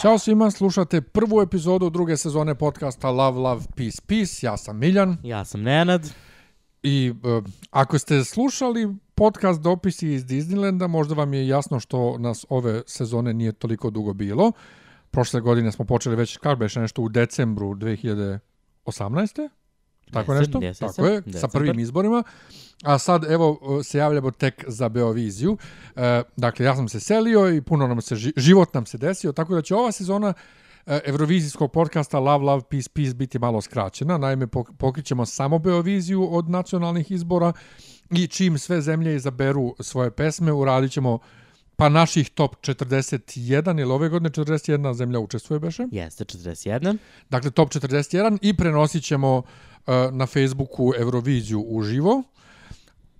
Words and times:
Ćao 0.00 0.18
svima, 0.18 0.50
slušate 0.50 1.00
prvu 1.00 1.40
epizodu 1.40 1.90
druge 1.90 2.16
sezone 2.16 2.54
podcasta 2.54 3.10
Love, 3.10 3.38
Love, 3.38 3.60
Peace, 3.76 4.02
Peace. 4.06 4.46
Ja 4.46 4.56
sam 4.56 4.78
Miljan 4.78 5.16
Ja 5.22 5.44
sam 5.44 5.62
Nenad. 5.62 6.10
i 6.82 7.12
e, 7.24 7.42
ako 7.70 7.98
ste 7.98 8.24
slušali 8.24 8.96
podcast 9.14 9.60
Dopisi 9.60 10.08
iz 10.08 10.24
Disneylanda, 10.24 10.86
možda 10.86 11.14
vam 11.14 11.34
je 11.34 11.48
jasno 11.48 11.80
što 11.80 12.18
nas 12.18 12.46
ove 12.48 12.82
sezone 12.86 13.34
nije 13.34 13.52
toliko 13.52 13.90
dugo 13.90 14.12
bilo. 14.12 14.52
Prošle 15.10 15.40
godine 15.40 15.72
smo 15.72 15.84
počeli 15.84 16.16
već, 16.16 16.36
kako 16.36 16.56
beše 16.56 16.80
nešto, 16.80 17.02
u 17.02 17.08
decembru 17.08 17.74
2018. 17.74 19.48
Tako 20.10 20.34
nešto? 20.34 20.58
jesam, 20.62 20.88
Tako 20.88 21.06
je, 21.06 21.16
sa 21.16 21.20
decembar. 21.20 21.50
prvim 21.52 21.78
izborima. 21.78 22.22
A 22.82 22.98
sad, 22.98 23.24
evo, 23.24 23.58
se 23.82 23.98
javljamo 23.98 24.30
tek 24.30 24.64
za 24.68 24.88
Beoviziju. 24.88 25.56
E, 25.96 26.22
dakle, 26.36 26.66
ja 26.66 26.76
sam 26.76 26.88
se 26.88 27.00
selio 27.00 27.48
i 27.48 27.60
puno 27.62 27.86
nam 27.86 28.00
se, 28.00 28.14
ži- 28.14 28.32
život 28.36 28.74
nam 28.74 28.86
se 28.86 28.98
desio, 28.98 29.32
tako 29.32 29.54
da 29.54 29.62
će 29.62 29.74
ova 29.74 29.92
sezona 29.92 30.32
e, 30.86 31.00
Eurovizijskog 31.04 31.72
podcasta 31.72 32.18
Love, 32.18 32.44
Love, 32.44 32.62
Peace, 32.70 32.88
Peace 32.94 33.14
biti 33.14 33.38
malo 33.38 33.60
skraćena. 33.60 34.18
Naime, 34.18 34.46
pok- 34.46 34.72
pokrićemo 34.78 35.26
samo 35.26 35.58
Beoviziju 35.58 36.34
od 36.34 36.50
nacionalnih 36.50 37.10
izbora 37.10 37.52
i 38.10 38.26
čim 38.26 38.58
sve 38.58 38.80
zemlje 38.80 39.16
izaberu 39.16 39.74
svoje 39.80 40.10
pesme, 40.10 40.52
uradit 40.52 40.92
ćemo 40.92 41.18
pa 41.76 41.88
naših 41.88 42.30
top 42.30 42.56
41, 42.56 43.80
ili 43.80 43.92
ove 43.92 44.08
godine 44.08 44.30
41 44.30 44.94
zemlja 44.94 45.18
učestvuje 45.18 45.60
beše. 45.60 45.86
Jeste 45.92 46.24
41. 46.24 46.96
Dakle, 47.30 47.50
top 47.50 47.68
41 47.68 48.38
i 48.42 48.56
prenosit 48.56 49.04
ćemo 49.04 49.36
uh, 49.38 49.44
na 50.12 50.26
Facebooku 50.26 50.92
Euroviziju 50.98 51.60
uživo. 51.60 52.22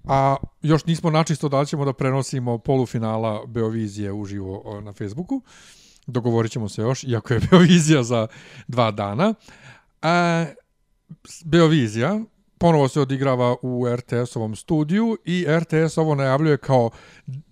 A 0.04 0.36
još 0.62 0.84
nismo 0.84 1.10
načisto 1.10 1.48
da 1.48 1.64
ćemo 1.64 1.84
da 1.84 1.92
prenosimo 1.92 2.58
polufinala 2.58 3.46
Beovizije 3.46 4.12
uživo 4.12 4.80
na 4.84 4.92
Facebooku. 4.92 5.42
Dogovorit 6.06 6.52
ćemo 6.52 6.68
se 6.68 6.82
još, 6.82 7.04
iako 7.04 7.34
je 7.34 7.40
Beovizija 7.50 8.02
za 8.02 8.26
dva 8.68 8.90
dana. 8.90 9.34
A, 10.02 10.46
Beovizija 11.44 12.20
ponovo 12.58 12.88
se 12.88 13.00
odigrava 13.00 13.56
u 13.62 13.86
RTS-ovom 13.88 14.56
studiju 14.56 15.18
i 15.24 15.46
RTS 15.48 15.98
ovo 15.98 16.14
najavljuje 16.14 16.56
kao 16.56 16.90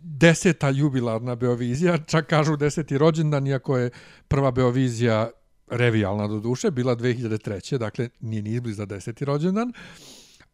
deseta 0.00 0.68
jubilarna 0.68 1.34
Beovizija, 1.34 1.98
čak 1.98 2.26
kažu 2.26 2.56
deseti 2.56 2.98
rođendan, 2.98 3.46
iako 3.46 3.78
je 3.78 3.90
prva 4.28 4.50
Beovizija 4.50 5.30
revijalna 5.70 6.26
do 6.26 6.40
duše, 6.40 6.70
bila 6.70 6.96
2003. 6.96 7.78
Dakle, 7.78 8.08
nije 8.20 8.42
ni 8.42 8.50
izbliza 8.50 8.84
deseti 8.84 9.24
rođendan. 9.24 9.72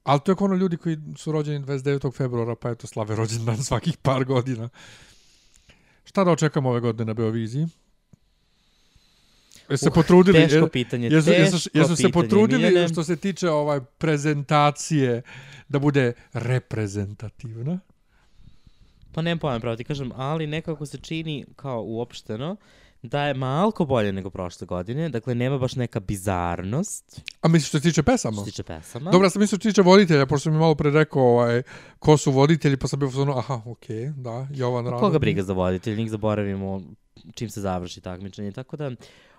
Ali 0.05 0.21
to 0.21 0.33
je 0.33 0.37
ono 0.41 0.55
ljudi 0.55 0.77
koji 0.77 0.97
su 1.17 1.33
rođeni 1.33 1.61
29. 1.61 2.15
februara, 2.15 2.55
pa 2.55 2.71
eto 2.71 2.87
slave 2.87 3.17
rođendan 3.17 3.57
svakih 3.65 3.97
par 3.97 4.25
godina. 4.25 4.69
Šta 6.05 6.25
da 6.25 6.31
očekamo 6.31 6.71
ove 6.71 6.81
godine 6.81 7.05
na 7.05 7.15
Beoviziji? 7.15 7.67
Jesu 9.71 9.83
se 9.83 9.89
Uh, 9.89 9.95
potrudili? 9.95 10.39
teško 10.39 10.57
je- 10.59 10.71
pitanje, 10.71 11.07
Jesu, 11.07 11.31
jesu, 11.31 11.53
teško 11.55 11.79
jesu 11.79 11.97
se 11.97 12.03
pitanje, 12.03 12.13
potrudili 12.15 12.63
Miljane. 12.63 12.89
što 12.89 13.05
se 13.05 13.17
tiče 13.17 13.51
ovaj 13.51 13.81
prezentacije 13.99 15.23
da 15.69 15.79
bude 15.79 16.13
reprezentativna? 16.33 17.79
Pa 19.13 19.23
nemam 19.23 19.39
pojma, 19.39 19.61
pravo 19.61 19.77
ti 19.77 19.85
kažem, 19.85 20.13
ali 20.15 20.47
nekako 20.47 20.87
se 20.87 20.99
čini 20.99 21.45
kao 21.57 21.83
uopšteno 21.83 22.57
da 23.05 23.23
je 23.23 23.35
malko 23.35 23.85
bolje 23.85 24.13
nego 24.13 24.31
prošle 24.31 24.67
godine. 24.67 25.09
Dakle, 25.09 25.35
nema 25.35 25.59
baš 25.59 25.77
neka 25.77 26.01
bizarnost 26.01 27.21
A 27.41 27.49
misliš 27.49 27.69
što 27.69 27.79
se 27.79 27.83
tiče 27.83 28.03
pesama? 28.03 28.35
što 28.35 28.45
se 28.45 28.51
tiče 28.51 28.63
pesama. 28.63 29.11
Dobro, 29.11 29.27
ja 29.27 29.31
sam 29.31 29.41
mislio 29.41 29.57
što 29.57 29.63
se 29.63 29.73
tiče 29.73 29.83
voditelja, 29.83 30.27
pošto 30.27 30.51
mi 30.51 30.59
malo 30.59 30.75
pre 30.75 30.91
rekao 30.91 31.23
ovaj, 31.23 31.63
ko 31.99 32.17
su 32.17 32.33
voditelji, 32.33 32.77
pa 32.77 32.89
sam 32.89 32.99
bio 32.99 33.11
ono, 33.17 33.39
aha, 33.39 33.63
okej, 33.67 33.97
okay, 33.97 34.13
da, 34.13 34.49
Jovan 34.55 34.85
Radovnik. 34.85 35.01
Koga 35.01 35.19
briga 35.19 35.43
za 35.43 35.53
voditelj, 35.53 35.97
njih 35.97 36.11
zaboravimo 36.11 36.83
čim 37.35 37.51
se 37.51 37.61
završi 37.61 38.01
takmičenje. 38.01 38.53
Tako 38.53 38.77
da, 38.77 38.91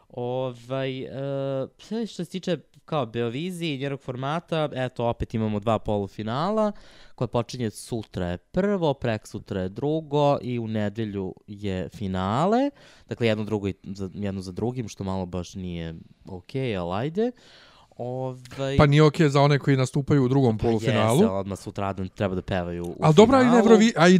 ovaj, 0.10 1.02
e, 1.04 1.68
sve 1.78 2.08
što 2.08 2.26
se 2.26 2.32
tiče 2.32 2.58
kao 2.86 3.06
Beoviziji 3.06 3.76
i 3.76 3.78
njenog 3.78 4.02
formata, 4.02 4.70
eto, 4.74 5.06
opet 5.06 5.34
imamo 5.34 5.60
dva 5.60 5.80
polufinala, 5.80 6.72
koje 7.16 7.28
počinje 7.28 7.70
sutra 7.70 8.28
je 8.28 8.38
prvo, 8.38 8.94
prek 8.94 9.28
sutra 9.28 9.62
je 9.62 9.70
drugo 9.70 10.38
i 10.42 10.60
u 10.60 10.68
nedelju 10.68 11.34
je 11.48 11.90
finale. 11.90 12.70
Dakle, 13.10 13.28
jedno, 13.28 13.44
drugo 13.44 13.68
i 13.68 13.74
za, 13.84 14.10
jedno 14.14 14.42
za 14.42 14.52
drugim, 14.52 14.88
što 14.88 15.04
malo 15.04 15.26
baš 15.26 15.56
nije 15.56 15.96
okej, 16.26 16.72
okay, 16.72 16.80
ali 16.80 17.06
ajde. 17.06 17.32
Ovaj, 17.98 18.78
Pa 18.78 18.86
nije 18.86 19.04
okej 19.04 19.30
za 19.30 19.42
one 19.42 19.60
koji 19.60 19.78
nastupaju 19.78 20.24
u 20.24 20.28
drugom 20.28 20.58
pa 20.58 20.62
polufinalu. 20.62 21.20
Jeste, 21.20 21.32
odmah 21.32 21.60
sutradan 21.60 22.10
treba 22.10 22.36
da 22.36 22.42
pevaju 22.42 22.86
u 22.86 22.96
Ali 23.02 23.14
dobro, 23.16 23.38
i 23.38 23.40
na, 23.40 23.52
finalu. 23.52 23.60
Evrovi, 23.60 23.94
a 23.98 24.08
i 24.10 24.20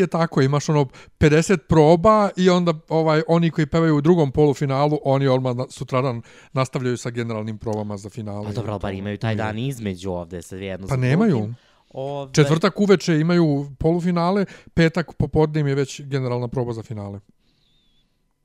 na 0.00 0.06
tako, 0.06 0.42
imaš 0.42 0.68
ono 0.68 0.86
50 1.18 1.56
proba 1.56 2.30
i 2.36 2.50
onda 2.50 2.74
ovaj 2.88 3.22
oni 3.28 3.50
koji 3.50 3.66
pevaju 3.66 3.96
u 3.96 4.00
drugom 4.00 4.32
polufinalu, 4.32 4.98
oni 5.04 5.26
odmah 5.28 5.56
na, 5.56 5.66
sutradan 5.70 6.22
nastavljaju 6.52 6.96
sa 6.96 7.10
generalnim 7.10 7.58
probama 7.58 7.96
za 7.96 8.10
finale. 8.10 8.46
Pa 8.46 8.52
dobro, 8.52 8.78
bar 8.78 8.94
imaju 8.94 9.18
taj 9.18 9.34
dan 9.34 9.58
između 9.58 10.10
ovde, 10.10 10.42
sad 10.42 10.60
jedno 10.60 10.86
Pa 10.86 10.96
nemaju. 10.96 11.36
drugim. 11.36 11.56
Ove, 11.90 12.32
Četvrtak 12.32 12.80
uveče 12.80 13.20
imaju 13.20 13.66
polufinale, 13.78 14.44
petak 14.74 15.12
popodne 15.12 15.60
im 15.60 15.66
je 15.66 15.74
već 15.74 16.00
generalna 16.00 16.48
proba 16.48 16.72
za 16.72 16.82
finale. 16.82 17.20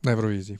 Na 0.02 0.12
Euroviziji. 0.12 0.58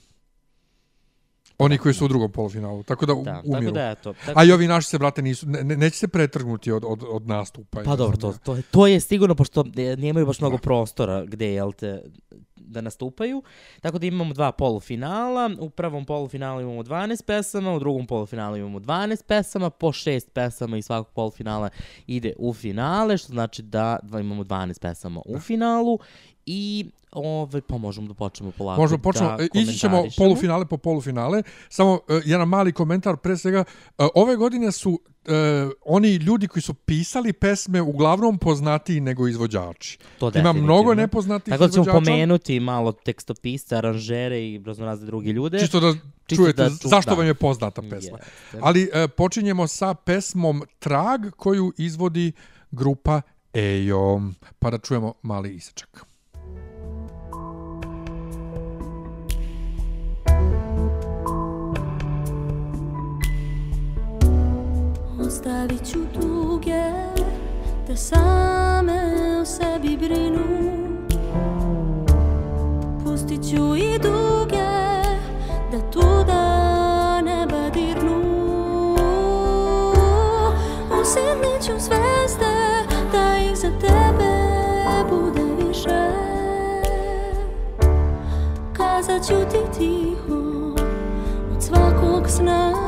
Oni 1.58 1.78
koji 1.78 1.94
su 1.94 2.04
u 2.04 2.08
drugom 2.08 2.32
polufinalu. 2.32 2.82
Tako 2.82 3.06
da, 3.06 3.14
Da, 3.14 3.22
da 3.22 3.32
tako 3.32 3.48
umiru. 3.48 3.72
da 3.72 3.90
eto. 3.90 4.12
Tako, 4.16 4.40
A 4.40 4.44
i 4.44 4.52
ovi 4.52 4.68
naši 4.68 4.88
se, 4.88 4.98
brate, 4.98 5.22
nisu, 5.22 5.46
ne, 5.48 5.64
ne- 5.64 5.76
neće 5.76 5.96
se 5.96 6.08
pretrgnuti 6.08 6.72
od, 6.72 6.84
od, 6.86 7.04
od 7.04 7.26
nastupa. 7.26 7.82
pa 7.82 7.96
dobro, 7.96 8.16
to, 8.16 8.34
to, 8.34 8.56
je- 8.56 8.62
to 8.62 8.86
je 8.86 9.00
sigurno, 9.00 9.34
pošto 9.34 9.64
e, 9.76 9.96
nemaju 9.96 10.26
baš 10.26 10.40
mnogo 10.40 10.58
prostora 10.58 11.24
gde, 11.24 11.46
jel 11.48 11.72
te, 11.72 12.02
da 12.68 12.80
nastupaju. 12.80 13.42
Tako 13.80 13.98
da 13.98 14.06
imamo 14.06 14.34
dva 14.34 14.52
polufinala. 14.52 15.50
U 15.60 15.70
prvom 15.70 16.04
polufinalu 16.04 16.60
imamo 16.60 16.82
12 16.82 17.24
pesama, 17.24 17.72
u 17.72 17.78
drugom 17.78 18.06
polufinalu 18.06 18.56
imamo 18.56 18.78
12 18.78 19.24
pesama, 19.24 19.70
po 19.70 19.88
6 19.88 20.30
pesama 20.32 20.76
i 20.76 20.82
svakog 20.82 21.12
polufinala 21.14 21.68
ide 22.06 22.32
u 22.38 22.54
finale, 22.54 23.18
što 23.18 23.32
znači 23.32 23.62
da 23.62 23.98
imamo 24.12 24.44
12 24.44 24.80
pesama 24.80 25.22
u 25.26 25.38
finalu 25.38 25.98
i 26.46 26.90
ove, 27.12 27.60
pa 27.60 27.78
možemo 27.78 28.08
da 28.08 28.14
počnemo 28.14 28.52
polako 28.58 28.80
Možemo 28.80 29.02
počnemo, 29.02 29.36
da 29.36 29.44
ići 29.54 29.78
ćemo 29.78 30.04
polufinale 30.16 30.66
po 30.66 30.76
polufinale. 30.76 31.42
Samo 31.68 31.92
uh, 31.92 32.00
jedan 32.24 32.48
mali 32.48 32.72
komentar, 32.72 33.16
pre 33.16 33.36
svega, 33.36 33.64
uh, 33.98 34.06
ove 34.14 34.36
godine 34.36 34.72
su 34.72 35.00
uh, 35.64 35.72
oni 35.84 36.14
ljudi 36.14 36.48
koji 36.48 36.62
su 36.62 36.74
pisali 36.74 37.32
pesme 37.32 37.82
uglavnom 37.82 38.38
poznatiji 38.38 39.00
nego 39.00 39.28
izvođači. 39.28 39.98
To 40.18 40.32
Ima 40.34 40.52
mnogo 40.52 40.94
nepoznatih 40.94 41.52
Tako 41.52 41.66
da 41.66 41.72
ćemo 41.72 41.82
izvođača. 41.82 42.04
pomenuti 42.04 42.60
malo 42.60 42.92
tekstopiste, 42.92 43.76
aranžere 43.76 44.40
i 44.42 44.62
raznorazne 44.66 45.06
druge 45.06 45.32
ljude. 45.32 45.58
Čisto 45.58 45.80
da 45.80 45.92
Čisto 46.26 46.44
čujete 46.44 46.62
da 46.62 46.68
ču- 46.68 46.88
zašto 46.88 47.10
da. 47.10 47.16
vam 47.16 47.26
je 47.26 47.34
poznata 47.34 47.82
pesma. 47.82 48.18
Jeste. 48.18 48.58
Ali 48.60 48.82
uh, 48.84 49.10
počinjemo 49.10 49.66
sa 49.66 49.94
pesmom 49.94 50.62
Trag 50.78 51.20
koju 51.36 51.72
izvodi 51.78 52.32
grupa 52.70 53.20
Ejo. 53.54 54.20
Pa 54.58 54.70
da 54.70 54.78
čujemo 54.78 55.14
mali 55.22 55.54
isečak. 55.54 56.04
Ostavit 65.28 65.90
ću 65.92 65.98
tuge 66.14 66.82
da 67.88 67.96
same 67.96 69.00
o 69.40 69.44
sebi 69.44 69.96
brinu. 69.96 70.44
Pustit 73.04 73.50
ću 73.50 73.76
i 73.76 73.98
duge 73.98 74.68
da 75.72 75.90
tuda 75.92 77.20
neba 77.20 77.70
dirnu. 77.70 78.18
Usidnit 81.00 81.62
ću 81.62 81.72
zvezde 81.78 82.54
da 83.12 83.38
ih 83.38 83.58
za 83.58 83.70
tebe 83.80 84.34
bude 85.10 85.68
više. 85.68 86.10
Kazat 88.76 89.26
ću 89.26 89.34
ti 89.50 89.78
tiho 89.78 90.38
od 91.56 91.62
svakog 91.62 92.28
sna 92.28 92.87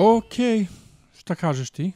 okej. 0.00 0.66
Šta 1.18 1.34
kažeš 1.34 1.70
ti? 1.70 1.92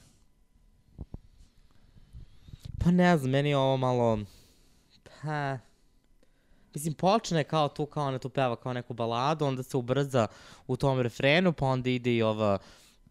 Pa 2.84 2.90
ne 2.90 3.18
znam, 3.18 3.30
meni 3.30 3.48
je 3.48 3.56
ovo 3.56 3.76
malo... 3.76 4.18
Pa... 5.22 5.58
Mislim, 6.74 6.94
počne 6.94 7.44
kao 7.44 7.68
tu, 7.68 7.86
kao 7.86 8.06
ona 8.06 8.18
tu 8.18 8.28
peva 8.28 8.56
kao 8.56 8.72
neku 8.72 8.94
baladu, 8.94 9.44
onda 9.44 9.62
se 9.62 9.76
ubrza 9.76 10.26
u 10.66 10.76
tom 10.76 11.00
refrenu, 11.00 11.52
pa 11.52 11.66
onda 11.66 11.90
ide 11.90 12.14
i 12.14 12.22
ova 12.22 12.58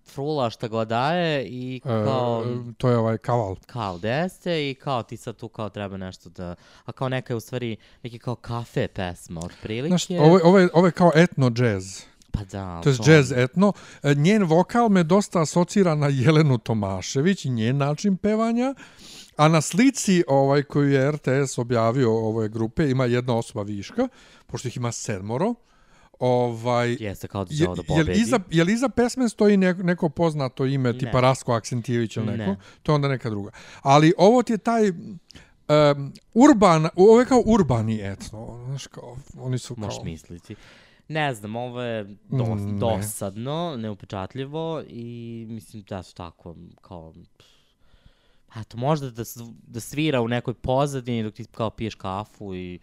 frula 0.06 0.50
šta 0.50 0.68
god 0.68 0.88
daje 0.88 1.46
i 1.46 1.82
kao... 1.84 2.44
E, 2.46 2.74
to 2.78 2.90
je 2.90 2.98
ovaj 2.98 3.18
kaval. 3.18 3.56
kao 3.66 3.98
deste 3.98 4.70
i 4.70 4.76
kao 4.76 5.04
ti 5.04 5.18
sad 5.18 5.36
tu 5.36 5.48
kao 5.48 5.70
treba 5.70 5.98
nešto 5.98 6.30
da... 6.30 6.56
A 6.86 6.92
kao 6.92 7.10
neka 7.10 7.34
je 7.34 7.38
u 7.38 7.40
stvari 7.40 7.78
neki 8.04 8.20
kao 8.20 8.36
kafe 8.36 8.88
pesma, 8.88 9.42
otprilike. 9.44 9.88
Znaš, 9.88 10.10
ovo, 10.10 10.40
ovo, 10.44 10.60
je, 10.60 10.70
ovo 10.74 10.88
je 10.88 10.92
kao 10.92 11.12
etno 11.16 11.52
jazz. 11.58 12.02
Pa 12.34 12.44
da, 12.44 12.82
To 12.84 12.90
je 12.90 12.96
jazz 13.06 13.32
etno. 13.32 13.74
E, 14.04 14.16
Njen 14.16 14.44
vokal 14.44 14.90
me 14.90 15.04
dosta 15.04 15.42
asocira 15.42 15.96
na 15.96 16.08
Jelenu 16.08 16.58
Tomašević 16.58 17.46
i 17.46 17.50
njen 17.50 17.78
način 17.78 18.18
pevanja. 18.18 18.76
A 19.38 19.48
na 19.48 19.62
slici 19.62 20.24
ovaj 20.28 20.64
koju 20.64 20.90
je 20.92 21.12
RTS 21.12 21.58
objavio 21.58 22.12
ove 22.28 22.50
grupe 22.50 22.90
ima 22.90 23.06
jedna 23.06 23.36
osoba 23.38 23.64
viška, 23.64 24.08
pošto 24.48 24.68
ih 24.68 24.78
ima 24.78 24.92
sedmoro. 24.92 25.54
Ovaj, 26.20 26.98
Jeste 27.00 27.28
kao 27.28 27.46
da 27.46 27.56
će 27.56 27.68
ovo 27.68 27.76
da 27.76 27.82
jel, 27.88 28.06
pobedi. 28.06 28.20
iza, 28.22 28.40
jel 28.52 28.70
iza 28.70 28.90
pesme 28.90 29.30
stoji 29.30 29.58
neko, 29.58 29.84
neko 29.84 30.10
poznato 30.10 30.66
ime, 30.66 30.98
tipa 30.98 31.12
Ne. 31.18 31.22
Rasko 31.22 31.54
Aksentijević 31.54 32.18
ili 32.18 32.26
neko? 32.26 32.52
Ne. 32.52 32.58
To 32.84 32.92
je 32.92 32.96
onda 32.96 33.08
neka 33.08 33.30
druga. 33.30 33.52
Ali 33.82 34.14
ovo 34.18 34.44
ti 34.44 34.54
je 34.54 34.58
taj 34.58 34.90
um, 34.90 36.14
urban, 36.34 36.90
ovo 36.96 37.20
je 37.20 37.26
kao 37.26 37.44
urbani 37.46 38.00
etno, 38.02 38.64
znaš 38.68 38.88
kao, 38.88 39.18
oni 39.38 39.58
su 39.58 39.76
kao... 39.76 39.86
Možeš 39.86 40.04
misliti. 40.04 40.56
Ne 41.08 41.34
znam, 41.34 41.56
ovo 41.56 41.82
je 41.82 42.04
Mm, 42.04 42.18
ne. 42.30 42.80
dosadno, 42.80 43.76
neupečatljivo 43.78 44.84
i 44.88 45.06
mislim 45.50 45.84
da 45.84 46.04
su 46.04 46.16
tako 46.16 46.56
kao... 46.82 47.14
Eto, 48.56 48.78
možda 48.78 49.10
da, 49.10 49.24
da 49.68 49.80
svira 49.80 50.22
u 50.22 50.28
nekoj 50.28 50.54
pozadini 50.54 51.24
dok 51.24 51.34
ti 51.34 51.46
kao 51.46 51.70
piješ 51.70 51.96
kafu 51.96 52.56
i 52.56 52.80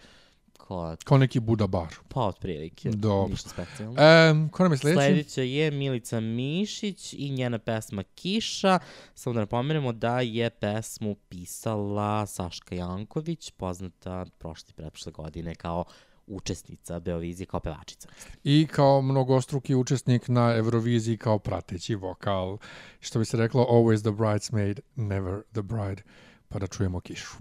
kao, 0.58 0.96
Kao 1.05 1.19
neki 1.19 1.40
Buda 1.40 1.67
bar. 1.67 1.94
pa 2.08 2.20
otprilike, 2.20 2.90
Dobro. 2.90 3.28
ništa 3.31 3.49
specijalno. 3.49 4.00
E, 4.00 4.49
ko 4.52 4.62
nam 4.62 4.72
je 4.72 4.78
sljedeći? 4.78 5.06
Sljedeća 5.06 5.43
je 5.43 5.70
Milica 5.70 6.20
Mišić 6.20 7.12
i 7.12 7.31
njena 7.31 7.58
pesma 7.58 8.02
Kiša. 8.05 8.78
Samo 9.14 9.34
da 9.34 9.40
napomenemo 9.40 9.93
da 9.93 10.20
je 10.20 10.50
pesmu 10.50 11.14
pisala 11.28 12.26
Saška 12.26 12.75
Janković, 12.75 13.50
poznata 13.50 14.26
prošle 14.38 14.67
i 14.70 14.75
pretprošle 14.75 15.12
godine 15.12 15.55
kao 15.55 15.84
učesnica 16.31 17.00
Beovizije, 17.00 17.47
kao 17.47 17.61
pevačica. 17.61 18.09
I 18.44 18.67
kao 18.67 19.03
mnogostruki 19.03 19.75
učesnik 19.75 20.29
na 20.29 20.56
Euroviziji 20.56 21.17
kao 21.17 21.38
prateći 21.38 21.94
vokal. 21.94 22.59
Što 23.00 23.19
bi 23.19 23.25
se 23.25 23.37
reklo, 23.37 23.67
always 23.71 24.00
the 24.00 24.11
bridesmaid, 24.11 24.81
never 24.97 25.43
the 25.53 25.62
bride. 25.62 26.03
Pa 26.49 26.59
da 26.59 26.67
čujemo 26.67 27.00
kišu. 27.00 27.37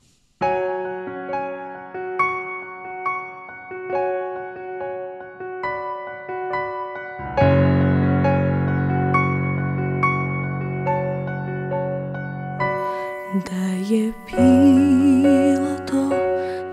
Da 13.46 13.66
je 13.90 14.14
bilo 14.28 15.78
to 15.88 16.10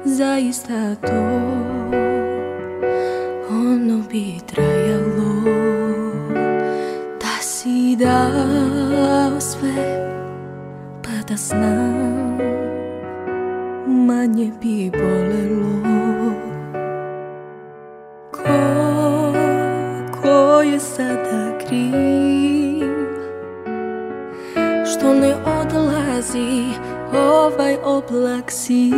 zaista 0.04 0.94
to 0.94 1.65
da 11.36 11.40
znam 11.40 12.38
Manje 13.86 14.52
bi 14.62 14.90
bolelo. 14.90 16.32
Ko, 18.32 18.42
ko 20.22 20.62
je 20.62 20.80
sada 20.80 21.58
kriv? 21.58 22.86
Što 24.92 25.14
ne 25.14 25.34
odlazi 25.34 26.64
ovaj 27.14 27.76
oblak 27.84 28.50
siv 28.50 28.94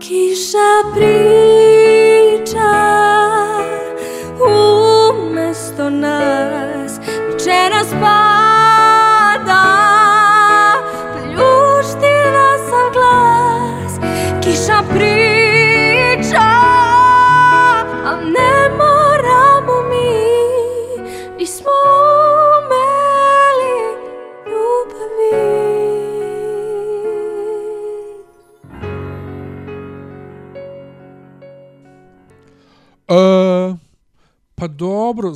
Kiša 0.00 0.68
priča 0.94 1.55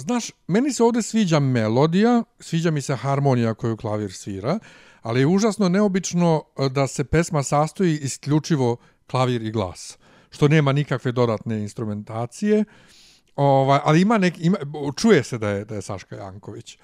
znaš, 0.01 0.31
meni 0.47 0.73
se 0.73 0.83
ovde 0.83 1.03
sviđa 1.03 1.41
melodija, 1.41 2.25
sviđa 2.41 2.71
mi 2.71 2.81
se 2.81 2.97
harmonija 2.97 3.55
koju 3.55 3.77
klavir 3.77 4.13
svira, 4.13 4.59
ali 5.03 5.21
je 5.21 5.27
užasno 5.27 5.69
neobično 5.69 6.43
e, 6.59 6.69
da 6.69 6.87
se 6.87 7.05
pesma 7.05 7.43
sastoji 7.43 7.99
isključivo 7.99 8.77
klavir 9.07 9.43
i 9.43 9.51
glas, 9.51 9.99
što 10.31 10.49
nema 10.49 10.73
nikakve 10.73 11.13
dodatne 11.13 11.61
instrumentacije. 11.61 12.65
Ovaj, 13.37 13.81
ali 13.85 14.01
ima 14.01 14.19
nek, 14.19 14.35
ima, 14.39 14.57
čuje 14.97 15.23
se 15.23 15.39
da 15.39 15.49
je, 15.49 15.65
da 15.65 15.75
je 15.75 15.83
Saška 15.83 16.17
Janković. 16.17 16.79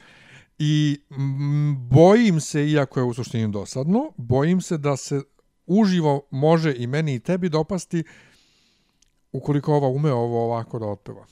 I 0.58 1.00
mm, 1.10 1.88
bojim 1.88 2.40
se, 2.40 2.70
iako 2.70 3.00
je 3.00 3.04
u 3.04 3.14
suštini 3.14 3.52
dosadno, 3.52 4.12
bojim 4.16 4.60
se 4.60 4.78
da 4.78 4.96
se 4.96 5.22
uživo 5.66 6.26
može 6.30 6.74
i 6.76 6.86
meni 6.86 7.14
i 7.14 7.20
tebi 7.20 7.48
dopasti 7.48 8.04
ukoliko 9.32 9.74
ova 9.74 9.88
ume 9.88 10.12
ovo 10.12 10.44
ovako 10.44 10.78
da 10.78 10.86
otpeva. 10.86 11.26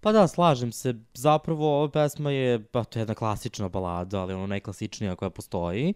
Pa 0.00 0.12
da, 0.12 0.28
slažem 0.28 0.72
se. 0.72 0.94
Zapravo, 1.14 1.76
ova 1.78 1.90
pesma 1.90 2.30
je, 2.30 2.64
pa 2.64 2.84
to 2.84 2.98
je 2.98 3.00
jedna 3.00 3.14
klasična 3.14 3.68
balada, 3.68 4.20
ali 4.20 4.34
ono 4.34 4.46
najklasičnija 4.46 5.16
koja 5.16 5.30
postoji. 5.30 5.94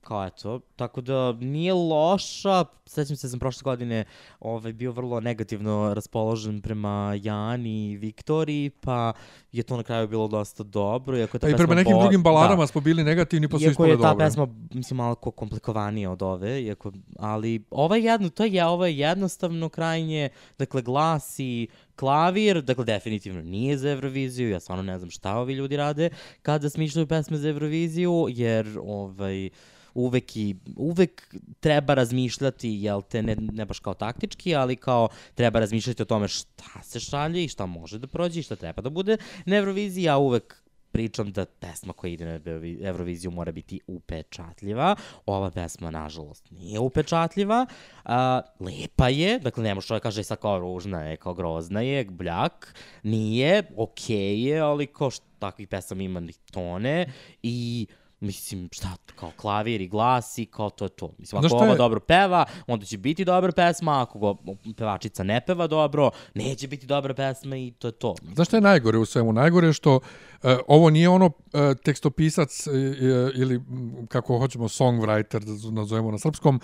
Kao 0.00 0.26
eto, 0.26 0.60
tako 0.76 1.00
da 1.00 1.32
nije 1.32 1.72
loša. 1.74 2.64
Sećam 2.86 3.16
se 3.16 3.26
da 3.26 3.30
sam 3.30 3.38
prošle 3.38 3.62
godine 3.62 4.04
ovaj, 4.40 4.72
bio 4.72 4.92
vrlo 4.92 5.20
negativno 5.20 5.94
raspoložen 5.94 6.60
prema 6.60 7.14
Jani 7.22 7.90
i 7.90 7.96
Viktoriji, 7.96 8.70
pa 8.70 9.12
je 9.52 9.62
to 9.62 9.76
na 9.76 9.82
kraju 9.82 10.08
bilo 10.08 10.28
dosta 10.28 10.62
dobro. 10.62 11.16
Iako 11.18 11.36
je 11.36 11.38
ta 11.38 11.46
Pa 11.46 11.50
i 11.50 11.56
prema 11.56 11.74
nekim 11.74 11.92
bo- 11.92 12.00
drugim 12.02 12.22
baladama 12.22 12.62
Da. 12.62 12.66
smo 12.66 12.80
bili 12.80 13.04
negativni, 13.04 13.48
pa 13.48 13.58
su 13.58 13.64
Iako 13.64 13.70
ispale 13.70 13.90
je 13.90 14.00
ta 14.00 14.14
pesma, 14.18 14.48
mislim, 14.74 14.96
malo 14.96 15.14
ko 15.14 15.30
komplikovanija 15.30 16.10
od 16.10 16.22
ove, 16.22 16.62
iako, 16.62 16.92
ali 17.18 17.64
ovo 17.70 17.94
je 17.94 18.04
jedno, 18.04 18.28
to 18.28 18.44
je, 18.44 18.64
ovo 18.66 18.86
je 18.86 18.98
jednostavno 18.98 19.68
krajnje, 19.68 20.28
dakle, 20.58 20.82
glas 20.82 21.38
i 21.38 21.68
klavir, 21.96 22.62
dakle, 22.62 22.84
definitivno 22.84 23.42
nije 23.42 23.78
za 23.78 23.90
Euroviziju, 23.90 24.50
ja 24.50 24.60
stvarno 24.60 24.82
ne 24.82 24.98
znam 24.98 25.10
šta 25.10 25.36
ovi 25.36 25.54
ljudi 25.54 25.76
rade 25.76 26.10
kada 26.42 26.70
smišljaju 26.70 27.06
pesme 27.06 27.36
za 27.36 27.48
Euroviziju, 27.48 28.26
jer, 28.28 28.78
ovaj, 28.84 29.50
uvek 29.94 30.36
i 30.36 30.56
uvek 30.76 31.34
treba 31.60 31.94
razmišljati, 31.94 32.68
jel 32.68 33.02
te, 33.02 33.22
ne, 33.22 33.36
ne 33.52 33.64
baš 33.64 33.78
kao 33.78 33.94
taktički, 33.94 34.54
ali 34.54 34.76
kao 34.76 35.08
treba 35.34 35.60
razmišljati 35.60 36.02
o 36.02 36.04
tome 36.04 36.28
šta 36.28 36.82
se 36.82 37.00
šalje 37.00 37.44
i 37.44 37.48
šta 37.48 37.66
može 37.66 37.98
da 37.98 38.06
prođe 38.06 38.40
i 38.40 38.42
šta 38.42 38.56
treba 38.56 38.82
da 38.82 38.90
bude 38.90 39.16
na 39.44 39.56
Euroviziji, 39.56 40.04
ja 40.04 40.16
uvek 40.16 40.60
pričam 40.92 41.32
da 41.32 41.46
pesma 41.46 41.92
koja 41.92 42.10
ide 42.12 42.24
na 42.24 42.38
Eurovi- 42.38 42.78
Euroviziju 42.82 43.30
mora 43.30 43.52
biti 43.52 43.80
upečatljiva. 43.86 44.96
Ova 45.26 45.50
pesma, 45.50 45.90
nažalost, 45.90 46.50
nije 46.50 46.78
upečatljiva. 46.78 47.66
A, 48.04 48.40
lepa 48.60 49.08
je, 49.08 49.38
dakle, 49.38 49.62
ne 49.62 49.74
može 49.74 49.86
čovjek 49.86 50.02
kaže 50.02 50.24
sad 50.24 50.38
kao 50.38 50.58
ružna 50.58 51.02
je, 51.02 51.16
kao 51.16 51.34
grozna 51.34 51.80
je, 51.80 52.04
bljak. 52.04 52.74
Nije, 53.02 53.62
okej 53.76 54.42
je, 54.42 54.60
ali 54.60 54.86
kao 54.86 55.10
što 55.10 55.26
takvih 55.38 55.68
pesama 55.68 56.02
ima 56.02 56.20
ni 56.20 56.32
tone 56.32 57.12
i 57.42 57.86
Mislim, 58.20 58.68
šta, 58.72 58.88
kao 59.16 59.32
klavir 59.36 59.80
i 59.80 59.88
glas 59.88 60.38
i 60.38 60.46
kao 60.46 60.70
to 60.70 60.84
je 60.84 60.88
to. 60.88 61.10
Mislim, 61.18 61.44
ako 61.44 61.56
ova 61.56 61.66
je- 61.66 61.76
dobro 61.76 62.00
peva, 62.00 62.44
onda 62.66 62.86
će 62.86 62.98
biti 62.98 63.24
dobra 63.24 63.52
pesma, 63.52 64.02
ako 64.02 64.18
go 64.18 64.36
pevačica 64.76 65.22
ne 65.22 65.40
peva 65.40 65.66
dobro, 65.66 66.10
neće 66.34 66.68
biti 66.68 66.86
dobra 66.86 67.14
pesma 67.14 67.56
i 67.56 67.70
to 67.70 67.88
je 67.88 67.92
to. 67.92 68.14
Znaš 68.34 68.46
šta 68.48 68.56
je 68.56 68.60
najgore 68.60 68.98
u 68.98 69.04
svemu? 69.04 69.32
Najgore 69.32 69.66
je 69.66 69.72
što 69.72 69.96
e, 69.96 70.29
ovo 70.66 70.90
nije 70.90 71.08
ono 71.08 71.30
e, 71.52 71.74
tekstopisac 71.84 72.66
e, 72.66 72.70
e, 72.70 73.30
ili 73.34 73.60
kako 74.08 74.38
hoćemo 74.38 74.68
songwriter 74.68 75.44
da 75.44 75.70
nazovemo 75.70 76.10
na 76.10 76.18
srpskom 76.18 76.60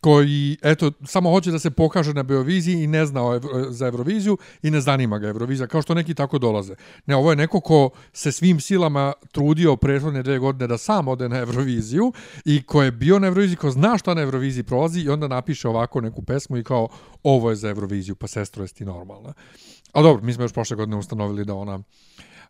koji, 0.00 0.56
eto, 0.62 0.90
samo 1.04 1.30
hoće 1.30 1.50
da 1.50 1.58
se 1.58 1.70
pokaže 1.70 2.14
na 2.14 2.22
Beoviziji 2.22 2.82
i 2.82 2.86
ne 2.86 3.06
zna 3.06 3.20
Evro, 3.20 3.70
za 3.70 3.86
Euroviziju 3.86 4.38
i 4.62 4.70
ne 4.70 4.80
zanima 4.80 5.18
ga 5.18 5.28
Eurovizija, 5.28 5.66
kao 5.66 5.82
što 5.82 5.94
neki 5.94 6.14
tako 6.14 6.38
dolaze. 6.38 6.74
Ne, 7.06 7.16
ovo 7.16 7.30
je 7.30 7.36
neko 7.36 7.60
ko 7.60 7.90
se 8.12 8.32
svim 8.32 8.60
silama 8.60 9.12
trudio 9.32 9.76
prethodne 9.76 10.22
dve 10.22 10.38
godine 10.38 10.66
da 10.66 10.78
sam 10.78 11.08
ode 11.08 11.28
na 11.28 11.38
Euroviziju 11.38 12.12
i 12.44 12.62
ko 12.62 12.82
je 12.82 12.92
bio 12.92 13.18
na 13.18 13.26
Euroviziji, 13.26 13.56
ko 13.56 13.70
zna 13.70 13.98
šta 13.98 14.14
na 14.14 14.22
Euroviziji 14.22 14.64
prolazi 14.64 15.00
i 15.00 15.08
onda 15.08 15.28
napiše 15.28 15.68
ovako 15.68 16.00
neku 16.00 16.22
pesmu 16.22 16.56
i 16.56 16.64
kao 16.64 16.88
ovo 17.22 17.50
je 17.50 17.56
za 17.56 17.68
Euroviziju, 17.68 18.14
pa 18.14 18.26
sestro, 18.26 18.64
jesi 18.64 18.74
ti 18.74 18.84
normalna. 18.84 19.32
Ali 19.92 20.04
dobro, 20.04 20.22
mi 20.24 20.32
smo 20.32 20.44
još 20.44 20.52
prošle 20.52 20.76
godine 20.76 20.96
ustanovili 20.96 21.44
da 21.44 21.54
ona 21.54 21.78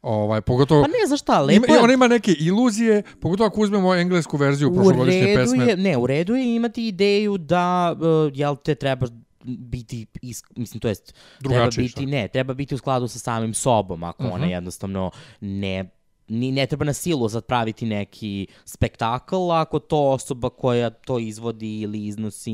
Ovaj, 0.02 0.40
pogotovo, 0.40 0.82
Pa 0.82 0.88
ne, 0.88 1.06
znaš 1.06 1.20
šta, 1.20 1.32
ima, 1.32 1.42
lepo 1.42 1.74
je... 1.74 1.80
ona 1.80 1.92
ima 1.92 2.08
neke 2.08 2.32
iluzije, 2.32 3.02
pogotovo 3.20 3.46
ako 3.46 3.60
uzmemo 3.60 3.94
englesku 3.94 4.36
verziju 4.36 4.70
U 4.70 4.74
prošlogodišnje 4.74 5.26
redu 5.26 5.40
pesme. 5.40 5.64
je, 5.64 5.76
ne, 5.76 5.96
u 5.96 6.06
redu 6.06 6.34
je 6.34 6.54
imati 6.56 6.86
ideju 6.86 7.38
da, 7.38 7.96
uh, 7.96 8.32
jel 8.34 8.56
te 8.56 8.74
treba 8.74 9.06
biti, 9.44 10.06
is, 10.22 10.42
mislim, 10.56 10.80
to 10.80 10.88
jest, 10.88 11.14
treba 11.38 11.54
Drugačiji, 11.54 11.82
biti, 11.82 11.92
šta? 11.92 12.00
ne, 12.02 12.28
treba 12.28 12.54
biti 12.54 12.74
u 12.74 12.78
skladu 12.78 13.08
sa 13.08 13.18
samim 13.18 13.54
sobom, 13.54 14.04
ako 14.04 14.24
ona 14.24 14.36
Mhm. 14.36 14.50
jednostavno 14.50 15.10
ne 15.40 15.90
ni, 16.28 16.52
ne 16.52 16.66
treba 16.66 16.84
na 16.84 16.92
silu 16.92 17.28
sad 17.28 17.44
praviti 17.44 17.86
neki 17.86 18.46
spektakl 18.64 19.50
ako 19.52 19.78
to 19.78 19.98
osoba 20.00 20.50
koja 20.50 20.90
to 20.90 21.18
izvodi 21.18 21.80
ili 21.80 22.06
iznosi 22.06 22.52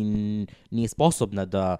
nije 0.70 0.88
sposobna 0.88 1.44
da 1.44 1.76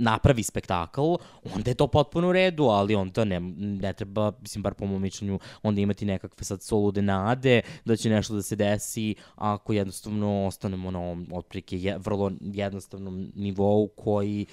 napravi 0.00 0.42
spektakl, 0.42 1.14
onda 1.54 1.70
je 1.70 1.74
to 1.74 1.86
potpuno 1.86 2.28
u 2.28 2.32
redu, 2.32 2.64
ali 2.64 2.94
onda 2.94 3.24
ne, 3.24 3.40
ne 3.56 3.92
treba, 3.92 4.32
mislim, 4.40 4.62
bar 4.62 4.74
po 4.74 4.86
mom 4.86 5.02
mišljenju, 5.02 5.38
onda 5.62 5.80
imati 5.80 6.04
nekakve 6.04 6.44
sad 6.44 6.62
solude 6.62 7.02
nade 7.02 7.60
da 7.84 7.96
će 7.96 8.10
nešto 8.10 8.34
da 8.34 8.42
se 8.42 8.56
desi 8.56 9.14
ako 9.34 9.72
jednostavno 9.72 10.46
ostanemo 10.46 10.90
na 10.90 10.98
ovom 10.98 11.26
otprilike 11.32 11.78
je, 11.78 11.98
vrlo 11.98 12.32
jednostavnom 12.40 13.32
nivou 13.34 13.88
koji 13.88 14.46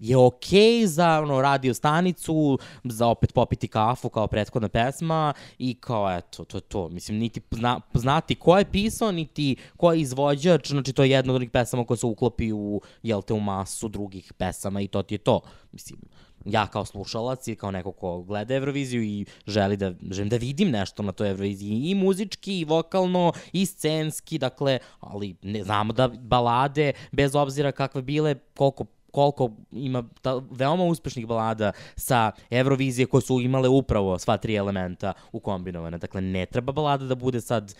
je 0.00 0.16
okej 0.16 0.86
za 0.86 1.20
ono, 1.22 1.40
radio 1.40 1.74
stanicu, 1.74 2.58
za 2.84 3.06
opet 3.06 3.34
popiti 3.34 3.68
kafu 3.68 4.08
kao 4.08 4.26
prethodna 4.26 4.68
pesma 4.68 5.32
i 5.58 5.74
kao 5.74 6.16
eto, 6.16 6.44
to 6.44 6.56
je 6.56 6.60
to. 6.60 6.88
Mislim, 6.88 7.18
niti 7.18 7.40
zna, 7.50 7.80
znati 7.94 8.34
ko 8.34 8.58
je 8.58 8.64
pisao, 8.64 9.12
niti 9.12 9.56
ko 9.76 9.92
je 9.92 10.00
izvođač, 10.00 10.70
znači 10.70 10.92
to 10.92 11.02
je 11.02 11.10
jedna 11.10 11.32
od 11.32 11.36
onih 11.36 11.50
pesama 11.50 11.84
koja 11.84 11.96
se 11.96 12.06
uklopi 12.06 12.52
u, 12.52 12.80
jel 13.02 13.22
te, 13.22 13.34
u 13.34 13.40
masu 13.40 13.88
drugih 13.88 14.32
pesama 14.32 14.80
i 14.80 14.88
to 14.88 15.02
ti 15.02 15.14
je 15.14 15.18
to. 15.18 15.40
Mislim, 15.72 16.00
ja 16.44 16.66
kao 16.66 16.84
slušalac 16.84 17.48
i 17.48 17.54
kao 17.54 17.70
neko 17.70 17.92
ko 17.92 18.22
gleda 18.22 18.54
Euroviziju 18.54 19.02
i 19.02 19.26
želi 19.46 19.76
da, 19.76 19.92
želim 20.10 20.28
da 20.28 20.36
vidim 20.36 20.70
nešto 20.70 21.02
na 21.02 21.12
toj 21.12 21.28
Euroviziji 21.28 21.90
i 21.90 21.94
muzički, 21.94 22.60
i 22.60 22.64
vokalno, 22.64 23.32
i 23.52 23.66
scenski, 23.66 24.38
dakle, 24.38 24.78
ali 25.00 25.36
ne 25.42 25.64
znamo 25.64 25.92
da 25.92 26.08
balade, 26.08 26.92
bez 27.12 27.34
obzira 27.34 27.72
kakve 27.72 28.02
bile, 28.02 28.34
koliko 28.56 28.84
koliko 29.12 29.50
ima 29.72 30.04
ta, 30.22 30.40
veoma 30.50 30.84
uspešnih 30.84 31.26
balada 31.26 31.72
sa 31.96 32.32
Eurovizije 32.50 33.06
koje 33.06 33.20
su 33.20 33.40
imale 33.40 33.68
upravo 33.68 34.18
sva 34.18 34.36
tri 34.36 34.54
elementa 34.54 35.12
ukombinovane. 35.32 35.98
Dakle, 35.98 36.20
ne 36.20 36.46
treba 36.46 36.72
balada 36.72 37.04
da 37.04 37.14
bude 37.14 37.40
sad, 37.40 37.74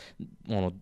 ono, 0.49 0.72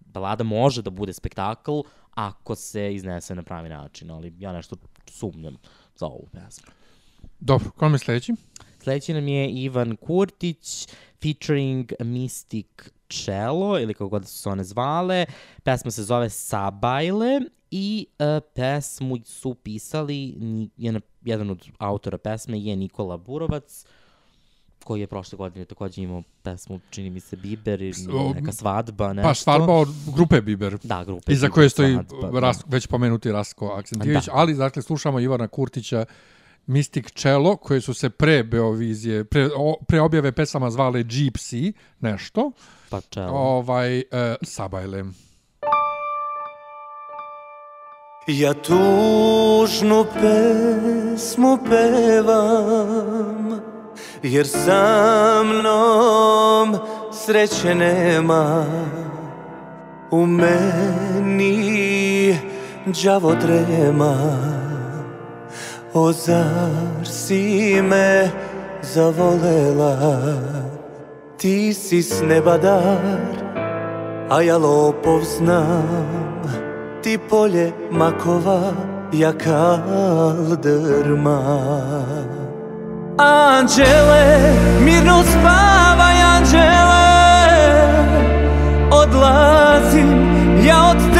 balada 0.00 0.44
može 0.44 0.82
da 0.82 0.90
bude 0.90 1.12
spektakl 1.12 1.80
ako 2.14 2.54
se 2.54 2.94
iznese 2.94 3.34
na 3.34 3.42
pravi 3.42 3.68
način, 3.68 4.10
ali 4.10 4.34
ja 4.38 4.52
nešto 4.52 4.76
sumnjam 5.06 5.56
za 5.96 6.06
ovu 6.06 6.28
pesmu. 6.32 6.72
Dobro, 7.40 7.70
ko 7.70 7.84
nam 7.84 7.94
je 7.94 7.98
sledeći? 7.98 8.34
Sledeći 8.82 9.14
nam 9.14 9.28
je 9.28 9.50
Ivan 9.50 9.96
Kurtić 9.96 10.88
featuring 11.22 11.92
Mystic 12.00 12.90
Cello 13.08 13.78
ili 13.78 13.94
kako 13.94 14.08
god 14.08 14.28
su 14.28 14.38
se 14.38 14.48
one 14.48 14.64
zvale. 14.64 15.26
Pesma 15.62 15.90
se 15.90 16.04
zove 16.04 16.30
Sabajle 16.30 17.40
i 17.70 18.06
uh, 18.18 18.44
pesmu 18.54 19.16
su 19.24 19.54
pisali 19.54 20.34
jedan, 20.76 21.02
jedan 21.22 21.50
od 21.50 21.68
autora 21.78 22.18
pesme 22.18 22.58
je 22.60 22.76
Nikola 22.76 23.16
Burovac 23.16 23.84
koji 24.84 25.00
je 25.00 25.06
prošle 25.06 25.36
godine 25.36 25.64
takođe 25.64 26.02
imao 26.02 26.22
pesmu, 26.42 26.80
čini 26.90 27.10
mi 27.10 27.20
se, 27.20 27.36
Biber 27.36 27.82
i 27.82 27.92
neka 28.34 28.52
svadba, 28.52 29.12
nešto. 29.12 29.28
Pa 29.28 29.34
svadba 29.34 29.72
od 29.72 29.88
grupe 30.14 30.40
Biber. 30.40 30.78
Da, 30.82 31.04
grupa. 31.04 31.32
Iza 31.32 31.46
Biber, 31.46 31.54
koje 31.54 31.68
stoji 31.68 31.94
svadba, 31.94 32.30
da. 32.30 32.40
Ras, 32.40 32.64
već 32.66 32.86
pomenuti 32.86 33.32
Rasko 33.32 33.66
Aksentijević, 33.66 34.24
Da. 34.24 34.32
ali 34.34 34.54
dakle 34.54 34.82
slušamo 34.82 35.20
Ivana 35.20 35.48
Kurtića 35.48 36.04
Mystic 36.66 37.12
Cello, 37.14 37.56
koje 37.56 37.80
su 37.80 37.94
se 37.94 38.10
pre 38.10 38.44
Beovizije, 38.44 39.24
pre, 39.24 39.48
o, 39.56 39.76
pre 39.88 40.00
objave 40.00 40.32
pesama 40.32 40.70
zvale 40.70 41.04
Gypsy, 41.04 41.72
nešto, 42.00 42.52
Pa 42.90 43.00
čelo. 43.10 43.30
ovaj, 43.32 43.98
e, 43.98 44.04
Sabajle. 44.42 45.04
Ja 48.26 48.54
tužnu 48.54 50.06
pesmu 50.14 51.58
pevam 51.70 53.60
Jer 54.22 54.46
sa 54.46 55.42
mnom 55.44 56.78
sreće 57.12 57.74
nema 57.74 58.66
U 60.10 60.26
meni 60.26 61.58
đavo 63.02 63.34
drema 63.34 64.16
O 65.94 66.12
zar 66.12 67.06
si 67.06 67.82
me 67.82 68.30
zavolela 68.82 70.75
Ti 71.36 71.68
si 71.74 72.00
s 72.02 72.24
neba 72.24 72.56
dar 72.56 73.28
A 74.30 74.40
ja 74.40 74.56
lopov 74.56 75.20
znam. 75.22 75.84
Ti 77.02 77.18
polje 77.30 77.72
makova 77.90 78.72
Ja 79.12 79.32
kaldrma 79.32 80.58
Anđele, 83.18 84.52
mirno 84.84 85.22
spavaj 85.24 86.22
anđele. 86.36 87.06
Odlazim 88.90 90.10
ja 90.66 90.90
od 90.90 91.15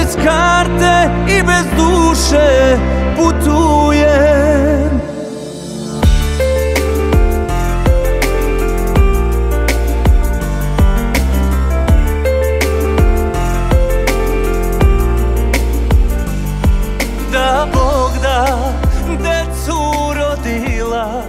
bez 0.00 0.16
karte 0.24 1.10
i 1.28 1.42
bez 1.42 1.66
duše 1.76 2.78
putujem 3.16 5.00
Da 17.32 17.66
Bog 17.72 18.22
da 18.22 18.72
decu 19.08 19.80
rodila 20.14 21.22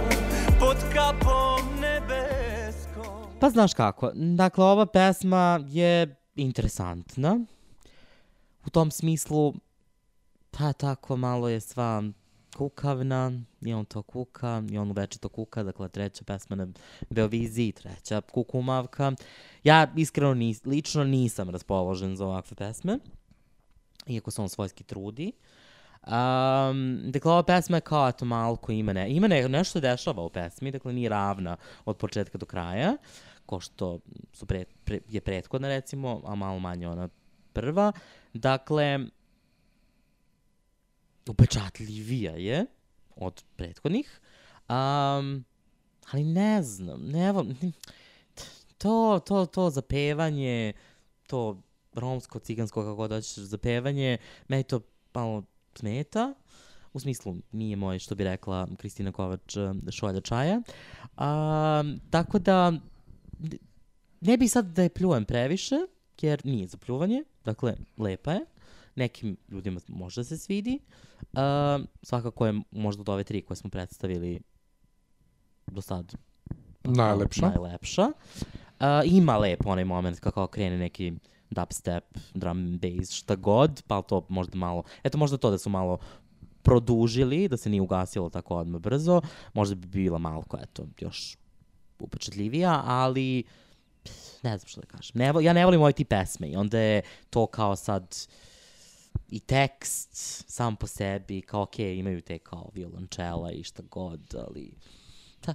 pod 0.60 0.76
kapom 0.94 1.80
nebeskom 1.80 3.40
Pa 3.40 3.50
znaš 3.50 3.74
kako, 3.74 4.10
dakle 4.14 4.64
ova 4.64 4.86
pesma 4.86 5.60
je 5.68 6.16
interesantna. 6.36 7.38
Tom 8.72 8.90
smislu, 8.90 9.54
pa 10.50 10.72
tako 10.72 11.16
malo 11.16 11.48
je 11.48 11.60
sva 11.60 12.02
kukavna, 12.56 13.32
i 13.60 13.74
on 13.74 13.84
to 13.84 14.02
kuka, 14.02 14.62
i 14.70 14.78
on 14.78 14.90
uveče 14.90 15.18
to 15.18 15.28
kuka, 15.28 15.62
dakle 15.62 15.88
treća 15.88 16.24
pesma 16.24 16.56
na 16.56 16.66
Beoviziji, 17.10 17.72
treća 17.72 18.20
kukumavka. 18.20 19.12
Ja 19.64 19.92
iskreno 19.96 20.34
nis, 20.34 20.64
lično 20.64 21.04
nisam 21.04 21.50
raspoložen 21.50 22.16
za 22.16 22.26
ovakve 22.26 22.54
pesme, 22.54 22.98
iako 24.06 24.30
se 24.30 24.42
on 24.42 24.48
svojski 24.48 24.84
trudi. 24.84 25.32
Um, 26.06 27.00
dakle, 27.04 27.32
ova 27.32 27.42
pesma 27.42 27.76
je 27.76 27.80
kao 27.80 28.08
eto 28.08 28.24
malko 28.24 28.72
ima, 28.72 28.92
ne, 28.92 29.10
ima 29.10 29.28
ne, 29.28 29.48
nešto 29.48 29.80
dešava 29.80 30.22
u 30.22 30.28
pesmi, 30.28 30.70
dakle 30.70 30.92
nije 30.92 31.08
ravna 31.08 31.56
od 31.84 31.96
početka 31.96 32.38
do 32.38 32.46
kraja, 32.46 32.96
ko 33.46 33.60
što 33.60 33.98
su 34.32 34.46
pre, 34.46 34.64
pre, 34.84 35.00
je 35.08 35.20
prethodna 35.20 35.68
recimo, 35.68 36.22
a 36.24 36.34
malo 36.34 36.58
manje 36.58 36.88
ona 36.88 37.08
prva. 37.52 37.92
Dakle, 38.34 38.98
upečatljivija 41.28 42.32
je 42.32 42.66
od 43.16 43.44
prethodnih, 43.56 44.20
um, 44.68 45.44
ali 46.10 46.24
ne 46.24 46.62
znam, 46.62 47.00
ne, 47.06 47.32
to, 48.78 49.20
to, 49.26 49.46
to 49.46 49.70
zapevanje, 49.70 50.72
to 51.26 51.62
romsko, 51.94 52.38
cigansko, 52.38 52.82
kako 52.82 52.94
god 52.94 53.10
hoćeš, 53.10 53.34
zapevanje, 53.34 54.18
meni 54.48 54.62
to 54.62 54.80
malo 55.14 55.42
smeta. 55.74 56.34
U 56.92 57.00
smislu, 57.00 57.36
nije 57.52 57.76
moj, 57.76 57.98
što 57.98 58.14
bi 58.14 58.24
rekla 58.24 58.68
Kristina 58.78 59.12
Kovač, 59.12 59.56
eh, 59.56 59.90
šolja 59.90 60.20
čaja. 60.20 60.62
A, 61.16 61.84
tako 62.10 62.38
da, 62.38 62.72
ne 64.20 64.36
bi 64.36 64.48
sad 64.48 64.66
da 64.66 64.82
je 64.82 64.88
pljujem 64.88 65.24
previše, 65.24 65.76
jer 66.20 66.46
nije 66.46 66.66
za 66.66 66.76
pljuvanje, 66.76 67.24
dakle, 67.44 67.74
lepa 67.98 68.32
je. 68.32 68.40
Nekim 68.96 69.36
ljudima 69.48 69.80
može 69.88 70.20
da 70.20 70.24
se 70.24 70.38
svidi. 70.38 70.78
A, 71.34 71.78
svakako 72.02 72.46
je 72.46 72.60
možda 72.70 73.00
od 73.00 73.08
ove 73.08 73.24
tri 73.24 73.42
koje 73.42 73.56
smo 73.56 73.70
predstavili 73.70 74.40
do 75.66 75.80
sad 75.80 76.14
Najlepša. 76.84 77.48
najlepša. 77.48 78.02
Uh, 78.02 78.86
ima 79.04 79.38
lep 79.38 79.66
onaj 79.66 79.84
moment 79.84 80.20
kako 80.20 80.46
krene 80.46 80.78
neki 80.78 81.12
dubstep, 81.50 82.04
drum 82.34 82.58
and 82.58 82.80
bass, 82.80 83.12
šta 83.12 83.36
god, 83.36 83.82
pa 83.86 84.02
to 84.02 84.26
možda 84.28 84.58
malo, 84.58 84.82
eto 85.04 85.18
možda 85.18 85.36
to 85.36 85.50
da 85.50 85.58
su 85.58 85.70
malo 85.70 85.98
produžili, 86.62 87.48
da 87.48 87.56
se 87.56 87.70
nije 87.70 87.80
ugasilo 87.80 88.30
tako 88.30 88.56
odmah 88.56 88.80
brzo, 88.80 89.20
možda 89.54 89.74
bi 89.74 89.86
bila 89.86 90.18
malo, 90.18 90.44
eto, 90.62 90.86
još 91.00 91.36
upečatljivija, 91.98 92.82
ali 92.84 93.42
pff, 93.42 93.71
ne 94.42 94.58
znam 94.58 94.68
što 94.68 94.80
da 94.80 94.86
kažem. 94.86 95.12
Ne, 95.14 95.32
ja 95.42 95.52
ne 95.52 95.64
volim 95.64 95.80
ovaj 95.80 95.92
tip 95.92 96.08
pesme 96.08 96.48
i 96.48 96.56
onda 96.56 96.78
je 96.78 97.02
to 97.30 97.46
kao 97.46 97.76
sad 97.76 98.16
i 99.28 99.40
tekst 99.40 100.10
sam 100.48 100.76
po 100.76 100.86
sebi, 100.86 101.40
kao 101.40 101.62
okej, 101.62 101.96
imaju 101.96 102.20
te 102.20 102.38
kao 102.38 102.70
violončela 102.74 103.52
i 103.52 103.62
šta 103.62 103.82
god, 103.90 104.34
ali... 104.48 104.72
Da, 105.46 105.54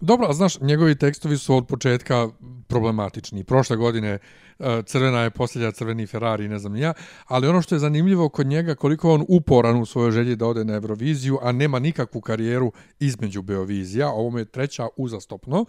Dobro, 0.00 0.26
a 0.30 0.32
znaš, 0.32 0.60
njegovi 0.60 0.98
tekstovi 0.98 1.38
su 1.38 1.56
od 1.56 1.66
početka 1.66 2.28
problematični. 2.66 3.44
Prošle 3.44 3.76
godine 3.76 4.18
uh, 4.58 4.66
crvena 4.86 5.20
je 5.20 5.30
posljednja 5.30 5.72
crveni 5.72 6.06
Ferrari, 6.06 6.48
ne 6.48 6.58
znam 6.58 6.76
ja, 6.76 6.92
ali 7.26 7.48
ono 7.48 7.62
što 7.62 7.74
je 7.74 7.78
zanimljivo 7.78 8.28
kod 8.28 8.46
njega, 8.46 8.74
koliko 8.74 9.14
on 9.14 9.24
uporan 9.28 9.80
u 9.80 9.86
svojoj 9.86 10.10
želji 10.10 10.36
da 10.36 10.46
ode 10.46 10.64
na 10.64 10.74
Euroviziju, 10.74 11.38
a 11.42 11.52
nema 11.52 11.78
nikakvu 11.78 12.20
karijeru 12.20 12.72
između 13.00 13.42
Beovizija, 13.42 14.08
ovo 14.08 14.38
je 14.38 14.44
treća 14.44 14.88
uzastopno, 14.96 15.64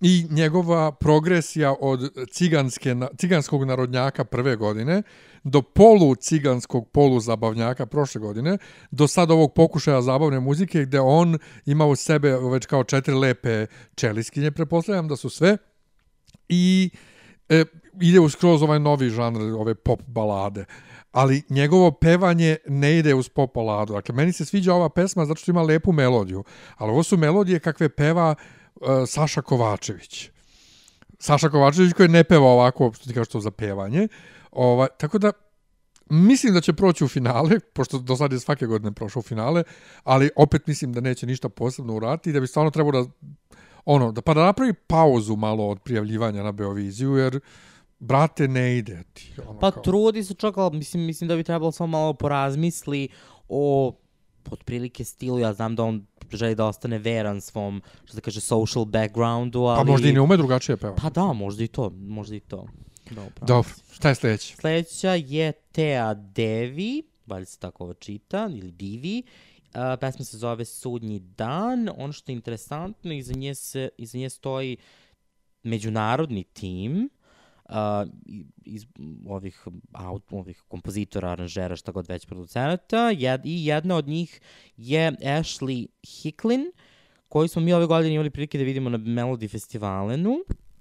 i 0.00 0.26
njegova 0.30 0.92
progresija 0.92 1.74
od 1.80 2.28
ciganske, 2.30 2.94
ciganskog 3.16 3.64
narodnjaka 3.64 4.24
prve 4.24 4.56
godine 4.56 5.02
do 5.44 5.62
polu 5.62 6.14
ciganskog 6.14 6.88
polu 6.88 7.20
zabavnjaka 7.20 7.86
prošle 7.86 8.20
godine, 8.20 8.58
do 8.90 9.08
sad 9.08 9.30
ovog 9.30 9.54
pokušaja 9.54 10.02
zabavne 10.02 10.40
muzike 10.40 10.82
gde 10.82 11.00
on 11.00 11.38
ima 11.66 11.86
u 11.86 11.96
sebe 11.96 12.36
već 12.36 12.66
kao 12.66 12.84
četiri 12.84 13.14
lepe 13.14 13.66
čeliskinje, 13.94 14.50
prepostavljam 14.50 15.08
da 15.08 15.16
su 15.16 15.30
sve, 15.30 15.56
i 16.48 16.90
e, 17.48 17.64
ide 18.00 18.20
u 18.20 18.28
skroz 18.28 18.62
ovaj 18.62 18.80
novi 18.80 19.10
žanr, 19.10 19.40
ove 19.40 19.74
pop 19.74 20.00
balade. 20.06 20.64
Ali 21.12 21.42
njegovo 21.48 21.90
pevanje 21.90 22.56
ne 22.68 22.98
ide 22.98 23.14
uz 23.14 23.28
pop 23.28 23.54
baladu. 23.54 23.92
Dakle, 23.92 24.14
meni 24.14 24.32
se 24.32 24.44
sviđa 24.44 24.74
ova 24.74 24.88
pesma 24.88 25.24
zato 25.24 25.40
što 25.40 25.50
ima 25.50 25.62
lepu 25.62 25.92
melodiju. 25.92 26.44
Ali 26.76 26.90
ovo 26.90 27.02
su 27.02 27.16
melodije 27.16 27.60
kakve 27.60 27.88
peva 27.88 28.30
uh, 28.30 28.63
Saša 29.06 29.42
Kovačević. 29.42 30.30
Saša 31.18 31.48
Kovačević 31.48 31.92
koji 31.92 32.08
ne 32.08 32.24
peva 32.24 32.46
ovako, 32.46 32.92
što 32.92 33.06
ti 33.06 33.14
kažeš 33.14 33.28
to 33.28 33.40
za 33.40 33.50
pevanje. 33.50 34.08
Ova, 34.52 34.86
tako 34.86 35.18
da, 35.18 35.32
mislim 36.10 36.54
da 36.54 36.60
će 36.60 36.72
proći 36.72 37.04
u 37.04 37.08
finale, 37.08 37.60
pošto 37.60 37.98
do 37.98 38.16
sad 38.16 38.32
je 38.32 38.40
svake 38.40 38.66
godine 38.66 38.92
prošao 38.92 39.20
u 39.20 39.22
finale, 39.22 39.62
ali 40.04 40.30
opet 40.36 40.66
mislim 40.66 40.92
da 40.92 41.00
neće 41.00 41.26
ništa 41.26 41.48
posebno 41.48 41.94
uraditi 41.94 42.30
i 42.30 42.32
da 42.32 42.40
bi 42.40 42.46
stvarno 42.46 42.70
trebao 42.70 42.92
da 42.92 43.10
ono, 43.84 44.12
da 44.12 44.22
pa 44.22 44.34
da 44.34 44.44
napravi 44.44 44.74
pauzu 44.74 45.36
malo 45.36 45.68
od 45.68 45.80
prijavljivanja 45.80 46.42
na 46.42 46.52
Beoviziju, 46.52 47.16
jer 47.16 47.40
brate 47.98 48.48
ne 48.48 48.76
ide 48.78 49.02
ti. 49.12 49.34
Ono, 49.48 49.58
Pa 49.60 49.70
kao. 49.70 49.82
trudi 49.82 50.24
se 50.24 50.34
čak, 50.34 50.56
ali 50.56 50.78
mislim, 50.78 51.02
mislim 51.02 51.28
da 51.28 51.36
bi 51.36 51.44
trebalo 51.44 51.72
samo 51.72 51.98
malo 51.98 52.14
porazmisli 52.14 53.08
o 53.48 53.94
otprilike 54.50 55.04
stilu, 55.04 55.38
ja 55.38 55.52
znam 55.52 55.76
da 55.76 55.82
on 55.82 56.06
želi 56.36 56.54
da 56.54 56.66
ostane 56.66 56.98
veran 56.98 57.40
svom, 57.40 57.82
što 58.04 58.14
da 58.14 58.20
kaže, 58.20 58.40
social 58.40 58.84
backgroundu, 58.84 59.60
ali... 59.60 59.78
Pa 59.78 59.84
možda 59.84 60.08
i 60.08 60.12
ne 60.12 60.20
ume 60.20 60.36
drugačije 60.36 60.76
peva. 60.76 60.94
Pa 60.94 61.10
da, 61.10 61.32
možda 61.32 61.64
i 61.64 61.68
to, 61.68 61.90
možda 61.90 62.36
i 62.36 62.40
to. 62.40 62.66
Upravo. 63.10 63.30
Dobro, 63.40 63.70
šta 63.92 64.08
je 64.08 64.14
sljedeće? 64.14 64.56
Sledeća 64.56 65.14
je 65.14 65.52
Tea 65.52 66.14
Devi, 66.14 67.02
valjda 67.26 67.46
se 67.46 67.58
tako 67.58 67.84
ovo 67.84 67.94
čita, 67.94 68.48
ili 68.50 68.70
Divi. 68.70 69.22
Uh, 69.74 69.80
pesma 70.00 70.24
se 70.24 70.38
zove 70.38 70.64
Sudnji 70.64 71.18
dan. 71.18 71.88
Ono 71.96 72.12
što 72.12 72.32
je 72.32 72.34
interesantno, 72.34 73.12
iza 73.12 73.34
nje, 73.34 73.54
se, 73.54 73.88
iza 73.98 74.18
nje 74.18 74.30
stoji 74.30 74.76
međunarodni 75.62 76.44
tim 76.44 77.08
uh, 77.68 77.74
iz 78.64 78.86
ovih, 79.26 79.64
aut, 79.92 80.22
ovih 80.30 80.62
kompozitora, 80.68 81.30
aranžera, 81.30 81.76
šta 81.76 81.92
god 81.92 82.08
već 82.08 82.26
producenata. 82.26 83.10
Jed, 83.10 83.40
I 83.44 83.66
jedna 83.66 83.96
od 83.96 84.08
njih 84.08 84.40
je 84.76 85.12
Ashley 85.12 85.86
Hicklin, 86.22 86.72
koju 87.28 87.48
smo 87.48 87.62
mi 87.62 87.72
ove 87.72 87.86
godine 87.86 88.14
imali 88.14 88.30
prilike 88.30 88.58
da 88.58 88.64
vidimo 88.64 88.90
na 88.90 88.98
Melody 88.98 89.50
Festivalenu. 89.50 90.36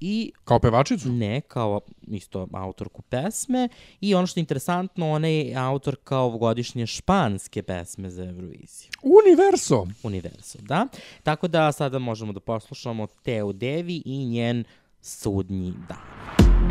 I 0.06 0.32
Kao 0.43 0.60
pevačicu? 0.60 1.10
ne 1.12 1.41
kao 1.41 1.82
isto 2.08 2.48
autorku 2.54 3.02
pesme 3.02 3.69
i 4.02 4.15
ono 4.15 4.28
što 4.28 4.39
je 4.39 4.41
interesantno, 4.41 5.12
ona 5.12 5.28
je 5.28 5.56
autorka 5.56 6.17
ovogodišnje 6.17 6.88
španske 6.88 7.63
pesme 7.63 8.10
za 8.10 8.24
Euroviziju. 8.24 8.89
Universo. 9.04 9.88
Universo, 10.04 10.58
da? 10.62 10.88
Tako 11.24 11.48
da 11.48 11.72
sada 11.72 12.00
možemo 12.00 12.34
da 12.34 12.39
poslušamo 12.39 13.08
Teo 13.24 13.54
Devi 13.54 14.02
i 14.06 14.26
njen 14.26 14.63
sudnji 15.02 15.74
dan. 15.89 16.62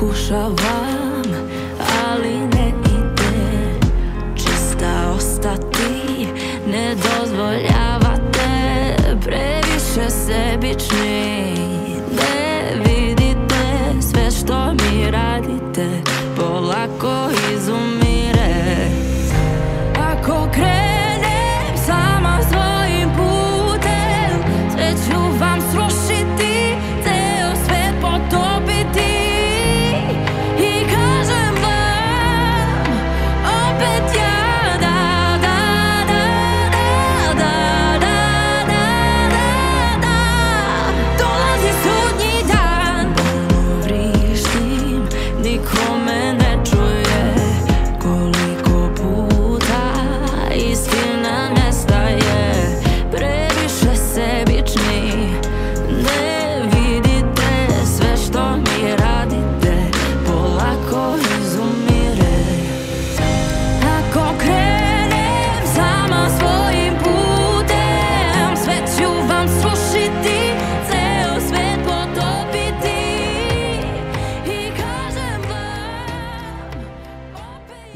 Pokušavam, 0.00 1.22
ali 2.08 2.32
ne 2.32 2.68
ide. 2.68 3.78
Čista 4.36 5.12
ostati, 5.16 6.26
ne 6.66 6.94
dozvoljavate 6.94 8.50
Previše 9.24 10.10
sebični 10.10 11.54
Ne 12.16 12.72
vidite 12.84 13.94
sve 14.00 14.30
što 14.30 14.72
mi 14.72 15.10
radite. 15.10 15.88
Polako 16.36 17.30
izumire. 17.54 18.88
Ako 19.96 20.48
krenem 20.52 20.89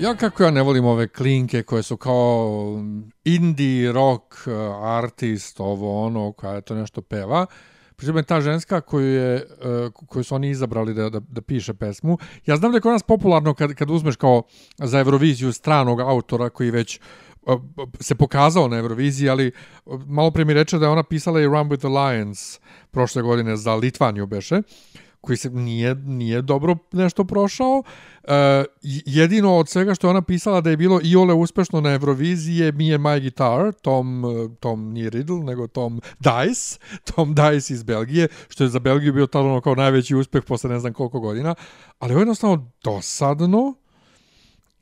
Ja 0.04 0.14
kako 0.14 0.42
ja 0.42 0.50
ne 0.50 0.62
volim 0.62 0.84
ove 0.84 1.08
klinke 1.08 1.62
koje 1.62 1.82
su 1.82 1.96
kao 1.96 2.82
indie 3.24 3.92
rock 3.92 4.34
uh, 4.46 4.52
artist, 4.82 5.60
ovo 5.60 6.06
ono, 6.06 6.32
koja 6.32 6.52
je 6.52 6.60
to 6.60 6.74
nešto 6.74 7.02
peva. 7.02 7.46
Pričemu 7.96 8.18
je 8.18 8.22
ta 8.22 8.40
ženska 8.40 8.80
koju, 8.80 9.06
je, 9.06 9.46
uh, 9.86 10.06
koju 10.06 10.24
su 10.24 10.34
oni 10.34 10.50
izabrali 10.50 10.94
da, 10.94 11.10
da, 11.10 11.20
da 11.20 11.40
piše 11.40 11.74
pesmu. 11.74 12.18
Ja 12.46 12.56
znam 12.56 12.72
da 12.72 12.76
je 12.76 12.80
kod 12.80 12.92
nas 12.92 13.02
popularno 13.02 13.54
kad, 13.54 13.74
kad 13.74 13.90
uzmeš 13.90 14.16
kao 14.16 14.42
za 14.78 14.98
Euroviziju 14.98 15.52
stranog 15.52 16.00
autora 16.00 16.50
koji 16.50 16.70
već 16.70 17.00
uh, 17.42 17.60
se 18.00 18.14
pokazao 18.14 18.68
na 18.68 18.76
Euroviziji, 18.78 19.28
ali 19.28 19.52
uh, 19.84 20.00
malo 20.06 20.30
pre 20.30 20.44
mi 20.44 20.54
reče 20.54 20.78
da 20.78 20.86
je 20.86 20.92
ona 20.92 21.02
pisala 21.02 21.40
i 21.40 21.46
Run 21.46 21.68
with 21.68 21.78
the 21.78 21.88
Lions 21.88 22.60
prošle 22.90 23.22
godine 23.22 23.56
za 23.56 23.74
Litvaniju 23.74 24.26
beše 24.26 24.62
koji 25.24 25.36
se 25.36 25.50
nije, 25.50 25.94
nije 25.94 26.42
dobro 26.42 26.76
nešto 26.92 27.24
prošao. 27.24 27.82
E, 28.24 28.64
jedino 29.06 29.56
od 29.56 29.68
svega 29.68 29.94
što 29.94 30.06
je 30.06 30.10
ona 30.10 30.22
pisala 30.22 30.60
da 30.60 30.70
je 30.70 30.76
bilo 30.76 31.00
i 31.02 31.16
ole 31.16 31.34
uspešno 31.34 31.80
na 31.80 31.92
Euroviziji 31.92 32.56
je 32.56 32.72
Me 32.72 32.94
and 32.94 33.04
My 33.04 33.20
Guitar, 33.20 33.72
Tom, 33.72 34.24
e, 34.24 34.56
Tom 34.60 34.92
nije 34.92 35.10
Riddle, 35.10 35.38
nego 35.38 35.66
Tom 35.66 36.00
Dice, 36.18 36.78
Tom 37.14 37.34
Dice 37.34 37.74
iz 37.74 37.82
Belgije, 37.82 38.28
što 38.48 38.64
je 38.64 38.68
za 38.68 38.78
Belgiju 38.78 39.12
bio 39.12 39.26
tada 39.26 39.44
ono 39.44 39.60
kao 39.60 39.74
najveći 39.74 40.14
uspeh 40.14 40.42
posle 40.44 40.70
ne 40.70 40.80
znam 40.80 40.92
koliko 40.92 41.20
godina, 41.20 41.54
ali 41.98 42.12
ovo 42.12 42.20
je 42.20 42.22
jednostavno 42.22 42.70
dosadno 42.84 43.74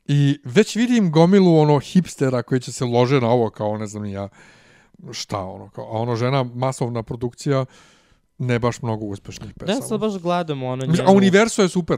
i 0.05 0.39
već 0.43 0.75
vidim 0.75 1.11
gomilu 1.11 1.59
ono 1.59 1.79
hipstera 1.79 2.43
koji 2.43 2.61
će 2.61 2.71
se 2.71 2.85
lože 2.85 3.21
na 3.21 3.29
ovo 3.29 3.49
kao 3.49 3.77
ne 3.77 3.87
znam 3.87 4.05
ja 4.05 4.29
šta 5.11 5.39
ono, 5.39 5.69
kao, 5.69 5.85
a 5.85 5.89
ono 5.89 6.15
žena 6.15 6.43
masovna 6.43 7.03
produkcija 7.03 7.65
ne 8.37 8.59
baš 8.59 8.81
mnogo 8.81 9.05
uspešnih 9.05 9.53
Da, 9.55 9.65
pesama. 9.65 9.77
ja 9.77 9.81
sad 9.81 9.99
baš 9.99 10.13
gledam 10.21 10.63
ono 10.63 10.85
njenu... 10.85 11.03
A 11.07 11.11
Universo 11.11 11.61
je 11.61 11.69
super. 11.69 11.97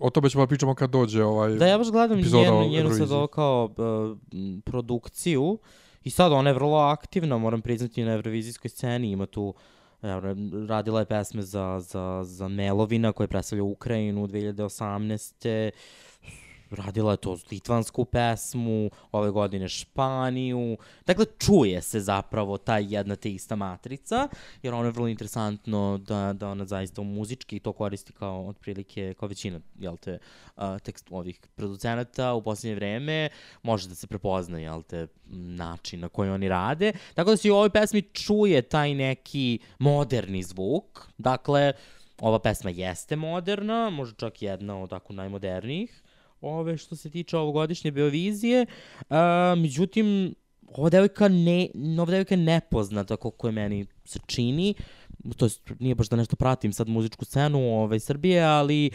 O 0.00 0.10
tome 0.10 0.30
ćemo 0.30 0.42
da 0.42 0.48
pričamo 0.48 0.74
kad 0.74 0.90
dođe 0.90 1.24
ovaj... 1.24 1.54
Da, 1.54 1.66
ja 1.66 1.78
baš 1.78 1.90
gledam 1.90 2.20
njenu, 2.20 2.68
njenu 2.68 2.90
sad 2.94 3.12
ovo 3.12 3.26
kao 3.26 3.70
uh, 3.76 4.16
produkciju 4.64 5.58
I 6.04 6.10
sad 6.10 6.32
ona 6.32 6.50
je 6.50 6.54
vrlo 6.54 6.78
aktivna, 6.78 7.38
moram 7.38 7.62
priznati, 7.62 8.04
na 8.04 8.12
evrovizijskoj 8.12 8.68
sceni. 8.68 9.10
Ima 9.10 9.26
tu 9.26 9.54
Evo, 10.02 10.20
radila 10.68 11.00
je 11.00 11.06
pesme 11.06 11.42
za, 11.42 11.80
za, 11.80 12.20
za 12.24 12.48
Melovina 12.48 13.12
koje 13.12 13.26
predstavlja 13.26 13.62
Ukrajinu 13.62 14.26
2018 14.26 15.70
radila 16.70 17.12
je 17.12 17.16
to 17.16 17.38
litvansku 17.50 18.04
pesmu, 18.04 18.90
ove 19.12 19.30
godine 19.30 19.68
Španiju. 19.68 20.76
Dakle, 21.06 21.24
čuje 21.38 21.82
se 21.82 22.00
zapravo 22.00 22.58
ta 22.58 22.78
jedna 22.78 23.16
te 23.16 23.30
ista 23.30 23.56
matrica, 23.56 24.28
jer 24.62 24.74
ono 24.74 24.84
je 24.84 24.92
vrlo 24.92 25.08
interesantno 25.08 25.98
da, 25.98 26.32
da 26.32 26.48
ona 26.48 26.64
zaista 26.64 27.02
muzički 27.02 27.60
to 27.60 27.72
koristi 27.72 28.12
kao 28.12 28.46
otprilike, 28.46 29.14
kao 29.14 29.28
većina, 29.28 29.60
jel 29.78 29.96
te, 29.96 30.18
uh, 30.56 30.62
tekst 30.82 31.06
ovih 31.10 31.40
producenata 31.54 32.34
u 32.34 32.42
posljednje 32.42 32.74
vreme, 32.74 33.28
može 33.62 33.88
da 33.88 33.94
se 33.94 34.06
prepozna, 34.06 34.58
jel 34.58 34.82
te, 34.82 35.06
način 35.30 36.00
na 36.00 36.08
koji 36.08 36.30
oni 36.30 36.48
rade. 36.48 36.92
Tako 37.14 37.30
da 37.30 37.36
se 37.36 37.48
i 37.48 37.50
u 37.50 37.54
ovoj 37.54 37.70
pesmi 37.70 38.02
čuje 38.02 38.62
taj 38.62 38.94
neki 38.94 39.58
moderni 39.78 40.42
zvuk. 40.42 41.08
Dakle, 41.18 41.72
ova 42.18 42.38
pesma 42.38 42.70
jeste 42.70 43.16
moderna, 43.16 43.90
možda 43.90 44.16
čak 44.16 44.42
jedna 44.42 44.82
od 44.82 44.90
tako 44.90 45.12
najmodernijih 45.12 46.02
ove 46.40 46.76
što 46.76 46.96
se 46.96 47.10
tiče 47.10 47.36
ovogodišnje 47.36 47.90
Beovizije. 47.90 48.66
Uh, 49.00 49.16
međutim, 49.56 50.34
ova 50.68 50.90
devojka, 50.90 51.28
ne, 51.28 51.68
ova 51.98 52.10
devojka 52.10 52.34
je 52.34 52.42
nepoznata 52.42 53.16
koliko 53.16 53.48
je 53.48 53.52
meni 53.52 53.86
se 54.04 54.18
čini. 54.26 54.74
To 55.36 55.44
jest, 55.44 55.60
nije 55.78 55.94
baš 55.94 56.08
da 56.08 56.16
nešto 56.16 56.36
pratim 56.36 56.72
sad 56.72 56.88
muzičku 56.88 57.24
scenu 57.24 57.58
ovaj, 57.74 58.00
Srbije, 58.00 58.42
ali 58.42 58.90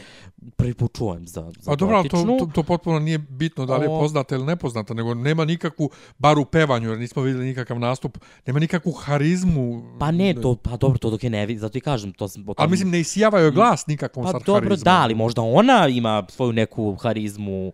prvi 0.56 0.74
put 0.74 0.98
čujem 0.98 1.28
za, 1.28 1.52
za 1.60 1.72
A 1.72 1.76
dobro, 1.76 2.04
to, 2.04 2.38
to, 2.40 2.50
to 2.54 2.64
potpuno 2.64 3.00
nije 3.00 3.18
bitno 3.18 3.66
da 3.66 3.78
li 3.78 3.84
je 3.84 3.90
poznata 3.90 4.36
ili 4.36 4.46
nepoznata, 4.46 4.94
nego 4.94 5.14
nema 5.14 5.46
nikakvu, 5.46 5.90
bar 6.18 6.40
u 6.40 6.46
pevanju, 6.46 6.90
jer 6.90 7.00
nismo 7.00 7.22
videli 7.22 7.46
nikakav 7.46 7.80
nastup, 7.80 8.18
nema 8.46 8.60
nikakvu 8.60 8.92
harizmu. 8.92 9.84
Pa 10.00 10.12
ne, 10.12 10.34
to, 10.34 10.56
pa 10.56 10.78
dobro, 10.78 10.98
to 10.98 11.10
dok 11.10 11.24
je 11.24 11.30
ne 11.30 11.46
vidi, 11.46 11.60
zato 11.60 11.78
i 11.78 11.82
kažem, 11.82 12.14
to 12.14 12.28
sam... 12.28 12.42
o 12.42 12.54
tom- 12.54 12.56
Ali 12.58 12.72
mislim, 12.72 12.90
ne 12.90 13.00
isijava 13.00 13.40
joj 13.40 13.52
glas 13.52 13.88
nikakvom 13.88 14.26
Pa 14.26 14.32
sad 14.32 14.44
dobro, 14.46 14.64
harizmom. 14.64 14.84
da, 14.84 15.02
ali 15.02 15.16
možda 15.16 15.42
ona 15.42 15.88
ima 15.88 16.24
svoju 16.30 16.54
neku 16.54 16.96
harizmu 16.96 17.74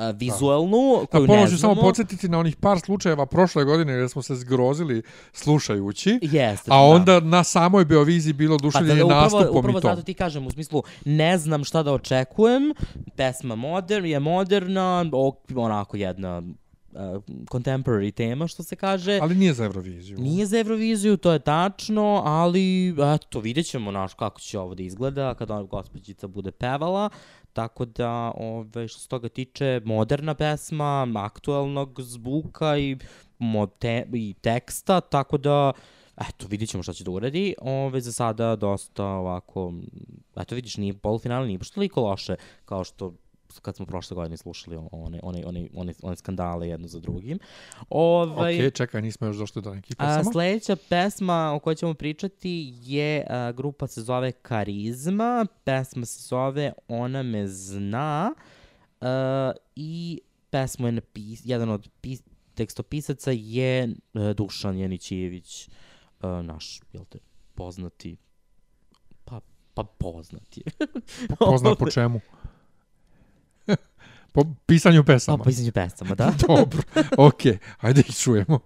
a, 0.00 0.10
vizualnu, 0.10 0.78
Da, 1.00 1.06
koju 1.08 1.26
ponovo 1.26 1.44
ne 1.44 1.50
ću 1.50 1.58
samo 1.58 1.74
znamo. 1.74 1.80
podsjetiti 1.82 2.28
na 2.28 2.38
onih 2.38 2.56
par 2.56 2.80
slučajeva 2.80 3.26
prošle 3.26 3.64
godine 3.64 3.92
jer 3.92 4.08
smo 4.08 4.22
se 4.22 4.34
zgrozili 4.34 5.02
slušajući, 5.32 6.18
Jeste, 6.22 6.70
a 6.70 6.76
da. 6.76 6.80
onda 6.80 7.20
na 7.20 7.44
samoj 7.44 7.84
Beoviziji 7.84 8.32
bilo 8.32 8.58
Pa 8.58 8.62
duševljenje 8.62 8.98
da, 8.98 9.04
upravo, 9.04 9.22
nastupom 9.22 9.56
upravo 9.58 9.78
i 9.78 9.82
to. 9.82 9.88
zato 9.88 10.02
ti 10.02 10.14
kažem, 10.14 10.46
u 10.46 10.50
smislu, 10.50 10.82
ne 11.04 11.38
znam 11.38 11.64
šta 11.64 11.82
da 11.82 11.92
očekujem, 11.92 12.74
pesma 13.16 13.54
modern, 13.54 14.06
je 14.06 14.20
moderna, 14.20 15.04
onako 15.56 15.96
jedna 15.96 16.38
uh, 16.38 17.00
contemporary 17.46 18.10
tema, 18.12 18.46
što 18.46 18.62
se 18.62 18.76
kaže. 18.76 19.18
Ali 19.22 19.34
nije 19.34 19.54
za 19.54 19.64
Euroviziju. 19.64 20.18
Nije 20.18 20.46
za 20.46 20.58
Euroviziju, 20.58 21.16
to 21.16 21.32
je 21.32 21.38
tačno, 21.38 22.22
ali 22.24 22.88
eto, 23.14 23.40
vidjet 23.40 23.66
ćemo 23.66 23.90
naš 23.90 24.14
kako 24.14 24.40
će 24.40 24.58
ovo 24.58 24.74
da 24.74 24.82
izgleda 24.82 25.34
kada 25.34 25.54
ona 25.54 25.62
gospođica 25.64 26.26
bude 26.28 26.50
pevala. 26.50 27.10
Tako 27.52 27.84
da, 27.84 28.32
ove, 28.36 28.88
što 28.88 29.00
se 29.00 29.08
toga 29.08 29.28
tiče, 29.28 29.80
moderna 29.84 30.34
pesma, 30.34 31.06
aktuelnog 31.16 32.00
zvuka 32.00 32.78
i, 32.78 32.96
te, 33.78 34.06
i 34.12 34.34
teksta, 34.40 35.00
tako 35.00 35.38
da, 35.38 35.72
eto, 36.28 36.46
vidjet 36.46 36.70
ćemo 36.70 36.82
šta 36.82 36.92
će 36.92 37.04
da 37.04 37.10
uradi. 37.10 37.54
Ove, 37.60 38.00
za 38.00 38.12
sada 38.12 38.56
dosta 38.56 39.04
ovako, 39.04 39.72
eto 40.36 40.54
vidiš, 40.54 40.76
nije 40.76 40.94
polufinale, 40.94 41.46
nije 41.46 41.58
baš 41.58 41.70
toliko 41.70 42.00
loše 42.00 42.36
kao 42.64 42.84
što 42.84 43.14
kad 43.62 43.76
smo 43.76 43.86
prošle 43.86 44.14
godine 44.14 44.36
slušali 44.36 44.76
one, 44.76 45.20
one, 45.22 45.42
one, 45.44 45.68
one, 45.74 45.92
one 46.02 46.16
skandale 46.16 46.68
jedno 46.68 46.88
za 46.88 47.00
drugim. 47.00 47.38
Ove, 47.90 48.66
Ok, 48.66 48.74
čekaj, 48.74 49.02
nismo 49.02 49.26
još 49.26 49.36
došli 49.36 49.62
do 49.62 49.74
nekih 49.74 49.96
A, 49.98 50.04
pesama. 50.06 50.32
sledeća 50.32 50.76
pesma 50.88 51.52
o 51.54 51.58
kojoj 51.58 51.74
ćemo 51.74 51.94
pričati 51.94 52.74
je, 52.82 53.26
a, 53.30 53.52
grupa 53.52 53.86
se 53.86 54.02
zove 54.02 54.32
Karizma, 54.32 55.46
pesma 55.64 56.06
se 56.06 56.22
zove 56.22 56.72
Ona 56.88 57.22
me 57.22 57.46
zna 57.48 58.34
a, 59.00 59.52
i 59.76 60.20
pesmu 60.50 60.86
je 60.88 60.92
napis, 60.92 61.40
jedan 61.44 61.70
od 61.70 61.88
pis, 62.00 62.22
tekstopisaca 62.54 63.30
je 63.34 63.88
a, 64.14 64.32
Dušan 64.36 64.78
Janićijević, 64.78 65.68
a, 66.20 66.42
naš, 66.42 66.80
jel 66.92 67.04
te, 67.04 67.18
poznati, 67.54 68.16
pa, 69.24 69.40
pa 69.74 69.84
poznati. 69.84 70.62
Poznat 71.38 71.78
po 71.78 71.90
čemu? 71.94 72.20
Po 74.32 74.44
pisanju 74.66 75.04
pesama. 75.04 75.44
pisanju 75.44 75.72
pesama, 75.72 76.14
da? 76.14 76.32
Dobro, 76.46 76.82
ok, 77.16 77.40
ajde 77.80 78.00
ih 78.00 78.16
čujemo. 78.16 78.60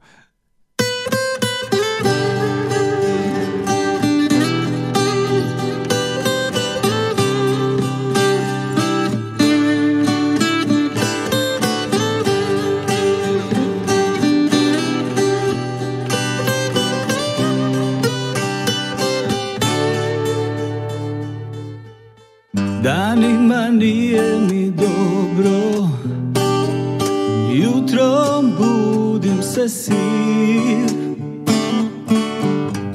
Se 29.68 29.92
sir 29.92 30.88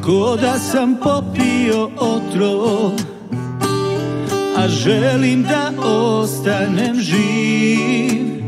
Ko 0.05 0.38
da 0.41 0.60
sam 0.60 0.95
popio 1.03 1.89
otrov 1.97 2.91
A 4.58 4.67
želim 4.67 5.43
da 5.43 5.71
ostanem 5.84 6.95
živ. 6.99 8.43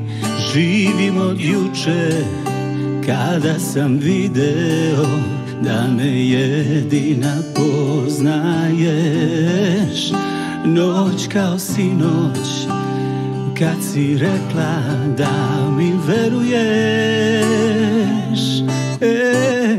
Živim 0.54 1.18
od 1.22 1.42
juče 1.42 2.26
Kada 3.06 3.60
sam 3.60 3.98
video 3.98 5.06
Da 5.64 5.88
me 5.98 6.26
jedina 6.26 7.38
poznaješ. 7.56 8.92
Noć 10.66 11.28
kao 11.34 11.60
sinoć 11.60 12.61
Kad 13.62 13.84
si 13.94 14.18
rekla 14.18 14.82
da 15.18 15.70
mi 15.78 15.94
veruješ 16.08 16.62
e, 19.02 19.78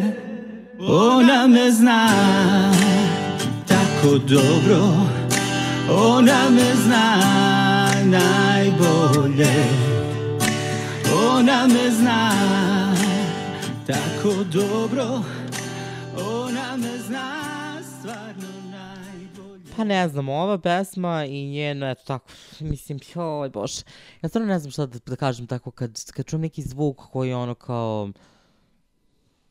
Ona 0.79 1.47
me 1.47 1.71
zna 1.71 2.09
tako 3.69 4.19
dobro 4.19 4.79
Ona 5.91 6.51
me 6.51 6.75
zna 6.85 7.19
najbolje 8.05 9.55
Ona 11.29 11.67
me 11.67 11.91
zna 11.91 12.33
tako 13.87 14.35
dobro 14.53 15.23
Ona 16.17 16.77
me 16.77 16.99
zna 17.09 17.42
Pa 19.77 19.85
ne 19.85 20.09
znam, 20.09 20.29
ova 20.29 20.59
pesma 20.59 21.25
i 21.25 21.47
njeno, 21.47 21.91
eto 21.91 22.03
tako, 22.07 22.33
mislim, 22.61 22.99
joj 23.15 23.49
bože, 23.49 23.83
ja 24.23 24.29
stvarno 24.29 24.49
ne 24.49 24.59
znam 24.59 24.71
šta 24.71 24.87
da, 24.87 24.99
da 25.07 25.17
kažem 25.17 25.47
tako 25.47 25.71
kad, 25.71 26.05
kad 26.13 26.27
čujem 26.27 26.41
neki 26.41 26.63
zvuk 26.63 26.97
koji 26.97 27.29
je 27.29 27.37
ono 27.37 27.55
kao, 27.55 28.11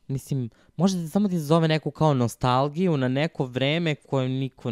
mislim, 0.08 0.50
može 0.76 0.98
da 0.98 1.08
samo 1.08 1.28
da 1.28 1.34
izazove 1.34 1.68
neku 1.68 1.90
kao 1.90 2.14
nostalgiju 2.14 2.96
na 2.96 3.08
neko 3.08 3.44
vreme 3.44 3.94
koje 3.94 4.28
niko, 4.28 4.70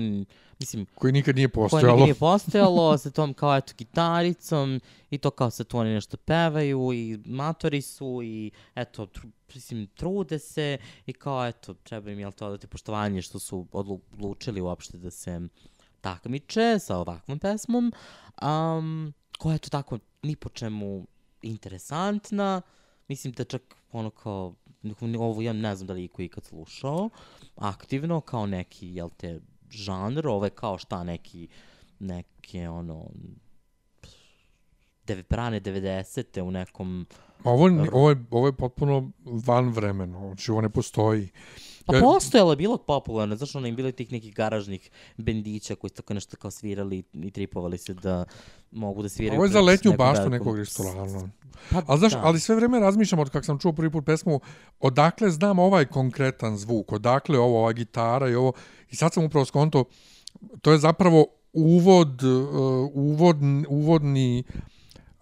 mislim, 0.61 0.87
Koji 0.95 1.13
nikad 1.13 1.37
nije 1.37 1.49
koje 1.49 1.65
postojalo. 1.65 1.93
nikad 1.93 2.05
nije 2.05 2.15
postojalo, 2.15 2.99
sa 3.03 3.11
tom 3.11 3.35
kao 3.35 3.57
eto 3.57 3.73
gitaricom 3.79 4.81
i 5.11 5.19
to 5.19 5.31
kao 5.31 5.51
sa 5.51 5.65
tu 5.65 5.79
oni 5.79 5.91
nešto 5.95 6.17
pevaju 6.17 6.93
i 6.93 7.19
matori 7.25 7.83
su 7.83 8.21
i 8.25 8.51
eto, 8.75 9.07
tr 9.07 9.21
mislim, 9.55 9.87
trude 9.87 10.39
se 10.39 10.79
i 11.07 11.13
kao 11.13 11.47
eto, 11.47 11.75
treba 11.75 12.11
im 12.11 12.19
jel 12.19 12.33
to 12.33 12.47
odati 12.47 12.67
poštovanje 12.67 13.23
što 13.23 13.39
su 13.39 13.67
odlu- 13.73 14.01
odlučili 14.13 14.61
uopšte 14.61 14.99
da 14.99 15.11
se 15.11 15.41
takmiče 16.01 16.79
sa 16.79 16.97
ovakvom 16.97 17.39
pesmom, 17.39 17.93
um, 18.43 19.13
koja 19.39 19.53
je 19.53 19.59
to 19.59 19.69
tako 19.69 19.99
ni 20.23 20.37
po 20.37 20.49
čemu 20.49 21.07
interesantna, 21.43 22.63
mislim 23.09 23.33
da 23.33 23.45
čak 23.45 23.63
ono 23.93 24.11
kao, 24.11 24.55
ovo 25.19 25.43
ja 25.43 25.53
ne 25.53 25.77
znam 25.77 25.87
da 25.87 25.93
li 25.93 26.01
je 26.01 26.05
iko 26.05 26.23
ikad 26.23 26.45
slušao, 26.45 27.09
aktivno 27.57 28.21
kao 28.21 28.47
neki, 28.47 28.89
jel 28.95 29.11
te, 29.17 29.41
žanr, 29.71 30.27
ovo 30.27 30.45
je 30.45 30.51
kao 30.51 30.79
šta 30.79 31.05
neki, 31.05 31.49
neke 31.99 32.69
ono, 32.69 33.07
deve, 35.07 35.23
prane 35.23 35.61
90. 35.61 36.41
u 36.41 36.51
nekom, 36.51 37.07
Ovo, 37.45 37.71
ovo, 37.93 38.11
je, 38.11 38.25
ovo 38.31 38.47
je 38.47 38.53
potpuno 38.53 39.11
van 39.25 39.69
vremena, 39.69 40.19
znači 40.19 40.51
ovo 40.51 40.61
ne 40.61 40.69
postoji. 40.69 41.29
Pa 41.91 41.97
Ja- 41.97 42.03
postojalo 42.03 42.53
je 42.53 42.57
bilo 42.57 42.79
popularno, 42.79 43.37
znaš 43.37 43.55
ono 43.55 43.67
im 43.67 43.77
bilo 43.77 43.93
tih 43.93 44.13
nekih 44.13 44.35
garažnih 44.35 44.91
bendića 45.17 45.75
koji 45.75 45.89
su 45.89 45.95
tako 45.95 46.15
nešto 46.15 46.37
kao 46.37 46.51
svirali 46.51 47.03
i 47.13 47.31
tripovali 47.31 47.79
se 47.79 47.95
da 47.95 48.25
mogu 48.71 49.03
da 49.03 49.09
sviraju. 49.09 49.39
Ovo 49.39 49.45
je 49.45 49.51
za 49.51 49.61
letnju 49.61 49.93
baštu 49.99 50.31
nekog 50.31 50.59
restorana. 50.59 51.29
Pa, 51.71 51.83
Ali 51.87 51.99
znaš, 51.99 52.13
da. 52.13 52.21
ali 52.25 52.41
sve 52.41 52.57
vreme 52.57 52.81
razmišljam 52.81 53.19
od 53.19 53.31
kako 53.31 53.45
sam 53.45 53.59
čuo 53.59 53.73
prvi 53.73 53.91
put 53.91 54.07
pesmu, 54.07 54.41
odakle 54.81 55.31
znam 55.31 55.59
ovaj 55.59 55.85
konkretan 55.87 56.57
zvuk, 56.57 56.93
odakle 56.93 57.39
ovo, 57.39 57.59
ova 57.59 57.73
gitara 57.73 58.29
i 58.29 58.35
ovo. 58.35 58.53
I 58.91 58.97
sad 58.97 59.13
sam 59.13 59.25
upravo 59.25 59.45
skonto, 59.45 59.85
to 60.63 60.73
je 60.73 60.79
zapravo 60.79 61.27
uvod, 61.53 62.23
uh, 62.23 62.91
uvod, 62.95 63.37
uvodni, 63.69 64.45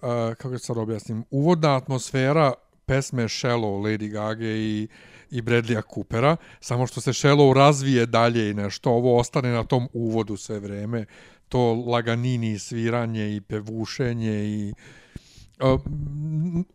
uh, 0.02 0.08
kako 0.34 0.58
se 0.58 0.64
sad 0.64 0.78
objasnim, 0.78 1.24
uvodna 1.30 1.76
atmosfera 1.76 2.52
pesme 2.86 3.22
Shallow 3.22 3.82
Lady 3.82 4.10
Gaga 4.10 4.46
i 4.46 4.88
i 5.30 5.42
Bradleya 5.42 5.82
Coopera, 5.94 6.36
samo 6.60 6.86
što 6.86 7.00
se 7.00 7.10
Shallow 7.10 7.52
razvije 7.52 8.06
dalje 8.06 8.50
i 8.50 8.54
nešto, 8.54 8.90
ovo 8.90 9.18
ostane 9.18 9.52
na 9.52 9.64
tom 9.64 9.88
uvodu 9.92 10.36
sve 10.36 10.58
vreme, 10.58 11.04
to 11.48 11.74
laganini 11.74 12.58
sviranje 12.58 13.36
i 13.36 13.40
pevušenje 13.40 14.44
i 14.44 14.72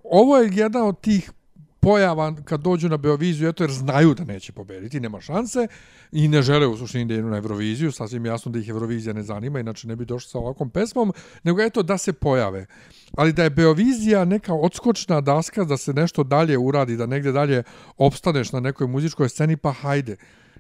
ovo 0.04 0.38
je 0.38 0.52
jedna 0.54 0.86
od 0.86 1.02
tih 1.02 1.32
pojava 1.80 2.36
kad 2.46 2.62
dođu 2.62 2.90
na 2.90 2.98
Beoviziju, 2.98 3.50
eto 3.50 3.64
jer 3.64 3.72
znaju 3.72 4.14
da 4.14 4.24
neće 4.24 4.52
pobediti, 4.52 5.00
nema 5.00 5.22
šanse 5.22 5.68
i 6.14 6.28
ne 6.28 6.42
žele 6.42 6.68
u 6.68 6.78
suštini 6.78 7.06
da 7.06 7.14
idu 7.14 7.28
na 7.28 7.38
Euroviziju, 7.38 7.92
sasvim 7.92 8.26
jasno 8.26 8.52
da 8.52 8.60
ih 8.60 8.70
Eurovizija 8.70 9.14
ne 9.14 9.24
zanima, 9.24 9.60
inače 9.60 9.88
ne 9.88 9.96
bi 9.96 10.06
došli 10.06 10.30
sa 10.30 10.40
ovakvom 10.40 10.70
pesmom, 10.70 11.14
nego 11.44 11.62
eto 11.62 11.84
da 11.84 11.98
se 11.98 12.14
pojave. 12.14 12.66
Ali 13.14 13.34
da 13.34 13.44
je 13.44 13.50
Beovizija 13.50 14.26
neka 14.26 14.54
odskočna 14.56 15.22
daska 15.22 15.64
da 15.64 15.78
se 15.78 15.94
nešto 15.94 16.24
dalje 16.24 16.58
uradi, 16.58 16.98
da 16.98 17.06
negde 17.06 17.32
dalje 17.32 17.64
opstaneš 17.98 18.52
na 18.52 18.60
nekoj 18.60 18.88
muzičkoj 18.88 19.30
sceni, 19.30 19.58
pa 19.58 19.72
hajde. 19.72 20.18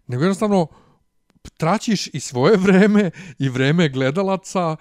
Nego 0.07 0.23
jednostavno 0.23 0.67
traćiš 1.51 2.07
i 2.07 2.19
svoje 2.19 2.57
vreme 2.57 3.11
i 3.39 3.49
vreme 3.49 3.89
gledalaca 3.89 4.75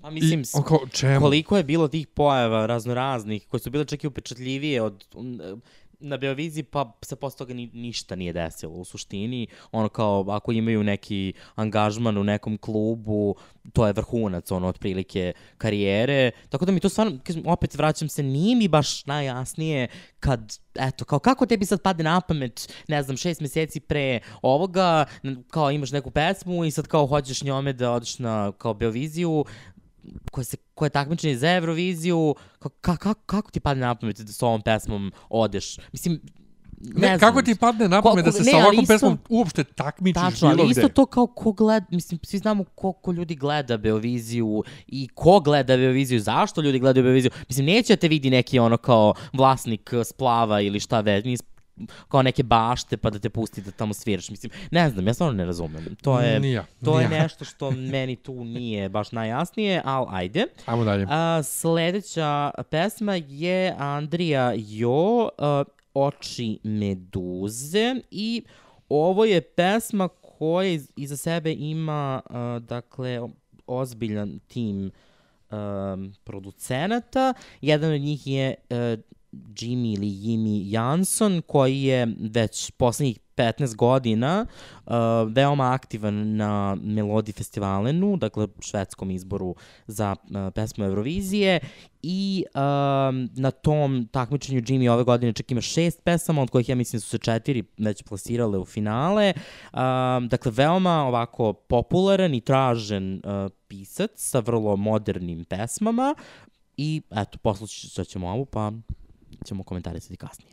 Pa 0.00 0.08
i 0.08 0.12
mislim, 0.12 0.44
s- 0.44 0.54
oko 0.54 0.86
čemu? 0.90 1.20
koliko 1.20 1.56
je 1.56 1.64
bilo 1.64 1.88
tih 1.88 2.06
pojava 2.06 2.66
raznoraznih 2.66 3.46
koje 3.48 3.60
su 3.60 3.70
bile 3.70 3.84
čak 3.84 4.04
i 4.04 4.06
upečatljivije 4.06 4.82
od 4.82 5.04
na 6.00 6.16
Beoviziji 6.16 6.62
pa 6.62 6.92
se 7.02 7.16
posle 7.16 7.38
toga 7.38 7.54
ni, 7.54 7.70
ništa 7.74 8.16
nije 8.16 8.32
desilo 8.32 8.72
u 8.72 8.84
suštini. 8.84 9.46
Ono 9.72 9.88
kao 9.88 10.24
ako 10.28 10.52
imaju 10.52 10.82
neki 10.82 11.32
angažman 11.54 12.18
u 12.18 12.24
nekom 12.24 12.58
klubu, 12.58 13.34
to 13.72 13.86
je 13.86 13.92
vrhunac 13.92 14.50
ono 14.50 14.68
otprilike 14.68 15.32
karijere. 15.58 16.30
Tako 16.48 16.64
da 16.64 16.72
mi 16.72 16.80
to 16.80 16.88
stvarno, 16.88 17.18
opet 17.44 17.74
vraćam 17.74 18.08
se, 18.08 18.22
nije 18.22 18.56
mi 18.56 18.68
baš 18.68 19.06
najjasnije 19.06 19.88
kad, 20.20 20.58
eto, 20.74 21.04
kao 21.04 21.18
kako 21.18 21.46
tebi 21.46 21.66
sad 21.66 21.82
pade 21.82 22.02
na 22.02 22.20
pamet, 22.20 22.72
ne 22.88 23.02
znam, 23.02 23.16
šest 23.16 23.40
meseci 23.40 23.80
pre 23.80 24.20
ovoga, 24.42 25.04
kao 25.50 25.70
imaš 25.70 25.92
neku 25.92 26.10
pesmu 26.10 26.64
i 26.64 26.70
sad 26.70 26.86
kao 26.86 27.06
hoćeš 27.06 27.42
njome 27.42 27.72
da 27.72 27.92
odeš 27.92 28.18
na 28.18 28.52
kao 28.58 28.74
Beoviziju, 28.74 29.44
koje, 30.30 30.44
se, 30.44 30.56
koje 30.80 30.86
je 30.86 30.90
takmičenje 30.92 31.36
za 31.36 31.50
Euroviziju, 31.50 32.34
kako, 32.58 32.74
kako, 32.96 33.14
kako 33.16 33.50
ti 33.50 33.60
padne 33.60 33.80
na 33.82 33.94
pamet 33.94 34.18
da 34.18 34.32
s 34.32 34.42
ovom 34.42 34.62
pesmom 34.62 35.12
odeš? 35.30 35.76
Mislim, 35.92 36.20
ne, 36.82 37.00
Ne, 37.00 37.06
znam. 37.08 37.18
kako 37.20 37.42
ti 37.42 37.54
padne 37.56 37.88
na 37.88 38.02
pamet 38.02 38.24
da 38.24 38.32
se 38.32 38.42
ne, 38.42 38.50
sa 38.50 38.56
ovakvom 38.58 38.74
isto- 38.76 38.88
pesmom 38.88 39.18
uopšte 39.30 39.64
takmičiš 39.66 40.22
Tačno, 40.22 40.48
bilo 40.48 40.62
ali 40.62 40.72
gde? 40.72 40.80
isto 40.80 40.88
to 40.90 41.06
kao 41.06 41.26
ko 41.28 41.52
gleda, 41.52 41.86
mislim, 41.90 42.20
svi 42.22 42.38
znamo 42.38 42.64
koliko 42.66 43.12
ljudi 43.12 43.34
gleda 43.36 43.76
Beoviziju 43.78 44.62
i 44.88 45.08
ko 45.14 45.40
gleda 45.40 45.76
Beoviziju, 45.76 46.20
zašto 46.20 46.60
ljudi 46.60 46.78
gledaju 46.78 47.04
Beoviziju. 47.04 47.30
Mislim, 47.48 47.66
neće 47.66 47.92
da 47.92 48.00
te 48.00 48.08
vidi 48.08 48.30
neki 48.30 48.58
ono 48.58 48.76
kao 48.76 49.14
vlasnik 49.32 49.90
eh, 49.92 50.04
splava 50.04 50.60
ili 50.60 50.80
šta 50.80 51.00
već, 51.00 51.24
kao 52.08 52.22
neke 52.22 52.42
bašte 52.42 52.96
pa 52.96 53.10
da 53.10 53.18
te 53.18 53.30
pusti 53.30 53.60
da 53.62 53.70
tamo 53.70 53.94
sviraš. 53.94 54.30
Mislim, 54.30 54.52
ne 54.70 54.90
znam, 54.90 55.06
ja 55.06 55.14
stvarno 55.14 55.34
ne 55.34 55.44
razumem. 55.44 55.96
To 55.96 56.20
je, 56.20 56.40
Ni 56.40 56.52
ja, 56.52 56.66
to 56.84 56.96
ni 56.96 57.02
je 57.02 57.08
nešto 57.20 57.44
što 57.44 57.70
meni 57.70 58.16
tu 58.16 58.44
nije 58.44 58.88
baš 58.88 59.12
najjasnije, 59.12 59.82
ali 59.84 60.06
ajde. 60.10 60.44
Ajmo 60.66 60.84
dalje. 60.84 61.06
A, 61.08 61.42
sledeća 61.42 62.50
pesma 62.70 63.14
je 63.16 63.74
Andrija 63.78 64.52
Jo, 64.56 65.28
a, 65.38 65.64
Oči 65.94 66.58
meduze 66.64 67.94
i 68.10 68.42
ovo 68.88 69.24
je 69.24 69.40
pesma 69.40 70.08
koja 70.08 70.68
iz- 70.68 70.90
iza 70.96 71.16
sebe 71.16 71.52
ima 71.52 72.20
a, 72.26 72.58
dakle 72.60 73.20
ozbiljan 73.66 74.38
tim 74.38 74.90
um, 75.50 76.12
producenata. 76.24 77.34
Jedan 77.60 77.92
od 77.92 78.00
njih 78.00 78.26
je 78.26 78.54
uh, 78.70 78.76
Jimmy 79.32 79.94
ili 79.94 80.06
Jimmy 80.06 80.62
Jansson 80.72 81.42
koji 81.46 81.82
je 81.82 82.14
već 82.18 82.70
poslednjih 82.70 83.18
15 83.36 83.76
godina 83.76 84.46
uh, 84.86 84.92
veoma 85.28 85.72
aktivan 85.72 86.36
na 86.36 86.76
Melodi 86.82 87.32
Festivalenu, 87.32 88.16
dakle 88.16 88.46
švedskom 88.60 89.10
izboru 89.10 89.54
za 89.86 90.16
uh, 90.22 90.52
pesmu 90.54 90.84
Eurovizije 90.84 91.60
i 92.02 92.44
um, 92.54 93.28
na 93.34 93.50
tom 93.50 94.08
takmičenju 94.12 94.60
Jimmy 94.60 94.90
ove 94.90 95.04
godine 95.04 95.32
čak 95.32 95.50
ima 95.50 95.60
šest 95.60 96.04
pesama, 96.04 96.42
od 96.42 96.50
kojih 96.50 96.68
ja 96.68 96.74
mislim 96.74 97.00
su 97.00 97.08
se 97.08 97.18
četiri 97.18 97.64
već 97.78 98.02
plasirale 98.02 98.58
u 98.58 98.64
finale. 98.64 99.32
Um, 99.72 100.28
dakle, 100.28 100.52
veoma 100.54 101.04
ovako 101.06 101.52
popularan 101.52 102.34
i 102.34 102.40
tražen 102.40 103.22
uh, 103.24 103.50
pisac 103.68 104.10
sa 104.14 104.40
vrlo 104.40 104.76
modernim 104.76 105.44
pesmama 105.44 106.14
i 106.76 107.02
eto, 107.10 107.38
poslušat 107.38 108.06
ćemo 108.06 108.28
ovu 108.28 108.44
pa 108.44 108.72
ćemo 109.44 109.64
komentarisati 109.64 110.16
kasnije. 110.16 110.52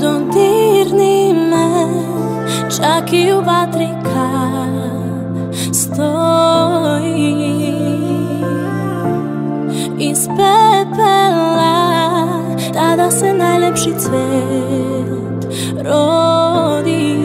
Dodirni 0.00 1.32
me 1.32 1.70
Čak 2.76 3.12
i 3.12 3.32
u 3.32 3.40
vatri 3.40 3.88
kad 4.02 5.74
stoji. 5.74 7.50
Iz 9.98 10.18
pepela 10.26 11.90
Tada 12.74 13.10
se 13.10 13.34
najlepši 13.34 13.90
cvet 13.98 15.44
rodi. 15.84 17.16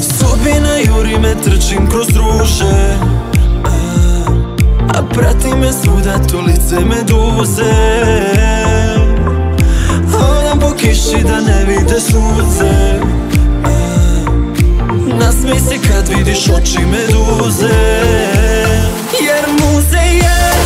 Sudbina 0.00 0.76
juri 0.86 1.18
me, 1.18 1.34
trčim 1.34 1.90
kroz 1.90 2.06
ruže 2.16 3.15
a 4.88 5.02
prati 5.02 5.54
me 5.54 5.72
svuda 5.72 6.18
to 6.18 6.40
lice 6.40 6.80
meduze 6.84 7.72
Hodam 10.12 10.60
po 10.60 10.70
kiši 10.70 11.22
da 11.24 11.40
ne 11.40 11.64
vide 11.64 12.00
sunce. 12.00 13.00
A, 13.64 13.68
Nasmej 15.18 15.58
se 15.60 15.88
kad 15.88 16.08
vidiš 16.08 16.48
oči 16.48 16.78
meduze 16.86 17.74
Jer 19.26 19.44
muzej 19.60 20.16
je 20.16 20.65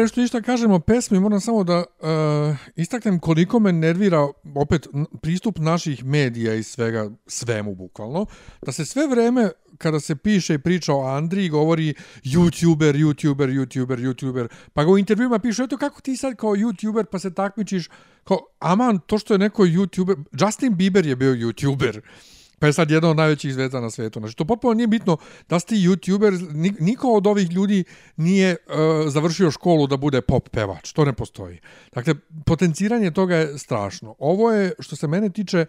Pre 0.00 0.08
što 0.08 0.20
išta 0.20 0.40
kažemo 0.40 0.78
pesmi, 0.78 1.20
moram 1.20 1.40
samo 1.40 1.64
da 1.64 1.78
uh, 1.78 2.56
istaknem 2.76 3.18
koliko 3.18 3.58
me 3.58 3.72
nervira 3.72 4.28
opet 4.54 4.88
pristup 5.22 5.58
naših 5.58 6.04
medija 6.04 6.54
i 6.54 6.62
svega, 6.62 7.10
svemu 7.26 7.74
bukvalno, 7.74 8.26
da 8.62 8.72
se 8.72 8.84
sve 8.84 9.06
vreme 9.06 9.50
kada 9.78 10.00
se 10.00 10.16
piše 10.16 10.54
i 10.54 10.58
priča 10.58 10.94
o 10.94 11.06
Andriji 11.06 11.48
govori 11.48 11.94
youtuber, 12.24 12.94
youtuber, 12.94 13.48
youtuber, 13.48 13.98
youtuber, 13.98 14.48
pa 14.72 14.84
ga 14.84 14.90
u 14.90 14.98
intervjuima 14.98 15.38
pišu, 15.38 15.62
eto 15.62 15.76
kako 15.76 16.00
ti 16.00 16.16
sad 16.16 16.36
kao 16.36 16.50
youtuber 16.50 17.04
pa 17.04 17.18
se 17.18 17.34
takmičiš, 17.34 17.88
kao, 18.24 18.38
aman, 18.58 18.98
to 18.98 19.18
što 19.18 19.34
je 19.34 19.38
neko 19.38 19.62
youtuber, 19.62 20.24
Justin 20.40 20.76
Bieber 20.76 21.06
je 21.06 21.16
bio 21.16 21.34
youtuber, 21.34 22.00
Pa 22.60 22.66
je 22.66 22.72
sad 22.72 22.90
jedna 22.90 23.10
od 23.10 23.16
najvećih 23.16 23.54
zvezda 23.54 23.80
na 23.80 23.90
svetu. 23.90 24.20
Znači, 24.20 24.36
to 24.36 24.44
potpuno 24.44 24.74
nije 24.74 24.86
bitno 24.86 25.16
da 25.48 25.60
si 25.60 25.66
ti 25.66 25.74
youtuber, 25.74 26.52
ni- 26.52 26.74
niko 26.80 27.12
od 27.12 27.26
ovih 27.26 27.50
ljudi 27.50 27.84
nije 28.16 28.56
uh, 28.66 29.12
završio 29.12 29.50
školu 29.50 29.86
da 29.86 29.96
bude 29.96 30.20
pop 30.20 30.48
pevač. 30.48 30.92
To 30.92 31.04
ne 31.04 31.12
postoji. 31.12 31.58
Dakle, 31.94 32.14
potenciranje 32.46 33.10
toga 33.10 33.36
je 33.36 33.58
strašno. 33.58 34.14
Ovo 34.18 34.52
je, 34.52 34.72
što 34.78 34.96
se 34.96 35.06
mene 35.06 35.30
tiče, 35.30 35.66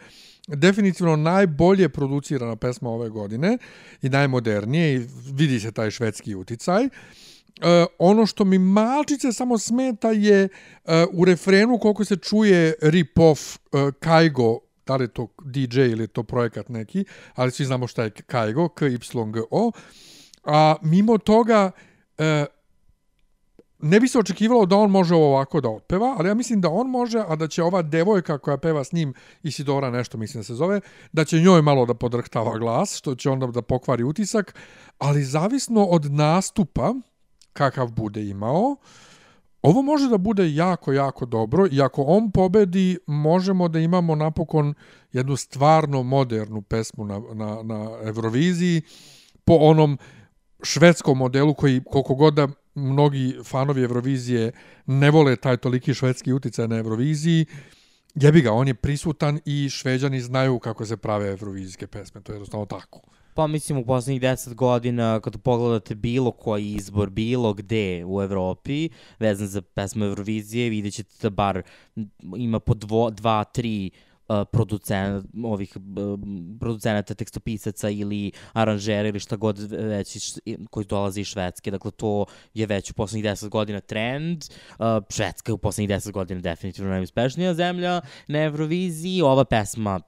definitivno 0.47 1.15
najbolje 1.15 1.89
producirana 1.89 2.55
pesma 2.55 2.89
ove 2.89 3.09
godine 3.09 3.57
i 4.01 4.09
najmodernije 4.09 4.95
i 4.95 5.07
vidi 5.33 5.59
se 5.59 5.71
taj 5.71 5.91
švedski 5.91 6.35
uticaj. 6.35 6.83
E, 6.83 6.89
ono 7.99 8.25
što 8.25 8.45
mi 8.45 8.59
malčice 8.59 9.31
samo 9.31 9.57
smeta 9.57 10.11
je 10.11 10.43
e, 10.43 10.49
u 11.13 11.25
refrenu 11.25 11.79
koliko 11.79 12.05
se 12.05 12.15
čuje 12.15 12.73
rip-off 12.81 13.57
e, 13.57 13.91
Kaigo, 13.99 14.59
da 14.87 14.95
li 14.95 15.03
je 15.03 15.07
to 15.07 15.27
DJ 15.45 15.79
ili 15.81 16.03
je 16.03 16.07
to 16.07 16.23
projekat 16.23 16.69
neki, 16.69 17.05
ali 17.35 17.51
svi 17.51 17.65
znamo 17.65 17.87
šta 17.87 18.03
je 18.03 18.09
Kaigo, 18.09 18.69
K-Y-G-O, 18.69 19.71
a 20.43 20.75
mimo 20.81 21.17
toga 21.17 21.71
e, 22.17 22.45
ne 23.81 23.99
bi 23.99 24.07
se 24.07 24.19
očekivalo 24.19 24.65
da 24.65 24.75
on 24.75 24.91
može 24.91 25.15
ovako 25.15 25.61
da 25.61 25.69
otpeva, 25.69 26.15
ali 26.19 26.29
ja 26.29 26.33
mislim 26.33 26.61
da 26.61 26.69
on 26.69 26.89
može, 26.89 27.23
a 27.27 27.35
da 27.35 27.47
će 27.47 27.63
ova 27.63 27.81
devojka 27.81 28.37
koja 28.37 28.57
peva 28.57 28.83
s 28.83 28.91
njim, 28.91 29.13
Isidora 29.43 29.89
nešto 29.89 30.17
mislim 30.17 30.39
da 30.39 30.43
se 30.43 30.53
zove, 30.53 30.81
da 31.11 31.25
će 31.25 31.39
njoj 31.39 31.61
malo 31.61 31.85
da 31.85 31.93
podrhtava 31.93 32.57
glas, 32.57 32.97
što 32.97 33.15
će 33.15 33.29
onda 33.29 33.47
da 33.47 33.61
pokvari 33.61 34.03
utisak, 34.03 34.55
ali 34.97 35.23
zavisno 35.23 35.85
od 35.85 36.11
nastupa, 36.11 36.93
kakav 37.53 37.91
bude 37.91 38.27
imao, 38.27 38.75
ovo 39.61 39.81
može 39.81 40.09
da 40.09 40.17
bude 40.17 40.53
jako, 40.53 40.93
jako 40.93 41.25
dobro 41.25 41.67
i 41.71 41.81
ako 41.81 42.01
on 42.01 42.31
pobedi, 42.31 42.97
možemo 43.07 43.67
da 43.67 43.79
imamo 43.79 44.15
napokon 44.15 44.73
jednu 45.11 45.35
stvarno 45.35 46.03
modernu 46.03 46.61
pesmu 46.61 47.05
na, 47.05 47.21
na, 47.33 47.63
na 47.63 47.89
Euroviziji 48.03 48.81
po 49.45 49.53
onom 49.53 49.97
švedskom 50.63 51.17
modelu 51.17 51.53
koji 51.53 51.81
koliko 51.83 52.15
god 52.15 52.33
da 52.33 52.47
mnogi 52.75 53.37
fanovi 53.43 53.83
Eurovizije 53.83 54.51
ne 54.85 55.11
vole 55.11 55.35
taj 55.35 55.57
toliki 55.57 55.93
švedski 55.93 56.33
uticaj 56.33 56.67
na 56.67 56.77
Euroviziji, 56.77 57.45
jebi 58.15 58.41
ga, 58.41 58.51
on 58.51 58.67
je 58.67 58.73
prisutan 58.73 59.39
i 59.45 59.69
šveđani 59.69 60.21
znaju 60.21 60.59
kako 60.59 60.85
se 60.85 60.97
prave 60.97 61.29
eurovizijske 61.29 61.87
pesme, 61.87 62.21
to 62.21 62.31
je 62.31 62.35
jednostavno 62.35 62.65
tako. 62.65 63.01
Pa 63.33 63.47
mislim 63.47 63.77
u 63.77 63.85
poslednjih 63.85 64.21
10 64.21 64.53
godina 64.53 65.19
kad 65.19 65.41
pogledate 65.41 65.95
bilo 65.95 66.31
koji 66.31 66.71
izbor 66.71 67.09
bilo 67.09 67.53
gde 67.53 68.05
u 68.05 68.21
Evropi 68.21 68.89
vezan 69.19 69.47
za 69.47 69.61
pesmu 69.61 70.05
Eurovizije 70.05 70.69
vidjet 70.69 70.93
ćete 70.93 71.15
da 71.21 71.29
bar 71.29 71.61
ima 72.37 72.59
po 72.59 72.73
dvo, 72.73 73.09
dva, 73.09 73.43
tri 73.43 73.91
uh, 74.31 74.47
producen, 74.51 75.23
ovih 75.43 75.77
uh, 75.77 76.19
producenata, 76.59 77.13
tekstopisaca 77.13 77.89
ili 77.89 78.31
aranžera 78.53 79.09
ili 79.09 79.19
šta 79.19 79.35
god 79.35 79.59
već 79.71 80.39
koji 80.69 80.85
dolaze 80.85 81.21
iz 81.21 81.27
Švedske. 81.27 81.71
Dakle, 81.71 81.91
to 81.91 82.25
je 82.53 82.65
već 82.65 82.91
u 82.91 82.93
poslednjih 82.93 83.25
10 83.25 83.49
godina 83.49 83.79
trend. 83.79 84.43
Uh, 84.79 84.85
Švedska 85.09 85.51
je 85.51 85.53
u 85.53 85.57
poslednjih 85.57 85.89
10 85.89 86.11
godina 86.11 86.41
definitivno 86.41 86.91
najuspešnija 86.91 87.53
zemlja 87.53 88.01
na 88.27 88.43
Euroviziji. 88.43 89.21
Ova 89.21 89.45
pesma 89.45 89.99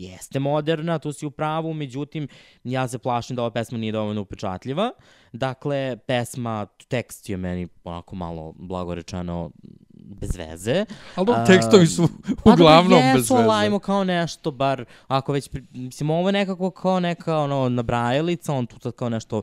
jeste 0.00 0.38
moderna, 0.38 0.98
tu 0.98 1.12
si 1.12 1.26
u 1.26 1.30
pravu, 1.30 1.74
međutim, 1.74 2.28
ja 2.64 2.88
se 2.88 2.98
plašim 2.98 3.36
da 3.36 3.42
ova 3.42 3.50
pesma 3.50 3.78
nije 3.78 3.92
dovoljno 3.92 4.20
upečatljiva. 4.20 4.90
Dakle, 5.32 5.96
pesma, 6.06 6.66
tekst 6.88 7.28
je 7.28 7.36
meni 7.36 7.68
onako 7.84 8.16
malo, 8.16 8.52
blago 8.56 8.94
rečeno, 8.94 9.50
bez 9.92 10.36
veze. 10.36 10.84
Ali 11.14 11.26
dobro, 11.26 11.46
tekstovi 11.46 11.86
su 11.86 12.08
Pa 12.44 12.52
uglavnom 12.52 12.90
dobro, 12.90 13.12
bez 13.14 13.22
jesu, 13.22 13.34
veze. 13.36 13.48
ajmo 13.50 13.78
kao 13.78 14.04
nešto, 14.04 14.50
bar, 14.50 14.84
ako 15.08 15.32
već, 15.32 15.50
mislim, 15.72 16.10
ovo 16.10 16.28
je 16.28 16.32
nekako 16.32 16.70
kao 16.70 17.00
neka, 17.00 17.38
ono, 17.38 17.68
nabrajalica, 17.68 18.52
on 18.52 18.66
tu 18.66 18.78
tad 18.78 18.92
kao 18.92 19.08
nešto 19.08 19.42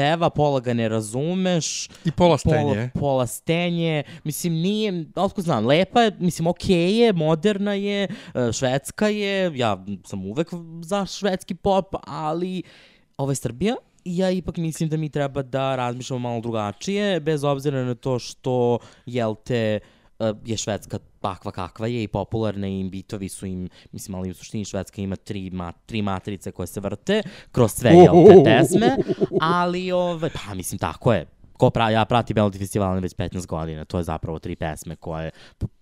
peva, 0.00 0.30
pola 0.30 0.60
ga 0.60 0.74
ne 0.74 0.88
razumeš, 0.88 1.88
I 2.04 2.10
pola 2.10 2.38
stenje. 2.38 2.90
Pola, 2.94 3.00
pola 3.00 3.26
stenje, 3.26 4.02
mislim, 4.24 4.54
nije, 4.54 5.04
otko 5.16 5.42
znam, 5.42 5.66
lepa 5.66 6.02
je, 6.02 6.16
mislim, 6.18 6.46
okej 6.46 6.98
je, 6.98 7.12
moderna 7.12 7.74
je, 7.74 8.02
e, 8.04 8.52
švedska 8.52 9.08
je, 9.08 9.52
ja 9.54 9.76
sam 10.06 10.26
uvek 10.26 10.48
za 10.82 11.06
švedski 11.06 11.54
pop, 11.54 11.94
ali 12.06 12.62
ovo 13.16 13.32
je 13.32 13.36
Srbija, 13.36 13.76
i 14.04 14.16
ja 14.16 14.30
ipak 14.30 14.56
mislim 14.56 14.88
da 14.88 14.96
mi 14.96 15.08
treba 15.08 15.42
da 15.42 15.76
razmišljamo 15.76 16.28
malo 16.28 16.40
drugačije, 16.40 17.20
bez 17.20 17.44
obzira 17.44 17.84
na 17.84 17.94
to 17.94 18.18
što, 18.18 18.78
jel 19.06 19.34
te, 19.44 19.56
e, 19.56 19.80
je 20.44 20.56
Švedska 20.56 20.98
takva 21.20 21.52
kakva 21.52 21.86
je 21.86 22.02
i 22.02 22.08
popularna 22.08 22.68
i 22.68 22.84
bitovi 22.84 23.28
su 23.28 23.46
im, 23.46 23.68
mislim, 23.92 24.14
ali 24.14 24.30
u 24.30 24.34
suštini 24.34 24.64
Švedska 24.64 25.02
ima 25.02 25.16
tri, 25.16 25.50
ma, 25.50 25.72
tri 25.86 26.02
matrice 26.02 26.52
koje 26.52 26.66
se 26.66 26.80
vrte 26.80 27.22
kroz 27.52 27.72
sve, 27.72 27.90
jel 27.90 28.14
te, 28.26 28.42
pesme, 28.44 28.96
ali, 29.40 29.92
ove, 29.92 30.30
pa, 30.30 30.54
mislim, 30.54 30.78
tako 30.78 31.12
je. 31.12 31.39
Ko 31.60 31.70
pra, 31.70 31.90
ja 31.90 32.04
pratim 32.04 32.36
Melody 32.36 32.58
Festival 32.58 33.00
već 33.00 33.14
15 33.14 33.46
godina, 33.46 33.84
to 33.84 33.98
je 33.98 34.04
zapravo 34.04 34.38
tri 34.38 34.56
pesme 34.56 34.96
koje 34.96 35.30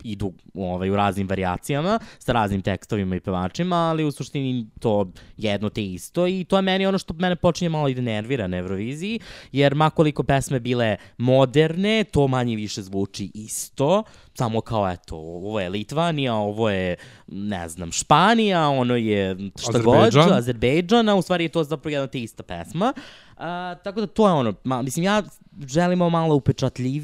idu 0.03 0.33
ovaj, 0.55 0.91
u 0.91 0.97
raznim 0.97 1.29
variacijama, 1.29 1.99
sa 2.19 2.33
raznim 2.33 2.63
tekstovima 2.63 3.17
i 3.17 3.21
pevačima, 3.21 3.77
ali 3.77 4.05
u 4.05 4.11
suštini 4.13 4.67
to 4.81 5.11
jedno 5.37 5.69
te 5.69 5.85
isto 5.85 6.27
i 6.27 6.45
to 6.45 6.57
je 6.57 6.63
meni 6.63 6.87
ono 6.87 6.99
što 6.99 7.15
mene 7.15 7.37
počinje 7.37 7.69
malo 7.69 7.89
i 7.89 7.95
da 7.95 8.03
nervira 8.03 8.47
na 8.47 8.57
Euroviziji, 8.57 9.21
jer 9.53 9.75
makoliko 9.75 10.23
pesme 10.23 10.61
bile 10.61 10.97
moderne, 11.19 12.05
to 12.05 12.29
manje 12.29 12.57
više 12.57 12.83
zvuči 12.83 13.31
isto, 13.35 14.03
samo 14.35 14.61
kao 14.61 14.91
eto, 14.91 15.17
ovo 15.17 15.61
je 15.61 15.69
Litvanija, 15.69 16.35
ovo 16.35 16.71
je, 16.71 16.97
ne 17.27 17.69
znam, 17.69 17.93
Španija, 17.93 18.69
ono 18.69 18.97
je 18.97 19.37
šta 19.59 19.79
god, 19.79 19.97
Azerbejdžan. 19.97 20.33
Azerbejdžana, 20.33 21.15
u 21.15 21.23
stvari 21.23 21.45
je 21.45 21.49
to 21.49 21.65
zapravo 21.65 21.93
jedna 21.93 22.07
te 22.07 22.21
ista 22.21 22.43
pesma. 22.43 22.93
A, 23.37 23.75
tako 23.85 24.01
da 24.01 24.07
to 24.07 24.27
je 24.27 24.33
ono, 24.33 24.55
ma, 24.65 24.83
mislim, 24.83 25.05
ja 25.05 25.23
želimo 25.61 26.11
malo 26.11 26.35
upečatljiv, 26.35 27.03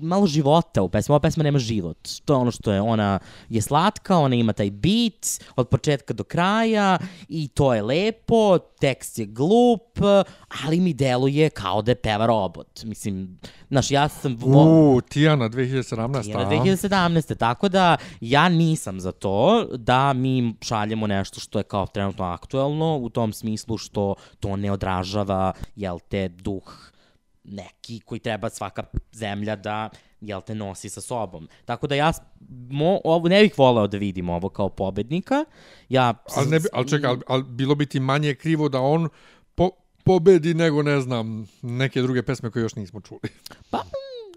malo 0.00 0.26
života 0.26 0.82
u 0.82 0.88
pesmi. 0.88 1.12
Ova 1.12 1.20
pesma 1.20 1.42
nema 1.42 1.58
život. 1.58 1.96
To 2.24 2.32
je 2.32 2.36
ono 2.36 2.50
što 2.50 2.72
je, 2.72 2.80
ona 2.80 3.18
je 3.48 3.62
slatka, 3.62 4.18
ona 4.18 4.34
ima 4.34 4.52
taj 4.52 4.70
beat 4.70 5.26
od 5.56 5.68
početka 5.68 6.14
do 6.14 6.24
kraja 6.24 6.98
i 7.28 7.48
to 7.48 7.74
je 7.74 7.82
lepo, 7.82 8.58
tekst 8.58 9.18
je 9.18 9.26
glup, 9.26 9.98
ali 10.60 10.80
mi 10.80 10.94
deluje 10.94 11.50
kao 11.50 11.82
da 11.82 11.90
je 11.90 11.96
peva 11.96 12.26
robot. 12.26 12.84
Mislim, 12.84 13.38
znaš, 13.68 13.90
ja 13.90 14.08
sam... 14.08 14.36
vo- 14.36 14.94
U, 14.94 15.00
Tijana 15.00 15.48
2017. 15.48 16.28
je 16.28 16.34
na 16.34 16.40
a? 16.40 16.50
2017. 16.50 17.36
Tako 17.36 17.68
da 17.68 17.96
ja 18.20 18.48
nisam 18.48 19.00
za 19.00 19.12
to 19.12 19.64
da 19.66 20.12
mi 20.12 20.54
šaljemo 20.60 21.06
nešto 21.06 21.40
što 21.40 21.58
je 21.58 21.64
kao 21.64 21.86
trenutno 21.86 22.24
aktuelno 22.24 22.96
u 22.96 23.08
tom 23.08 23.32
smislu 23.32 23.78
što 23.78 24.14
to 24.40 24.56
ne 24.56 24.72
odražava 24.72 25.52
jel 25.76 25.98
te 26.08 26.28
duh 26.28 26.89
neki 27.50 28.00
koji 28.00 28.18
treba 28.18 28.50
svaka 28.50 28.82
zemlja 29.12 29.56
da 29.56 29.90
jel 30.20 30.40
te 30.40 30.54
nosi 30.54 30.88
sa 30.88 31.00
sobom. 31.00 31.48
Tako 31.64 31.86
da 31.86 31.94
ja 31.94 32.12
mo, 32.70 33.00
ovo, 33.04 33.28
ne 33.28 33.42
bih 33.42 33.58
voleo 33.58 33.86
da 33.86 33.98
vidim 33.98 34.28
ovo 34.28 34.48
kao 34.48 34.68
pobednika. 34.68 35.44
Ja, 35.88 36.14
Ali, 36.36 36.50
ne 36.50 36.60
bi, 36.60 36.68
ali 36.72 36.88
čekaj, 36.88 37.10
ali, 37.10 37.20
ali 37.26 37.44
bilo 37.44 37.74
bi 37.74 37.86
ti 37.86 38.00
manje 38.00 38.34
krivo 38.34 38.68
da 38.68 38.80
on 38.80 39.08
po, 39.54 39.70
pobedi 40.04 40.54
nego, 40.54 40.82
ne 40.82 41.00
znam, 41.00 41.46
neke 41.62 42.02
druge 42.02 42.22
pesme 42.22 42.50
koje 42.50 42.62
još 42.62 42.74
nismo 42.74 43.00
čuli. 43.00 43.20
Pa, 43.70 43.82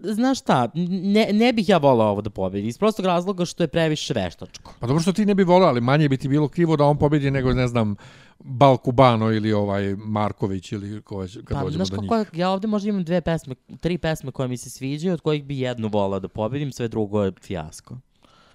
znaš 0.02 0.40
šta, 0.40 0.70
ne, 0.74 1.28
ne 1.32 1.52
bih 1.52 1.68
ja 1.68 1.78
voleo 1.78 2.06
ovo 2.06 2.20
da 2.20 2.30
pobedi. 2.30 2.68
Iz 2.68 2.78
prostog 2.78 3.06
razloga 3.06 3.44
što 3.44 3.62
je 3.62 3.68
previše 3.68 4.14
veštačko. 4.14 4.74
Pa 4.80 4.86
dobro 4.86 5.02
što 5.02 5.12
ti 5.12 5.26
ne 5.26 5.34
bi 5.34 5.44
volao, 5.44 5.68
ali 5.68 5.80
manje 5.80 6.08
bi 6.08 6.16
ti 6.16 6.28
bilo 6.28 6.48
krivo 6.48 6.76
da 6.76 6.84
on 6.84 6.98
pobedi 6.98 7.30
nego, 7.30 7.52
ne 7.52 7.68
znam, 7.68 7.96
Balkubano 8.38 9.32
ili 9.32 9.52
ovaj 9.52 9.96
Marković 9.96 10.72
ili 10.72 11.02
ko 11.02 11.18
već, 11.18 11.38
kad 11.44 11.58
Pa, 11.58 11.64
dođemo 11.64 11.84
do 11.84 11.96
njih. 11.96 12.08
kako, 12.08 12.36
ja 12.36 12.50
ovde 12.50 12.66
možda 12.66 12.88
imam 12.88 13.04
dve 13.04 13.20
pesme, 13.20 13.54
tri 13.80 13.98
pesme 13.98 14.32
koje 14.32 14.48
mi 14.48 14.56
se 14.56 14.70
sviđaju, 14.70 15.14
od 15.14 15.20
kojih 15.20 15.44
bi 15.44 15.58
jednu 15.60 15.88
volao 15.88 16.20
da 16.20 16.28
pobedim, 16.28 16.72
sve 16.72 16.88
drugo 16.88 17.22
je 17.22 17.32
fijasko. 17.42 17.96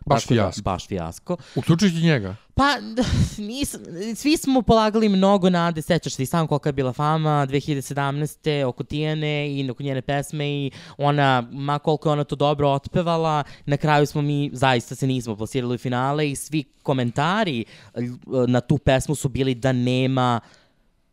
Baš 0.10 0.24
Tako 0.24 0.34
da, 0.34 0.42
fijasko. 0.42 0.62
baš 0.62 0.88
fijasko. 0.88 1.38
Uključujući 1.56 1.98
njega. 1.98 2.36
Pa, 2.56 2.76
nisam, 3.50 3.82
svi 4.16 4.38
smo 4.38 4.62
polagali 4.62 5.10
mnogo 5.10 5.50
nade, 5.50 5.82
sećaš 5.82 6.14
se 6.14 6.24
i 6.24 6.26
sam 6.26 6.48
kolika 6.48 6.70
je 6.70 6.74
bila 6.74 6.94
fama 6.94 7.48
2017. 7.50 8.64
oko 8.66 8.84
Tijane 8.84 9.52
i 9.52 9.70
oko 9.72 9.84
njene 9.84 10.02
pesme 10.02 10.50
i 10.50 10.72
ona, 10.98 11.44
ma 11.52 11.80
koliko 11.80 12.10
je 12.10 12.14
ona 12.14 12.24
to 12.24 12.36
dobro 12.36 12.70
otpevala, 12.70 13.44
na 13.66 13.78
kraju 13.78 14.06
smo 14.06 14.22
mi, 14.22 14.50
zaista 14.54 14.96
se 14.96 15.08
nismo 15.08 15.36
plasirali 15.36 15.76
u 15.76 15.78
finale 15.78 16.32
i 16.32 16.36
svi 16.36 16.64
komentari 16.84 17.66
eh, 17.96 18.02
na 18.48 18.62
tu 18.62 18.78
pesmu 18.78 19.16
su 19.16 19.30
bili 19.30 19.56
da 19.56 19.72
nema 19.72 20.40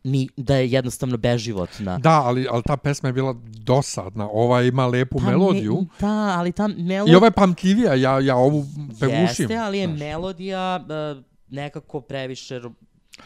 ni, 0.03 0.29
da 0.37 0.55
je 0.55 0.71
jednostavno 0.71 1.17
beživotna. 1.17 1.97
Da, 1.97 2.21
ali, 2.21 2.47
ali 2.51 2.63
ta 2.63 2.77
pesma 2.77 3.09
je 3.09 3.13
bila 3.13 3.35
dosadna. 3.43 4.29
Ova 4.31 4.61
ima 4.61 4.87
lepu 4.87 5.19
Ta 5.19 5.25
melodiju. 5.25 5.75
Me, 5.81 5.87
da, 5.99 6.35
ali 6.37 6.51
ta 6.51 6.67
melodija... 6.67 7.13
I 7.13 7.15
ova 7.15 7.27
je 7.27 7.31
pamtljivija, 7.31 7.93
ja, 7.93 8.19
ja 8.19 8.35
ovu 8.35 8.65
pevušim. 8.99 9.43
Jeste, 9.43 9.57
ali 9.57 9.77
je 9.77 9.87
melodija 9.87 10.85
uh, 11.15 11.23
nekako 11.47 12.01
previše... 12.01 12.61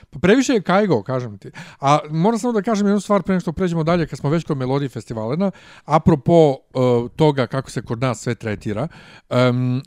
Pa 0.10 0.20
previše 0.20 0.54
je 0.54 0.62
kajgo, 0.62 1.04
kažem 1.04 1.38
ti. 1.38 1.52
A 1.80 2.00
moram 2.10 2.40
samo 2.40 2.54
da 2.54 2.62
kažem 2.62 2.88
jednu 2.88 3.00
stvar 3.00 3.24
pre 3.24 3.34
nego 3.34 3.42
što 3.42 3.52
pređemo 3.52 3.84
dalje, 3.84 4.08
kad 4.08 4.20
smo 4.20 4.30
već 4.30 4.44
kod 4.44 4.58
Melodije 4.58 4.90
festivalena, 4.90 5.52
apropo 5.86 6.50
uh, 6.52 7.10
toga 7.16 7.48
kako 7.48 7.72
se 7.72 7.82
kod 7.82 8.02
nas 8.02 8.22
sve 8.22 8.36
tretira, 8.36 8.88
um, 9.30 9.82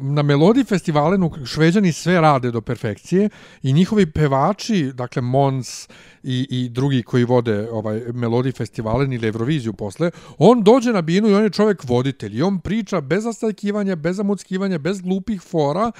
na 0.00 0.22
Melodiji 0.22 0.64
festivalenu 0.64 1.32
šveđani 1.44 1.92
sve 1.92 2.20
rade 2.20 2.50
do 2.50 2.60
perfekcije 2.60 3.28
i 3.62 3.72
njihovi 3.72 4.10
pevači, 4.12 4.92
dakle 4.94 5.22
Mons 5.22 5.88
i, 6.22 6.46
i 6.50 6.68
drugi 6.68 7.02
koji 7.02 7.24
vode 7.24 7.68
ovaj 7.70 8.00
Melodiji 8.12 8.52
festivalen 8.52 9.12
ili 9.12 9.26
Euroviziju 9.26 9.72
posle, 9.72 10.10
on 10.38 10.62
dođe 10.62 10.92
na 10.92 11.02
binu 11.02 11.28
i 11.28 11.34
on 11.34 11.42
je 11.42 11.50
čovjek 11.50 11.84
voditelj 11.84 12.38
i 12.38 12.42
on 12.42 12.60
priča 12.60 13.00
bez 13.00 13.24
zastajkivanja, 13.24 13.96
bez 13.96 14.16
zamuckivanja, 14.16 14.78
bez 14.78 15.00
glupih 15.00 15.42
fora 15.42 15.92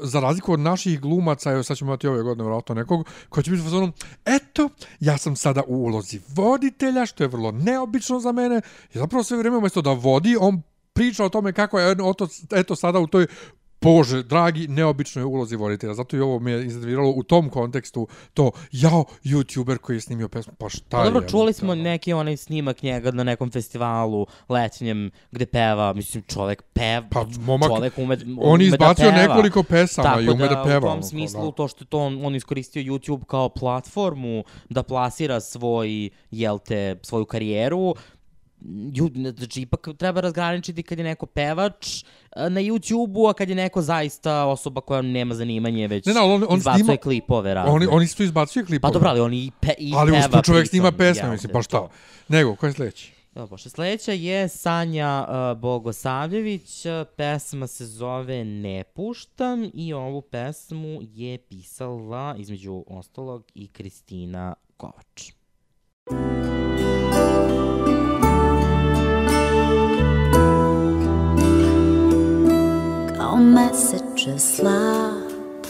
za 0.00 0.20
razliku 0.20 0.52
od 0.52 0.60
naših 0.60 1.00
glumaca, 1.00 1.52
evo 1.52 1.62
sad 1.62 1.76
ćemo 1.76 1.90
imati 1.90 2.06
ove 2.06 2.22
godine 2.22 2.44
vjerojatno 2.44 2.74
nekog, 2.74 3.06
koji 3.28 3.44
će 3.44 3.50
biti 3.50 3.60
u 3.60 3.64
fazonu, 3.64 3.92
eto, 4.24 4.68
ja 5.00 5.18
sam 5.18 5.36
sada 5.36 5.62
u 5.66 5.74
ulozi 5.74 6.20
voditelja, 6.28 7.06
što 7.06 7.24
je 7.24 7.28
vrlo 7.28 7.52
neobično 7.52 8.20
za 8.20 8.32
mene, 8.32 8.60
i 8.94 8.98
zapravo 8.98 9.24
sve 9.24 9.38
vrijeme 9.38 9.56
umjesto 9.56 9.82
da 9.82 9.92
vodi, 9.92 10.36
on 10.40 10.62
priča 10.92 11.24
o 11.24 11.28
tome 11.28 11.52
kako 11.52 11.78
je 11.78 11.96
eto 12.52 12.76
sada 12.76 12.98
u 12.98 13.06
toj 13.06 13.26
Bože, 13.80 14.22
dragi, 14.22 14.68
neobičnoj 14.68 15.24
ulozi 15.24 15.56
voditelja. 15.56 15.94
Zato 15.94 16.16
i 16.16 16.20
ovo 16.20 16.38
me 16.38 16.52
je 16.52 16.66
iznerviralo 16.66 17.10
u 17.10 17.22
tom 17.22 17.50
kontekstu 17.50 18.08
to, 18.34 18.50
jao, 18.72 19.04
youtuber 19.24 19.78
koji 19.78 19.96
je 19.96 20.00
snimio 20.00 20.28
pesmu, 20.28 20.52
pa 20.58 20.68
šta 20.68 20.98
je? 20.98 21.04
dobro, 21.04 21.28
čuli 21.28 21.52
smo 21.52 21.72
ono? 21.72 21.82
neki 21.82 22.12
onaj 22.12 22.36
snimak 22.36 22.82
njega 22.82 23.10
na 23.10 23.24
nekom 23.24 23.50
festivalu 23.50 24.26
letnjem 24.48 25.10
gde 25.30 25.46
peva, 25.46 25.92
mislim 25.92 26.22
čovek 26.22 26.62
pev, 26.62 27.02
Pa, 27.10 27.26
momak, 27.40 27.68
čovek 27.68 27.98
ume, 27.98 28.18
ume 28.26 28.36
On 28.42 28.60
je 28.60 28.70
da 28.70 28.76
izbacio 28.76 29.10
peva. 29.10 29.22
nekoliko 29.22 29.62
pesama 29.62 30.20
i 30.20 30.28
ume 30.28 30.48
da 30.48 30.62
peva. 30.64 30.78
u 30.78 30.92
tom 30.92 31.02
smislu, 31.02 31.44
da. 31.44 31.52
to 31.52 31.68
što 31.68 31.84
je 31.84 31.88
to 31.88 31.98
on, 31.98 32.20
on 32.24 32.34
iskoristio 32.34 32.82
YouTube 32.82 33.24
kao 33.24 33.48
platformu 33.48 34.44
da 34.68 34.82
plasira 34.82 35.40
svoj, 35.40 36.10
jel 36.30 36.58
te, 36.58 36.96
svoju 37.02 37.24
karijeru, 37.24 37.94
Ju, 38.92 39.10
znači, 39.36 39.60
ipak 39.60 39.88
treba 39.98 40.20
razgraničiti 40.20 40.82
kad 40.82 40.98
je 40.98 41.04
neko 41.04 41.26
pevač 41.26 42.04
na 42.36 42.60
YouTube-u, 42.60 43.26
a 43.26 43.34
kad 43.34 43.48
je 43.48 43.54
neko 43.54 43.82
zaista 43.82 44.44
osoba 44.44 44.80
koja 44.80 45.02
nema 45.02 45.34
zanimanje, 45.34 45.88
već 45.88 46.06
Ne, 46.06 46.14
ne, 46.14 46.20
ali 46.20 46.32
on- 46.32 46.46
on 46.48 46.58
izbacuje 46.58 46.84
snima- 46.84 46.96
klipove 46.96 47.54
razne. 47.54 47.72
Oni, 47.72 47.86
oni 47.86 48.04
isto 48.04 48.22
izbacuje 48.22 48.64
klipove. 48.64 48.80
Pa 48.82 48.92
dobro, 48.92 49.08
ali 49.08 49.20
on 49.20 49.34
i, 49.34 49.50
pe, 49.60 49.74
i 49.78 49.92
ali 49.96 50.12
peva 50.12 50.18
usput 50.20 50.44
čovjek 50.44 50.68
snima 50.68 50.92
pesme, 50.92 51.30
mislim, 51.30 51.52
pa 51.52 51.62
šta? 51.62 51.88
Nego, 52.28 52.56
ko 52.56 52.66
je 52.66 52.72
sljedeći? 52.72 53.12
Evo, 53.34 53.46
pošto 53.46 53.70
sledeća 53.70 54.12
je 54.12 54.48
Sanja 54.48 55.26
uh, 55.52 55.60
Bogosavljević, 55.60 56.86
pesma 57.16 57.66
se 57.66 57.86
zove 57.86 58.44
Ne 58.44 58.84
puštam 58.84 59.70
i 59.74 59.92
ovu 59.92 60.22
pesmu 60.22 60.98
je 61.02 61.38
pisala 61.38 62.34
između 62.38 62.84
ostalog 62.88 63.44
i 63.54 63.68
Kristina 63.68 64.54
Kovač. 64.76 65.32
Kao 73.36 73.44
meseče 73.44 74.38
slab 74.38 75.64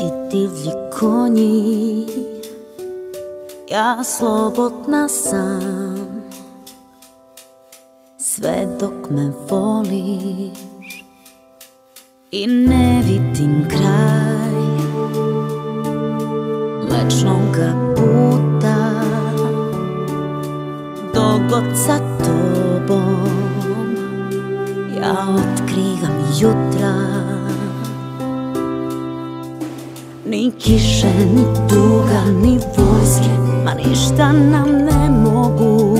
I 0.00 0.30
divlji 0.30 0.72
konji. 0.98 2.06
Ja 3.70 4.04
slobodna 4.04 5.08
sam. 5.08 6.22
Sve 8.18 8.66
dok 8.80 9.10
me 9.10 9.32
voliš. 9.50 11.04
I 12.30 12.46
ne 12.46 13.02
vidim 13.06 13.68
kraj. 13.68 14.56
Mlečnoga 16.88 17.94
puta. 17.96 18.92
Dogod 21.14 21.76
sa 21.86 21.98
tobom 21.98 22.45
Ja 25.06 25.12
otkrivam 25.12 26.18
jutra. 26.40 26.94
Ni 30.26 30.52
kiše, 30.58 31.12
ni 31.34 31.44
tuga, 31.68 32.22
ni 32.42 32.58
vojske 32.76 33.30
Ma 33.64 33.74
ništa 33.74 34.32
nam 34.32 34.68
ne 34.72 35.10
mogu. 35.10 35.98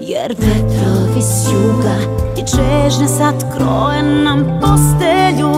Jer 0.00 0.34
vetrovi 0.38 1.22
s 1.22 1.50
juga 1.50 1.94
I 2.36 2.40
čežnje 2.40 3.08
sad 3.08 3.56
kroje 3.56 4.02
nam 4.02 4.60
postelju. 4.60 5.54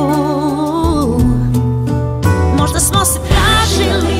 Možda 2.59 2.81
smo 2.81 3.05
se 3.05 3.21
tražili 3.29 4.16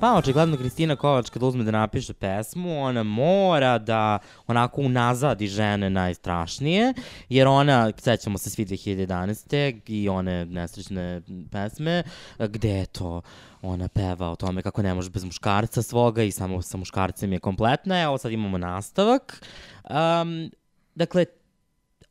Pa, 0.00 0.14
očigledno 0.14 0.56
Kristina 0.56 0.96
Kovač 0.96 1.30
kad 1.30 1.42
uzme 1.42 1.64
da 1.64 1.70
napiše 1.70 2.14
pesmu, 2.14 2.82
ona 2.82 3.02
mora 3.02 3.78
da 3.78 4.18
onako 4.46 4.80
unazadi 4.80 5.46
žene 5.46 5.90
najstrašnije, 5.90 6.94
jer 7.28 7.48
ona, 7.48 7.92
sećamo 7.98 8.38
se 8.38 8.50
svi 8.50 8.64
2011. 8.64 9.80
i 9.86 10.08
one 10.08 10.44
nesrećne 10.44 11.20
pesme, 11.50 12.02
gde 12.38 12.70
je 12.70 12.86
to 12.86 13.20
ona 13.62 13.88
peva 13.88 14.30
o 14.30 14.36
tome 14.36 14.62
kako 14.62 14.82
ne 14.82 14.94
može 14.94 15.10
bez 15.10 15.24
muškarca 15.24 15.82
svoga 15.82 16.22
i 16.22 16.30
samo 16.30 16.62
sa 16.62 16.76
muškarcem 16.76 17.32
je 17.32 17.38
kompletna. 17.38 18.02
Evo 18.02 18.18
sad 18.18 18.32
imamo 18.32 18.58
nastavak. 18.58 19.46
Um, 19.90 20.50
dakle, 20.94 21.24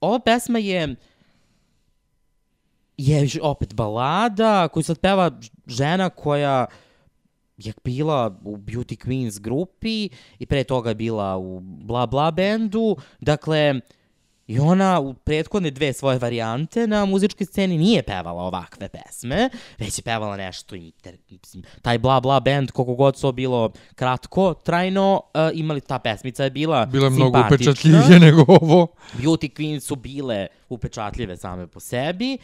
ova 0.02 0.20
pesma 0.20 0.60
je 0.60 0.96
je 2.98 3.30
opet 3.42 3.74
balada 3.74 4.68
koju 4.68 4.84
sad 4.84 5.00
peva 5.00 5.32
žena 5.68 6.10
koja 6.10 6.66
je 7.60 7.74
bila 7.84 8.40
u 8.44 8.58
Beauty 8.58 9.06
Queens 9.06 9.40
grupi 9.40 10.10
i 10.40 10.46
pre 10.46 10.64
toga 10.64 10.90
je 10.90 10.96
bila 10.96 11.38
u 11.38 11.60
Bla 11.60 12.06
Bla 12.06 12.32
bendu. 12.32 12.98
Dakle, 13.20 13.82
i 14.50 14.60
ona 14.60 15.00
u 15.00 15.14
prethodne 15.14 15.72
dve 15.72 15.94
svoje 15.94 16.20
varijante 16.20 16.88
na 16.88 17.06
muzičkoj 17.06 17.46
sceni 17.46 17.78
nije 17.78 18.04
pevala 18.04 18.44
ovakve 18.44 18.90
pesme, 18.90 19.50
već 19.78 20.00
je 20.00 20.04
pevala 20.04 20.38
nešto 20.38 20.76
inter... 20.76 21.18
Taj 21.82 21.98
Bla 21.98 22.20
Bla 22.20 22.40
band, 22.40 22.72
koliko 22.72 22.96
god 22.96 23.18
so 23.18 23.32
bilo 23.32 23.72
kratko, 23.96 24.54
trajno, 24.54 25.22
uh, 25.34 25.60
imali 25.60 25.82
ta 25.82 26.00
pesmica 26.00 26.44
je 26.44 26.50
bila 26.50 26.86
Bilo 26.86 27.06
je 27.06 27.10
mnogo 27.10 27.44
upečatljivije 27.46 28.20
nego 28.20 28.46
ovo. 28.48 28.88
Beauty 29.18 29.54
Queen 29.54 29.80
su 29.80 29.96
bile 29.96 30.48
upečatljive 30.70 31.38
same 31.38 31.68
po 31.68 31.80
sebi. 31.80 32.38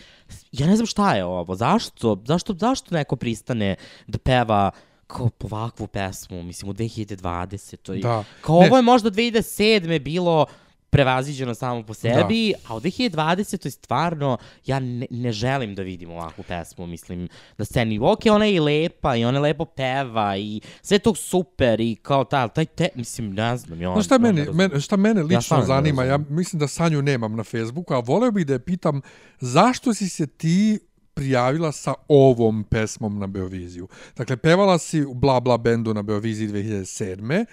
Ja 0.51 0.67
ne 0.67 0.75
znam 0.75 0.85
šta 0.85 1.15
je 1.15 1.25
ovo, 1.25 1.55
zašto, 1.55 2.21
zašto, 2.25 2.53
zašto 2.53 2.95
neko 2.95 3.15
pristane 3.15 3.75
da 4.07 4.17
peva 4.17 4.71
kao 5.07 5.29
ovakvu 5.43 5.87
pesmu, 5.87 6.43
mislim, 6.43 6.69
u 6.69 6.73
2020. 6.73 8.01
Da. 8.01 8.23
Kao 8.41 8.61
Ne. 8.61 8.67
ovo 8.67 8.75
je 8.75 8.81
možda 8.81 9.11
2007. 9.11 9.99
bilo 9.99 10.45
prevaziđeno 10.89 11.55
samo 11.55 11.83
po 11.83 11.93
sebi, 11.93 12.53
da. 12.53 12.73
a 12.73 12.75
u 12.75 12.79
2020. 12.79 13.69
stvarno 13.69 14.37
ja 14.65 14.79
ne, 14.79 15.07
ne 15.09 15.31
želim 15.31 15.75
da 15.75 15.81
vidim 15.81 16.11
ovakvu 16.11 16.43
pesmu, 16.47 16.87
mislim, 16.87 17.27
na 17.57 17.65
sceni. 17.65 17.99
Ok, 18.01 18.19
ona 18.31 18.45
je 18.45 18.55
i 18.55 18.59
lepa 18.59 19.15
i 19.15 19.25
ona 19.25 19.39
lepo 19.39 19.65
peva 19.65 20.37
i 20.37 20.61
sve 20.81 20.99
to 20.99 21.15
super 21.15 21.79
i 21.79 21.95
kao 21.95 22.23
ta, 22.23 22.47
taj 22.47 22.65
te, 22.65 22.89
mislim, 22.95 23.33
ne 23.33 23.57
znam. 23.57 23.81
Ja, 23.81 23.93
Znaš 23.93 24.05
šta 24.05 24.15
ja 24.15 24.19
ne 24.19 24.33
mene, 24.33 24.51
mene, 24.51 24.79
šta 24.81 24.95
mene 24.95 25.23
lično 25.23 25.57
ne 25.57 25.65
zanima, 25.65 26.03
ja 26.03 26.17
mislim 26.17 26.59
da 26.59 26.67
Sanju 26.67 27.01
nemam 27.01 27.35
na 27.35 27.43
Facebooku, 27.43 27.93
a 27.93 27.99
voleo 27.99 28.31
bih 28.31 28.45
da 28.45 28.53
je 28.53 28.59
pitam 28.59 29.01
zašto 29.39 29.93
si 29.93 30.09
se 30.09 30.27
ti 30.27 30.79
prijavila 31.15 31.71
sa 31.71 31.93
ovom 32.07 32.63
pesmom 32.63 33.19
na 33.19 33.27
Beoviziju. 33.27 33.87
Dakle, 34.17 34.37
pevala 34.37 34.77
si 34.77 35.01
u 35.01 35.13
Bla 35.13 35.39
Bla 35.39 35.57
bendu 35.57 35.93
na 35.93 36.01
Beoviziji 36.01 36.47
2007. 36.47 37.45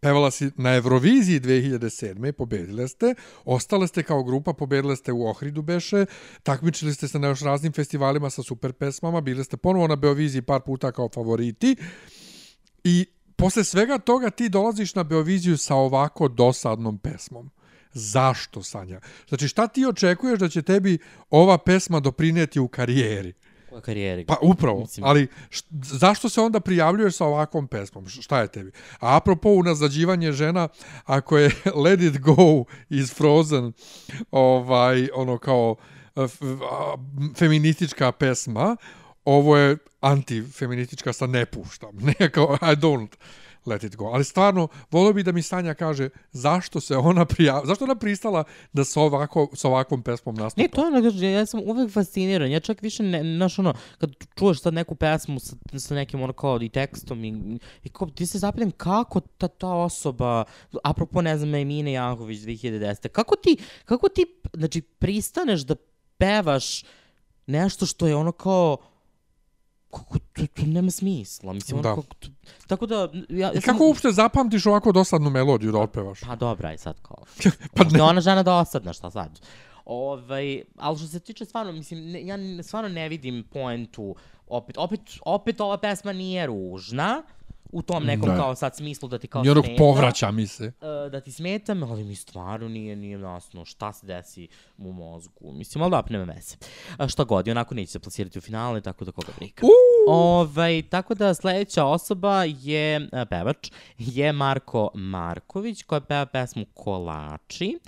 Pevala 0.00 0.30
si 0.30 0.50
na 0.56 0.74
Euroviziji 0.74 1.40
2007. 1.40 2.32
pobedile 2.32 2.88
ste, 2.88 3.14
ostale 3.44 3.86
ste 3.86 4.02
kao 4.02 4.22
grupa, 4.22 4.52
pobedile 4.52 4.96
ste 4.96 5.12
u 5.12 5.26
Ohridu 5.26 5.62
Beše, 5.62 6.06
takmičili 6.42 6.94
ste 6.94 7.08
se 7.08 7.18
na 7.18 7.28
još 7.28 7.40
raznim 7.40 7.72
festivalima 7.72 8.30
sa 8.30 8.42
super 8.42 8.72
pesmama, 8.72 9.20
bili 9.20 9.44
ste 9.44 9.56
ponovo 9.56 9.86
na 9.86 9.96
Beoviziji 9.96 10.42
par 10.42 10.60
puta 10.60 10.92
kao 10.92 11.08
favoriti 11.08 11.76
i 12.84 13.06
posle 13.36 13.64
svega 13.64 13.98
toga 13.98 14.30
ti 14.30 14.48
dolaziš 14.48 14.94
na 14.94 15.02
Beoviziju 15.02 15.58
sa 15.58 15.74
ovako 15.74 16.28
dosadnom 16.28 16.98
pesmom. 16.98 17.50
Zašto, 17.92 18.62
Sanja? 18.62 19.00
Znači, 19.28 19.48
šta 19.48 19.66
ti 19.66 19.86
očekuješ 19.86 20.38
da 20.38 20.48
će 20.48 20.62
tebi 20.62 20.98
ova 21.30 21.58
pesma 21.58 22.00
doprineti 22.00 22.60
u 22.60 22.68
karijeri? 22.68 23.32
U 23.70 23.80
karijeri. 23.80 24.26
Pa 24.26 24.36
upravo, 24.42 24.80
Mislim- 24.80 25.04
ali 25.04 25.26
št, 25.50 25.66
zašto 25.82 26.28
se 26.28 26.40
onda 26.40 26.60
prijavljuješ 26.60 27.14
sa 27.14 27.24
ovakvom 27.24 27.68
pesmom? 27.68 28.06
Š- 28.06 28.22
Šta 28.22 28.40
je 28.40 28.48
tebi? 28.48 28.70
A 28.92 29.16
apropo 29.16 29.48
unazađivanje 29.50 30.32
žena, 30.32 30.68
ako 31.04 31.38
je 31.38 31.50
Let 31.84 32.00
It 32.00 32.18
Go 32.18 32.34
iz 32.90 33.12
Frozen, 33.12 33.72
ovaj, 34.30 35.08
ono 35.14 35.38
kao 35.38 35.76
eh, 36.16 36.20
f- 36.20 36.42
a, 36.62 36.94
m, 37.18 37.34
feministička 37.34 38.12
pesma, 38.12 38.76
ovo 39.24 39.56
je 39.56 39.76
antifeministička 40.00 41.12
sa 41.12 41.26
ne 41.26 41.46
puštam. 41.46 41.90
Ne 42.18 42.30
kao 42.30 42.58
I 42.62 42.76
don't 42.76 43.08
Let 43.66 43.84
It 43.84 43.96
Go. 43.96 44.04
Ali 44.04 44.24
stvarno, 44.24 44.68
volio 44.90 45.12
bi 45.12 45.22
da 45.22 45.32
mi 45.32 45.42
Sanja 45.42 45.74
kaže 45.74 46.08
zašto 46.32 46.80
se 46.80 46.96
ona 46.96 47.24
prija, 47.24 47.62
zašto 47.64 47.84
ona 47.84 47.94
pristala 47.94 48.44
da 48.72 48.84
sa, 48.84 49.00
ovako, 49.00 49.48
sa 49.54 49.68
ovakvom 49.68 50.02
pesmom 50.02 50.34
nastupa. 50.34 50.62
Ne, 50.62 50.68
to 50.68 51.08
je 51.24 51.32
ja 51.32 51.46
sam 51.46 51.60
uvek 51.60 51.92
fasciniran. 51.92 52.50
Ja 52.50 52.60
čak 52.60 52.82
više, 52.82 53.02
ne, 53.02 53.36
znaš 53.36 53.58
ono, 53.58 53.74
kad 53.98 54.10
čuješ 54.38 54.60
sad 54.60 54.74
neku 54.74 54.94
pesmu 54.94 55.40
sa, 55.40 55.56
sa 55.78 55.94
nekim 55.94 56.22
ono 56.22 56.32
kao 56.32 56.62
i 56.62 56.68
tekstom 56.68 57.24
i, 57.24 57.58
i 57.82 57.88
kao, 57.88 58.08
ti 58.08 58.26
se 58.26 58.38
zapitam 58.38 58.70
kako 58.70 59.20
ta, 59.20 59.48
ta 59.48 59.68
osoba, 59.68 60.44
apropo 60.84 61.22
ne 61.22 61.38
znam, 61.38 61.54
Emine 61.54 61.92
Janković 61.92 62.38
2010. 62.38 63.08
Kako 63.08 63.36
ti, 63.36 63.56
kako 63.84 64.08
ti, 64.08 64.26
znači, 64.54 64.80
pristaneš 64.80 65.60
da 65.60 65.74
pevaš 66.18 66.84
nešto 67.46 67.86
što 67.86 68.06
je 68.06 68.16
ono 68.16 68.32
kao, 68.32 68.76
kako, 69.92 70.18
to, 70.18 70.46
to 70.46 70.62
nema 70.66 70.90
smisla. 70.90 71.52
Mislim, 71.52 71.78
ono 71.78 71.82
Da. 71.88 71.94
kako, 71.94 72.14
to, 72.14 72.28
tako 72.66 72.86
da, 72.86 73.08
ja, 73.28 73.46
ja 73.46 73.52
I 73.54 73.60
kako 73.60 73.86
uopšte 73.86 74.12
zapamtiš 74.12 74.66
ovako 74.66 74.92
dosadnu 74.92 75.30
melodiju 75.30 75.72
da 75.72 75.78
otpevaš? 75.78 76.20
Pa 76.20 76.36
dobra, 76.36 76.68
aj 76.68 76.78
sad 76.78 77.00
kao. 77.02 77.24
Pa 77.76 77.84
ne. 77.84 78.02
ona 78.02 78.20
žena 78.20 78.42
dosadna, 78.42 78.92
šta 78.92 79.10
sad? 79.10 79.40
Ovaj, 79.84 80.62
ali 80.76 80.98
što 80.98 81.06
se 81.06 81.20
tiče 81.20 81.44
stvarno, 81.44 81.72
mislim, 81.72 82.10
ne, 82.10 82.26
ja 82.26 82.62
stvarno 82.62 82.88
ne 82.88 83.08
vidim 83.08 83.44
poentu, 83.52 84.14
opet, 84.48 84.78
opet, 84.78 85.00
opet 85.24 85.60
ova 85.60 85.78
pesma 85.78 86.12
nije 86.12 86.46
ružna, 86.46 87.22
u 87.72 87.82
tom 87.82 88.04
nekom 88.04 88.28
Ne. 88.28 88.36
kao 88.36 88.54
sad 88.54 88.76
smislu 88.76 89.08
da 89.08 89.18
ti 89.18 89.26
kao 89.26 89.42
Ni 89.42 89.50
onog 89.50 89.64
smeta. 89.64 89.78
povraća 89.78 90.30
mi 90.30 90.46
se. 90.46 90.72
da 91.10 91.20
ti 91.20 91.32
smetam, 91.32 91.82
ali 91.82 92.04
mi 92.04 92.14
stvarno 92.14 92.68
nije, 92.68 92.96
nije 92.96 93.20
jasno 93.20 93.64
šta 93.64 93.92
se 93.92 94.06
desi 94.06 94.48
u 94.78 94.92
mozgu. 94.92 95.52
Mislim, 95.52 95.82
ali 95.82 95.90
da, 95.90 96.02
nema 96.10 96.32
veze. 96.32 96.56
Šta 97.08 97.24
god, 97.24 97.48
i 97.48 97.50
onako 97.50 97.74
neće 97.74 97.92
se 97.92 97.98
plasirati 97.98 98.38
u 98.38 98.42
finale, 98.42 98.80
tako 98.80 99.04
da 99.04 99.12
koga 99.12 99.32
briga. 99.38 99.62
Ovaj, 100.08 100.82
tako 100.82 101.14
da 101.14 101.34
sledeća 101.34 101.84
osoba 101.84 102.44
je 102.44 103.08
e, 103.12 103.26
pevač, 103.30 103.70
je 103.98 104.32
Marko 104.32 104.90
Marković, 104.94 105.82
koja 105.82 106.00
peva 106.00 106.26
pesmu 106.26 106.64
Kolači. 106.74 107.78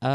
Uh, 0.00 0.08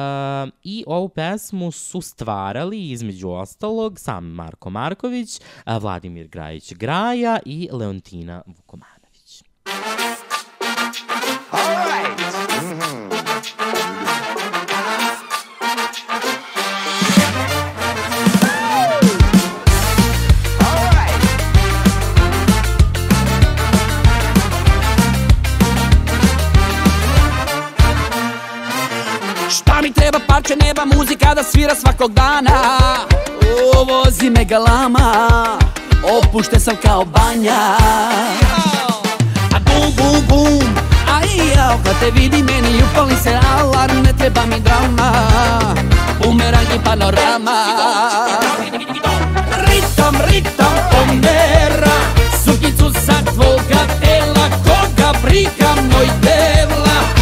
I 0.64 0.84
ovu 0.88 1.10
pesmu 1.10 1.72
su 1.72 2.02
stvarali, 2.02 2.90
između 2.90 3.30
ostalog, 3.30 4.00
sam 4.00 4.26
Marko 4.26 4.70
Marković, 4.70 5.42
a, 5.64 5.78
Vladimir 5.78 6.28
Grajić 6.28 6.74
Graja 6.74 7.40
i 7.46 7.70
Leontina 7.72 8.42
Vukomanović. 8.46 8.99
Parče 30.39 30.55
neba 30.55 30.86
muzika 30.86 31.34
da 31.36 31.43
svira 31.43 31.76
svakog 31.76 32.14
dana? 32.14 32.51
O, 33.76 33.84
vozi 33.84 34.30
me 34.30 34.45
galama 34.45 35.57
Opušte 36.03 36.60
sam 36.60 36.76
kao 36.84 37.05
banja 37.05 37.78
bum 39.80 39.96
bum 39.96 40.28
bum 40.28 40.76
Aj 41.08 41.28
jao 41.56 41.80
kad 41.84 42.00
te 42.00 42.12
vidi 42.12 42.44
meni 42.44 42.84
upali 42.84 43.16
se 43.24 43.40
alarm 43.58 44.04
Ne 44.04 44.14
treba 44.18 44.46
mi 44.46 44.60
drama. 44.60 45.12
Bumerang 46.22 46.74
i 46.76 46.80
panorama 46.84 47.58
Ritam, 49.68 50.16
ritam 50.28 50.76
pomera 50.92 51.98
Sukicu 52.44 52.92
sa 53.06 53.24
tvoga 53.32 53.82
tela 54.02 54.46
Koga 54.66 55.14
briga 55.24 55.72
moj 55.92 56.08
devla 56.22 57.19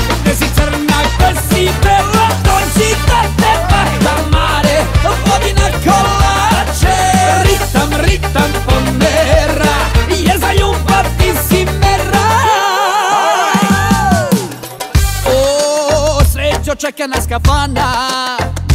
čeka 16.78 17.08
nas 17.08 17.28
kafana 17.28 17.92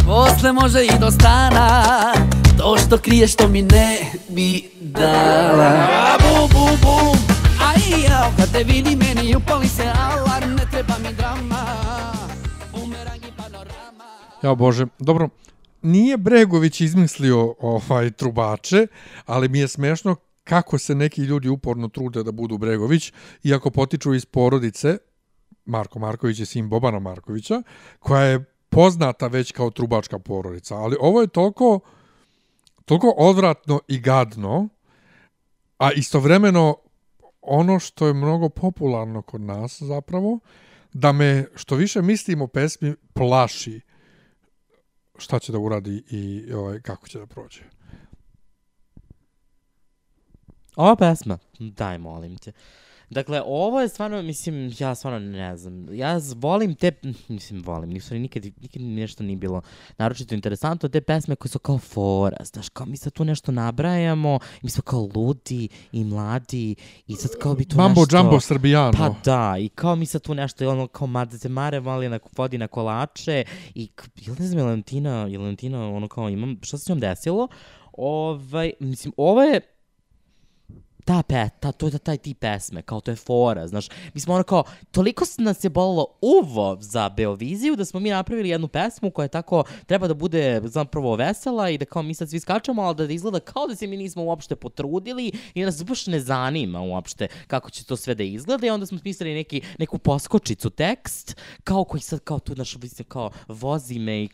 Posle 0.06 0.52
može 0.52 0.84
i 0.84 0.98
do 1.00 1.10
stana. 1.10 2.12
To 2.58 2.76
što 2.86 2.98
kriješ 2.98 3.36
to 3.36 3.48
mi 3.48 3.62
ne 3.62 3.98
bi 4.28 4.70
dala. 4.80 5.88
A, 5.90 6.16
Bum, 6.22 6.50
bum, 6.52 6.76
bum 6.82 7.18
Aj, 7.60 8.02
jao, 8.08 8.32
kad 8.36 8.52
te 8.52 8.64
vidi 8.64 8.96
meni 8.96 9.36
upali 9.36 9.68
se 9.68 9.82
alarm 9.82 10.54
Ne 10.54 10.64
treba 10.70 10.94
mi 10.98 11.14
drama. 11.16 11.66
Bumerang 12.72 13.24
i 13.24 13.32
panorama. 13.36 14.04
Ja 14.42 14.54
bože, 14.54 14.86
dobro, 14.98 15.28
nije 15.82 16.16
Bregović 16.16 16.80
izmislio 16.80 17.54
ovaj 17.60 18.10
trubače, 18.10 18.86
ali 19.26 19.48
mi 19.48 19.58
je 19.58 19.68
smešno 19.68 20.16
kako 20.44 20.78
se 20.78 20.94
neki 20.94 21.22
ljudi 21.22 21.48
uporno 21.48 21.88
trude 21.88 22.22
da 22.22 22.32
budu 22.32 22.58
Bregović, 22.58 23.12
iako 23.44 23.70
potiču 23.70 24.14
iz 24.14 24.26
porodice, 24.26 24.98
Marko 25.64 25.98
Marković 25.98 26.38
je 26.38 26.46
sin 26.46 26.68
Bobana 26.68 26.98
Markovića, 26.98 27.62
koja 27.98 28.22
je 28.22 28.44
poznata 28.68 29.26
već 29.26 29.52
kao 29.52 29.70
trubačka 29.70 30.18
porodica. 30.18 30.76
Ali 30.76 30.96
ovo 31.00 31.20
je 31.20 31.26
toliko, 31.26 31.80
toliko 32.84 33.14
odvratno 33.18 33.80
i 33.88 34.00
gadno, 34.00 34.68
a 35.78 35.92
istovremeno 35.92 36.76
ono 37.42 37.78
što 37.78 38.06
je 38.06 38.14
mnogo 38.14 38.48
popularno 38.48 39.22
kod 39.22 39.40
nas 39.40 39.82
zapravo, 39.82 40.38
da 40.92 41.12
me 41.12 41.46
što 41.54 41.76
više 41.76 42.02
mislim 42.02 42.42
o 42.42 42.46
pesmi 42.46 42.94
plaši 43.12 43.80
šta 45.18 45.38
će 45.38 45.52
da 45.52 45.58
uradi 45.58 46.04
i 46.10 46.52
ovaj, 46.52 46.80
kako 46.80 47.08
će 47.08 47.18
da 47.18 47.26
prođe. 47.26 47.62
Ova 50.76 50.96
pesma, 50.96 51.38
daj 51.58 51.98
molim 51.98 52.38
te. 52.38 52.52
Dakle, 53.12 53.42
ovo 53.46 53.80
je 53.80 53.88
stvarno, 53.88 54.22
mislim, 54.22 54.72
ja 54.78 54.94
stvarno 54.94 55.18
ne 55.18 55.56
znam. 55.56 55.94
Ja 55.94 56.20
volim 56.36 56.74
te, 56.74 56.92
mislim, 57.28 57.62
volim, 57.62 57.90
nisu 57.90 58.14
nikad, 58.14 58.44
nikad 58.44 58.82
nešto 58.82 59.22
nije 59.22 59.36
bilo 59.36 59.62
naročito 59.98 60.34
interesantno, 60.34 60.88
te 60.88 61.00
pesme 61.00 61.36
koje 61.36 61.50
su 61.50 61.58
kao 61.58 61.78
fora, 61.78 62.36
znaš, 62.44 62.68
kao 62.68 62.86
mi 62.86 62.96
sad 62.96 63.12
tu 63.12 63.24
nešto 63.24 63.52
nabrajamo, 63.52 64.38
mi 64.62 64.70
smo 64.70 64.82
kao 64.82 65.08
ludi 65.14 65.68
i 65.92 66.04
mladi 66.04 66.74
i 67.06 67.14
sad 67.14 67.30
kao 67.40 67.54
bi 67.54 67.64
tu 67.64 67.76
Mambo 67.76 68.00
nešto... 68.00 68.16
Jumbo 68.16 68.40
Srbijano. 68.40 68.92
Pa 68.92 69.14
da, 69.24 69.58
i 69.58 69.68
kao 69.68 69.96
mi 69.96 70.06
sad 70.06 70.22
tu 70.22 70.34
nešto, 70.34 70.70
ono, 70.70 70.86
kao 70.86 71.06
mada 71.06 71.38
se 71.38 71.48
mare 71.48 71.80
mali 71.80 72.08
na, 72.08 72.18
vodi 72.36 72.58
na 72.58 72.68
kolače 72.68 73.44
i, 73.74 73.90
ili 74.26 74.36
ne 74.38 74.46
znam, 74.46 74.58
je 74.58 74.64
Leontina, 74.64 75.26
je 75.26 75.38
Leontina, 75.38 75.88
ono 75.88 76.08
kao 76.08 76.28
imam, 76.28 76.58
šta 76.62 76.78
se 76.78 76.84
s 76.84 76.88
njom 76.88 77.00
desilo? 77.00 77.48
Ovaj, 77.92 78.72
mislim, 78.80 79.12
ovo 79.16 79.42
je 79.42 79.60
ta 81.04 81.22
pe, 81.22 81.48
ta, 81.60 81.72
to 81.72 81.86
je 81.86 81.98
taj 81.98 82.16
tip 82.16 82.38
pesme, 82.38 82.82
kao 82.82 83.00
to 83.00 83.10
je 83.10 83.16
fora, 83.16 83.66
znaš. 83.68 83.88
Mi 84.14 84.20
smo 84.20 84.34
ono 84.34 84.42
kao, 84.42 84.64
toliko 84.90 85.24
nas 85.38 85.64
je 85.64 85.70
bolilo 85.70 86.06
uvo 86.20 86.76
za 86.80 87.08
Beoviziju 87.08 87.76
da 87.76 87.84
smo 87.84 88.00
mi 88.00 88.10
napravili 88.10 88.48
jednu 88.48 88.68
pesmu 88.68 89.10
koja 89.10 89.24
je 89.24 89.28
tako, 89.28 89.64
treba 89.86 90.08
da 90.08 90.14
bude 90.14 90.60
zapravo 90.64 91.16
vesela 91.16 91.70
i 91.70 91.78
da 91.78 91.84
kao 91.84 92.02
mi 92.02 92.14
sad 92.14 92.30
svi 92.30 92.40
skačemo, 92.40 92.82
ali 92.82 92.96
da 92.96 93.12
izgleda 93.12 93.40
kao 93.40 93.66
da 93.66 93.76
se 93.76 93.86
mi 93.86 93.96
nismo 93.96 94.24
uopšte 94.24 94.56
potrudili 94.56 95.32
i 95.54 95.62
nas 95.62 95.84
baš 95.84 96.06
ne 96.06 96.20
zanima 96.20 96.80
uopšte 96.80 97.28
kako 97.46 97.70
će 97.70 97.84
to 97.84 97.96
sve 97.96 98.14
da 98.14 98.22
izgleda 98.22 98.66
i 98.66 98.70
onda 98.70 98.86
smo 98.86 98.98
smislili 98.98 99.34
neki, 99.34 99.60
neku 99.78 99.98
poskočicu 99.98 100.70
tekst, 100.70 101.36
kao 101.64 101.84
koji 101.84 102.00
sad 102.00 102.20
kao 102.20 102.38
tu, 102.38 102.54
znaš, 102.54 102.76
kao 103.08 103.30
vozi 103.48 103.98
me 103.98 104.22
i 104.22 104.28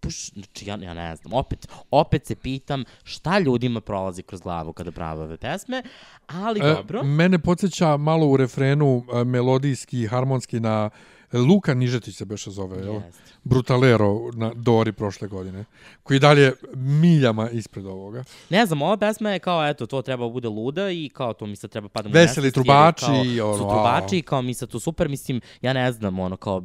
puš, 0.00 0.30
znači 0.32 0.66
ja, 0.66 0.78
ja 0.82 0.94
ne 0.94 1.16
znam, 1.16 1.32
opet, 1.32 1.68
opet 1.90 2.26
se 2.26 2.34
pitam 2.34 2.84
šta 3.04 3.38
ljudima 3.38 3.80
prolazi 3.80 4.22
kroz 4.22 4.40
glavu 4.40 4.72
kada 4.72 4.92
prave 4.92 5.22
ove 5.22 5.36
pesme, 5.36 5.82
ali 6.26 6.60
E, 6.60 6.74
dobro. 6.74 7.02
mene 7.02 7.38
podsjeća 7.38 7.96
malo 7.96 8.26
u 8.26 8.36
refrenu 8.36 9.04
e, 9.12 9.24
melodijski, 9.24 10.06
harmonski 10.06 10.60
na 10.60 10.90
Luka 11.32 11.74
Nižetić 11.74 12.16
se 12.16 12.24
beše 12.24 12.50
zove, 12.50 12.76
jel? 12.84 12.94
Jeste. 12.94 13.30
Brutalero 13.44 14.30
na 14.34 14.52
Dori 14.54 14.92
prošle 14.92 15.28
godine, 15.28 15.64
koji 16.02 16.16
je 16.16 16.20
dalje 16.20 16.52
miljama 16.74 17.50
ispred 17.50 17.86
ovoga. 17.86 18.24
Ne 18.50 18.66
znam, 18.66 18.82
ova 18.82 18.96
pesma 18.96 19.30
je 19.30 19.38
kao, 19.38 19.68
eto, 19.68 19.86
to 19.86 20.02
treba 20.02 20.28
bude 20.28 20.48
luda 20.48 20.90
i 20.90 21.10
kao 21.14 21.32
to 21.32 21.46
mi 21.46 21.56
sad 21.56 21.70
treba 21.70 21.88
padamo 21.88 22.12
Veseli 22.12 22.48
je 22.48 22.52
trubači, 22.52 23.06
kao, 23.38 23.48
ono, 23.48 23.58
su 23.58 23.64
a. 23.64 23.70
trubači 23.70 24.18
i 24.18 24.22
kao 24.22 24.42
mi 24.42 24.54
sad 24.54 24.68
tu 24.68 24.80
super, 24.80 25.08
mislim, 25.08 25.40
ja 25.62 25.72
ne 25.72 25.92
znam, 25.92 26.18
ono, 26.18 26.36
kao, 26.36 26.62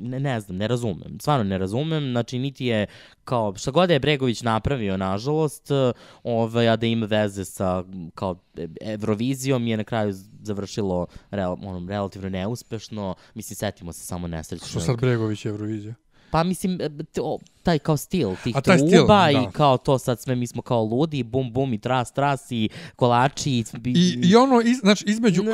ne, 0.00 0.20
ne 0.20 0.40
znam, 0.40 0.56
ne 0.56 0.68
razumem, 0.68 1.20
stvarno 1.20 1.44
ne 1.44 1.58
razumem, 1.58 2.10
znači, 2.10 2.38
niti 2.38 2.66
je, 2.66 2.86
kao, 3.24 3.54
šta 3.56 3.70
god 3.70 3.90
je 3.90 4.00
Bregović 4.00 4.42
napravio, 4.42 4.96
nažalost, 4.96 5.68
ovaj, 6.22 6.68
a 6.68 6.76
da 6.76 6.86
ima 6.86 7.06
veze 7.06 7.44
sa, 7.44 7.84
kao, 8.14 8.36
e- 8.56 8.68
Eurovizijom 8.80 9.66
je 9.66 9.76
na 9.76 9.84
kraju 9.84 10.14
završilo 10.44 11.06
rel, 11.30 11.52
ono, 11.52 11.88
relativno 11.88 12.28
neuspešno, 12.28 13.14
mislim, 13.34 13.56
setimo 13.56 13.92
se 13.92 14.06
samo 14.06 14.28
nesrećnog. 14.28 14.70
Što 14.70 14.80
sad 14.80 15.00
Bregović 15.00 15.44
je 15.44 15.48
Eurovizija. 15.48 15.94
Pa 16.30 16.42
mislim, 16.42 16.80
e, 16.80 16.88
to, 17.12 17.38
taj 17.62 17.78
kao 17.78 17.96
stil 17.96 18.30
tih 18.44 18.56
A 18.56 18.60
taj 18.60 18.78
stil, 18.78 18.90
truba 18.90 19.24
da. 19.24 19.30
i 19.30 19.52
kao 19.52 19.78
to 19.78 19.98
sad 19.98 20.20
sve 20.20 20.36
mi 20.36 20.46
smo 20.46 20.62
kao 20.62 20.84
ludi, 20.84 21.22
bum 21.22 21.52
bum 21.52 21.72
i 21.72 21.78
tras 21.78 22.12
tras 22.12 22.50
i 22.50 22.68
kolači 22.96 23.50
i... 23.50 23.64
I, 23.84 24.20
i 24.30 24.36
ono, 24.36 24.60
iz, 24.60 24.78
znači, 24.78 25.04
između... 25.08 25.42
Ne, 25.42 25.52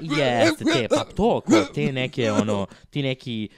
jeste, 0.00 0.64
te, 0.64 0.86
pa 0.90 1.04
to, 1.16 1.40
kao 1.40 1.64
te 1.74 1.92
neke, 1.92 2.32
ono, 2.32 2.66
ti 2.90 3.02
neki 3.02 3.48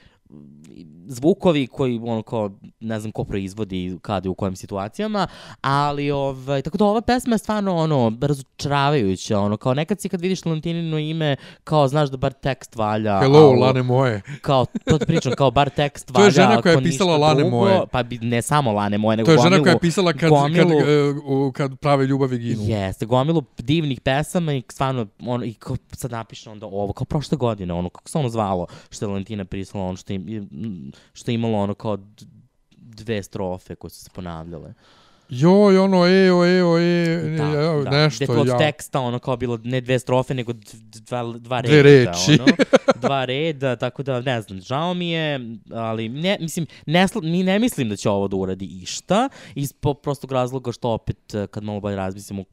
zvukovi 1.07 1.67
koji 1.67 1.99
ono 1.99 2.21
kao 2.21 2.49
ne 2.79 2.99
znam 2.99 3.11
ko 3.11 3.23
proizvodi 3.23 3.97
kada 4.01 4.27
i 4.27 4.29
u 4.29 4.35
kojim 4.35 4.55
situacijama, 4.55 5.27
ali 5.61 6.11
ovaj 6.11 6.61
tako 6.61 6.77
da 6.77 6.85
ova 6.85 7.01
pesma 7.01 7.33
je 7.33 7.37
stvarno 7.37 7.75
ono 7.75 8.17
razočaravajuća, 8.21 9.39
ono 9.39 9.57
kao 9.57 9.73
nekad 9.73 10.01
si 10.01 10.09
kad 10.09 10.21
vidiš 10.21 10.45
Lantinino 10.45 10.97
ime 10.99 11.35
kao 11.63 11.87
znaš 11.87 12.09
da 12.09 12.17
bar 12.17 12.33
tekst 12.33 12.75
valja. 12.75 13.19
Hello, 13.19 13.39
a 13.39 13.49
u- 13.49 13.53
lane 13.53 13.83
moje. 13.83 14.21
Kao 14.41 14.65
to 14.85 14.97
ti 14.97 15.05
pričam 15.05 15.31
kao 15.33 15.51
bar 15.51 15.69
tekst 15.69 16.07
To 16.07 16.13
valja. 16.13 16.25
je 16.25 16.31
žena 16.31 16.61
koja 16.61 16.71
je 16.71 16.83
pisala 16.83 17.17
Lane 17.17 17.35
drugo, 17.35 17.57
moje. 17.57 17.79
Pa 17.91 18.03
bi, 18.03 18.17
ne 18.17 18.41
samo 18.41 18.71
Lane 18.71 18.97
moje, 18.97 19.17
nego 19.17 19.25
To 19.25 19.31
je 19.31 19.37
žena 19.37 19.49
gomilu, 19.49 19.63
koja 19.63 19.71
je 19.71 19.79
pisala 19.79 20.11
kad, 20.11 20.19
kad, 20.19 20.29
gomilu, 20.29 20.79
e, 20.79 21.09
u- 21.25 21.51
kad 21.51 21.79
prave 21.79 22.05
ljubavi 22.05 22.37
ginu. 22.39 22.63
Jeste, 22.63 23.05
gomilu 23.05 23.43
divnih 23.57 24.01
pesama 24.01 24.53
i 24.53 24.63
stvarno, 24.69 25.07
ono, 25.21 25.45
i 25.45 25.53
kao 25.53 25.75
sad 25.91 26.11
napiše 26.11 26.49
onda 26.49 26.65
ovo, 26.65 26.93
kao 26.93 27.05
prošle 27.05 27.37
godine, 27.37 27.73
ono, 27.73 27.89
kako 27.89 28.09
se 28.09 28.17
ono 28.17 28.29
zvalo, 28.29 28.67
što 28.89 29.05
je 29.05 29.09
Valentina 29.09 29.45
prisala, 29.45 29.83
ono, 29.83 29.95
što 29.97 30.13
je, 30.13 30.20
im- 30.27 30.91
što 31.13 31.31
je 31.31 31.35
imalo 31.35 31.57
ono 31.57 31.73
kao 31.73 31.97
dve 32.71 33.23
strofe 33.23 33.75
koje 33.75 33.91
su 33.91 34.03
se 34.03 34.09
ponavljale. 34.13 34.73
Joj, 35.29 35.77
ono, 35.77 35.97
eo, 35.97 36.45
eo, 36.47 36.77
e, 36.77 37.35
Da, 37.37 37.43
ja, 37.43 37.81
da. 37.81 37.89
nešto, 37.89 38.25
Gde 38.25 38.33
to 38.33 38.41
od 38.41 38.47
ja. 38.47 38.57
teksta 38.57 38.99
ono 38.99 39.19
kao 39.19 39.37
bilo 39.37 39.59
ne 39.63 39.81
dve 39.81 39.99
strofe, 39.99 40.33
nego 40.33 40.53
dva, 40.83 41.33
dva 41.33 41.61
Dve 41.61 41.83
reda. 41.83 42.11
reči. 42.11 42.41
Ono, 42.41 42.53
dva 42.95 43.25
reda, 43.25 43.75
tako 43.75 44.03
da 44.03 44.21
ne 44.21 44.41
znam, 44.41 44.61
žao 44.61 44.93
mi 44.93 45.09
je, 45.09 45.39
ali 45.69 46.09
ne, 46.09 46.37
mislim, 46.39 46.65
ne, 46.85 47.05
ni 47.21 47.43
ne 47.43 47.59
mislim 47.59 47.89
da 47.89 47.95
će 47.95 48.09
ovo 48.09 48.27
da 48.27 48.35
uradi 48.35 48.65
išta, 48.65 49.29
iz 49.55 49.73
po, 49.73 49.93
prostog 49.93 50.31
razloga 50.31 50.71
što 50.71 50.89
opet, 50.89 51.35
eh, 51.35 51.47
kad 51.47 51.63
malo 51.63 51.79
bolje 51.79 51.95
razmislimo, 51.95 52.43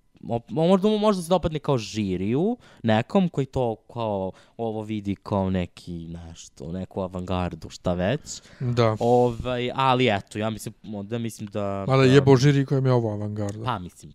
možda 0.49 0.89
mu 0.89 0.99
možda 0.99 1.23
se 1.23 1.29
dopadne 1.29 1.59
kao 1.59 1.79
žiriju, 1.79 2.57
nekom 2.83 3.29
koji 3.29 3.47
to 3.47 3.77
kao 3.93 4.33
ovo 4.57 4.83
vidi 4.83 5.15
kao 5.15 5.51
neki 5.51 5.93
nešto, 5.93 6.73
neku 6.73 7.01
avangardu, 7.01 7.71
šta 7.71 7.95
već. 7.95 8.43
Da. 8.61 8.97
Ovaj, 9.01 9.71
ali 9.75 10.09
eto, 10.09 10.39
ja 10.39 10.51
mislim, 10.51 10.75
da 11.03 11.19
mislim 11.19 11.49
da... 11.53 11.85
Mada 11.89 12.03
da- 12.03 12.09
jebo 12.09 12.37
žiri 12.37 12.67
kojem 12.67 12.87
je 12.87 12.93
ovo 12.93 13.13
avangarda. 13.13 13.65
Pa, 13.65 13.79
mislim, 13.79 14.13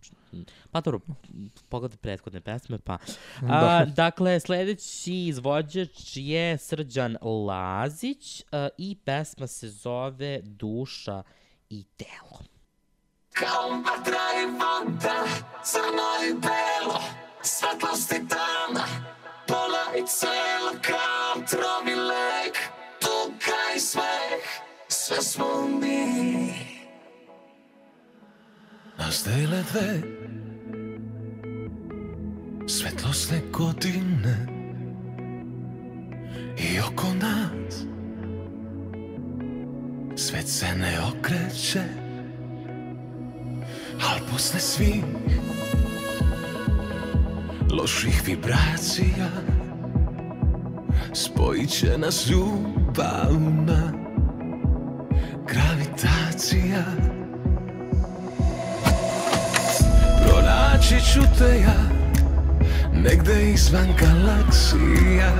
pa 0.70 0.80
dobro, 0.80 1.00
pogledaj 1.68 1.96
prethodne 1.96 2.40
pesme, 2.40 2.78
pa. 2.78 2.98
Da. 3.40 3.46
A, 3.48 3.84
dakle, 3.84 4.40
sledeći 4.40 5.14
izvođač 5.14 6.16
je 6.16 6.58
Srđan 6.58 7.16
Lazić 7.22 8.42
a, 8.52 8.68
i 8.78 8.96
pesma 9.04 9.46
se 9.46 9.68
zove 9.68 10.40
Duša 10.42 11.22
i 11.70 11.84
telo. 11.96 12.53
Kao 13.34 13.70
vatra 13.70 14.24
i 14.42 14.46
voda, 14.46 15.24
crno 15.64 16.10
i 16.30 16.34
belo, 16.34 17.00
svetlost 17.42 18.12
i 18.12 18.28
tama, 18.28 18.84
pola 19.46 19.84
i 19.98 20.02
cela 20.06 20.72
kao 20.82 21.42
tromi 21.50 21.94
lek, 21.94 22.58
tuga 23.00 23.74
i 23.76 23.80
smeh, 23.80 24.44
sve 24.88 25.22
smo 25.22 25.68
mi. 25.80 26.54
Nas 28.98 29.24
dele 29.24 29.62
dve 29.72 30.02
svetlosne 32.68 33.40
godine 33.52 34.46
i 36.58 36.80
oko 36.80 37.06
nas 37.14 37.74
svet 40.16 40.48
se 40.48 40.66
ne 40.74 41.00
okreće 41.00 42.03
Al 44.00 44.18
posle 44.30 44.60
svih 44.60 45.04
loših 47.70 48.22
vibracija 48.26 49.28
Spojit 51.14 51.70
će 51.70 51.98
nas 51.98 52.26
ljubavna 52.30 53.92
gravitacija. 55.46 56.84
Pronaći 60.26 61.12
ću 61.12 61.20
te 61.38 61.60
ja 61.60 62.04
negde 62.92 63.50
izvan 63.50 63.88
galaksija 64.00 65.32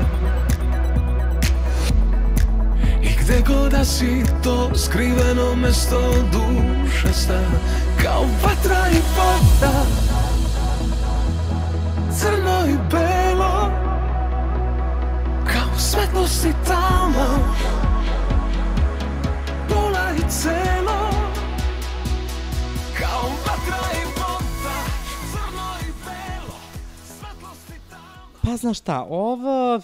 gde 3.25 3.43
god 3.47 3.71
da 3.71 3.85
si 3.85 4.25
to 4.43 4.71
skriveno 4.75 5.55
mesto 5.55 6.01
duša 6.33 7.13
sta. 7.13 7.41
Kao 8.03 8.23
vatra 8.43 8.89
i 8.93 9.01
voda 9.17 9.85
Crno 12.19 12.67
i 12.67 12.77
belo. 12.91 13.71
Kao 15.53 15.79
svetlost 15.79 16.45
i 16.45 16.53
tama 16.67 17.39
Pola 19.69 20.11
i 20.17 20.31
celo 20.31 20.84
Pa 28.55 28.59
znaš 28.59 28.79
šta, 28.79 29.07
ovo, 29.11 29.81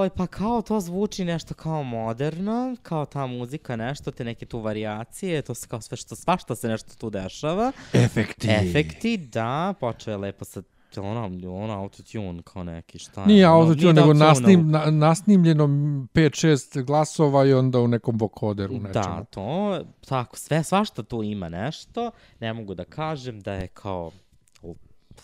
oj, 0.00 0.10
pa 0.10 0.26
kao 0.26 0.62
to 0.62 0.80
zvuči 0.80 1.24
nešto 1.24 1.54
kao 1.54 1.82
moderno, 1.82 2.76
kao 2.82 3.06
ta 3.06 3.26
muzika 3.26 3.76
nešto, 3.76 4.10
te 4.10 4.24
neke 4.24 4.46
tu 4.46 4.60
variacije, 4.60 5.42
to 5.42 5.54
se 5.54 5.68
kao 5.68 5.80
sve 5.80 5.96
što, 5.96 6.16
svašta 6.16 6.56
se 6.56 6.68
nešto 6.68 6.94
tu 6.98 7.10
dešava. 7.10 7.72
Efekti. 7.92 8.48
Efekti, 8.50 9.16
da, 9.16 9.74
počeo 9.80 10.12
je 10.12 10.16
lepo 10.16 10.44
sa 10.44 10.62
ono, 10.96 11.30
ono 11.62 11.72
autotune 11.72 12.42
kao 12.42 12.64
neki, 12.64 12.98
šta 12.98 13.20
je? 13.20 13.26
Nije 13.26 13.44
autotune, 13.44 13.92
da 13.92 14.00
nego 14.00 14.12
nasnim, 14.12 14.70
na, 14.70 14.90
nasnimljeno 14.90 15.64
5-6 15.66 16.82
glasova 16.82 17.44
i 17.46 17.52
onda 17.52 17.80
u 17.80 17.88
nekom 17.88 18.16
vokoderu 18.18 18.74
nečemu. 18.74 18.92
Da, 18.92 19.24
to, 19.30 19.80
tako, 20.08 20.36
sve, 20.36 20.62
svašta 20.64 21.02
tu 21.02 21.22
ima 21.22 21.48
nešto, 21.48 22.10
ne 22.40 22.52
mogu 22.52 22.74
da 22.74 22.84
kažem 22.84 23.40
da 23.40 23.52
je 23.52 23.66
kao, 23.66 24.10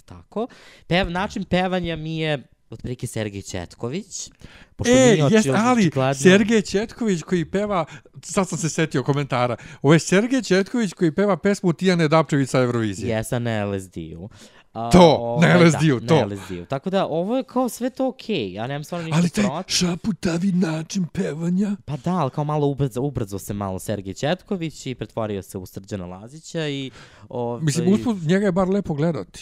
tako. 0.04 0.46
Pev, 0.86 1.10
način 1.10 1.44
pevanja 1.44 1.96
mi 1.96 2.18
je 2.18 2.42
otprilike 2.72 3.06
Sergej 3.06 3.42
Četković. 3.42 4.30
Pošto 4.76 4.92
E, 4.92 5.12
mi 5.12 5.18
jes, 5.30 5.44
oči- 5.44 5.54
ali 5.56 5.82
očigledno- 5.82 6.14
Sergej 6.14 6.62
Četković 6.62 7.22
koji 7.22 7.44
peva, 7.44 7.84
sad 8.22 8.48
sam 8.48 8.58
se 8.58 8.68
setio 8.68 9.02
komentara, 9.02 9.56
ovo 9.82 9.92
je 9.92 9.98
Sergej 9.98 10.42
Četković 10.42 10.92
koji 10.92 11.12
peva 11.12 11.36
pesmu 11.36 11.72
Tijane 11.72 12.08
Dapčević 12.08 12.48
sa 12.48 12.60
Eurovizije. 12.60 13.10
Jesa 13.10 13.38
na 13.38 13.64
LSD-u. 13.66 14.28
A, 14.72 14.90
To, 14.90 14.98
na 15.42 15.48
ovaj, 15.48 15.66
LSD-u, 15.66 16.00
da, 16.00 16.06
to. 16.06 16.14
Na 16.16 16.24
LSD-u. 16.26 16.64
Tako 16.64 16.90
da, 16.90 17.06
ovo 17.06 17.36
je 17.36 17.44
kao 17.44 17.68
sve 17.68 17.90
to 17.90 18.08
okej. 18.08 18.36
Okay. 18.36 18.52
Ja 18.52 18.66
nemam 18.66 18.84
stvarno 18.84 19.04
ništa 19.06 19.18
Ali 19.18 19.30
taj 19.30 19.44
protiv. 19.44 19.74
šaputavi 19.74 20.52
način 20.52 21.06
pevanja. 21.06 21.76
Pa 21.84 21.96
da, 21.96 22.10
ali 22.12 22.30
kao 22.30 22.44
malo 22.44 22.66
ubrzo, 22.66 23.00
ubrzo 23.00 23.38
se 23.38 23.54
malo 23.54 23.78
Sergej 23.78 24.14
Četković 24.14 24.86
i 24.86 24.94
pretvorio 24.94 25.42
se 25.42 25.58
u 25.58 25.66
Srđana 25.66 26.06
Lazića 26.06 26.68
i... 26.68 26.90
Ovaj, 27.28 27.62
Mislim, 27.62 27.88
usput 27.88 28.16
njega 28.18 28.46
je 28.46 28.52
bar 28.52 28.68
lepo 28.68 28.94
gledati. 28.94 29.40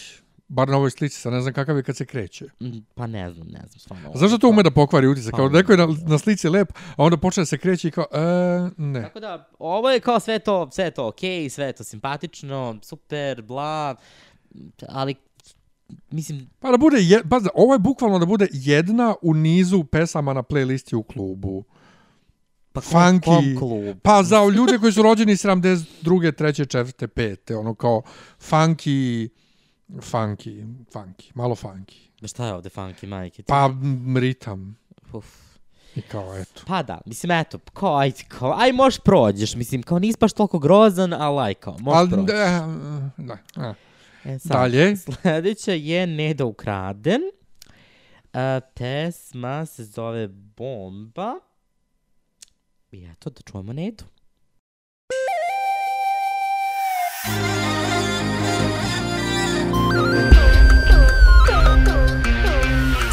Bar 0.53 0.69
na 0.69 0.77
ovoj 0.77 0.91
slici, 0.91 1.21
sad 1.21 1.33
ne 1.33 1.41
znam 1.41 1.55
kakav 1.55 1.77
je 1.77 1.83
kad 1.83 1.97
se 1.97 2.07
kreće. 2.07 2.45
m, 2.61 2.85
Pa 2.95 3.07
ne 3.07 3.33
znam, 3.33 3.47
ne 3.47 3.59
znam, 3.59 3.79
stvarno. 3.79 4.13
Znaš 4.15 4.31
da 4.31 4.39
to 4.39 4.49
ume 4.49 4.63
da 4.63 4.71
pokvari 4.71 5.07
utisak? 5.07 5.35
Kao 5.35 5.49
Pa, 5.49 5.57
neko 5.57 5.73
je 5.73 5.79
na, 5.79 5.89
na 6.07 6.19
slici 6.19 6.49
lep, 6.49 6.73
a 6.97 7.05
onda 7.05 7.17
počne 7.17 7.41
da 7.41 7.47
se 7.47 7.59
kreće 7.59 7.89
i 7.89 7.91
kao, 7.91 8.07
e, 8.13 8.71
ne. 8.77 9.03
Tako 9.03 9.21
da, 9.21 9.49
ovo 9.59 9.91
je 9.91 10.01
kao 10.01 10.21
sve 10.21 10.39
to, 10.39 10.71
sve 10.73 10.91
to 10.91 11.09
okej, 11.09 11.31
okay, 11.31 11.49
sve 11.49 11.73
to 11.73 11.85
simpatično, 11.85 12.79
super, 12.83 13.43
bla, 13.43 13.97
ali 14.89 15.15
mislim, 16.11 16.51
Pa 16.61 16.71
da 16.71 16.77
bude, 16.77 16.97
je, 17.01 17.23
pa 17.31 17.41
da, 17.41 17.51
ovo 17.55 17.73
je 17.73 17.79
bukvalno 17.79 18.19
da 18.19 18.27
bude 18.27 18.49
jedna 18.53 19.15
u 19.23 19.35
nizu 19.35 19.85
pesama 19.85 20.33
na 20.33 20.43
playlisti 20.43 20.95
u 20.95 21.03
klubu. 21.03 21.65
pa 22.73 22.81
Funky. 22.81 23.25
kom 23.25 23.57
klub? 23.59 23.97
Pa 24.03 24.23
za 24.23 24.45
ljude 24.57 24.79
koji 24.79 24.93
su 24.93 25.03
rođeni 25.03 25.33
72. 25.33 25.85
3. 26.03 26.67
4. 26.85 27.07
5. 27.07 27.55
Ono 27.59 27.75
kao 27.75 28.03
funky, 28.51 29.29
funky, 29.97 30.67
funky, 30.93 31.31
malo 31.35 31.55
funky. 31.55 32.09
Ma 32.23 32.29
šta 32.29 32.47
je 32.47 32.55
ovde 32.55 32.69
funky, 32.69 33.07
majke? 33.07 33.37
ti? 33.37 33.47
Pa 33.47 33.71
ritam. 34.17 34.77
Uf. 35.13 35.27
I 35.97 36.03
kao, 36.03 36.37
eto. 36.39 36.63
Pa 36.67 36.83
da, 36.83 37.01
mislim, 37.07 37.31
eto, 37.31 37.59
kao, 37.59 37.97
aj, 37.97 38.13
kao, 38.29 38.55
aj, 38.59 38.73
možeš 38.73 39.01
prođeš, 39.01 39.55
mislim, 39.55 39.83
kao, 39.83 39.99
nisi 39.99 40.19
baš 40.21 40.33
toliko 40.33 40.59
grozan, 40.59 41.13
ali 41.13 41.43
aj, 41.43 41.55
kao, 41.55 41.77
možeš 41.81 41.99
Ali, 41.99 42.11
prođeš. 42.11 42.27
da, 43.17 43.39
da. 43.57 43.75
E, 44.25 44.39
sad, 44.39 44.53
Dalje. 44.53 44.97
Sledeća 44.97 45.73
je 45.73 46.07
Neda 46.07 46.45
ukraden. 46.45 47.21
A, 48.33 48.61
pesma 48.75 49.67
se 49.67 49.85
zove 49.85 50.29
Bomba. 50.29 51.35
I 52.93 53.05
eto, 53.05 53.31
da 53.31 53.41
čujemo 53.43 53.73
Nedu. 53.73 54.05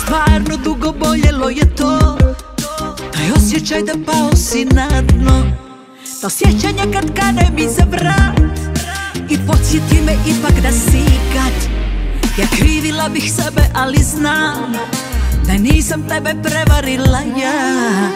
Stvarno 0.08 0.58
dugo 0.64 0.92
boljelo 0.92 1.50
je 1.50 1.76
to. 1.76 2.18
Taj 3.14 3.32
osjećaj 3.36 3.82
da 3.82 3.94
pao 4.06 4.36
si 4.36 4.66
na 4.66 4.88
dno. 5.02 5.44
To 6.22 6.30
sjećanje 6.30 6.94
kad 6.94 7.20
kane 7.20 7.50
mi 7.56 7.68
za 7.70 7.84
vrat. 7.92 8.60
I 9.30 9.38
podsjeti 9.48 10.02
me 10.06 10.14
ipak 10.28 10.62
da 10.62 10.72
si 10.72 11.04
kad 11.34 11.72
Ja 12.40 12.48
krivila 12.58 13.10
bih 13.10 13.34
sebe, 13.34 13.62
ali 13.74 13.98
znam 14.04 14.74
Da 15.48 15.54
nisam 15.54 16.08
tebe 16.10 16.36
prevarila 16.44 17.20
ja. 17.20 18.10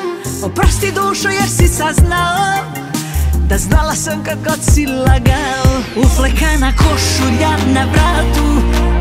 Oprosti 0.44 0.92
dušo 0.92 1.30
jer 1.30 1.50
si 1.50 1.68
saznao 1.68 2.91
Da 3.52 3.58
znala 3.58 3.96
sam 3.96 4.24
kad 4.24 4.38
god 4.44 4.60
si 4.74 4.86
lagao. 4.86 5.72
Uflekana 5.96 6.72
košulja 6.78 7.52
na 7.74 7.84
vratu. 7.94 8.48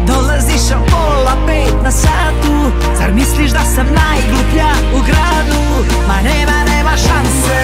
Dolaziš 0.07 0.70
o 0.76 0.80
pola 0.90 1.36
pet 1.46 1.74
na 1.82 1.90
satu. 1.90 2.55
Zar 2.98 3.12
misliš 3.12 3.51
da 3.51 3.64
sam 3.74 3.86
najgluplja 3.86 4.70
u 4.94 4.98
gradu? 5.07 5.62
Ma 6.09 6.14
nema, 6.22 6.64
nema 6.72 6.90
šanse. 6.90 7.59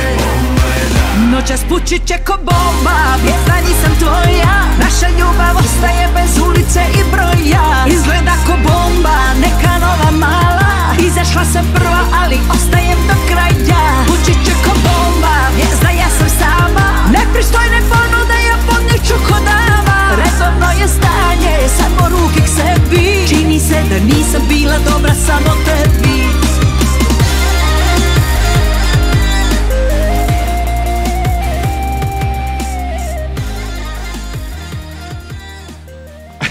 Noćas 1.33 1.61
pući 1.69 1.99
će 2.07 2.15
ko 2.27 2.37
bomba. 2.37 2.99
Vijezda 3.23 3.55
nisam 3.69 3.93
tvoja. 3.99 4.57
Naša 4.79 5.09
ljubav 5.19 5.57
ostaje 5.59 6.09
bez 6.15 6.39
ulice 6.49 6.81
i 6.95 7.03
broja. 7.13 7.87
Izgleda 7.87 8.35
ko 8.47 8.53
bomba 8.53 9.19
Neka 9.41 9.79
nova 9.81 10.11
mala 10.11 10.56
Izašla 10.99 11.45
sam 11.45 11.65
prva 11.75 12.03
ali 12.23 12.39
ostajem 12.55 12.99
do 13.09 13.15
kraja 13.29 13.83
Pući 14.07 14.33
će 14.45 14.53
ko 14.65 14.73
bomba 14.85 15.37
Vijezda 15.57 15.91
ja 15.91 16.09
sam 16.19 16.29
sama. 16.29 16.87
Nepristojne 17.13 17.81
ponude 17.91 18.39
ja 18.49 18.57
podneću 18.69 19.15
ko 19.29 19.35
dama 19.51 19.99
Redovno 20.23 20.69
je 20.81 20.89
stanje 20.89 21.55
Samo 21.79 22.09
ruke 22.09 22.41
k 22.41 22.49
sebi. 22.49 23.29
Čini 23.29 23.61
se 23.61 23.83
da 23.91 23.99
nisam 23.99 24.43
bila 24.49 24.79
dobra 24.79 25.15
samo 25.15 25.51
tebi. 25.65 26.17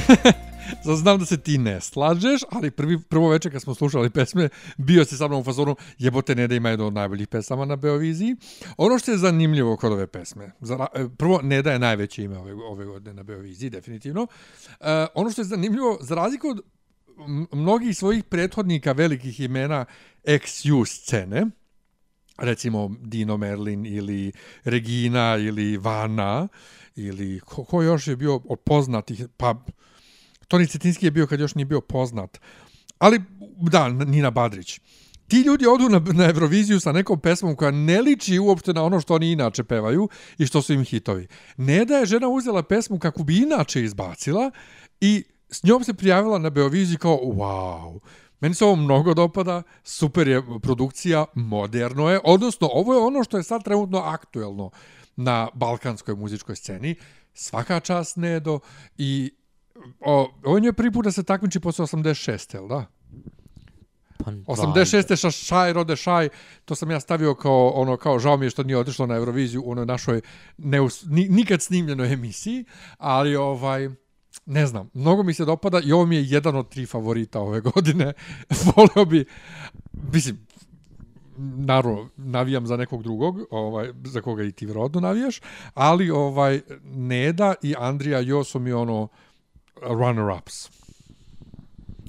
Sad 0.08 0.36
znam 0.94 1.20
da 1.20 1.26
se 1.26 1.38
ti 1.38 1.58
ne 1.58 1.82
slažeš, 1.82 2.42
ali 2.52 2.72
prvi, 2.72 3.00
prvo 3.00 3.30
večer 3.30 3.52
kad 3.52 3.62
smo 3.62 3.76
slušali 3.76 4.10
pesme, 4.10 4.50
bio 4.78 5.06
si 5.06 5.18
sa 5.18 5.28
mnom 5.28 5.42
u 5.42 5.44
fazonu, 5.44 5.76
jebote 5.98 6.36
Neda 6.36 6.56
ima 6.56 6.70
jedno 6.70 6.88
od 6.88 6.94
najboljih 6.94 7.28
pesama 7.28 7.66
na 7.66 7.76
Beoviziji. 7.76 8.36
Ono 8.78 9.00
što 9.00 9.12
je 9.12 9.18
zanimljivo 9.18 9.78
kod 9.78 9.92
ove 9.92 10.08
pesme, 10.08 10.52
e, 10.94 11.06
prvo 11.18 11.40
Neda 11.44 11.72
je 11.72 11.80
najveće 11.80 12.24
ime 12.24 12.38
ove, 12.38 12.54
ove 12.54 12.86
godine 12.86 13.14
na 13.14 13.24
Beoviziji, 13.24 13.70
definitivno. 13.70 14.22
Uh, 14.22 14.86
ono 15.14 15.32
što 15.32 15.42
je 15.42 15.46
zanimljivo, 15.46 15.98
za 16.02 16.16
razliku 16.16 16.48
od 16.48 16.62
mnogih 17.52 17.98
svojih 17.98 18.24
prethodnika 18.24 18.92
velikih 18.92 19.40
imena 19.40 19.86
ex-ju 20.24 20.86
scene, 20.86 21.46
recimo 22.38 22.96
Dino 23.02 23.38
Merlin 23.38 23.86
ili 23.86 24.32
Regina 24.64 25.38
ili 25.38 25.78
Vana 25.78 26.48
ili 26.96 27.40
ko, 27.40 27.64
ko 27.64 27.82
još 27.82 28.08
je 28.08 28.16
bio 28.16 28.42
od 28.46 28.60
poznatih, 28.60 29.26
pa 29.38 29.64
Toni 30.48 30.68
Cetinski 30.68 31.06
je 31.06 31.12
bio 31.12 31.28
kad 31.28 31.40
još 31.40 31.56
nije 31.56 31.66
bio 31.66 31.82
poznat. 31.82 32.40
Ali, 32.98 33.22
da, 33.62 33.90
Nina 33.90 34.32
Badrić. 34.32 34.80
Ti 35.28 35.42
ljudi 35.42 35.68
odu 35.68 35.90
na, 35.90 36.00
na 36.14 36.26
Euroviziju 36.26 36.80
sa 36.80 36.92
nekom 36.92 37.20
pesmom 37.20 37.56
koja 37.56 37.72
ne 37.72 38.02
liči 38.02 38.40
uopšte 38.40 38.74
na 38.74 38.84
ono 38.84 39.02
što 39.02 39.16
oni 39.16 39.32
inače 39.32 39.64
pevaju 39.64 40.10
i 40.38 40.46
što 40.46 40.62
su 40.62 40.74
im 40.74 40.84
hitovi. 40.84 41.28
Ne 41.58 41.86
da 41.86 41.98
je 41.98 42.06
žena 42.06 42.28
uzela 42.28 42.64
pesmu 42.64 43.00
kako 43.00 43.24
bi 43.24 43.38
inače 43.38 43.84
izbacila 43.84 44.52
i 45.02 45.24
s 45.50 45.64
njom 45.64 45.84
se 45.84 45.94
prijavila 45.94 46.38
na 46.38 46.50
Beoviziji 46.50 46.98
kao 46.98 47.18
wow, 47.18 48.00
meni 48.40 48.56
se 48.56 48.66
ovo 48.66 48.76
mnogo 48.76 49.14
dopada, 49.14 49.64
super 49.84 50.28
je 50.28 50.42
produkcija, 50.62 51.26
moderno 51.36 52.10
je, 52.10 52.20
odnosno 52.24 52.70
ovo 52.74 52.94
je 52.94 53.00
ono 53.00 53.24
što 53.24 53.38
je 53.38 53.44
sad 53.44 53.64
trenutno 53.64 54.00
aktuelno 54.00 54.72
na 55.16 55.48
balkanskoj 55.54 56.16
muzičkoj 56.16 56.56
sceni. 56.56 56.96
Svaka 57.34 57.80
čast 57.80 58.18
Nedo 58.18 58.60
i 58.98 59.32
o, 60.00 60.32
on 60.44 60.64
je 60.64 60.74
prvi 60.74 60.92
put 60.92 61.06
da 61.06 61.12
se 61.12 61.24
takmiči 61.24 61.60
posle 61.60 61.86
86. 61.86 62.56
jel 62.56 62.68
da? 62.68 62.86
Pa, 64.18 64.32
86. 64.32 65.16
Ša, 65.16 65.32
šaj, 65.32 65.74
rode 65.74 65.96
šaj, 65.96 66.30
to 66.66 66.76
sam 66.76 66.92
ja 66.92 67.00
stavio 67.00 67.36
kao 67.36 67.70
ono 67.70 67.98
kao 67.98 68.20
žao 68.20 68.38
mi 68.38 68.46
je 68.46 68.50
što 68.50 68.64
nije 68.64 68.78
otišlo 68.78 69.06
na 69.06 69.16
Euroviziju 69.16 69.64
u 69.66 69.72
onoj 69.72 69.86
našoj 69.86 70.22
neus, 70.58 71.06
ni, 71.08 71.30
nikad 71.30 71.62
snimljenoj 71.62 72.14
emisiji, 72.14 72.66
ali 72.98 73.36
ovaj 73.36 73.90
ne 74.46 74.68
znam, 74.68 74.90
mnogo 74.94 75.24
mi 75.24 75.34
se 75.34 75.46
dopada 75.46 75.82
i 75.84 75.92
ovo 75.92 76.06
mi 76.06 76.16
je 76.16 76.26
jedan 76.26 76.56
od 76.56 76.70
tri 76.70 76.86
favorita 76.86 77.40
ove 77.40 77.62
godine. 77.62 78.14
Voleo 78.76 79.06
bi, 79.06 79.26
mislim, 80.14 80.46
naravno, 81.38 82.10
navijam 82.18 82.68
za 82.68 82.78
nekog 82.78 83.04
drugog, 83.04 83.40
ovaj, 83.52 83.92
za 84.04 84.22
koga 84.22 84.44
i 84.44 84.52
ti 84.52 84.66
vjerojatno 84.66 85.00
navijaš, 85.02 85.42
ali 85.74 86.10
ovaj 86.10 86.62
Neda 86.84 87.54
i 87.62 87.76
Andrija 87.78 88.20
Jo 88.20 88.44
su 88.44 88.60
mi 88.60 88.72
ono 88.72 89.08
Uh, 89.84 89.96
runner 89.96 90.32
ups. 90.32 90.70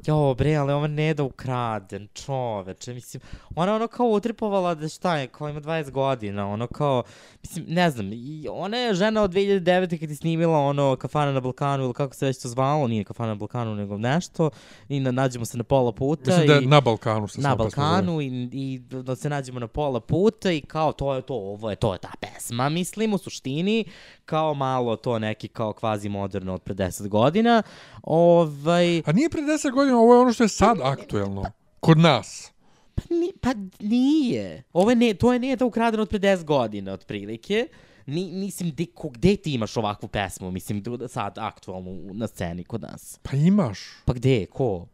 Jo, 0.06 0.34
bre, 0.34 0.54
ali 0.54 0.72
ova 0.72 0.86
ne 0.86 1.14
da 1.14 1.22
ukraden, 1.22 2.08
čoveče, 2.14 2.94
mislim, 2.94 3.20
ona 3.54 3.74
ono 3.74 3.86
kao 3.88 4.06
utripovala 4.06 4.74
da 4.74 4.88
šta 4.88 5.16
je, 5.16 5.26
kao 5.26 5.48
ima 5.48 5.60
20 5.60 5.90
godina, 5.90 6.48
ono 6.48 6.66
kao, 6.66 7.02
mislim, 7.42 7.64
ne 7.68 7.90
znam, 7.90 8.12
i 8.12 8.46
ona 8.50 8.76
je 8.76 8.94
žena 8.94 9.22
od 9.22 9.32
2009. 9.32 10.00
kad 10.00 10.10
je 10.10 10.16
snimila 10.16 10.58
ono 10.58 10.96
Kafana 10.96 11.32
na 11.32 11.40
Balkanu 11.40 11.84
ili 11.84 11.94
kako 11.94 12.14
se 12.14 12.26
već 12.26 12.42
to 12.42 12.48
zvalo, 12.48 12.88
nije 12.88 13.04
Kafana 13.04 13.28
na 13.28 13.34
Balkanu 13.34 13.74
nego 13.74 13.98
nešto, 13.98 14.50
i 14.88 15.00
na, 15.00 15.10
nađemo 15.10 15.44
se 15.44 15.58
na 15.58 15.64
pola 15.64 15.92
puta. 15.92 16.30
Mislim 16.30 16.46
da 16.46 16.54
je 16.54 16.62
i, 16.62 16.66
na 16.66 16.80
Balkanu 16.80 17.28
se 17.28 17.40
na. 17.40 17.56
Balkanu 17.56 18.20
i, 18.20 18.48
i 18.52 18.78
da 18.78 19.16
se 19.16 19.28
nađemo 19.28 19.60
na 19.60 19.66
pola 19.66 20.00
puta 20.00 20.52
i 20.52 20.60
kao 20.60 20.92
to 20.92 21.14
je 21.14 21.22
to, 21.22 21.34
ovo 21.34 21.70
je 21.70 21.76
to 21.76 21.92
je 21.92 21.98
ta 21.98 22.12
pesma, 22.20 22.68
mislim, 22.68 23.14
u 23.14 23.18
suštini, 23.18 23.84
kao 24.24 24.54
malo 24.54 24.96
to 24.96 25.18
neki 25.18 25.48
kao 25.48 25.72
kvazi 25.72 26.08
moderno 26.08 26.54
od 26.54 26.62
pre 26.62 26.74
10 26.74 27.08
godina. 27.08 27.62
Ovaj, 28.02 29.02
A 29.06 29.12
nije 29.12 29.30
pre 29.30 29.42
10 29.42 29.72
godina, 29.72 29.95
ovo 29.98 30.14
je 30.14 30.20
ono 30.20 30.32
što 30.32 30.44
je 30.44 30.48
sad 30.48 30.78
aktuelno. 30.82 31.44
Kod 31.80 31.98
nas. 31.98 32.52
Pa, 32.94 33.02
ni, 33.10 33.32
pa 33.40 33.50
nije. 33.80 34.62
Ovo 34.72 34.90
je 34.90 34.96
ne, 34.96 35.14
to 35.14 35.32
je 35.32 35.38
ne 35.38 35.56
da 35.56 35.64
ukradeno 35.64 36.02
od 36.02 36.08
pre 36.08 36.18
10 36.18 36.44
godina, 36.44 36.92
otprilike. 36.92 37.68
Ni, 38.06 38.32
mislim, 38.32 38.70
de, 38.70 38.86
ko, 38.94 39.08
gde 39.08 39.36
ti 39.36 39.54
imaš 39.54 39.76
ovakvu 39.76 40.08
pesmu, 40.08 40.50
mislim, 40.50 40.82
d- 40.82 41.08
sad 41.08 41.38
aktualnu 41.38 42.14
na 42.14 42.26
sceni 42.26 42.64
kod 42.64 42.82
nas? 42.82 43.18
Pa 43.22 43.36
imaš. 43.36 43.78
Pa 44.04 44.12
gde, 44.12 44.46
ko? 44.46 44.86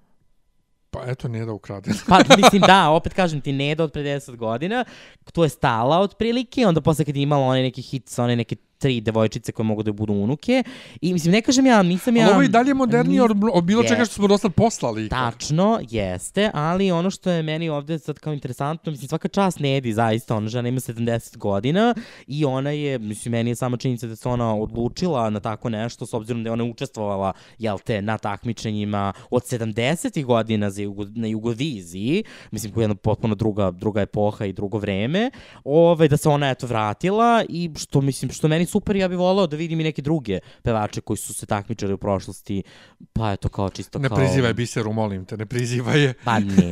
Pa 0.90 1.02
eto, 1.06 1.28
nije 1.28 1.44
da 1.44 1.52
ukrade. 1.52 1.90
Pa, 2.08 2.18
mislim, 2.36 2.62
da, 2.62 2.90
opet 2.90 3.14
kažem 3.14 3.40
ti, 3.40 3.52
Neda 3.52 3.84
od 3.84 3.92
pre 3.92 4.02
10 4.02 4.36
godina, 4.36 4.84
to 5.32 5.44
je 5.44 5.48
stala 5.48 5.98
otprilike, 5.98 6.66
onda 6.66 6.80
posle 6.80 7.04
kad 7.04 7.16
je 7.16 7.22
imala 7.22 7.46
onaj 7.46 7.62
neki 7.62 7.82
hit 7.82 8.08
sa 8.08 8.24
one 8.24 8.36
neke 8.36 8.56
tri 8.82 9.00
devojčice 9.00 9.52
koje 9.52 9.64
mogu 9.64 9.82
da 9.82 9.92
budu 9.92 10.12
unuke. 10.12 10.62
I 11.00 11.12
mislim, 11.12 11.32
ne 11.32 11.42
kažem 11.42 11.66
ja, 11.66 11.82
nisam 11.82 12.16
ja... 12.16 12.24
Ali 12.24 12.32
ovo 12.32 12.42
je 12.42 12.48
dalje 12.48 12.74
modernije 12.74 13.20
Ni- 13.20 13.50
od, 13.52 13.64
bilo 13.64 13.82
čega 13.82 14.04
što 14.04 14.14
smo 14.14 14.26
dosta 14.28 14.48
poslali. 14.50 15.08
Tačno, 15.08 15.80
jeste, 15.90 16.50
ali 16.54 16.90
ono 16.90 17.10
što 17.10 17.30
je 17.30 17.42
meni 17.42 17.68
ovde 17.68 17.98
sad 17.98 18.18
kao 18.18 18.32
interesantno, 18.32 18.92
mislim, 18.92 19.08
svaka 19.08 19.28
čast 19.28 19.58
Nedi, 19.58 19.92
zaista, 19.92 20.36
ona 20.36 20.48
žena 20.48 20.68
ima 20.68 20.80
70 20.80 21.36
godina 21.36 21.94
i 22.26 22.44
ona 22.44 22.70
je, 22.70 22.98
mislim, 22.98 23.32
meni 23.32 23.50
je 23.50 23.56
sama 23.56 23.76
činjenica 23.76 24.06
da 24.06 24.16
se 24.16 24.28
ona 24.28 24.56
odlučila 24.56 25.30
na 25.30 25.40
tako 25.40 25.68
nešto, 25.68 26.06
s 26.06 26.14
obzirom 26.14 26.42
da 26.42 26.48
je 26.48 26.52
ona 26.52 26.64
učestvovala, 26.64 27.32
jel 27.58 27.78
te, 27.78 28.02
na 28.02 28.18
takmičenjima 28.18 29.12
od 29.30 29.42
70. 29.42 30.24
godina 30.24 30.70
za 30.70 30.82
Jugo, 30.82 31.04
na 31.14 31.26
Jugoviziji, 31.26 32.24
mislim, 32.50 32.72
koja 32.72 32.82
je 32.82 32.84
jedna 32.84 32.94
potpuno 32.94 33.34
druga, 33.34 33.70
druga 33.70 34.00
epoha 34.00 34.44
i 34.44 34.52
drugo 34.52 34.78
vreme, 34.78 35.30
ovaj, 35.64 36.08
da 36.08 36.16
se 36.16 36.28
ona, 36.28 36.50
eto, 36.50 36.66
vratila 36.66 37.44
i 37.48 37.70
što, 37.76 38.00
mislim, 38.00 38.30
što 38.30 38.48
meni 38.48 38.66
super, 38.72 38.96
ja 38.96 39.08
bih 39.08 39.18
volao 39.18 39.46
da 39.46 39.56
vidim 39.56 39.80
i 39.80 39.84
neke 39.84 40.02
druge 40.02 40.40
pevače 40.62 41.00
koji 41.00 41.16
su 41.16 41.34
se 41.34 41.46
takmičari 41.46 41.92
u 41.92 41.98
prošlosti, 41.98 42.62
pa 43.12 43.32
eto, 43.32 43.48
kao 43.48 43.70
čisto 43.70 43.98
Ne 43.98 44.08
kao... 44.08 44.16
prizivaj 44.16 44.54
biseru, 44.54 44.92
molim 44.92 45.24
te, 45.24 45.36
ne 45.36 45.46
prizivaj 45.46 46.02
je. 46.02 46.14
Pa 46.24 46.38
ne, 46.38 46.70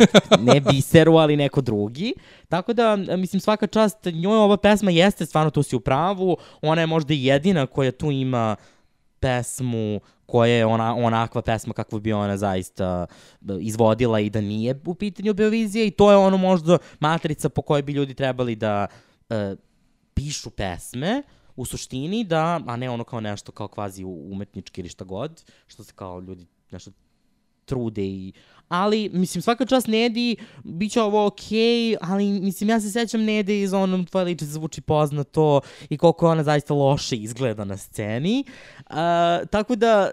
ne 0.53 0.61
biseru, 0.61 1.17
ali 1.17 1.37
neko 1.37 1.61
drugi. 1.61 2.15
Tako 2.49 2.73
da, 2.73 2.97
mislim, 2.97 3.41
svaka 3.41 3.67
čast, 3.67 4.05
njoj 4.05 4.37
ova 4.37 4.57
pesma 4.57 4.91
jeste, 4.91 5.27
stvarno 5.27 5.51
tu 5.51 5.63
si 5.63 5.77
u 5.77 5.81
pravu, 5.81 6.37
ona 6.63 6.81
je 6.81 6.87
možda 6.87 7.15
jedina 7.15 7.67
koja 7.67 7.93
tu 7.93 8.11
ima 8.11 8.57
pesmu 9.21 10.01
koja 10.27 10.55
je 10.55 10.67
ona, 10.67 10.95
onakva 10.95 11.43
pesma 11.43 11.75
kakvu 11.75 12.01
bi 12.01 12.13
ona 12.13 12.37
zaista 12.37 13.07
e, 13.49 13.53
izvodila 13.61 14.21
i 14.21 14.31
da 14.31 14.41
nije 14.41 14.81
u 14.87 14.95
pitanju 14.95 15.35
Beovizije 15.35 15.87
i 15.87 15.91
to 15.91 16.11
je 16.11 16.17
ono 16.17 16.37
možda 16.37 16.79
matrica 17.01 17.49
po 17.49 17.63
kojoj 17.63 17.83
bi 17.83 17.93
ljudi 17.93 18.15
trebali 18.15 18.57
da 18.57 18.87
e, 19.31 19.57
pišu 20.15 20.51
pesme 20.51 21.23
u 21.57 21.65
suštini 21.65 22.25
da, 22.25 22.61
a 22.67 22.77
ne 22.77 22.91
ono 22.91 23.05
kao 23.05 23.21
nešto 23.21 23.53
kao 23.53 23.69
kvazi 23.69 24.05
umetnički 24.05 24.81
ili 24.81 24.89
šta 24.89 25.05
god, 25.05 25.43
što 25.67 25.85
se 25.85 25.93
kao 25.95 26.21
ljudi 26.21 26.47
nešto 26.71 26.91
trude 27.65 28.05
i 28.05 28.33
ali 28.69 29.11
mislim 29.13 29.43
svaka 29.43 29.67
čast 29.67 29.87
Nedi 29.87 30.37
biće 30.65 31.03
ovo 31.03 31.27
okej, 31.27 31.57
okay, 31.57 31.97
ali 32.01 32.27
mislim 32.27 32.71
ja 32.71 32.81
se 32.81 32.91
sećam 32.91 33.25
Nede 33.25 33.61
iz 33.61 33.73
onom 33.73 34.07
tvoje 34.07 34.25
liče 34.25 34.45
zvuči 34.45 34.81
poznato 34.81 35.61
i 35.89 35.99
koliko 35.99 36.29
ona 36.29 36.45
zaista 36.45 36.75
loše 36.75 37.17
izgleda 37.17 37.65
na 37.65 37.77
sceni. 37.77 38.45
Uh, 38.79 38.95
tako 39.51 39.77
da 39.77 40.13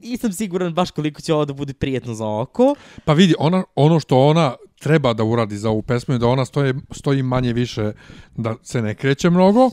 nisam 0.00 0.32
siguran 0.32 0.74
baš 0.74 0.90
koliko 0.90 1.20
će 1.20 1.34
ovo 1.34 1.44
da 1.44 1.52
bude 1.52 1.74
prijetno 1.74 2.14
za 2.14 2.26
oko. 2.26 2.74
Pa 3.04 3.12
vidi, 3.12 3.34
ona, 3.38 3.64
ono 3.74 4.00
što 4.00 4.18
ona 4.18 4.54
treba 4.78 5.12
da 5.12 5.24
uradi 5.24 5.56
za 5.56 5.70
ovu 5.70 5.82
pesmu 5.82 6.14
i 6.14 6.18
da 6.18 6.26
ona 6.26 6.44
stoji, 6.44 6.74
stoji 6.90 7.22
manje 7.22 7.52
više 7.52 7.92
da 8.36 8.54
se 8.62 8.82
ne 8.82 8.94
kreće 8.94 9.30
mnogo, 9.30 9.70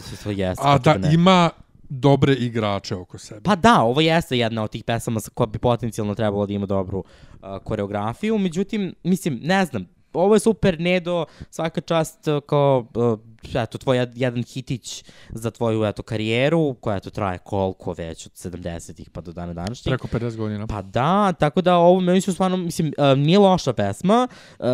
a 0.57 0.77
da 0.77 0.97
ne. 0.97 1.13
ima 1.13 1.49
dobre 1.89 2.33
igrače 2.33 2.95
oko 2.95 3.17
sebe. 3.17 3.41
Pa 3.43 3.55
da, 3.55 3.81
ovo 3.81 4.01
jeste 4.01 4.37
jedna 4.37 4.63
od 4.63 4.71
tih 4.71 4.83
pesama 4.83 5.19
sa- 5.19 5.31
koja 5.33 5.47
bi 5.47 5.59
potencijalno 5.59 6.15
trebalo 6.15 6.45
da 6.45 6.53
ima 6.53 6.65
dobru 6.65 6.99
uh, 6.99 7.39
koreografiju, 7.63 8.37
međutim, 8.37 8.93
mislim, 9.03 9.39
ne 9.43 9.65
znam, 9.65 9.85
ovo 10.15 10.35
je 10.35 10.39
super, 10.39 10.79
Nedo, 10.79 11.25
svaka 11.49 11.81
čast 11.81 12.27
uh, 12.27 12.43
kao, 12.45 12.85
uh, 12.95 13.19
eto, 13.55 13.77
tvoj 13.77 13.97
jed- 13.97 14.11
jedan 14.15 14.43
hitić 14.43 15.03
za 15.29 15.51
tvoju, 15.51 15.85
eto, 15.85 16.03
karijeru, 16.03 16.73
koja, 16.73 16.97
eto, 16.97 17.09
traje 17.09 17.37
koliko 17.37 17.93
već 17.93 18.25
od 18.25 18.31
70-ih 18.31 19.09
pa 19.09 19.21
do 19.21 19.31
dana 19.31 19.53
današnjih. 19.53 19.91
Preko 19.91 20.07
50 20.07 20.35
godina. 20.35 20.67
Pa 20.67 20.81
da, 20.81 21.33
tako 21.39 21.61
da 21.61 21.75
ovo 21.77 21.99
meni 21.99 22.21
su 22.21 22.33
stvarno, 22.33 22.57
mislim, 22.57 22.93
uh, 22.97 23.17
nije 23.17 23.39
loša 23.39 23.73
pesma, 23.73 24.27
uh, 24.59 24.65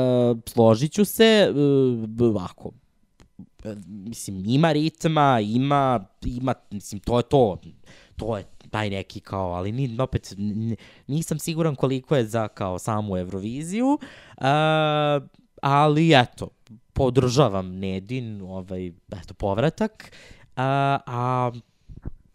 složit 0.45 0.91
ću 0.91 1.05
se, 1.05 1.53
uh, 2.19 2.27
ovako, 2.27 2.71
mislim, 3.87 4.43
ima 4.45 4.71
ritma, 4.71 5.39
ima, 5.39 6.05
ima, 6.25 6.53
mislim, 6.71 6.99
to 6.99 7.19
je 7.19 7.23
to, 7.23 7.57
to 8.15 8.37
je 8.37 8.43
taj 8.71 8.89
neki 8.89 9.19
kao, 9.19 9.53
ali 9.53 9.71
ni, 9.71 9.97
opet 9.99 10.35
nisam 11.07 11.39
siguran 11.39 11.75
koliko 11.75 12.15
je 12.15 12.25
za 12.25 12.47
kao 12.47 12.79
samu 12.79 13.17
Euroviziju, 13.17 13.87
uh, 13.87 14.43
ali 15.61 16.13
eto, 16.15 16.49
podržavam 16.93 17.79
Nedin, 17.79 18.41
ovaj, 18.41 18.87
eto, 18.87 19.33
povratak, 19.33 20.11
a, 20.55 20.99
a 21.05 21.51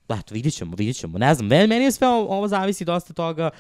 Eto, 0.09 0.35
vidjet 0.35 0.55
ćemo, 0.55 0.77
vidjet 0.77 0.97
ćemo. 0.97 1.19
Ne 1.19 1.35
znam, 1.35 1.49
meni, 1.49 1.85
je 1.85 1.93
sve 1.93 2.09
ovo, 2.09 2.37
ovo 2.37 2.49
zavisi 2.49 2.85
dosta 2.85 3.13
toga, 3.13 3.51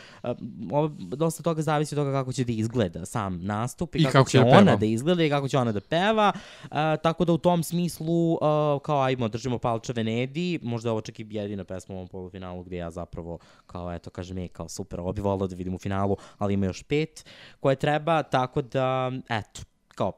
ovo, 0.72 0.90
dosta 0.98 1.42
toga 1.42 1.62
zavisi 1.62 1.94
od 1.94 1.98
toga 1.98 2.12
kako 2.12 2.32
će 2.32 2.44
da 2.44 2.52
izgleda 2.52 3.06
sam 3.06 3.38
nastup 3.42 3.94
i, 3.94 3.98
I 3.98 4.04
kako, 4.04 4.12
kako 4.12 4.30
će 4.30 4.38
da 4.38 4.44
ona 4.44 4.64
peva. 4.64 4.76
da 4.76 4.86
izgleda 4.86 5.24
i 5.24 5.30
kako 5.30 5.48
će 5.48 5.58
ona 5.58 5.72
da 5.72 5.80
peva. 5.80 6.32
Uh, 6.62 6.68
tako 7.02 7.24
da 7.24 7.32
u 7.32 7.38
tom 7.38 7.62
smislu, 7.62 8.32
uh, 8.32 8.38
kao 8.82 9.02
ajmo, 9.02 9.28
držimo 9.28 9.58
palčeve 9.58 10.04
Nedi, 10.04 10.58
možda 10.62 10.88
je 10.88 10.90
ovo 10.90 11.00
čak 11.00 11.20
i 11.20 11.26
jedina 11.30 11.64
pesma 11.64 11.94
u 11.94 11.98
ovom 11.98 12.08
polufinalu 12.08 12.62
gdje 12.62 12.76
ja 12.76 12.90
zapravo, 12.90 13.38
kao 13.66 13.94
eto, 13.94 14.10
kažem 14.10 14.38
je, 14.38 14.48
kao 14.48 14.68
super, 14.68 15.00
ovo 15.00 15.12
bi 15.12 15.20
volao 15.20 15.46
da 15.46 15.56
vidim 15.56 15.74
u 15.74 15.78
finalu, 15.78 16.16
ali 16.38 16.54
ima 16.54 16.66
još 16.66 16.82
pet 16.82 17.24
koje 17.60 17.76
treba, 17.76 18.22
tako 18.22 18.62
da, 18.62 19.12
eto, 19.28 19.60
kao, 19.88 20.12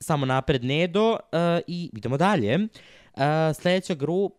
samo 0.00 0.26
napred 0.26 0.64
Nedo 0.64 1.10
uh, 1.12 1.18
i 1.66 1.90
idemo 1.92 2.16
dalje. 2.16 2.58
Uh, 3.16 3.22
sledeća 3.54 3.94
gru, 3.94 4.30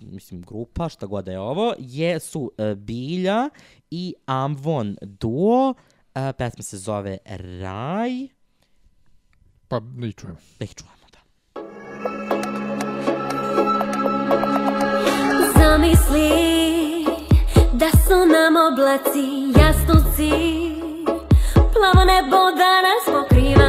mislim 0.00 0.42
grupa, 0.42 0.88
šta 0.88 1.06
god 1.06 1.24
da 1.24 1.32
je 1.32 1.40
ovo, 1.40 1.74
je 1.78 2.20
su 2.20 2.40
uh, 2.40 2.74
Bilja 2.74 3.50
i 3.90 4.14
Amvon 4.26 4.96
duo. 5.02 5.74
Uh, 6.14 6.22
pesma 6.38 6.62
se 6.62 6.78
zove 6.78 7.18
Raj. 7.60 8.10
Pa 9.68 9.80
da 9.80 10.06
ih 10.06 10.14
čujem. 10.14 10.36
Da 10.58 10.64
ih 10.64 10.74
čujemo, 10.74 11.06
da. 11.12 11.18
Zamisli 15.58 16.28
da 17.72 17.90
su 17.90 18.18
nam 18.34 18.54
oblaci 18.72 19.26
jasnuci 19.60 20.30
Plavo 21.54 22.04
nebo 22.04 22.40
da 22.60 22.72
nas 22.86 23.04
pokriva 23.06 23.67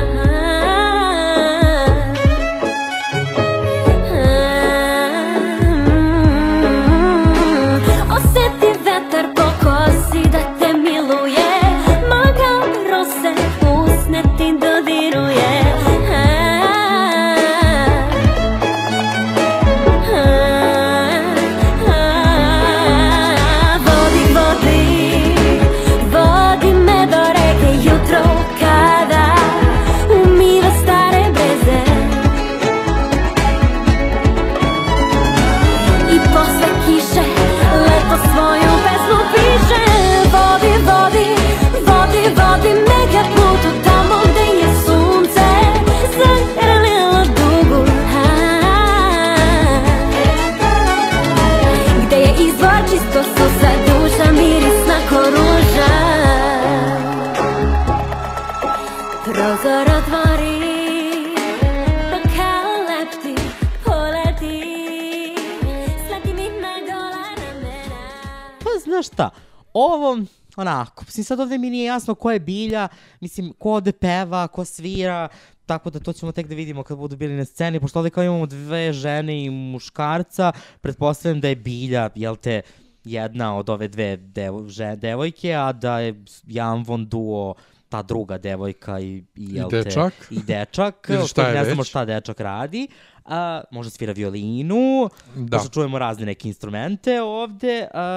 ovo, 69.79 70.17
onako, 70.55 71.03
mislim 71.05 71.23
sad 71.23 71.39
ovde 71.39 71.57
mi 71.57 71.69
nije 71.69 71.85
jasno 71.85 72.15
ko 72.15 72.31
je 72.31 72.39
Bilja, 72.39 72.87
mislim, 73.19 73.53
ko 73.53 73.73
ovde 73.73 73.91
peva, 73.91 74.47
ko 74.47 74.65
svira, 74.65 75.27
tako 75.65 75.89
da 75.89 75.99
to 75.99 76.13
ćemo 76.13 76.31
tek 76.31 76.47
da 76.47 76.55
vidimo 76.55 76.83
kad 76.83 76.97
budu 76.97 77.15
bili 77.15 77.33
na 77.33 77.45
sceni, 77.45 77.79
pošto 77.79 77.99
ovde 77.99 78.09
kao 78.09 78.23
imamo 78.23 78.45
dve 78.45 78.93
žene 78.93 79.43
i 79.43 79.49
muškarca, 79.49 80.51
pretpostavljam 80.81 81.41
da 81.41 81.47
je 81.47 81.55
Bilja, 81.55 82.09
jel 82.15 82.35
te, 82.35 82.61
jedna 83.03 83.57
od 83.57 83.69
ove 83.69 83.87
dve 83.87 84.17
devo, 84.17 84.67
že, 84.67 84.95
devojke, 84.95 85.53
a 85.55 85.71
da 85.71 85.99
je 85.99 86.23
Jan 86.47 86.83
Von 86.83 87.05
Duo 87.05 87.55
ta 87.89 88.01
druga 88.01 88.37
devojka 88.37 88.99
i, 88.99 89.23
i, 89.35 89.61
te, 89.61 89.83
dečak. 89.83 90.13
i 90.29 90.39
dečak, 90.39 91.09
šta 91.29 91.51
ne 91.51 91.65
znamo 91.65 91.83
šta 91.83 92.05
dečak 92.05 92.39
radi. 92.39 92.87
A, 93.25 93.61
možda 93.71 93.89
svira 93.89 94.13
violinu, 94.13 95.09
Da. 95.35 95.57
pošto 95.57 95.69
čujemo 95.71 95.99
razne 95.99 96.25
neke 96.25 96.47
instrumente 96.47 97.21
ovde. 97.21 97.87
A, 97.93 98.07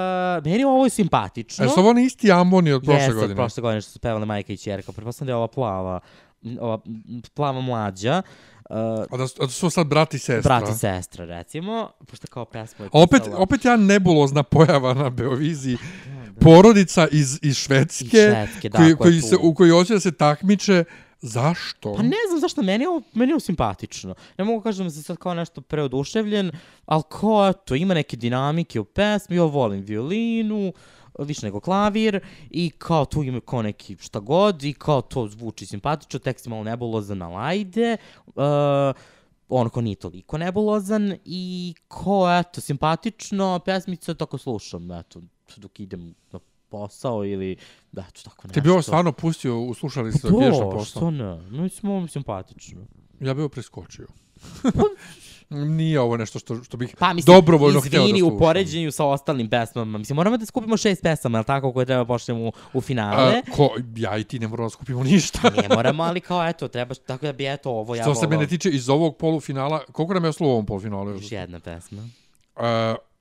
meni 0.45 0.63
ovo 0.63 0.83
je 0.83 0.89
simpatično. 0.91 1.65
E, 1.65 1.69
su 1.69 1.79
ovo 1.79 1.99
isti 1.99 2.31
amboni 2.31 2.71
od 2.71 2.81
prošle 2.81 2.95
Jeste, 2.95 3.13
godine? 3.13 3.31
od 3.31 3.37
prošle 3.37 3.61
godine 3.61 3.81
što 3.81 3.91
su 3.91 3.99
pevale 3.99 4.25
majka 4.25 4.53
i 4.53 4.57
čerka. 4.57 4.91
Pretpostavljam 4.91 5.27
da 5.27 5.31
je 5.31 5.37
ova 5.37 5.47
plava, 5.47 5.99
ova 6.59 6.79
plava 7.33 7.61
mlađa. 7.61 8.21
Uh, 8.69 8.77
A 9.11 9.17
da, 9.17 9.27
su- 9.27 9.35
a 9.39 9.45
da 9.45 9.51
su 9.51 9.69
sad 9.69 9.87
brat 9.87 10.13
i 10.13 10.19
sestra? 10.19 10.59
brat 10.59 10.69
i 10.69 10.79
sestra, 10.79 11.25
recimo, 11.25 11.89
pošto 12.07 12.27
kao 12.27 12.45
pesma 12.45 12.85
je 12.85 12.89
Opet, 12.93 13.21
pisala- 13.21 13.37
opet 13.37 13.65
ja 13.65 13.77
nebulozna 13.77 14.43
pojava 14.43 14.93
na 14.93 15.09
Beoviziji. 15.09 15.77
Porodica 16.43 17.07
iz, 17.11 17.39
iz 17.41 17.57
Švedske, 17.57 18.05
Iz 18.05 18.11
Švedske, 18.11 18.69
da, 18.69 18.77
koji, 18.77 18.95
koji 18.95 19.21
se, 19.21 19.35
u 19.41 19.53
koji 19.53 19.71
hoće 19.71 19.93
da 19.93 19.99
se 19.99 20.11
takmiče. 20.11 20.83
Zašto? 21.21 21.93
Pa 21.93 22.01
ne 22.01 22.17
znam 22.29 22.39
zašto, 22.41 22.61
meni 22.61 22.83
je 22.83 22.89
ovo, 22.89 23.01
meni 23.13 23.29
je 23.29 23.33
ovo 23.33 23.39
simpatično. 23.39 24.15
Ne 24.37 24.43
mogu 24.45 24.61
kažem 24.61 24.85
da 24.85 24.91
sam 24.91 25.03
sad 25.03 25.17
kao 25.17 25.33
nešto 25.33 25.61
preoduševljen, 25.61 26.51
ali 26.85 27.03
kao 27.09 27.49
eto, 27.49 27.75
ima 27.75 27.93
neke 27.93 28.17
dinamike 28.17 28.79
u 28.79 28.85
pesmi, 28.85 29.35
ja 29.35 29.43
volim 29.43 29.81
violinu, 29.81 30.73
više 31.19 31.45
nego 31.45 31.59
klavir 31.59 32.19
i 32.49 32.69
kao 32.69 33.05
tu 33.05 33.23
ima 33.23 33.39
kao 33.41 33.61
neki 33.61 33.97
šta 33.99 34.19
god 34.19 34.63
i 34.63 34.73
kao 34.73 35.01
to 35.01 35.27
zvuči 35.27 35.65
simpatično, 35.65 36.19
tekst 36.19 36.45
je 36.45 36.49
malo 36.49 36.63
nebulozan, 36.63 37.21
ali 37.21 37.35
ajde. 37.35 37.97
Uh, 38.27 38.43
on 39.49 39.69
ko 39.69 39.81
nije 39.81 39.95
toliko 39.95 40.37
nebulozan 40.37 41.17
i 41.25 41.73
ko, 41.87 42.27
eto, 42.39 42.61
simpatično, 42.61 43.59
pesmica 43.65 44.13
tako 44.13 44.37
slušam, 44.37 44.91
eto, 44.91 45.21
dok 45.57 45.79
idem 45.79 46.15
na 46.31 46.39
posao 46.69 47.25
ili, 47.25 47.55
da, 47.91 48.05
eto, 48.09 48.21
tako 48.23 48.47
nešto. 48.47 48.53
Ti 48.53 48.61
bi 48.61 48.69
ovo 48.69 48.81
stvarno 48.81 49.11
pustio 49.11 49.59
u 49.59 49.73
slušalicu 49.73 50.27
da 50.29 50.37
piješ 50.39 50.53
na 50.53 50.59
To, 50.59 50.69
poslu? 50.69 50.99
što 50.99 51.11
ne, 51.11 51.41
mislim, 51.51 51.91
ovo 51.91 52.01
mi 52.01 52.07
simpatično. 52.07 52.81
Ja 53.19 53.33
bi 53.33 53.41
ovo 53.41 53.49
preskočio. 53.49 54.07
Nije 55.49 55.99
ovo 55.99 56.17
nešto 56.17 56.39
što, 56.39 56.63
što 56.63 56.77
bih 56.77 56.95
Pa 56.99 57.13
mislim, 57.13 57.35
dobrovoljno 57.35 57.79
hteo 57.79 57.89
da 57.91 57.97
izvini 57.97 58.19
slušam. 58.19 58.35
u 58.35 58.39
poređenju 58.39 58.91
sa 58.91 59.05
ostalim 59.05 59.49
pesmama. 59.49 59.97
Mislim, 59.97 60.15
moramo 60.15 60.37
da 60.37 60.45
skupimo 60.45 60.77
šest 60.77 61.01
pesama, 61.03 61.37
ali 61.37 61.45
tako, 61.45 61.73
koje 61.73 61.85
treba 61.85 62.05
pošljemo 62.05 62.47
u, 62.47 62.51
u 62.73 62.81
finale. 62.81 63.33
A, 63.37 63.51
ko, 63.51 63.69
ja 63.95 64.17
i 64.17 64.23
ti 64.23 64.39
ne 64.39 64.47
moramo 64.47 64.65
da 64.65 64.69
skupimo 64.69 65.03
ništa. 65.03 65.49
Ne 65.61 65.75
moramo, 65.75 66.03
ali 66.03 66.21
kao, 66.21 66.47
eto, 66.47 66.67
treba, 66.67 66.95
tako 66.95 67.25
da 67.25 67.33
bi, 67.33 67.47
eto, 67.47 67.71
ovo 67.71 67.95
ja 67.95 68.03
Što 68.03 68.15
se 68.15 68.27
mene 68.27 68.47
tiče, 68.47 68.69
iz 68.69 68.89
ovog 68.89 69.17
polufinala, 69.17 69.83
koliko 69.91 70.13
nam 70.13 70.23
je 70.23 70.29
ostalo 70.29 70.49
u 70.49 70.53
ovom 70.53 70.65
polufinalu? 70.65 71.11
Još 71.11 71.31
jedna 71.31 71.59
pesma. 71.59 72.01
Uh, 72.55 72.61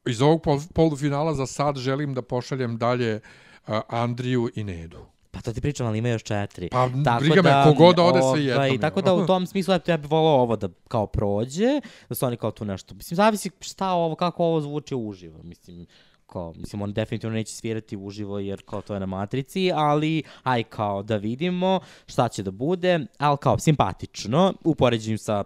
iz 0.07 0.23
ovog 0.23 0.43
pol, 0.43 0.61
polufinala 0.75 1.35
za 1.35 1.47
sad 1.47 1.77
želim 1.77 2.15
da 2.15 2.23
pošaljem 2.23 2.79
dalje 2.79 3.21
uh, 3.67 3.75
Andriju 3.89 4.51
i 4.55 4.65
Nedu. 4.65 5.07
Pa 5.31 5.41
to 5.41 5.53
ti 5.53 5.61
pričam, 5.61 5.87
ali 5.87 5.99
ima 5.99 6.09
još 6.09 6.23
četiri. 6.23 6.69
Pa, 6.69 6.89
briga 7.21 7.43
me, 7.43 7.65
kogod 7.65 7.97
da 7.97 8.03
ode, 8.03 8.21
sve 8.33 8.45
jedno 8.45 8.63
mi 8.63 8.69
je. 8.69 8.81
Tako 8.81 9.03
da 9.03 9.15
u 9.15 9.27
tom 9.27 9.47
smislu, 9.47 9.75
eto, 9.75 9.91
ja 9.91 9.97
bih 9.97 10.11
volao 10.11 10.41
ovo 10.41 10.57
da 10.57 10.69
kao 10.89 11.07
prođe, 11.07 11.81
da 12.09 12.15
su 12.15 12.27
oni 12.27 12.37
kao 12.37 12.51
tu 12.51 12.65
nešto, 12.65 12.95
mislim, 12.95 13.17
zavisi 13.17 13.51
šta 13.61 13.91
ovo, 13.91 14.15
kako 14.15 14.45
ovo 14.45 14.61
zvuči 14.61 14.95
uživo, 14.95 15.43
mislim, 15.43 15.87
kao, 16.27 16.53
mislim, 16.57 16.83
on 16.83 16.93
definitivno 16.93 17.35
neće 17.35 17.55
svirati 17.55 17.97
uživo 17.97 18.39
jer 18.39 18.63
kao 18.65 18.83
to 18.83 18.95
je 18.95 19.01
na 19.01 19.07
matrici, 19.07 19.71
ali 19.75 20.23
aj 20.43 20.63
kao 20.63 21.03
da 21.03 21.17
vidimo 21.17 21.81
šta 22.07 22.29
će 22.29 22.43
da 22.43 22.51
bude, 22.51 23.07
ali 23.19 23.39
kao 23.39 23.59
simpatično, 23.59 24.53
u 24.65 24.75
poređenju 24.75 25.19
sa, 25.19 25.45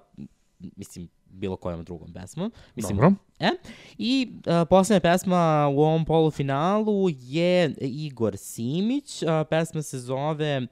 mislim, 0.58 1.08
bilo 1.36 1.56
kojom 1.56 1.84
drugom 1.84 2.12
pesmom. 2.12 2.52
Mislim, 2.74 2.96
Dobro. 2.96 3.12
E? 3.40 3.50
I 3.98 4.32
uh, 4.46 4.68
poslednja 4.70 5.00
pesma 5.00 5.68
u 5.74 5.80
ovom 5.80 6.04
polufinalu 6.04 7.08
je 7.10 7.74
Igor 7.80 8.36
Simić. 8.36 9.22
Uh, 9.22 9.28
pesma 9.50 9.82
se 9.82 9.98
zove 9.98 10.66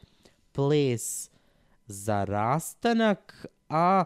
Ples 0.53 1.31
za 1.87 2.25
rastanak, 2.25 3.47
a 3.69 4.05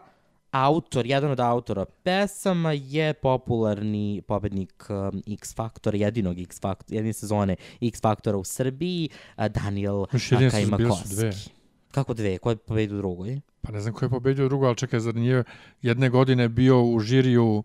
autor, 0.51 1.05
jedan 1.05 1.31
od 1.31 1.39
autora 1.39 1.85
pesama 1.85 2.71
je 2.71 3.13
popularni 3.13 4.21
pobednik 4.27 4.85
um, 4.89 5.23
X 5.27 5.55
Faktora, 5.55 5.97
jedinog 5.97 6.39
X 6.39 6.61
Faktora, 6.61 6.97
jedine 6.97 7.13
sezone 7.13 7.55
X 7.81 8.01
Faktora 8.01 8.37
u 8.37 8.43
Srbiji, 8.43 9.09
uh, 9.37 9.45
Daniel 9.45 10.05
Kajmakovski. 10.51 11.51
Kako 11.91 12.13
dve? 12.13 12.37
Ko 12.37 12.49
je 12.49 12.55
pobedio 12.55 12.95
u 12.95 12.97
drugoj? 12.97 13.41
Pa 13.69 13.73
ne 13.73 13.81
znam 13.81 13.93
ko 13.93 14.05
je 14.05 14.09
pobedio 14.09 14.47
drugo, 14.47 14.65
ali 14.65 14.75
čekaj, 14.75 14.99
zar 14.99 15.15
nije 15.15 15.43
jedne 15.81 16.09
godine 16.09 16.47
bio 16.49 16.83
u 16.83 16.99
žiriju 16.99 17.47
uh, 17.47 17.63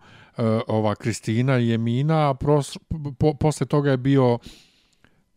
ova 0.67 0.95
Kristina 0.95 1.59
i 1.59 1.75
Emina, 1.75 2.31
a 2.31 2.35
pros, 2.35 2.79
po, 3.19 3.35
posle 3.35 3.67
toga 3.67 3.91
je 3.91 3.97
bio, 3.97 4.39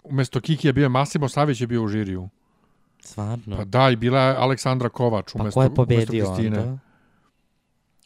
umesto 0.03 0.41
Kiki 0.41 0.68
je 0.68 0.74
bio 0.74 0.89
Masimo 0.89 1.30
Savić 1.30 1.61
je 1.61 1.68
bio 1.68 1.84
u 1.84 1.88
žiriju. 1.88 2.30
Stvarno? 2.99 3.57
Pa 3.57 3.65
da, 3.65 3.89
i 3.89 3.95
bila 3.95 4.20
je 4.20 4.36
Aleksandra 4.36 4.89
Kovač 4.89 5.34
pa 5.34 5.41
umesto, 5.41 5.59
ko 5.59 5.63
je 5.63 5.68
umesto 5.68 5.76
pobedio 5.76 6.26
Kristine. 6.26 6.59
onda? 6.59 6.78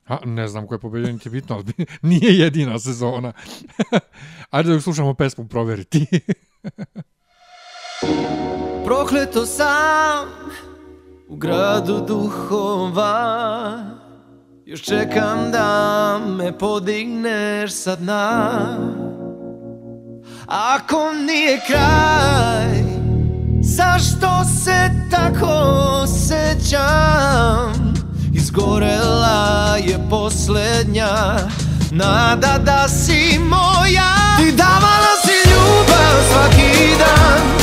A, 0.07 0.17
ne 0.25 0.47
znam 0.47 0.67
ko 0.67 0.75
je 0.75 0.79
pobedio, 0.79 1.11
niti 1.11 1.29
bitno, 1.29 1.55
ali 1.55 1.85
nije 2.11 2.37
jedina 2.37 2.79
sezona. 2.79 3.33
Ajde 4.51 4.69
da 4.69 4.81
slušamo 4.81 5.13
pesmu 5.13 5.47
proveriti. 5.47 6.07
Prokleto 8.85 9.45
sam 9.45 10.27
u 11.31 11.35
gradu 11.35 12.05
duhova 12.07 13.77
Još 14.65 14.81
čekam 14.81 15.51
da 15.51 16.19
me 16.27 16.57
podigneš 16.57 17.73
sa 17.73 17.95
dna. 17.95 18.77
Ako 20.47 21.13
nije 21.27 21.59
kraj 21.67 22.83
Zašto 23.61 24.43
se 24.63 24.89
tako 25.11 25.47
osjećam 26.03 27.93
Izgorela 28.33 29.77
je 29.77 29.99
posljednja 30.09 31.37
Nada 31.91 32.57
da 32.65 32.87
si 32.87 33.39
moja. 33.39 34.37
Ti 34.37 34.51
davala 34.51 35.13
si 35.25 35.49
ljubav 35.49 36.15
svaki 36.31 36.97
dan 36.99 37.60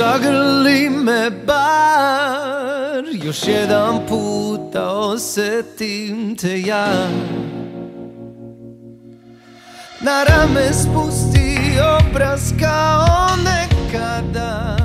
Zagrli 0.00 0.90
me 0.90 1.30
bar 1.46 3.04
Još 3.24 3.46
jedan 3.46 4.06
puta 4.08 4.90
osetim 4.90 6.36
te 6.36 6.60
ja 6.60 7.08
Na 10.02 10.24
rame 10.24 10.72
spusti 10.72 11.56
obraz 12.00 12.52
kao 12.60 13.36
nekada 13.36 14.76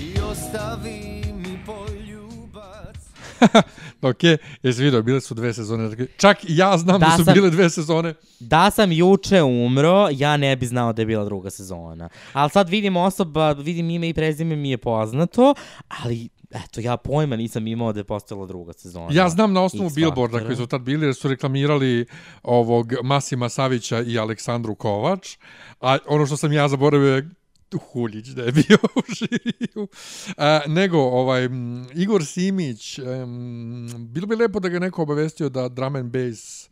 I 0.00 0.20
ostavi 0.20 1.00
mi 1.34 1.58
poljubac 1.66 2.96
ok, 4.10 4.22
jesi 4.62 4.82
vidio, 4.82 5.02
bile 5.02 5.20
su 5.20 5.34
dve 5.34 5.54
sezone. 5.54 6.06
Čak 6.16 6.44
i 6.44 6.56
ja 6.56 6.78
znam 6.78 7.00
da, 7.00 7.06
Da 7.06 7.16
su 7.16 7.24
sam- 7.24 7.34
bile 7.34 7.50
dve 7.50 7.70
sezone. 7.70 8.14
Da 8.40 8.70
sam 8.70 8.92
juče 8.92 9.42
umro, 9.42 10.08
ja 10.10 10.36
ne 10.36 10.56
bi 10.56 10.66
znao 10.66 10.92
da 10.92 11.02
je 11.02 11.06
bila 11.06 11.24
druga 11.24 11.50
sezona. 11.50 12.08
Ali 12.32 12.50
sad 12.50 12.68
vidim 12.68 12.96
osoba, 12.96 13.52
vidim 13.52 13.90
ime 13.90 14.08
i 14.08 14.14
prezime 14.14 14.56
mi 14.56 14.70
je 14.70 14.78
poznato, 14.78 15.54
ali 15.88 16.28
eto, 16.52 16.80
ja 16.80 16.96
pojma 16.96 17.36
nisam 17.36 17.66
imao 17.66 17.92
da 17.92 18.00
je 18.00 18.04
postojala 18.04 18.46
druga 18.46 18.72
sezona. 18.72 19.08
Ja 19.12 19.28
znam 19.28 19.52
na 19.52 19.62
osnovu 19.62 19.90
Billboarda 19.90 20.44
koji 20.44 20.56
su 20.56 20.66
tad 20.66 20.80
bili, 20.80 21.06
jer 21.06 21.14
su 21.14 21.28
reklamirali 21.28 22.06
ovog 22.42 22.92
Masima 23.02 23.48
Savića 23.48 24.00
i 24.00 24.18
Aleksandru 24.18 24.74
Kovač, 24.74 25.36
a 25.80 25.98
ono 26.06 26.26
što 26.26 26.36
sam 26.36 26.52
ja 26.52 26.68
zaboravio 26.68 27.14
je 27.14 27.30
Huljić 27.78 28.26
da 28.26 28.42
je 28.42 28.52
bio 28.52 28.78
u 28.96 29.02
žiriju. 29.14 29.88
A, 30.36 30.60
nego, 30.66 30.98
ovaj, 30.98 31.48
Igor 31.94 32.26
Simić, 32.26 32.98
um, 32.98 34.08
bilo 34.12 34.26
bi 34.26 34.36
lepo 34.36 34.60
da 34.60 34.68
ga 34.68 34.78
neko 34.78 35.02
obavestio 35.02 35.48
da 35.48 35.68
drum 35.68 35.96
and 35.96 36.12
bass 36.12 36.68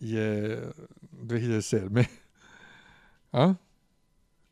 je 0.00 0.62
2007. 1.12 2.04
A? 3.32 3.54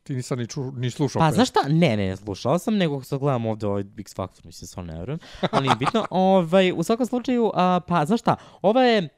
Ti 0.03 0.15
nisam 0.15 0.39
ni, 0.39 0.47
ču, 0.47 0.71
ni 0.71 0.91
slušao. 0.91 1.19
Pa 1.19 1.31
znaš 1.31 1.49
šta? 1.49 1.59
Ne, 1.69 1.97
ne, 1.97 2.07
ne, 2.07 2.17
slušao 2.17 2.59
sam, 2.59 2.77
nego 2.77 3.03
sad 3.03 3.19
gledam 3.19 3.45
ovde 3.45 3.67
ovaj 3.67 3.83
X 3.97 4.15
Factor, 4.15 4.45
mislim, 4.45 4.67
stvarno 4.67 4.93
ne 4.93 4.99
verujem. 4.99 5.19
Ali 5.51 5.63
nije 5.63 5.75
bitno. 5.75 6.05
ovaj, 6.29 6.71
u 6.75 6.83
svakom 6.83 7.05
slučaju, 7.05 7.51
a, 7.53 7.79
pa 7.87 8.05
znaš 8.05 8.19
šta? 8.19 8.35
Ova 8.61 8.83
je, 8.83 9.09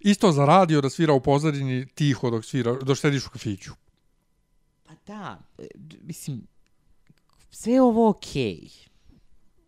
Isto 0.00 0.32
za 0.32 0.44
radio 0.44 0.80
da 0.80 0.90
svira 0.90 1.12
u 1.12 1.20
pozadini 1.20 1.86
tiho 1.94 2.30
dok 2.30 2.44
svira, 2.44 2.72
dok 2.82 2.98
sediš 2.98 3.26
u 3.26 3.30
kafiću. 3.30 3.72
pa 4.84 4.94
da, 5.06 5.38
e, 5.58 5.66
mislim, 6.02 6.46
sve 7.50 7.72
je 7.72 7.82
ovo 7.82 8.08
okej. 8.08 8.68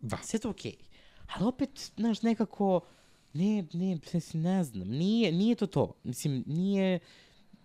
Da. 0.00 0.16
Sve 0.16 0.36
je 0.36 0.40
to 0.40 0.50
okej. 0.50 0.74
Ali 1.34 1.46
opet, 1.46 1.90
znaš, 1.96 2.22
nekako, 2.22 2.80
ne, 3.32 3.66
ne, 3.72 3.98
mislim, 4.14 4.42
ne 4.42 4.64
znam, 4.64 4.88
nije, 4.88 5.32
nije 5.32 5.54
to 5.54 5.66
to. 5.66 5.94
Mislim, 6.04 6.44
nije, 6.46 6.98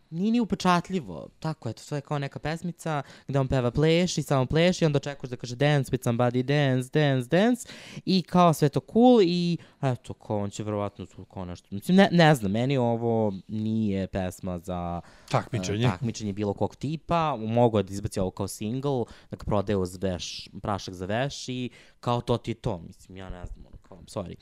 nije 0.09 0.31
ni 0.31 0.39
upečatljivo. 0.39 1.27
Tako, 1.39 1.69
eto, 1.69 1.83
to 1.89 1.95
je 1.95 2.01
kao 2.01 2.19
neka 2.19 2.39
pesmica 2.39 3.01
gde 3.27 3.39
on 3.39 3.47
peva 3.47 3.71
pleši, 3.71 4.23
samo 4.23 4.45
pleši, 4.45 4.85
onda 4.85 4.97
očekuješ 4.97 5.29
da 5.29 5.35
kaže 5.35 5.55
dance 5.55 5.91
with 5.91 6.03
somebody, 6.03 6.43
dance, 6.43 6.89
dance, 6.93 7.29
dance 7.29 7.69
i 8.05 8.21
kao 8.21 8.53
sve 8.53 8.69
to 8.69 8.79
cool 8.93 9.21
i 9.21 9.57
eto, 9.81 10.13
kao 10.13 10.39
on 10.39 10.49
će 10.49 10.63
verovatno 10.63 11.05
tu 11.05 11.25
kao 11.25 11.45
nešto, 11.45 11.67
mislim, 11.71 11.97
ne, 11.97 12.09
ne 12.11 12.35
znam, 12.35 12.51
meni 12.51 12.77
ovo 12.77 13.33
nije 13.47 14.07
pesma 14.07 14.59
za 14.59 15.01
Takmičenje. 15.29 15.85
e, 15.85 15.89
takmičenje 15.89 16.33
bilo 16.33 16.53
kog 16.53 16.75
tipa, 16.75 17.35
mogu 17.35 17.83
da 17.83 17.93
izbaci 17.93 18.19
ovo 18.19 18.31
kao 18.31 18.47
single, 18.47 19.03
da 19.31 19.37
ga 19.37 19.43
prodaje 19.45 19.77
uz 19.77 19.97
veš, 20.01 20.49
prašak 20.61 20.93
za 20.93 21.05
veš 21.05 21.49
i 21.49 21.69
kao 21.99 22.21
to 22.21 22.37
ti 22.37 22.51
je 22.51 22.55
to, 22.55 22.77
mislim, 22.77 23.17
ja 23.17 23.29
ne 23.29 23.45
znam, 23.45 23.65
ono, 23.65 23.76
kao, 23.89 23.97
sorry. 23.97 24.35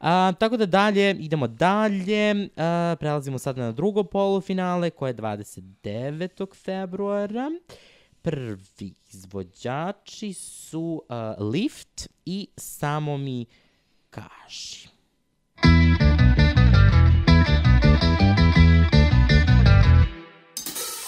A, 0.00 0.32
tako 0.38 0.56
da 0.56 0.66
dalje, 0.66 1.16
idemo 1.18 1.46
dalje, 1.46 2.48
a, 2.56 2.96
prelazimo 3.00 3.38
sad 3.38 3.58
na 3.58 3.72
drugo 3.72 4.04
polufinale 4.04 4.90
koje 4.90 5.10
je 5.10 5.14
29. 5.14 6.64
februara. 6.64 7.50
Prvi 8.22 8.94
izvođači 9.12 10.32
su 10.32 11.02
a, 11.08 11.34
Lift 11.38 12.08
i 12.24 12.48
Samo 12.56 13.16
mi 13.16 13.46
kaži. 14.10 14.88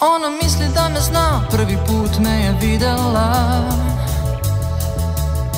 Ona 0.01 0.29
misli 0.43 0.65
da 0.75 0.89
me 0.89 0.99
zna, 0.99 1.47
prvi 1.51 1.77
put 1.87 2.19
me 2.19 2.29
je 2.29 2.57
videla 2.61 3.94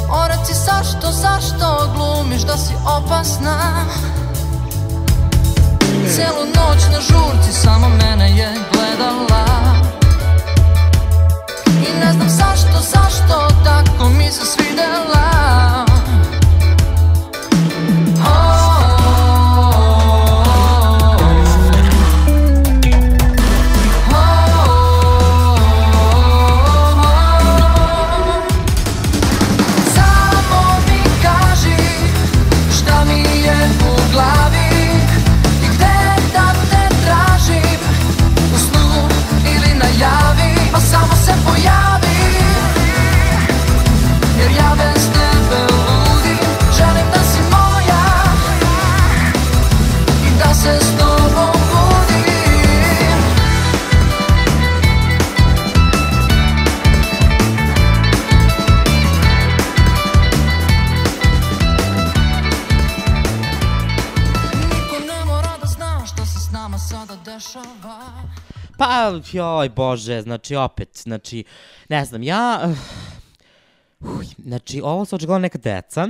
O 0.09 0.27
reci 0.27 0.53
zašto, 0.53 1.11
zašto 1.11 1.89
glumiš 1.95 2.41
da 2.41 2.57
si 2.57 2.73
opasna? 2.97 3.85
Celu 6.15 6.45
noć 6.45 6.83
na 6.91 7.01
žurci 7.01 7.51
samo 7.51 7.89
mene 7.89 8.37
je 8.37 8.53
gledala. 8.73 9.45
I 11.67 12.05
ne 12.05 12.13
znam 12.13 12.29
zašto, 12.29 12.79
zašto 12.79 13.47
tako 13.63 14.09
mi 14.09 14.31
se 14.31 14.45
svidela 14.45 15.86
Pa, 68.77 69.19
joj 69.31 69.69
bože, 69.69 70.21
znači 70.21 70.55
opet, 70.55 70.89
znači, 71.03 71.43
ne 71.89 72.05
znam, 72.05 72.23
ja, 72.23 72.61
uh, 72.65 72.77
znači, 74.37 74.81
ovo 74.83 75.05
su 75.05 75.15
očigledno 75.15 75.39
neka 75.39 75.57
deca, 75.57 76.07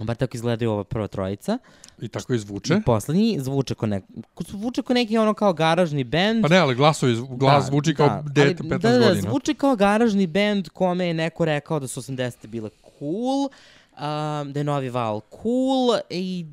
bar 0.00 0.16
tako 0.16 0.36
izgledaju 0.36 0.70
ova 0.70 0.84
prva 0.84 1.06
trojica, 1.06 1.58
I 2.00 2.08
tako 2.08 2.34
i 2.34 2.38
zvuče. 2.38 2.74
i 2.74 2.82
poslednji 2.82 3.36
zvuče 3.40 3.74
ko, 3.74 3.86
nek, 3.86 4.04
zvuče 4.48 4.82
ko 4.82 4.94
neki 4.94 5.18
ono 5.18 5.34
kao 5.34 5.52
garažni 5.52 6.04
bend, 6.04 6.42
Pa 6.42 6.48
ne, 6.48 6.58
ali 6.58 6.74
glasovi, 6.74 7.16
glas 7.30 7.66
zvuči 7.66 7.94
kao 7.94 8.22
dete 8.22 8.62
15 8.62 8.72
ali, 8.72 8.78
da, 8.78 8.98
da, 8.98 9.08
godina. 9.08 9.30
zvuči 9.30 9.54
kao 9.54 9.76
garažni 9.76 10.26
bend 10.26 10.68
kome 10.68 11.06
je 11.06 11.14
neko 11.14 11.44
rekao 11.44 11.80
da 11.80 11.88
su 11.88 12.02
80. 12.02 12.46
bile 12.46 12.70
cool, 12.98 13.42
um, 13.44 14.52
da 14.52 14.60
je 14.60 14.64
novi 14.64 14.90
val 14.90 15.20
cool 15.42 15.98
i 16.10 16.46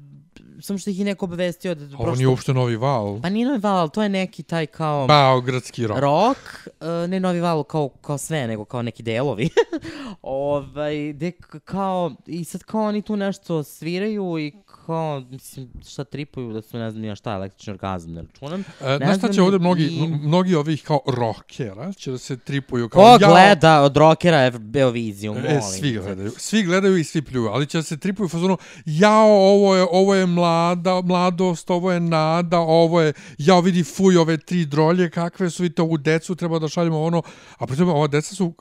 samo 0.62 0.80
što 0.80 0.89
ih 0.89 0.99
je 0.99 1.05
neko 1.05 1.26
obavestio 1.26 1.76
da... 1.76 1.97
Ovo 1.97 2.16
nije 2.16 2.28
uopšte 2.28 2.53
novi 2.53 2.76
val. 2.76 3.22
Pa 3.22 3.30
nije 3.30 3.45
novi 3.45 3.59
val, 3.59 3.78
ali 3.78 3.89
to 3.89 4.03
je 4.03 4.09
neki 4.09 4.43
taj 4.43 4.66
kao... 4.66 5.07
Beogradski 5.07 5.88
rock. 5.88 6.01
rock, 6.01 6.39
uh, 6.68 7.09
ne 7.09 7.20
novi 7.20 7.39
val 7.41 7.64
kao, 7.64 7.89
kao 7.91 8.18
sve, 8.18 8.47
nego 8.47 8.66
kao 8.66 8.82
neki 8.82 9.03
delovi. 9.03 9.49
ovaj, 10.22 11.14
de, 11.14 11.32
k- 11.32 11.59
kao, 11.59 12.12
I 12.28 12.43
sad 12.43 12.64
kao 12.64 12.84
oni 12.84 13.01
tu 13.01 13.16
nešto 13.16 13.64
sviraju 13.64 14.39
i 14.39 14.51
kao, 14.86 15.20
mislim, 15.22 15.70
šta 15.88 16.03
tripuju, 16.03 16.53
da 16.53 16.62
su 16.62 16.78
ne 16.78 16.91
znam 16.91 17.03
ja 17.03 17.16
šta, 17.16 17.32
električni 17.32 17.72
orgazam, 17.72 18.12
ne 18.12 18.22
računam. 18.22 18.64
E, 18.82 18.88
Ne 18.89 18.97
znaš 18.97 19.18
šta 19.18 19.30
će 19.30 19.41
ovde 19.41 19.59
mnogi, 19.59 19.84
i- 19.86 20.07
mnogi 20.07 20.55
ovih 20.55 20.84
kao 20.84 20.99
rockera 21.07 21.93
će 21.93 22.12
da 22.12 22.18
se 22.18 22.38
tripuju 22.38 22.89
kao 22.89 23.01
Ko 23.03 23.18
jao, 23.22 23.32
gleda 23.32 23.82
od 23.82 23.97
rockera 23.97 24.51
Beoviziju, 24.51 25.34
molim 25.34 25.47
E, 25.47 25.62
svi 25.62 25.91
gledaju. 25.93 26.32
Svi 26.32 26.64
gledaju 26.64 26.97
i 26.97 27.03
svi 27.03 27.22
pljuju, 27.22 27.47
ali 27.47 27.68
će 27.68 27.78
da 27.78 27.84
se 27.84 27.97
tripuju 27.97 28.26
u 28.26 28.30
fazonu 28.30 28.57
jao, 28.86 29.30
ovo 29.30 29.76
je, 29.76 29.86
ovo 29.91 30.16
je 30.16 30.26
mlada, 30.52 31.02
mladost, 31.02 31.70
ovo 31.70 31.91
je 31.91 31.99
nada, 31.99 32.60
ovo 32.60 33.02
je, 33.02 33.14
jao, 33.38 33.62
vidi, 33.62 33.84
fuj, 33.84 34.18
ove 34.18 34.38
tri 34.38 34.66
drolje, 34.66 35.10
kakve 35.10 35.49
su, 35.49 35.64
vidite, 35.64 35.82
ovu 35.82 35.97
decu 35.97 36.36
treba 36.36 36.60
da 36.60 36.68
šaljemo 36.68 37.02
ono, 37.02 37.22
a 37.58 37.68
pritom 37.68 37.89
ova 37.89 38.08
deca 38.08 38.36
su 38.36 38.45
uh, 38.45 38.54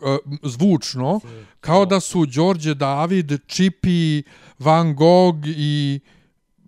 zvučno, 0.43 1.21
kao 1.61 1.87
da 1.87 2.01
su 2.01 2.27
Đorđe 2.27 2.75
David, 2.75 3.33
Čipi, 3.47 4.23
Van 4.59 4.95
Gogh 4.95 5.47
i 5.47 6.01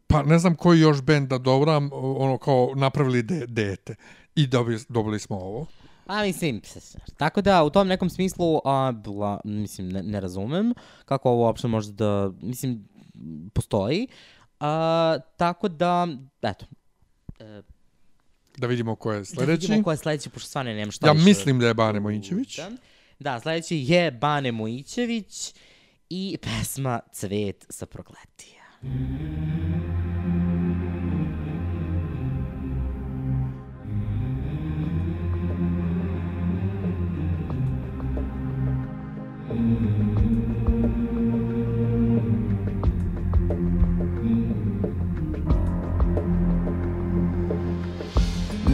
pa 0.06 0.22
ne 0.22 0.38
znam 0.38 0.54
koji 0.54 0.80
još 0.80 1.02
bend 1.02 1.28
da 1.28 1.38
dobram, 1.38 1.90
ono 1.92 2.38
kao 2.38 2.72
napravili 2.76 3.22
de, 3.22 3.46
dete. 3.46 3.94
I 4.34 4.46
dobili, 4.46 4.78
dobili 4.88 5.18
smo 5.18 5.36
ovo. 5.36 5.66
Pa 6.06 6.22
mislim, 6.22 6.60
tako 7.16 7.42
da 7.42 7.64
u 7.64 7.70
tom 7.70 7.88
nekom 7.88 8.10
smislu, 8.10 8.60
a, 8.64 8.92
bla, 8.92 9.40
mislim, 9.44 9.88
ne, 9.88 10.02
ne 10.02 10.20
razumem 10.20 10.74
kako 11.04 11.30
ovo 11.30 11.44
uopšte 11.44 11.68
može 11.68 11.92
da, 11.92 12.30
mislim, 12.42 12.88
postoji. 13.52 14.08
A, 14.62 15.18
tako 15.36 15.68
da, 15.68 16.08
eto, 16.42 16.66
Da 18.56 18.66
vidimo 18.66 18.94
ko 18.96 19.12
je 19.12 19.18
da 19.18 19.24
sledeći. 19.24 19.60
vidimo 19.60 19.84
ko 19.84 19.90
je 19.90 19.96
sledeći, 19.96 20.30
pošto 20.30 20.48
stvarno 20.48 20.72
nemam 20.72 20.90
šta 20.92 21.06
Ja 21.06 21.12
više 21.12 21.24
mislim 21.24 21.58
da 21.58 21.66
je 21.66 21.74
Bane 21.74 22.00
Mojićević. 22.00 22.56
Da. 22.56 22.70
Da, 23.18 23.40
sledeći 23.40 23.76
je 23.78 24.10
Bane 24.10 24.52
Mojićević 24.52 25.54
i 26.08 26.38
pesma 26.42 27.00
Cvet 27.12 27.66
sa 27.70 27.86
prokletija. 27.86 28.62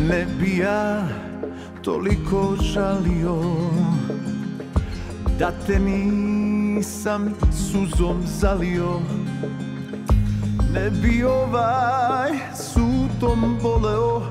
Ne 0.09 0.27
bi 0.41 0.59
ja 0.59 1.03
toliko 1.83 2.57
žalio 2.63 3.43
Da 5.39 5.53
te 5.67 5.79
nisam 5.79 7.35
suzom 7.53 8.23
zalio. 8.25 9.01
Ne 10.75 10.91
bi 10.91 11.25
ovaj 11.25 12.31
sutom 12.55 13.59
voleo 13.63 14.23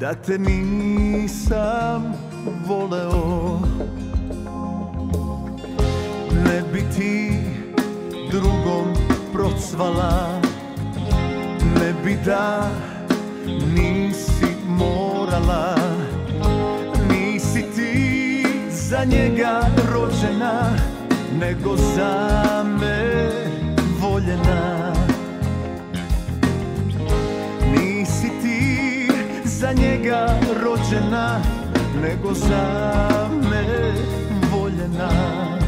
Da 0.00 0.14
te 0.14 0.38
nisam 0.38 2.14
voleo. 2.66 3.60
Ne 6.44 6.62
bi 6.72 6.84
ti 6.96 7.32
drugom 8.30 8.94
procvala. 9.32 10.40
Ne 11.80 11.94
bi 12.04 12.16
da 12.24 12.70
nisi 13.74 14.51
morala. 14.78 15.74
Nisi 17.10 17.62
ti 17.76 18.46
za 18.70 19.04
njega 19.04 19.60
rođena 19.92 20.76
Nego 21.40 21.76
za 21.76 22.64
me 22.80 23.30
voljena. 24.00 24.92
Nisi 27.72 28.30
ti 28.42 29.08
za 29.44 29.72
njega 29.72 30.40
rođena 30.62 31.40
Nego 32.02 32.34
za 32.34 32.88
me 33.50 33.64
voljena 34.52 35.61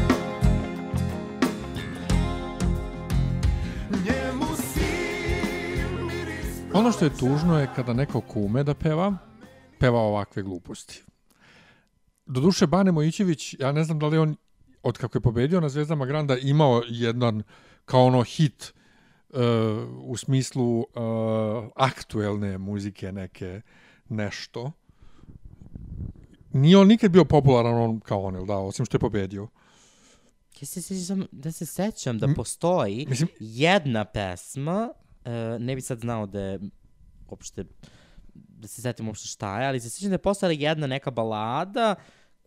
Ono 6.75 6.91
što 6.91 7.05
je 7.05 7.17
tužno 7.17 7.59
je 7.59 7.69
kada 7.75 7.93
neko 7.93 8.21
kume 8.21 8.63
da 8.63 8.73
peva, 8.73 9.17
peva 9.79 9.99
ovakve 9.99 10.43
gluposti. 10.43 11.03
Doduše, 12.25 12.67
Bane 12.67 12.91
Mojićević, 12.91 13.55
ja 13.59 13.71
ne 13.71 13.83
znam 13.83 13.99
da 13.99 14.07
li 14.07 14.17
on, 14.17 14.35
od 14.83 14.97
kako 14.97 15.17
je 15.17 15.21
pobedio 15.21 15.61
na 15.61 15.69
Zvezdama 15.69 16.05
Granda, 16.05 16.37
imao 16.37 16.81
jedan 16.89 17.43
kao 17.85 18.05
ono 18.05 18.23
hit 18.23 18.73
uh, 19.29 19.39
u 20.03 20.17
smislu 20.17 20.79
uh, 20.79 20.85
aktuelne 21.75 22.57
muzike 22.57 23.11
neke 23.11 23.61
nešto. 24.09 24.71
Nije 26.53 26.77
on 26.77 26.87
nikad 26.87 27.11
bio 27.11 27.25
popularan 27.25 27.75
on 27.75 27.99
kao 27.99 28.23
on, 28.23 28.35
jel 28.35 28.45
da, 28.45 28.57
osim 28.57 28.85
što 28.85 28.95
je 28.95 28.99
pobedio. 28.99 29.47
Ja 30.61 30.65
se 30.67 30.81
sećam, 30.81 31.25
da 31.31 31.51
se 31.51 31.65
sećam 31.65 32.19
da 32.19 32.27
postoji 32.35 33.05
Mislim- 33.09 33.29
jedna 33.39 34.05
pesma, 34.05 34.89
ne 35.59 35.75
bi 35.75 35.81
sad 35.81 35.99
znao 35.99 36.25
da 36.25 36.39
je 36.39 36.59
uopšte, 37.29 37.63
da 38.33 38.67
se 38.67 38.81
setim 38.81 39.07
uopšte 39.07 39.27
šta 39.27 39.61
je, 39.61 39.67
ali 39.67 39.79
se 39.79 39.89
sećam 39.89 40.09
da 40.09 40.13
je 40.13 40.17
postojala 40.17 40.53
jedna 40.59 40.87
neka 40.87 41.11
balada 41.11 41.95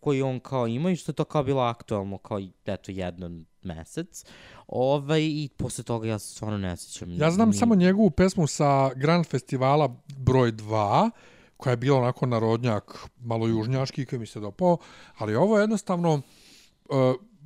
koju 0.00 0.26
on 0.26 0.40
kao 0.40 0.66
ima 0.66 0.90
i 0.90 0.96
što 0.96 1.10
je 1.10 1.16
to 1.16 1.24
kao 1.24 1.42
bilo 1.44 1.62
aktualno 1.62 2.18
kao 2.18 2.40
eto 2.66 2.90
jedan 2.90 3.44
mesec. 3.62 4.24
Ovaj, 4.66 5.22
I 5.22 5.48
posle 5.56 5.84
toga 5.84 6.08
ja 6.08 6.18
se 6.18 6.34
stvarno 6.34 6.58
ne 6.58 6.76
sećam. 6.76 7.10
Ja 7.10 7.30
znam 7.30 7.48
ni- 7.48 7.54
samo 7.56 7.74
njegovu 7.74 8.10
pesmu 8.10 8.46
sa 8.46 8.94
Grand 8.94 9.26
Festivala 9.26 9.96
broj 10.18 10.52
2, 10.52 11.10
koja 11.56 11.70
je 11.70 11.76
bila 11.76 11.98
onako 11.98 12.26
narodnjak, 12.26 12.98
malo 13.20 13.46
južnjaški, 13.46 14.06
koji 14.06 14.18
mi 14.18 14.26
se 14.26 14.40
dopao, 14.40 14.78
ali 15.16 15.34
ovo 15.34 15.58
je 15.58 15.62
jednostavno, 15.62 16.14
uh, 16.14 16.96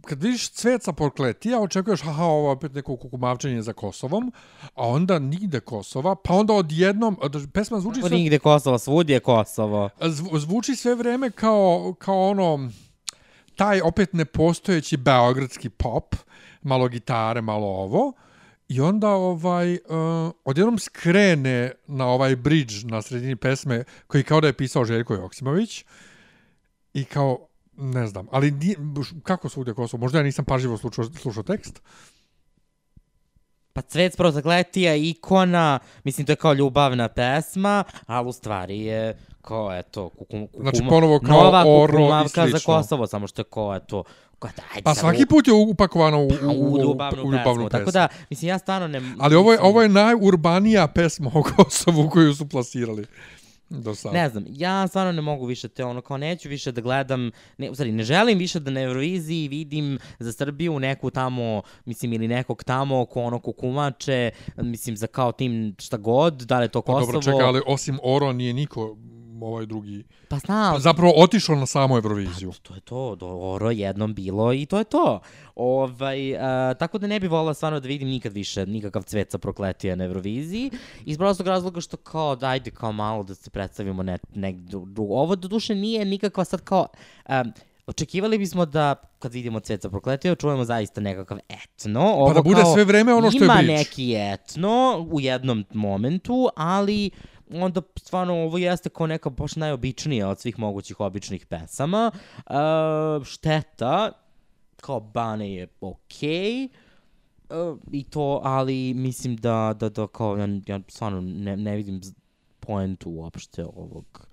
kad 0.06 0.22
vidiš 0.22 0.50
cvet 0.50 0.82
sa 0.82 0.92
prokletija, 0.92 1.60
očekuješ, 1.60 2.02
aha, 2.02 2.24
ovo 2.24 2.48
je 2.48 2.52
opet 2.52 2.74
neko 2.74 2.96
kukumavčenje 2.96 3.62
za 3.62 3.72
Kosovom, 3.72 4.32
a 4.74 4.88
onda 4.88 5.18
nigde 5.18 5.60
Kosova, 5.60 6.14
pa 6.14 6.34
onda 6.34 6.52
odjednom, 6.52 7.18
da- 7.28 7.40
pesma 7.52 7.80
zvuči 7.80 8.00
sve, 8.00 8.10
Nigde 8.10 8.38
Kosovo, 8.38 8.78
svud 8.78 9.10
je 9.10 9.20
Kosovo. 9.20 9.88
zv- 10.00 10.38
zvuči 10.38 10.76
sve 10.76 10.94
vreme 10.94 11.30
kao, 11.30 11.94
kao 11.98 12.28
ono, 12.28 12.70
taj 13.56 13.80
opet 13.80 14.12
nepostojeći 14.12 14.96
beogradski 14.96 15.68
pop, 15.68 16.14
malo 16.62 16.88
gitare, 16.88 17.40
malo 17.40 17.66
ovo, 17.66 18.12
i 18.68 18.80
onda 18.80 19.08
ovaj, 19.08 19.74
uh, 19.74 19.78
odjednom 20.44 20.78
skrene 20.78 21.72
na 21.86 22.06
ovaj 22.06 22.36
bridge 22.36 22.74
na 22.84 23.02
sredini 23.02 23.36
pesme, 23.36 23.84
koji 24.06 24.24
kao 24.24 24.40
da 24.40 24.46
je 24.46 24.52
pisao 24.52 24.84
Željko 24.84 25.14
Joksimović, 25.14 25.84
i 26.94 27.04
kao, 27.04 27.46
ne 27.82 28.06
znam, 28.06 28.26
ali 28.30 28.50
nije, 28.50 28.76
kako 29.22 29.48
svugde 29.48 29.74
Kosovo, 29.74 30.00
možda 30.00 30.18
ja 30.18 30.22
nisam 30.22 30.44
pažljivo 30.44 30.76
slušao, 30.76 31.04
slušao 31.04 31.42
tekst, 31.42 31.82
Pa 33.72 33.82
Cvet 33.82 34.16
prozagletija, 34.16 34.96
ikona, 34.96 35.78
mislim 36.04 36.26
to 36.26 36.32
je 36.32 36.36
kao 36.36 36.52
ljubavna 36.52 37.08
pesma, 37.08 37.84
ali 38.06 38.28
u 38.28 38.32
stvari 38.32 38.80
je 38.80 39.16
kao, 39.42 39.78
eto, 39.78 40.08
kukum, 40.08 40.46
kukuma, 40.46 40.70
Znači, 40.70 40.88
ponovo 40.88 41.20
kao 41.20 41.42
nova 41.42 41.62
kukumavka 41.62 42.48
za. 42.48 42.58
Kosovo, 42.66 43.06
samo 43.06 43.26
što 43.26 43.40
je 43.40 43.44
kao, 43.50 43.76
eto, 43.76 44.04
kao, 44.38 44.50
dajde 44.56 44.82
pa 44.84 44.94
svaki 44.94 45.26
put 45.26 45.46
je 45.46 45.52
upakovano 45.52 46.24
u, 46.24 46.28
pa 46.40 46.46
u, 46.46 46.72
u, 46.72 46.78
ljubavnu, 46.78 47.22
u 47.22 47.32
ljubavnu 47.32 47.52
pesmu. 47.52 47.68
Tako 47.68 47.90
da, 47.90 48.08
mislim, 48.30 48.48
ja 48.48 48.58
stvarno 48.58 48.88
ne... 48.88 49.00
Ali 49.18 49.36
ovo 49.36 49.52
je, 49.52 49.60
ovo 49.60 49.82
je 49.82 49.88
najurbanija 49.88 50.88
pesma 50.88 51.30
o 51.34 51.42
Kosovu 51.42 52.10
koju 52.10 52.34
su 52.34 52.48
plasirali 52.48 53.06
do 53.80 53.94
sada. 53.94 54.14
Ne 54.14 54.28
znam, 54.28 54.44
ja 54.48 54.88
stvarno 54.88 55.12
ne 55.12 55.22
mogu 55.22 55.46
više 55.46 55.68
te 55.68 55.84
ono, 55.84 56.00
kao 56.00 56.16
neću 56.16 56.48
više 56.48 56.72
da 56.72 56.80
gledam, 56.80 57.30
ne, 57.58 57.70
u 57.70 57.74
stvari, 57.74 57.92
ne 57.92 58.02
želim 58.02 58.38
više 58.38 58.60
da 58.60 58.70
na 58.70 58.80
Euroviziji 58.80 59.48
vidim 59.48 59.98
za 60.18 60.32
Srbiju 60.32 60.78
neku 60.78 61.10
tamo, 61.10 61.62
mislim, 61.84 62.12
ili 62.12 62.28
nekog 62.28 62.64
tamo 62.64 63.04
ko 63.04 63.22
ono 63.22 63.38
kukumače, 63.38 64.30
mislim, 64.56 64.96
za 64.96 65.06
kao 65.06 65.32
tim 65.32 65.74
šta 65.78 65.96
god, 65.96 66.34
da 66.34 66.58
li 66.58 66.64
je 66.64 66.68
to 66.68 66.82
Pa 66.82 66.92
Kosovo. 66.92 67.12
dobro, 67.12 67.22
čekaj, 67.22 67.48
ali 67.48 67.60
osim 67.66 67.98
Oro 68.02 68.32
nije 68.32 68.52
niko 68.52 68.96
ovaj 69.46 69.66
drugi. 69.66 70.04
Pa 70.28 70.38
znam, 70.38 70.80
Zapravo 70.80 71.12
otišao 71.16 71.56
na 71.56 71.66
samu 71.66 71.96
Euroviziju. 71.96 72.52
to 72.62 72.74
je 72.74 72.80
to, 72.80 73.16
dobro 73.16 73.70
jednom 73.70 74.14
bilo 74.14 74.52
i 74.52 74.66
to 74.66 74.78
je 74.78 74.84
to. 74.84 75.20
Ovaj, 75.56 76.36
a, 76.36 76.74
tako 76.74 76.98
da 76.98 77.06
ne 77.06 77.20
bi 77.20 77.26
volila 77.28 77.54
stvarno 77.54 77.80
da 77.80 77.88
vidim 77.88 78.08
nikad 78.08 78.32
više 78.32 78.66
nikakav 78.66 79.02
cvet 79.02 79.30
sa 79.30 79.38
prokletija 79.38 79.96
na 79.96 80.04
Euroviziji. 80.04 80.70
Iz 81.04 81.18
prostog 81.18 81.46
razloga 81.46 81.80
što 81.80 81.96
kao, 81.96 82.36
dajde 82.36 82.70
kao 82.70 82.92
malo 82.92 83.22
da 83.22 83.34
se 83.34 83.50
predstavimo 83.50 84.02
ne, 84.02 84.18
negdje 84.34 84.78
drugo. 84.86 85.14
Ovo 85.14 85.36
do 85.36 85.48
duše 85.48 85.74
nije 85.74 86.04
nikakva 86.04 86.44
sad 86.44 86.60
kao... 86.60 86.86
Um, 87.28 87.52
Očekivali 87.86 88.38
bismo 88.38 88.66
da, 88.66 88.94
kad 89.18 89.32
vidimo 89.32 89.60
Cvet 89.60 89.82
sa 89.82 89.90
prokletija, 89.90 90.34
čujemo 90.34 90.64
zaista 90.64 91.00
nekakav 91.00 91.38
etno. 91.48 92.00
Ovo 92.00 92.34
da 92.34 92.42
bude 92.42 92.60
kao 92.60 92.74
sve 92.74 92.84
vreme 92.84 93.14
ono 93.14 93.30
što 93.30 93.38
je 93.38 93.44
Ima 93.44 93.54
Beach. 93.54 93.68
neki 93.68 94.14
etno 94.16 95.06
u 95.10 95.20
jednom 95.20 95.64
momentu, 95.74 96.48
ali 96.56 97.10
onda 97.50 97.82
stvarno 97.96 98.34
ovo 98.34 98.58
jeste 98.58 98.88
kao 98.88 99.06
neka 99.06 99.30
baš 99.30 99.56
najobičnija 99.56 100.28
od 100.28 100.40
svih 100.40 100.58
mogućih 100.58 101.00
običnih 101.00 101.46
pesama. 101.46 102.10
Uh, 102.36 103.24
šteta, 103.24 104.12
kao 104.76 105.00
Bane 105.00 105.54
je 105.54 105.68
okej, 105.80 106.64
uh, 106.64 107.78
i 107.92 108.04
to, 108.04 108.40
ali 108.44 108.94
mislim 108.94 109.36
da, 109.36 109.74
da, 109.80 109.88
da 109.88 110.06
kao, 110.06 110.36
ja, 110.36 110.48
ja 110.66 110.80
stvarno 110.88 111.20
ne, 111.20 111.56
ne 111.56 111.76
vidim 111.76 112.00
poentu 112.60 113.10
uopšte 113.10 113.64
ovog, 113.64 114.26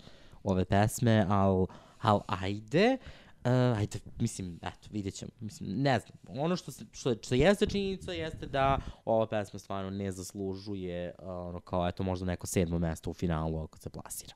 ove 0.44 0.65
pesme, 0.65 1.26
al, 1.30 1.65
al 2.02 2.22
ajde. 2.27 2.98
Uh, 3.02 3.19
ajde, 3.44 3.99
mislim, 4.20 4.60
eto, 4.61 4.88
vidjet 4.91 5.14
ćemo. 5.14 5.32
Mislim, 5.40 5.70
ne 5.82 5.99
znam, 5.99 6.44
ono 6.44 6.56
što, 6.56 6.72
se, 6.72 6.86
što, 6.91 7.16
što 7.24 7.36
jeste 7.36 7.66
činjenica 7.66 8.11
jeste 8.11 8.45
da 8.45 8.78
ova 9.06 9.28
pesma 9.28 9.60
stvarno 9.60 9.90
ne 9.90 10.11
zaslužuje 10.11 11.16
uh, 11.20 11.28
ono 11.30 11.60
kao, 11.60 11.88
eto, 11.88 12.03
možda 12.03 12.26
neko 12.26 12.48
sedmo 12.48 12.80
mesto 12.80 13.10
u 13.10 13.14
finalu 13.14 13.64
ako 13.64 13.78
se 13.78 13.90
plasira. 13.90 14.34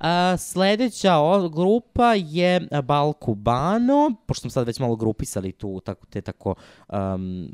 A, 0.00 0.36
sledeća 0.38 1.14
grupa 1.52 2.14
je 2.14 2.68
Balkubano, 2.84 4.14
pošto 4.26 4.40
smo 4.40 4.50
sad 4.50 4.66
već 4.66 4.78
malo 4.78 4.96
grupisali 4.96 5.52
tu 5.52 5.80
tako, 5.80 6.06
te 6.06 6.20
tako 6.20 6.54
um, 6.88 7.48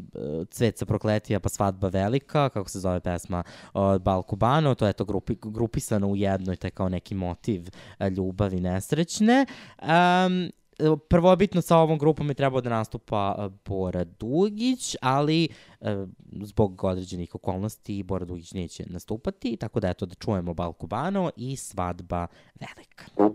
cvet 0.50 0.78
sa 0.78 0.86
prokletija 0.86 1.40
pa 1.40 1.48
svadba 1.48 1.88
velika, 1.88 2.48
kako 2.48 2.68
se 2.68 2.80
zove 2.80 3.00
pesma 3.00 3.42
od 3.72 4.02
Balkubano, 4.02 4.74
to 4.74 4.86
je 4.86 4.92
to 4.92 5.04
grupi, 5.04 5.36
grupisano 5.42 6.08
u 6.08 6.16
jednoj, 6.16 6.56
taj 6.56 6.70
kao 6.70 6.88
neki 6.88 7.14
motiv 7.14 7.68
a, 7.98 8.08
ljubavi 8.08 8.60
nesrećne. 8.60 9.46
Um, 9.82 10.52
prvobitno 11.08 11.62
sa 11.62 11.76
ovom 11.76 11.98
grupom 11.98 12.28
je 12.28 12.34
trebao 12.34 12.60
da 12.60 12.70
nastupa 12.70 13.16
a, 13.16 13.48
Bora 13.64 14.04
Dugić, 14.04 14.96
ali 15.00 15.48
e, 15.80 16.06
zbog 16.42 16.84
određenih 16.84 17.34
okolnosti 17.34 18.02
Bora 18.02 18.24
Dugić 18.24 18.52
neće 18.52 18.84
nastupati, 18.86 19.56
tako 19.56 19.80
da 19.80 19.88
eto 19.88 20.06
da 20.06 20.14
čujemo 20.14 20.54
Balkubano 20.54 21.30
i 21.36 21.56
svadba 21.56 22.26
velika. 22.60 23.32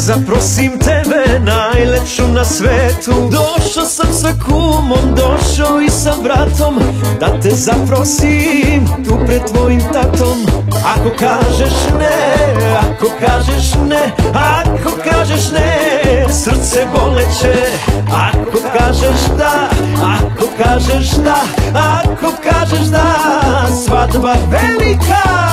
Zaprosim 0.00 0.78
tebe, 0.78 1.40
najlepšu 1.40 2.28
na 2.28 2.44
svetu. 2.44 3.30
Došao 3.30 3.84
sam 3.84 4.12
sa 4.12 4.28
kumom, 4.44 5.14
došao 5.14 5.80
i 5.80 5.90
sa 5.90 6.14
bratom 6.22 6.78
Da 7.20 7.40
te 7.40 7.50
zaprosim, 7.50 8.86
tu 9.04 9.18
pred 9.26 9.42
tvojim 9.52 9.80
tatom. 9.92 10.46
Ako 10.84 11.10
kažeš 11.18 11.74
ne, 11.98 12.44
ako 12.80 13.06
kažeš 13.20 13.74
ne 13.88 14.12
Ako 14.34 14.90
kažeš 15.04 15.50
ne, 15.52 15.78
srce 16.28 16.86
boleće. 16.94 17.56
Ako 18.12 18.58
kažeš 18.78 19.20
da, 19.38 19.68
ako 20.02 20.46
kažeš 20.62 21.10
da 21.10 21.40
Ako 21.74 22.32
kažeš 22.42 22.86
da, 22.86 23.16
svadba 23.84 24.34
velika 24.50 25.50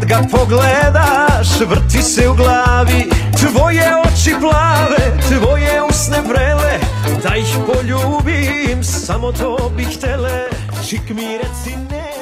Kad 0.00 0.08
ga 0.08 0.20
pogledaš, 0.38 1.60
vrti 1.60 2.02
se 2.02 2.28
u 2.28 2.34
glavi 2.34 3.04
Tvoje 3.40 3.92
oči 4.04 4.34
plave, 4.40 5.20
tvoje 5.28 5.82
usne 5.90 6.18
vrele 6.28 6.78
Da 7.22 7.36
ih 7.36 7.56
poljubim, 7.66 8.84
samo 8.84 9.32
to 9.32 9.70
bih 9.76 9.88
htele. 9.96 10.48
Čik 10.88 11.10
mi 11.10 11.36
reci 11.36 11.76
ne, 11.90 12.12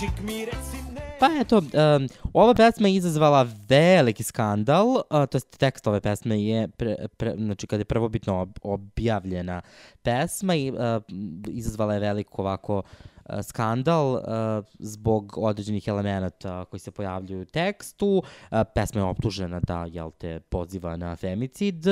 čik 0.00 0.24
mi 0.26 0.44
reci 0.44 0.92
ne. 0.94 1.00
Pa 1.20 1.26
eto, 1.40 1.58
um, 1.58 2.08
ova 2.32 2.54
pesma 2.54 2.88
je 2.88 2.94
izazvala 2.94 3.46
veliki 3.68 4.22
skandal, 4.22 4.86
uh, 4.88 5.02
to 5.30 5.36
jest 5.36 5.58
tekst 5.58 5.86
ove 5.86 6.00
pesme 6.00 6.42
je, 6.42 6.68
pre, 6.68 6.96
pre, 7.16 7.34
znači 7.36 7.66
kada 7.66 7.80
je 7.80 7.84
prvobitno 7.84 8.40
ob, 8.40 8.50
objavljena 8.62 9.62
pesma 10.02 10.54
i 10.54 10.70
uh, 10.70 10.76
izazvala 11.48 11.94
je 11.94 12.00
veliko 12.00 12.42
ovako 12.42 12.78
uh, 12.78 12.84
skandal 13.42 14.12
uh, 14.12 14.20
zbog 14.78 15.38
određenih 15.38 15.88
elemenata 15.88 16.64
koji 16.64 16.80
se 16.80 16.90
pojavljuju 16.90 17.42
u 17.42 17.44
tekstu. 17.44 18.22
Uh, 18.50 18.58
pesma 18.74 19.00
je 19.00 19.04
optužena 19.04 19.60
da, 19.60 19.84
jel 19.84 20.10
te, 20.18 20.40
poziva 20.40 20.96
na 20.96 21.16
femicid. 21.16 21.84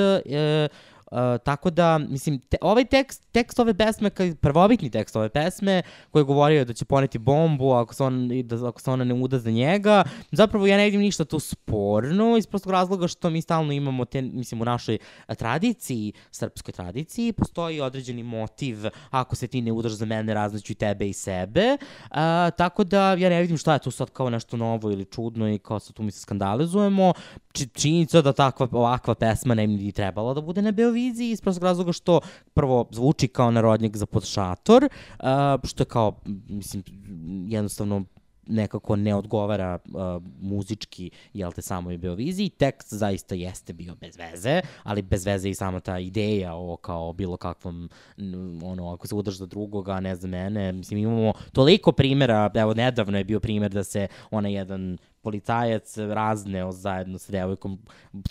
Uh, 1.13 1.19
tako 1.45 1.69
da, 1.69 1.97
mislim, 1.97 2.39
te, 2.39 2.57
ovaj 2.61 2.85
tekst, 2.85 3.27
tekst 3.31 3.59
ove 3.59 3.73
pesme, 3.73 4.09
prvobitni 4.41 4.89
tekst 4.89 5.15
ove 5.15 5.29
pesme, 5.29 5.81
koji 6.11 6.21
je 6.21 6.25
govorio 6.25 6.65
da 6.65 6.73
će 6.73 6.85
poneti 6.85 7.17
bombu 7.17 7.71
ako 7.71 7.93
se, 7.93 8.03
on, 8.03 8.29
da, 8.43 8.67
ako 8.67 8.81
se 8.81 8.91
ona 8.91 9.03
ne 9.03 9.13
uda 9.13 9.39
za 9.39 9.51
njega, 9.51 10.03
zapravo 10.31 10.67
ja 10.67 10.77
ne 10.77 10.85
vidim 10.85 11.01
ništa 11.01 11.25
tu 11.25 11.39
sporno, 11.39 12.37
iz 12.37 12.47
prostog 12.47 12.71
razloga 12.71 13.07
što 13.07 13.29
mi 13.29 13.41
stalno 13.41 13.73
imamo, 13.73 14.05
te, 14.05 14.21
mislim, 14.21 14.61
u 14.61 14.65
našoj 14.65 14.97
tradiciji, 15.37 16.13
srpskoj 16.31 16.71
tradiciji, 16.71 17.33
postoji 17.33 17.81
određeni 17.81 18.23
motiv, 18.23 18.77
ako 19.09 19.35
se 19.35 19.47
ti 19.47 19.61
ne 19.61 19.71
udaš 19.71 19.91
za 19.91 20.05
mene, 20.05 20.33
raznaću 20.33 20.71
i 20.71 20.75
tebe 20.75 21.09
i 21.09 21.13
sebe, 21.13 21.77
uh, 21.77 22.17
tako 22.57 22.83
da 22.83 23.13
ja 23.13 23.29
ne 23.29 23.41
vidim 23.41 23.57
šta 23.57 23.73
je 23.73 23.79
tu 23.79 23.91
sad 23.91 24.09
kao 24.09 24.29
nešto 24.29 24.57
novo 24.57 24.91
ili 24.91 25.05
čudno 25.05 25.49
i 25.49 25.59
kao 25.59 25.79
sad 25.79 25.95
tu 25.95 26.03
mi 26.03 26.11
se 26.11 26.19
skandalizujemo, 26.19 27.13
Či, 27.53 27.67
činjenica 27.67 28.21
da 28.21 28.33
takva 28.33 28.67
ovakva 28.71 29.15
pesma 29.15 29.53
ne 29.53 29.67
bi 29.67 29.91
trebala 29.91 30.33
da 30.33 30.41
bude 30.41 30.61
na 30.61 30.71
Beoviziji 30.71 31.31
iz 31.31 31.41
prostog 31.41 31.63
razloga 31.63 31.91
što 31.91 32.19
prvo 32.53 32.87
zvuči 32.91 33.27
kao 33.27 33.51
narodnjak 33.51 33.97
za 33.97 34.05
podšator, 34.05 34.83
uh, 34.83 35.25
što 35.63 35.83
je 35.83 35.87
kao, 35.87 36.15
mislim, 36.49 36.83
jednostavno 37.47 38.03
nekako 38.47 38.95
ne 38.95 39.15
odgovara 39.15 39.79
uh, 39.85 40.23
muzički, 40.41 41.11
jel 41.33 41.51
te, 41.51 41.61
samoj 41.61 41.97
Beoviziji. 41.97 42.49
Tekst 42.49 42.93
zaista 42.93 43.35
jeste 43.35 43.73
bio 43.73 43.95
bez 43.95 44.17
veze, 44.17 44.61
ali 44.83 45.01
bez 45.01 45.25
veze 45.25 45.49
i 45.49 45.55
sama 45.55 45.79
ta 45.79 45.99
ideja 45.99 46.55
o 46.55 46.77
kao 46.77 47.13
bilo 47.13 47.37
kakvom, 47.37 47.89
ono, 48.63 48.93
ako 48.93 49.07
se 49.07 49.15
udaš 49.15 49.37
za 49.37 49.45
drugoga, 49.45 49.99
ne 49.99 50.15
za 50.15 50.27
mene. 50.27 50.71
Mislim, 50.71 50.99
imamo 50.99 51.33
toliko 51.51 51.91
primjera, 51.91 52.51
evo, 52.53 52.73
nedavno 52.73 53.17
je 53.17 53.23
bio 53.23 53.39
primjer 53.39 53.71
da 53.71 53.83
se 53.83 54.07
onaj 54.31 54.53
jedan 54.53 54.97
policajac 55.21 55.97
razneo 55.97 56.71
zajedno 56.71 57.17
sa 57.19 57.31
devojkom 57.31 57.79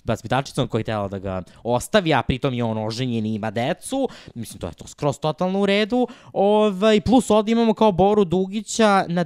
vaspitačicom 0.04 0.68
koja 0.68 0.78
je 0.78 0.82
htjela 0.82 1.08
da 1.08 1.18
ga 1.18 1.42
ostavi, 1.62 2.14
a 2.14 2.22
pritom 2.22 2.54
je 2.54 2.64
on 2.64 2.78
oženjen 2.78 3.26
i 3.26 3.34
ima 3.34 3.50
decu. 3.50 4.08
Mislim, 4.34 4.60
to 4.60 4.66
je 4.66 4.74
to 4.74 4.86
skroz 4.86 5.18
totalno 5.18 5.60
u 5.60 5.66
redu. 5.66 6.06
Ovaj, 6.32 7.00
plus 7.00 7.30
ovdje 7.30 7.52
imamo 7.52 7.74
kao 7.74 7.92
Boru 7.92 8.24
Dugića 8.24 9.04
na 9.08 9.24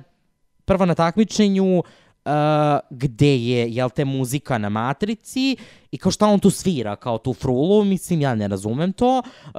prvo 0.66 0.86
na 0.86 0.94
takmičenju 0.94 1.78
uh, 1.78 1.82
gde 2.90 3.36
je, 3.36 3.70
jel 3.70 3.90
te, 3.90 4.05
muzika 4.05 4.59
na 4.59 4.68
matrici 4.68 5.56
i 5.90 5.98
kao 5.98 6.12
šta 6.12 6.26
on 6.26 6.40
tu 6.40 6.51
svira, 6.51 6.97
kao 6.97 7.18
tu 7.18 7.34
frulu, 7.34 7.84
mislim, 7.84 8.20
ja 8.20 8.34
ne 8.34 8.48
razumem 8.48 8.93
to. 8.93 9.22
Uh, 9.44 9.52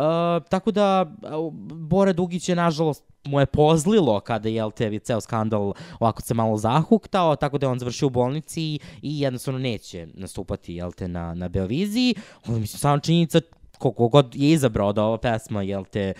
tako 0.49 0.71
da, 0.71 1.05
uh, 1.37 1.53
Bora 1.73 2.13
Dugić 2.13 2.49
je, 2.49 2.55
nažalost, 2.55 3.03
mu 3.25 3.39
je 3.39 3.45
pozlilo 3.45 4.19
kada 4.19 4.49
je, 4.49 4.63
je 4.79 4.99
ceo 4.99 5.21
skandal 5.21 5.73
ovako 5.99 6.21
se 6.21 6.33
malo 6.33 6.57
zahuktao, 6.57 7.35
tako 7.35 7.57
da 7.57 7.65
je 7.65 7.71
on 7.71 7.79
završio 7.79 8.07
u 8.07 8.09
bolnici 8.09 8.79
i 9.01 9.19
jednostavno 9.19 9.59
neće 9.59 10.07
nastupati, 10.13 10.75
jel 10.75 10.91
te, 10.91 11.07
na, 11.07 11.33
na 11.33 11.47
Beoviziji. 11.47 12.15
Ovo, 12.47 12.59
mislim, 12.59 12.79
samo 12.79 12.99
činjenica 12.99 13.41
koliko 13.77 14.07
god 14.07 14.35
je 14.35 14.51
izabrao 14.51 14.93
da 14.93 15.03
ova 15.03 15.17
pesma, 15.17 15.61
jel 15.61 15.85
te, 15.85 16.13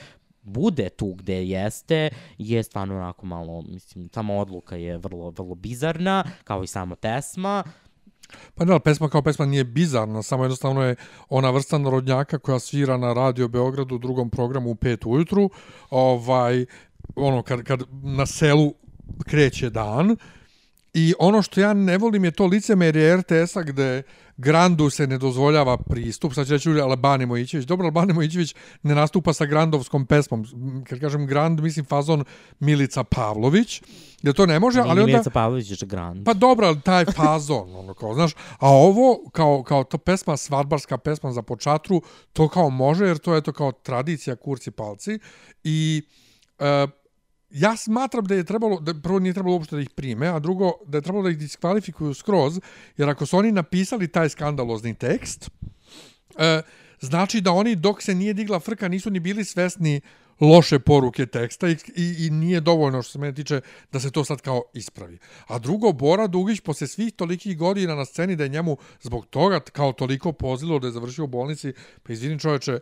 bude 0.48 0.90
tu 0.90 1.14
gde 1.14 1.46
jeste, 1.46 2.10
je 2.38 2.64
stvarno 2.64 2.96
onako 2.96 3.26
malo, 3.26 3.62
mislim, 3.62 4.10
sama 4.14 4.34
odluka 4.34 4.76
je 4.76 4.98
vrlo, 4.98 5.30
vrlo 5.30 5.56
bizarna, 5.56 6.24
kao 6.44 6.64
i 6.64 6.68
sama 6.68 6.96
pesma, 6.96 7.64
Pa 8.56 8.66
ali 8.70 8.80
pesma 8.80 9.10
kao 9.10 9.22
pesma 9.22 9.46
nije 9.46 9.64
bizarna, 9.64 10.24
samo 10.24 10.44
jednostavno 10.44 10.84
je 10.84 10.96
ona 11.30 11.52
vrsta 11.52 11.78
narodnjaka 11.78 12.40
koja 12.40 12.60
svira 12.60 12.98
na 12.98 13.14
Radio 13.14 13.48
Beogradu 13.48 13.96
u 13.96 13.98
drugom 13.98 14.30
programu 14.30 14.70
u 14.70 14.76
5 14.76 15.08
ujutru, 15.08 15.50
ovaj, 15.90 16.66
ono, 17.16 17.42
kad, 17.42 17.64
kad 17.64 17.84
na 18.04 18.26
selu 18.26 18.74
kreće 19.26 19.70
dan, 19.70 20.16
I 20.98 21.14
ono 21.20 21.42
što 21.42 21.60
ja 21.60 21.74
ne 21.74 21.98
volim 21.98 22.26
je 22.26 22.32
to 22.32 22.46
licemerje 22.46 23.18
RTS-a 23.18 23.62
gde 23.62 24.04
Grandu 24.38 24.90
se 24.90 25.08
ne 25.08 25.18
dozvoljava 25.18 25.78
pristup. 25.78 26.34
Sad 26.34 26.48
će 26.48 26.54
reći 26.54 26.70
Albani 26.70 27.26
Mojićević. 27.26 27.68
Dobro, 27.68 27.86
Albani 27.86 28.14
Mojićević 28.14 28.56
ne 28.84 28.96
nastupa 28.96 29.34
sa 29.34 29.46
Grandovskom 29.46 30.06
pesmom. 30.06 30.46
Kad 30.90 31.00
kažem 31.00 31.28
Grand, 31.28 31.60
mislim 31.60 31.86
fazon 31.86 32.24
Milica 32.60 33.04
Pavlović. 33.04 33.82
Gde 34.22 34.34
to 34.34 34.46
ne 34.46 34.60
može, 34.60 34.80
ali 34.80 35.02
onda... 35.02 35.06
Milica 35.06 35.30
Pavlović 35.30 35.82
je 35.82 35.88
grand. 35.88 36.26
Pa 36.26 36.34
dobro, 36.34 36.68
ali 36.68 36.82
taj 36.82 37.06
fazon, 37.06 37.76
ono 37.76 37.94
kao, 37.94 38.14
znaš, 38.14 38.34
a 38.60 38.70
ovo 38.70 39.30
kao, 39.34 39.64
kao 39.64 39.84
to 39.84 39.98
pesma, 39.98 40.38
svadbarska 40.38 40.98
pesma 40.98 41.32
za 41.32 41.42
počatru, 41.42 42.02
to 42.34 42.48
kao 42.48 42.70
može, 42.70 43.06
jer 43.06 43.18
to 43.18 43.36
je 43.36 43.42
to 43.42 43.54
kao 43.54 43.72
tradicija 43.72 44.36
kurci 44.36 44.72
palci 44.72 45.20
i 45.64 46.02
e, 46.60 46.88
ja 47.50 47.78
smatram 47.78 48.26
da 48.26 48.36
je 48.36 48.44
trebalo, 48.44 48.80
da 48.80 48.94
prvo 48.94 49.20
nije 49.20 49.34
trebalo 49.34 49.56
uopšte 49.56 49.76
da 49.76 49.82
ih 49.82 49.90
prime, 49.90 50.28
a 50.28 50.40
drugo 50.40 50.72
da 50.86 50.98
je 50.98 51.02
trebalo 51.02 51.24
da 51.24 51.30
ih 51.30 51.38
diskvalifikuju 51.38 52.14
skroz, 52.14 52.60
jer 52.98 53.10
ako 53.10 53.26
su 53.26 53.38
oni 53.38 53.52
napisali 53.52 54.08
taj 54.08 54.30
skandalozni 54.30 54.94
tekst, 54.94 55.50
e, 56.38 56.62
znači 57.00 57.42
da 57.42 57.52
oni 57.52 57.76
dok 57.76 58.02
se 58.02 58.16
nije 58.16 58.34
digla 58.34 58.60
frka 58.60 58.88
nisu 58.88 59.10
ni 59.10 59.20
bili 59.20 59.46
svesni 59.46 60.02
loše 60.40 60.80
poruke 60.80 61.26
teksta 61.26 61.70
i, 61.70 61.76
i, 61.96 62.26
i 62.26 62.30
nije 62.30 62.62
dovoljno 62.62 63.02
što 63.02 63.12
se 63.12 63.20
mene 63.20 63.36
tiče 63.36 63.62
da 63.92 64.00
se 64.00 64.12
to 64.12 64.24
sad 64.24 64.42
kao 64.42 64.64
ispravi. 64.74 65.18
A 65.48 65.60
drugo, 65.60 65.92
Bora 65.92 66.28
Dugić 66.28 66.60
posle 66.60 66.88
svih 66.88 67.14
tolikih 67.14 67.58
godina 67.58 67.96
na 67.96 68.06
sceni 68.06 68.36
da 68.36 68.44
je 68.44 68.50
njemu 68.50 68.78
zbog 69.02 69.26
toga 69.26 69.60
kao 69.60 69.94
toliko 69.94 70.32
pozilo 70.32 70.80
da 70.80 70.88
je 70.88 70.92
završio 70.92 71.24
u 71.24 71.28
bolnici, 71.28 71.74
pa 72.04 72.14
izvini 72.14 72.40
čoveče, 72.40 72.80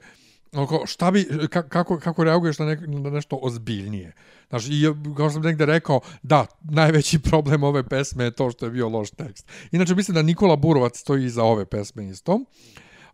Oko, 0.53 0.85
šta 0.85 1.11
bi, 1.11 1.19
ka- 1.23 1.67
kako, 1.69 1.99
kako 1.99 2.23
reaguješ 2.23 2.59
na, 2.59 2.65
nek, 2.65 2.79
na 2.81 3.09
nešto 3.09 3.35
ozbiljnije? 3.37 4.13
Znaš, 4.49 4.65
i 4.65 4.83
kao 5.17 5.29
sam 5.29 5.41
negde 5.41 5.65
rekao, 5.65 5.99
da, 6.23 6.45
najveći 6.61 7.19
problem 7.29 7.63
ove 7.63 7.83
pesme 7.83 8.23
je 8.23 8.31
to 8.31 8.51
što 8.51 8.65
je 8.65 8.71
bio 8.71 8.89
loš 8.89 9.11
tekst. 9.11 9.47
Inače, 9.71 9.95
mislim 9.95 10.15
da 10.15 10.21
Nikola 10.21 10.55
Burovac 10.55 10.97
stoji 10.97 11.25
iza 11.25 11.43
ove 11.43 11.65
pesme 11.65 12.05
isto. 12.05 12.39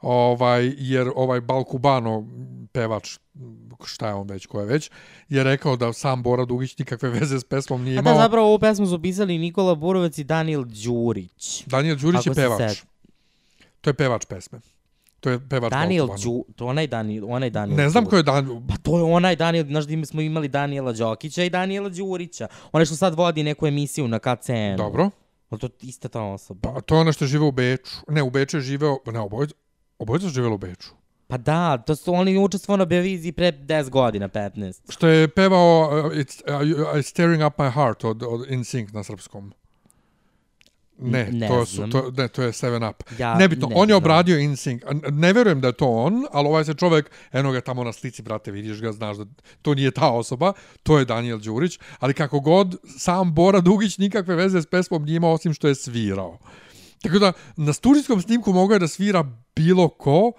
Ovaj, 0.01 0.73
jer 0.77 1.09
ovaj 1.15 1.41
Balkubano, 1.41 2.27
pevač, 2.71 3.17
šta 3.83 4.07
je 4.07 4.13
on 4.13 4.27
već, 4.27 4.45
ko 4.45 4.59
je 4.59 4.65
već, 4.65 4.91
je 5.29 5.43
rekao 5.43 5.75
da 5.75 5.93
sam 5.93 6.23
Bora 6.23 6.45
Dugić 6.45 6.77
nikakve 6.77 7.09
veze 7.19 7.39
s 7.39 7.43
pesmom 7.43 7.83
nije 7.83 7.97
A 7.97 7.99
imao. 7.99 8.13
da, 8.13 8.19
zapravo 8.19 8.47
ovu 8.47 8.59
pesmu 8.59 8.87
su 8.87 9.01
pisali 9.01 9.37
Nikola 9.37 9.75
Burovac 9.75 10.17
i 10.17 10.23
Daniel 10.23 10.63
Đurić. 10.65 11.63
Daniel 11.65 11.95
Đurić 11.95 12.19
Ako 12.19 12.29
je 12.29 12.35
se 12.35 12.41
pevač. 12.41 12.61
sed- 12.61 12.83
To 13.81 13.89
je 13.89 13.93
pevač 13.93 14.25
pesme. 14.25 14.59
To 15.22 15.30
je 15.30 15.39
pevač 15.49 15.69
Daniel. 15.72 16.07
Đu, 16.23 16.45
to 16.56 16.65
onaj 16.65 16.88
Daniel, 16.88 17.26
onaj 17.30 17.49
Daniel 17.49 17.77
Ne 17.77 17.89
znam 17.89 18.03
Đurić. 18.03 18.10
ko 18.10 18.18
je 18.18 18.23
Daniel... 18.23 18.61
Pa 18.68 18.77
to 18.77 18.98
je 18.98 19.03
onaj 19.03 19.35
Daniel, 19.35 19.65
znaš 19.65 19.85
da 19.85 20.06
smo 20.06 20.22
imali 20.22 20.48
Daniela 20.48 20.93
Đokića 20.93 21.43
i 21.43 21.49
Daniela 21.49 21.89
Đurića. 21.89 22.48
Onaj 22.72 22.85
što 22.85 22.95
sad 22.95 23.15
vodi 23.15 23.43
neku 23.43 23.68
emisiju 23.68 24.07
na 24.07 24.19
KCN. 24.19 24.76
Dobro. 24.77 25.10
Ali 25.49 25.60
to 25.60 25.68
je 25.68 25.72
ista 25.81 26.10
ta 26.10 26.22
osoba. 26.22 26.73
Pa 26.73 26.81
to 26.81 26.95
je 26.95 27.02
ono 27.02 27.11
što 27.11 27.26
žive 27.26 27.45
u 27.45 27.52
Beču. 27.52 27.95
Ne, 28.07 28.23
u 28.23 28.30
Beču 28.30 28.57
je 28.57 28.61
živeo... 28.61 28.98
Ne, 29.06 29.19
obojica, 29.19 29.56
obojica 29.99 30.30
su 30.30 30.53
u 30.53 30.57
Beču. 30.57 30.89
Pa 31.27 31.38
da, 31.38 31.77
to 31.77 31.95
su 31.95 32.14
oni 32.14 32.38
učestvovali 32.38 32.80
na 32.80 32.85
Beoviziji 32.85 33.31
pre 33.31 33.52
10 33.52 33.89
godina, 33.89 34.30
15. 34.30 34.91
Što 34.91 35.07
je 35.07 35.27
pevao 35.27 35.89
uh, 36.06 36.11
it's, 36.11 36.41
uh, 36.56 36.61
it's 36.95 37.10
Staring 37.10 37.43
Up 37.48 37.57
My 37.57 37.72
Heart 37.72 38.03
od, 38.03 38.23
od 38.23 38.45
In 38.49 38.60
Sync 38.60 38.93
na 38.93 39.03
srpskom. 39.03 39.53
Ne, 41.02 41.30
Ne 41.32 41.48
to, 41.48 41.65
su, 41.65 41.90
to, 41.90 42.11
ne, 42.18 42.28
to 42.28 42.44
je 42.44 42.53
Seven 42.53 42.84
Up. 42.84 43.03
Ja 43.18 43.36
Nebitno, 43.36 43.68
ne 43.68 43.76
on 43.78 43.90
je 43.90 43.95
obradio 43.95 44.40
In 44.40 44.52
Sync. 44.52 44.82
A 44.86 45.10
Ne 45.11 45.34
verujem 45.34 45.61
da 45.61 45.68
je 45.68 45.73
to 45.73 45.88
on, 45.88 46.26
ali 46.32 46.48
ovaj 46.48 46.65
se 46.65 46.73
čovek, 46.73 47.11
eno 47.32 47.52
ga 47.52 47.61
tamo 47.61 47.84
na 47.84 47.94
slici, 47.94 48.22
brate, 48.22 48.52
vidiš 48.52 48.82
ga, 48.82 48.91
znaš 48.91 49.18
da 49.18 49.26
to 49.61 49.73
nije 49.73 49.91
ta 49.91 50.11
osoba, 50.11 50.53
to 50.84 50.99
je 50.99 51.06
Daniel 51.06 51.40
Đurić, 51.40 51.80
ali 51.99 52.14
kako 52.14 52.40
god, 52.40 52.76
sam 52.98 53.34
Bora 53.34 53.61
Dugić 53.61 53.98
nikakve 53.98 54.36
veze 54.36 54.61
s 54.61 54.65
pesmom 54.65 55.03
nije 55.03 55.15
imao, 55.15 55.34
osim 55.34 55.53
što 55.53 55.68
je 55.68 55.76
svirao. 55.76 56.38
Tako 57.02 57.19
da, 57.19 57.34
na 57.56 57.73
studijskom 57.73 58.22
snimku 58.22 58.53
mogao 58.53 58.76
je 58.76 58.80
da 58.80 58.88
svira 58.88 59.26
bilo 59.56 59.90
ko, 59.90 60.32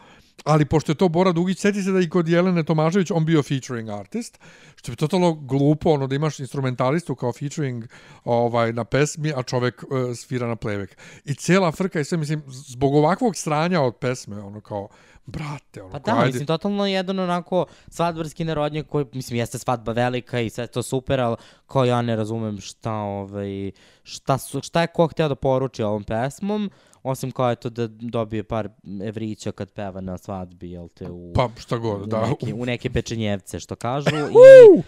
ali 0.44 0.64
pošto 0.64 0.92
je 0.92 0.96
to 0.96 1.08
Bora 1.08 1.32
Dugić, 1.32 1.58
seti 1.58 1.82
se 1.82 1.92
da 1.92 2.00
i 2.00 2.08
kod 2.08 2.28
Jelene 2.28 2.62
Tomašević 2.62 3.10
on 3.10 3.24
bio 3.24 3.42
featuring 3.42 3.88
artist, 3.88 4.38
što 4.76 4.92
je 4.92 4.96
totalno 4.96 5.32
glupo, 5.32 5.90
ono 5.90 6.06
da 6.06 6.14
imaš 6.14 6.40
instrumentalistu 6.40 7.14
kao 7.14 7.32
featuring 7.32 7.84
ovaj 8.24 8.72
na 8.72 8.84
pesmi, 8.84 9.32
a 9.36 9.42
čovek 9.42 9.82
uh, 9.82 10.16
svira 10.16 10.46
na 10.46 10.56
playback. 10.56 10.94
I 11.24 11.34
cela 11.34 11.72
frka 11.72 12.00
i 12.00 12.04
sve, 12.04 12.18
mislim, 12.18 12.42
zbog 12.46 12.94
ovakvog 12.94 13.36
stranja 13.36 13.80
od 13.80 13.96
pesme, 13.96 14.38
ono 14.38 14.60
kao, 14.60 14.88
brate, 15.26 15.82
ono, 15.82 15.92
Pa 15.92 15.98
da, 15.98 16.12
ajde. 16.12 16.26
mislim, 16.26 16.46
totalno 16.46 16.86
jedan 16.86 17.18
onako 17.18 17.66
svadbarski 17.88 18.44
narodnjak 18.44 18.86
koji, 18.86 19.06
mislim, 19.12 19.38
jeste 19.38 19.58
svadba 19.58 19.92
velika 19.92 20.40
i 20.40 20.50
sve 20.50 20.66
to 20.66 20.82
super, 20.82 21.20
ali 21.20 21.36
kao 21.66 21.84
ja 21.84 22.02
ne 22.02 22.16
razumem 22.16 22.60
šta, 22.60 22.92
ovaj, 22.92 23.70
šta, 24.02 24.38
su, 24.38 24.60
šta 24.62 24.80
je 24.80 24.86
ko 24.86 25.06
hteo 25.06 25.28
da 25.28 25.34
poruči 25.34 25.82
ovom 25.82 26.04
pesmom, 26.04 26.70
osim 27.02 27.30
kao 27.30 27.50
eto 27.50 27.70
da 27.70 27.86
dobije 27.86 28.44
par 28.44 28.68
evrića 29.02 29.52
kad 29.52 29.70
peva 29.70 30.00
na 30.00 30.18
svadbi, 30.18 30.70
jel 30.70 30.88
te, 30.88 31.10
u, 31.10 31.32
Pa 31.34 31.48
šta 31.58 31.76
god, 31.78 32.02
u, 32.02 32.06
da. 32.06 32.26
neke, 32.26 32.54
u 32.54 32.66
neke 32.66 32.90
pečenjevce, 32.90 33.60
što 33.60 33.76
kažu, 33.76 34.08
i 34.10 34.82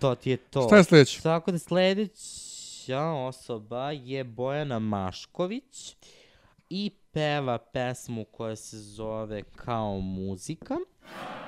to 0.00 0.14
ti 0.14 0.30
je 0.30 0.36
to. 0.36 0.68
Šta 0.68 0.76
je 0.76 0.84
sledeće? 0.84 1.22
Tako 1.22 1.52
da 1.52 1.58
sledeća 1.58 3.00
osoba 3.02 3.90
je 3.90 4.24
Bojana 4.24 4.78
Mašković 4.78 5.96
i 6.70 6.90
peva 7.12 7.58
pesmu 7.58 8.24
koja 8.24 8.56
se 8.56 8.78
zove 8.78 9.42
Kao 9.42 10.00
muzika. 10.00 10.74
Da 10.74 10.80
sam 10.80 11.43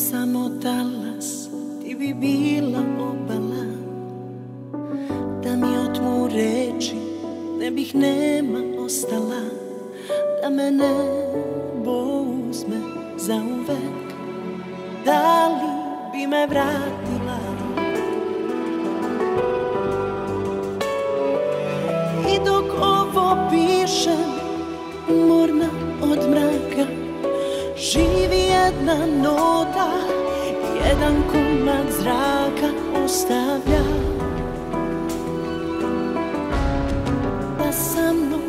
samo 0.00 0.48
talas, 0.62 1.48
ti 1.80 1.94
bi 1.94 2.14
bila 2.14 2.80
obala. 3.10 3.66
Da 5.42 5.56
mi 5.56 5.70
otmu 5.84 6.28
reči, 6.28 6.96
ne 7.58 7.70
bih 7.70 7.94
nema 7.94 8.60
ostala. 8.84 9.42
Da 10.42 10.50
me 10.50 10.70
nebo 10.70 11.96
uzme 12.48 12.80
za 13.16 13.36
uvek 13.36 14.08
Da 15.04 15.48
li 15.48 15.72
bi 16.12 16.26
me 16.26 16.46
vratila 16.46 16.99
jedna 28.90 29.06
nota, 29.22 29.90
jedan 30.84 31.22
komad 31.32 31.86
zraka 31.90 32.70
ostavlja. 33.04 33.84
Da 37.58 37.72
sa 37.72 38.12
mnom 38.12 38.42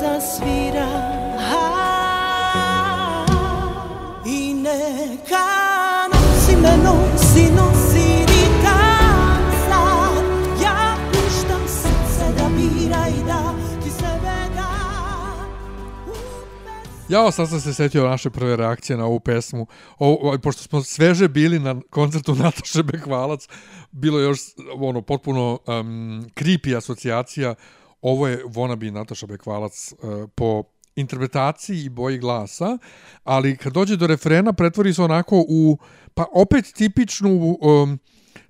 zasvira 0.00 1.03
Ja 17.14 17.30
sad 17.30 17.48
sam 17.48 17.60
se 17.60 17.74
setio 17.74 18.08
naše 18.08 18.30
prve 18.30 18.56
reakcije 18.56 18.96
na 18.96 19.04
ovu 19.04 19.20
pesmu. 19.20 19.66
O, 19.98 20.18
o, 20.22 20.38
pošto 20.38 20.62
smo 20.62 20.82
sveže 20.82 21.28
bili 21.28 21.58
na 21.58 21.80
koncertu 21.90 22.34
Nataše 22.42 22.82
Bekvalac, 22.82 23.48
bilo 23.92 24.18
je 24.18 24.24
još 24.24 24.40
ono 24.76 25.02
potpuno 25.02 25.58
um, 25.66 26.24
creepy 26.34 26.76
asocijacija. 26.76 27.54
Ovo 28.02 28.28
je 28.28 28.44
wannabe 28.44 28.90
Nataša 28.90 29.26
Bekvalac 29.26 29.92
uh, 29.92 30.28
po 30.34 30.62
interpretaciji 30.96 31.84
i 31.84 31.88
boji 31.88 32.18
glasa, 32.18 32.78
ali 33.24 33.56
kad 33.56 33.72
dođe 33.72 33.96
do 33.96 34.06
refrena 34.06 34.52
pretvori 34.52 34.94
se 34.94 35.02
onako 35.02 35.44
u, 35.48 35.78
pa 36.14 36.24
opet 36.32 36.72
tipičnu 36.76 37.58
um, 37.60 37.98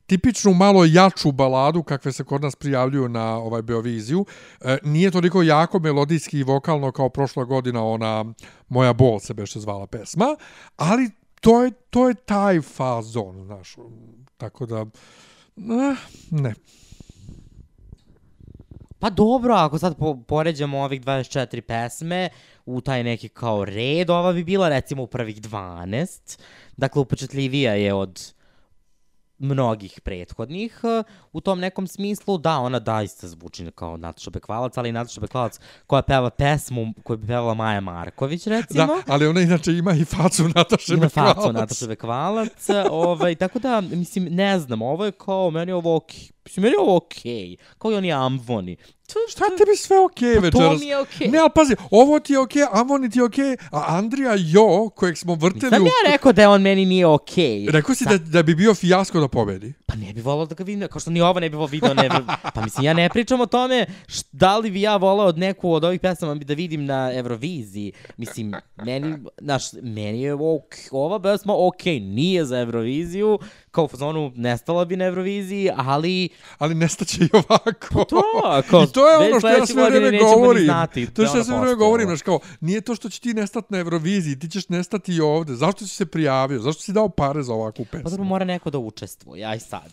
tipičnu 0.07 0.55
malo 0.55 0.85
jaču 0.85 1.33
baladu 1.33 1.83
kakve 1.83 2.13
se 2.13 2.25
kod 2.25 2.43
nas 2.43 2.57
prijavljuju 2.57 3.09
na 3.09 3.37
ovaj 3.37 3.63
Beoviziju. 3.63 4.27
E, 4.61 4.79
nije 4.85 5.11
toliko 5.11 5.43
jako 5.43 5.79
melodijski 5.79 6.39
i 6.39 6.43
vokalno 6.43 6.93
kao 6.93 7.09
prošla 7.09 7.45
godina 7.45 7.85
ona 7.85 8.25
Moja 8.69 8.93
bol 8.93 9.21
se 9.21 9.35
beše 9.35 9.61
zvala 9.61 9.87
pesma, 9.87 10.37
ali 10.77 11.11
to 11.41 11.63
je, 11.63 11.71
to 11.91 12.09
je 12.09 12.15
taj 12.15 12.61
fazon, 12.61 13.45
znaš, 13.45 13.77
tako 14.37 14.67
da, 14.67 14.87
eh, 15.57 15.97
ne. 16.31 16.55
Pa 18.99 19.11
dobro, 19.11 19.55
ako 19.55 19.79
sad 19.79 19.97
po, 19.99 20.17
poređamo 20.29 20.79
ovih 20.79 21.01
24 21.03 21.61
pesme 21.61 22.29
u 22.67 22.81
taj 22.81 23.05
neki 23.05 23.29
kao 23.29 23.65
red, 23.65 24.11
ova 24.11 24.33
bi 24.33 24.45
bila 24.45 24.69
recimo 24.69 25.03
u 25.03 25.07
prvih 25.07 25.41
12. 25.41 26.41
Dakle, 26.77 27.03
upečatljivija 27.03 27.75
je 27.75 27.95
od 27.95 28.35
mnogih 29.39 30.01
prethodnih 30.01 30.81
uh, 30.83 31.05
u 31.33 31.41
tom 31.41 31.61
nekom 31.61 31.87
smislu. 31.87 32.39
Da, 32.39 32.59
ona 32.59 32.79
daista 32.79 33.29
zvuči 33.29 33.71
kao 33.75 33.97
Nataša 33.97 34.31
Bekvalac, 34.31 34.77
ali 34.77 34.93
Nataša 34.93 35.21
Bekvalac 35.21 35.59
koja 35.87 36.03
peva 36.03 36.31
pesmu 36.31 36.95
koju 37.03 37.17
bi 37.17 37.27
pevala 37.27 37.55
Maja 37.55 37.81
Marković, 37.81 38.47
recimo. 38.47 38.87
Da, 38.87 39.03
ali 39.07 39.27
ona 39.27 39.41
inače 39.41 39.73
ima 39.73 39.93
i 39.93 40.05
facu 40.05 40.49
Nataše 40.55 40.95
Ima 40.95 41.01
Bekvalac. 41.07 41.37
facu 41.37 41.53
Nataša 41.53 41.87
Bekvalac. 41.87 42.67
ovaj, 42.91 43.35
tako 43.35 43.59
da, 43.59 43.81
mislim, 43.81 44.25
ne 44.25 44.59
znam, 44.59 44.83
ovo 44.83 45.05
je 45.05 45.13
kao, 45.13 45.51
meni 45.51 45.73
ovo 45.73 45.97
okej. 45.97 46.34
Mislim, 46.45 46.63
meni 46.63 46.75
je 46.75 46.81
ovo 46.81 46.97
okej. 46.97 47.57
Kao 47.79 47.93
i 47.93 47.95
oni 47.95 48.13
amvoni. 48.13 48.77
To, 49.07 49.15
Šta 49.31 49.45
tebi 49.45 49.77
sve 49.77 49.99
okej 49.99 50.35
Pa 50.35 50.41
to 50.41 50.59
večeras? 50.59 50.81
mi 50.81 50.87
je 50.87 50.99
okej. 50.99 51.29
Ne, 51.29 51.39
ali 51.39 51.51
pazi, 51.55 51.77
ovo 51.91 52.21
ti 52.21 52.33
je 52.33 52.39
okej, 52.39 52.63
Amoni 52.73 53.11
ti 53.11 53.19
je 53.19 53.25
okej, 53.25 53.57
a 53.73 53.85
Andrija 53.89 54.35
Jo, 54.39 54.89
kojeg 54.89 55.19
smo 55.19 55.35
vrteli 55.35 55.71
Sam 55.71 55.83
u... 55.83 55.87
ja 55.87 56.13
rekao 56.13 56.33
da 56.33 56.51
on 56.51 56.63
meni 56.63 56.85
nije 56.85 57.07
okej. 57.07 57.67
Rekao 57.71 57.95
si 57.95 58.05
da, 58.05 58.19
da 58.19 58.43
bi 58.43 58.55
bio 58.55 58.75
fijasko 58.75 59.21
da 59.21 59.29
pobedi. 59.29 59.73
Pa 59.87 59.95
ne 59.95 60.13
bi 60.13 60.21
volao 60.21 60.47
da 60.47 60.55
ga 60.55 60.65
vidim, 60.65 60.89
kao 60.89 61.01
što 61.01 61.11
ni 61.11 61.21
ovo 61.21 61.41
ne 61.41 61.51
bi 61.51 61.57
volao 61.57 61.69
video, 61.69 61.95
ne 61.95 62.09
bi... 62.09 62.17
Pa 62.55 62.61
mislim, 62.61 62.85
ja 62.85 62.93
ne 62.95 63.09
pričam 63.09 63.41
o 63.41 63.47
tome 63.47 63.87
š, 64.09 64.21
da 64.33 64.59
li 64.59 64.71
bi 64.71 64.81
ja 64.81 64.97
volao 64.97 65.27
od 65.27 65.39
neku 65.39 65.73
od 65.73 65.85
ovih 65.85 66.01
pesama 66.01 66.35
da 66.35 66.55
vidim 66.55 66.85
na 66.85 67.11
Euroviziji. 67.15 67.93
Mislim, 68.17 68.55
meni, 68.77 69.17
znaš, 69.41 69.73
meni 69.83 70.23
je 70.23 70.35
ok, 70.35 70.75
ova 70.91 71.21
pesma 71.21 71.55
okej, 71.67 72.01
nije 72.01 72.45
za 72.45 72.59
Euroviziju, 72.61 73.39
kao 73.75 73.85
u 73.85 73.89
fazonu 73.89 74.33
nestala 74.37 74.85
bi 74.85 74.97
na 74.97 75.05
Euroviziji, 75.05 75.71
ali 75.77 76.29
Ali 76.59 76.75
nestaće 76.75 77.25
i 77.25 77.29
ovako. 77.33 78.05
to, 78.05 78.23
kao, 78.71 78.83
I 78.83 78.87
to 78.87 79.11
je 79.11 79.17
ono 79.19 79.39
što 79.41 79.49
ja 79.49 79.67
sve 79.67 79.91
vreme 79.91 80.19
govorim. 80.19 80.65
znati 80.65 81.07
to 81.07 81.23
je 81.23 81.29
što 81.29 81.39
ja 81.39 81.45
sve 81.45 81.59
vreme 81.59 81.75
govorim, 81.75 82.07
znaš 82.07 82.23
kao, 82.23 82.39
nije 82.61 82.81
to 82.81 82.95
što 82.95 83.09
će 83.09 83.21
ti 83.21 83.35
nestati 83.35 83.67
na 83.71 83.79
Euroviziji, 83.79 84.39
ti 84.39 84.49
ćeš 84.49 84.69
nestati 84.69 85.15
i 85.15 85.21
ovde. 85.21 85.55
Zašto 85.55 85.87
si 85.87 85.95
se 85.95 86.07
prijavio? 86.07 86.61
Zašto 86.61 86.83
si 86.83 86.93
dao 86.93 87.09
pare 87.09 87.43
za 87.43 87.55
ovakvu 87.55 87.85
Pa 87.85 87.99
pesmu? 87.99 88.25
mora 88.25 88.45
neko 88.45 88.71
da 88.71 88.79
učestvuje, 88.79 89.45
aj 89.45 89.61
sad. 89.61 89.93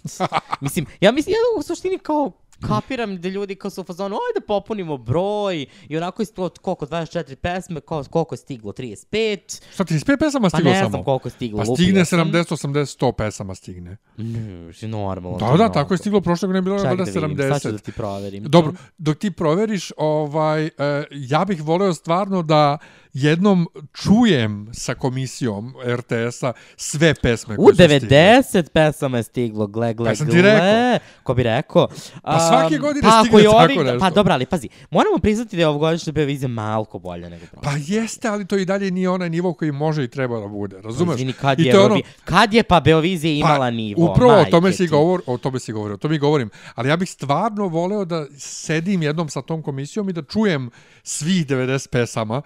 mislim, 0.62 0.86
ja 1.02 1.12
mislim, 1.12 1.34
ja 1.34 1.60
u 1.60 1.64
suštini 1.64 2.00
kao 2.00 2.32
kapiram 2.68 3.18
da 3.18 3.30
ljudi 3.30 3.56
kao 3.56 3.72
su 3.72 3.82
u 3.82 3.84
fazonu, 3.84 4.16
ajde 4.16 4.46
popunimo 4.48 4.98
broj 4.98 5.66
i 5.90 5.98
onako 5.98 6.22
isto 6.22 6.50
koliko, 6.62 6.86
24 6.86 7.36
pesme, 7.36 7.80
ko, 7.82 8.04
koliko 8.10 8.34
je 8.36 8.38
stiglo, 8.38 8.72
35, 8.72 9.62
Šta 9.74 9.84
ti 9.84 9.96
iz 9.96 10.04
pet 10.06 10.20
pesama 10.20 10.50
pa 10.52 10.58
stiglo 10.58 10.72
ne 10.72 10.78
samo? 10.80 10.90
znam 10.90 11.04
koliko 11.04 11.28
je 11.28 11.32
stiglo, 11.32 11.64
Pa 11.66 11.76
stigne 11.76 12.06
sam. 12.06 12.20
70, 12.20 12.68
80, 12.68 13.00
100 13.00 13.12
pesama 13.12 13.56
stigne. 13.56 13.98
Ne, 14.18 14.74
si 14.74 14.88
normalno. 14.88 15.38
Da, 15.38 15.46
je 15.46 15.58
da, 15.58 15.72
tako 15.72 15.94
je 15.94 15.98
stiglo 15.98 16.22
prošle 16.22 16.48
godine, 16.48 16.62
bilo 16.62 16.76
je 16.76 16.84
valjda 16.84 17.04
da 17.06 17.28
vidim, 17.28 17.38
sad 17.50 17.62
ću 17.62 17.68
70. 17.68 17.72
da 17.72 17.78
ti 17.78 17.92
proverim. 17.92 18.44
Dobro, 18.44 18.74
dok 18.98 19.18
ti 19.18 19.32
proveriš, 19.32 19.92
ovaj, 19.98 20.66
e, 20.66 20.72
ja 21.12 21.46
bih 21.46 21.64
voleo 21.64 21.94
stvarno 21.94 22.44
da 22.44 22.78
jednom 23.14 23.68
čujem 23.94 24.70
sa 24.74 24.96
komisijom 24.96 25.74
RTS-a 25.88 26.54
sve 26.76 27.14
pesme 27.14 27.56
U 27.56 27.64
koje 27.64 27.76
su 27.92 27.98
stigle. 27.98 28.18
90 28.18 28.70
pesama 28.70 29.18
je 29.18 29.24
stiglo, 29.24 29.68
gle, 29.68 29.94
gle, 29.94 30.10
Pa 30.10 30.16
sam 30.16 30.28
ti 30.28 30.32
gle. 30.34 30.42
rekao. 30.44 31.00
Ko 31.24 31.34
bi 31.34 31.44
rekao? 31.44 31.88
Pa 32.24 32.40
svake 32.40 32.78
godine 32.78 33.02
pa 33.02 33.18
ako 33.18 33.26
stigne 33.28 33.44
tako 33.44 33.58
ovih- 33.58 33.78
nešto. 33.78 34.00
Pa 34.00 34.10
dobro, 34.10 34.34
ali 34.34 34.46
pazi, 34.46 34.70
moramo 34.92 35.18
priznati 35.18 35.56
da 35.56 35.62
je 35.62 35.68
ovogodišnja 35.68 36.14
Beovizija 36.14 36.48
malko 36.50 37.00
bolja 37.00 37.30
nego 37.30 37.46
prošla. 37.46 37.62
Pa 37.64 37.78
jeste, 37.78 38.28
ali 38.28 38.48
to 38.48 38.58
i 38.58 38.66
dalje 38.66 38.92
nije 38.92 39.10
onaj 39.10 39.30
nivo 39.30 39.54
koji 39.54 39.72
može 39.72 40.04
i 40.04 40.08
treba 40.08 40.40
da 40.40 40.48
bude, 40.48 40.82
razumeš? 40.82 41.16
Izvini, 41.16 41.34
kad 41.34 41.60
I 41.60 41.64
je, 41.64 41.72
to 41.72 41.78
je 41.78 41.84
Eurovi... 41.84 42.04
kad 42.26 42.54
je 42.54 42.64
pa 42.64 42.80
Beovizija 42.80 43.34
imala 43.34 43.70
nivo? 43.70 44.12
Upravo 44.12 44.34
o 44.34 44.46
tome 44.46 44.74
si 44.74 44.88
govor, 44.88 45.22
o 45.26 45.38
tome 45.38 45.60
si 45.60 45.72
govorio, 45.72 45.94
o 45.94 45.98
tome 45.98 46.16
i 46.16 46.20
govorim. 46.20 46.50
Ali 46.76 46.90
ja 46.90 46.98
bih 46.98 47.10
stvarno 47.12 47.68
voleo 47.68 48.06
da 48.06 48.26
sedim 48.38 49.02
jednom 49.02 49.30
sa 49.30 49.42
tom 49.42 49.62
komisijom 49.62 50.10
i 50.10 50.14
da 50.14 50.22
čujem 50.22 50.70
svih 51.04 51.48
90 51.48 51.90
pesama 51.90 52.42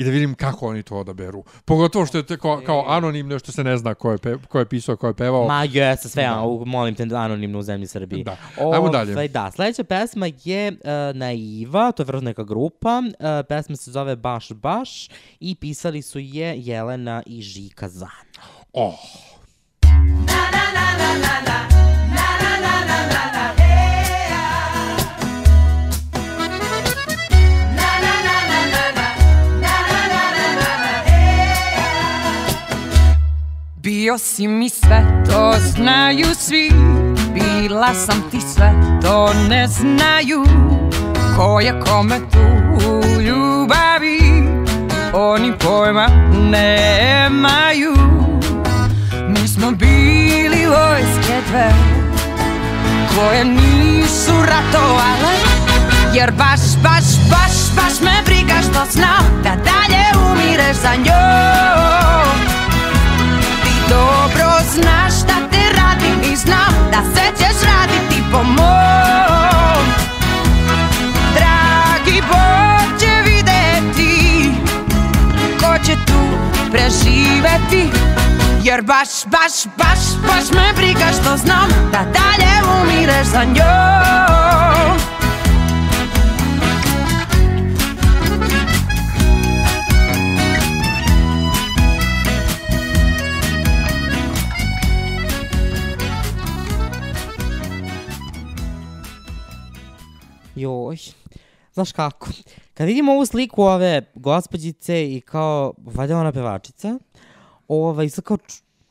i 0.00 0.04
da 0.04 0.10
vidim 0.10 0.34
kako 0.34 0.68
oni 0.68 0.82
to 0.82 0.96
odaberu. 0.96 1.44
Pogotovo 1.64 2.06
što 2.06 2.18
je 2.18 2.26
to 2.26 2.36
kao, 2.36 2.62
kao 2.66 2.84
anonimno, 2.88 3.38
što 3.38 3.52
se 3.52 3.64
ne 3.64 3.76
zna 3.76 3.94
ko 3.94 4.12
je, 4.12 4.18
pe, 4.18 4.36
ko 4.48 4.58
je 4.58 4.64
pisao, 4.64 4.96
ko 4.96 5.06
je 5.06 5.14
pevao. 5.14 5.46
Ma 5.46 5.64
jeste 5.64 6.08
sve, 6.08 6.22
da. 6.22 6.44
molim 6.66 6.94
te, 6.94 7.02
anonimno 7.02 7.58
u 7.58 7.62
zemlji 7.62 7.86
Srbiji. 7.86 8.24
Da. 8.24 8.36
Ajmo 8.72 8.88
dalje. 8.88 9.12
Ovaj, 9.12 9.28
Da, 9.28 9.50
sledeća 9.50 9.84
pesma 9.84 10.26
je 10.44 10.72
uh, 10.72 10.76
Naiva, 11.16 11.92
to 11.92 12.02
je 12.02 12.06
vrlo 12.06 12.20
neka 12.20 12.44
grupa. 12.44 12.98
Uh, 12.98 13.46
pesma 13.48 13.76
se 13.76 13.90
zove 13.90 14.16
Baš 14.16 14.52
Baš 14.52 15.08
i 15.40 15.54
pisali 15.54 16.02
su 16.02 16.18
je 16.18 16.54
Jelena 16.58 17.22
i 17.26 17.42
Žika 17.42 17.88
Zana. 17.88 18.42
Oh. 18.72 18.94
Bio 33.90 34.18
si 34.18 34.46
mi 34.46 34.68
sve, 34.68 35.22
to 35.30 35.54
znaju 35.58 36.26
svi. 36.38 36.70
Bila 37.34 37.94
sam 37.94 38.30
ti 38.30 38.40
sve, 38.54 38.72
to 39.02 39.32
ne 39.48 39.66
znaju. 39.68 40.44
Ko 41.36 41.60
je 41.60 41.80
kome 41.80 42.18
tu 42.18 42.38
u 42.90 43.20
ljubavi? 43.20 44.20
Oni 45.12 45.52
pojma 45.58 46.06
nemaju. 46.50 47.94
Mi 49.28 49.48
smo 49.48 49.70
bili 49.70 50.66
vojske 50.66 51.40
dve 51.48 51.72
Koje 53.16 53.44
nisu 53.44 54.32
ratovale. 54.32 55.34
Jer 56.14 56.32
baš, 56.32 56.60
baš, 56.82 57.04
baš, 57.30 57.76
baš 57.76 58.00
me 58.00 58.22
briga 58.24 58.60
što 58.62 58.92
znam 58.92 59.42
Da 59.42 59.50
dalje 59.50 60.30
umireš 60.32 60.76
za 60.76 60.94
njom 60.96 62.59
dobro 63.90 64.50
znaš 64.74 65.12
šta 65.22 65.34
te 65.50 65.62
radim 65.76 66.32
I 66.32 66.36
znam 66.36 66.74
da 66.92 67.02
se 67.14 67.22
ćeš 67.38 67.62
raditi 67.62 68.22
po 68.32 68.42
mom. 68.42 69.84
Dragi 71.34 72.22
Bog 72.28 73.00
će 73.00 73.30
videti 73.30 74.50
Ko 75.60 75.84
će 75.84 75.94
tu 76.06 76.20
preživeti 76.70 77.90
Jer 78.62 78.82
baš, 78.82 79.08
baš, 79.26 79.66
baš, 79.76 79.98
baš 80.26 80.50
me 80.52 80.72
briga 80.76 81.06
što 81.20 81.36
znam 81.36 81.68
Da 81.92 81.98
dalje 81.98 82.82
umireš 82.82 83.26
za 83.26 83.44
njom 83.44 85.09
Joj, 100.60 100.96
znaš 101.72 101.92
kako? 101.92 102.28
Kad 102.74 102.86
vidim 102.86 103.08
ovu 103.08 103.26
sliku 103.26 103.62
ove 103.62 104.12
gospođice 104.14 105.12
i 105.12 105.20
kao, 105.20 105.72
valjda 105.78 106.18
ona 106.18 106.32
pevačica, 106.32 106.98
ovaj, 107.68 108.08
sad 108.08 108.24
kao, 108.24 108.38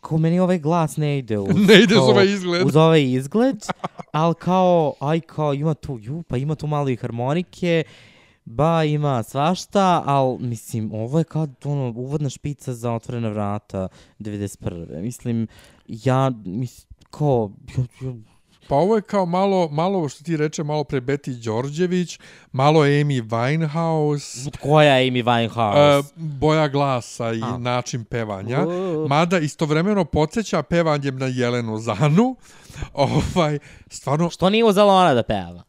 kao 0.02 0.18
meni 0.18 0.40
ovaj 0.40 0.60
glas 0.60 0.98
ne 0.98 1.18
ide 1.18 1.38
uz, 1.38 1.48
Ne 1.68 1.84
ide 1.84 1.96
uz 1.96 2.00
kao, 2.00 2.10
ovaj 2.10 2.26
izgled. 2.26 2.68
Uz 2.68 2.76
ovaj 2.76 3.04
izgled, 3.04 3.66
ali 4.12 4.36
kao, 4.36 4.94
aj 5.00 5.20
kao 5.20 5.54
ima 5.54 5.74
tu, 5.74 6.00
ju, 6.02 6.24
pa 6.24 6.38
ima 6.38 6.56
tu 6.56 6.68
malo 6.68 6.90
i 6.90 6.96
harmonike, 6.96 7.84
ba 8.46 8.84
ima 8.84 9.24
svašta, 9.24 10.04
ali 10.06 10.38
mislim, 10.40 10.92
ovo 10.94 11.18
je 11.18 11.24
kao 11.24 11.48
ono, 11.64 11.94
uvodna 11.96 12.30
špica 12.30 12.74
za 12.74 12.94
otvorena 12.94 13.30
vrata 13.30 13.88
91. 14.20 15.02
Mislim, 15.02 15.48
ja, 15.88 16.32
mislim, 16.46 16.88
kao, 17.10 17.52
ja, 17.78 17.84
ja, 18.08 18.14
Pa 18.70 18.76
ovo 18.76 18.96
je 18.96 19.02
kao 19.02 19.26
malo, 19.26 19.70
malo 19.72 20.10
što 20.10 20.24
ti 20.24 20.38
reče, 20.38 20.64
malo 20.64 20.84
pre 20.84 21.02
Beti 21.02 21.34
Đorđević, 21.34 22.20
malo 22.52 22.80
Amy 22.82 23.28
Winehouse, 23.28 24.58
koja 24.58 24.94
je 24.94 25.12
Amy 25.12 25.24
Winehouse? 25.24 26.00
uh, 26.00 26.06
boja 26.16 26.68
glasa 26.68 27.34
i 27.34 27.42
A. 27.44 27.58
način 27.58 28.06
pevanja. 28.06 28.66
Mada 29.08 29.40
istovremeno 29.40 30.06
podsjeća 30.06 30.64
pevanjem 30.64 31.18
na 31.18 31.26
Jelenu 31.26 31.78
Zanu. 31.78 32.36
Ovaj, 32.94 33.60
stvarno, 33.88 34.30
Što 34.30 34.50
nije 34.50 34.66
uzela 34.66 34.94
ona 34.94 35.14
da 35.14 35.24
peva? 35.24 35.64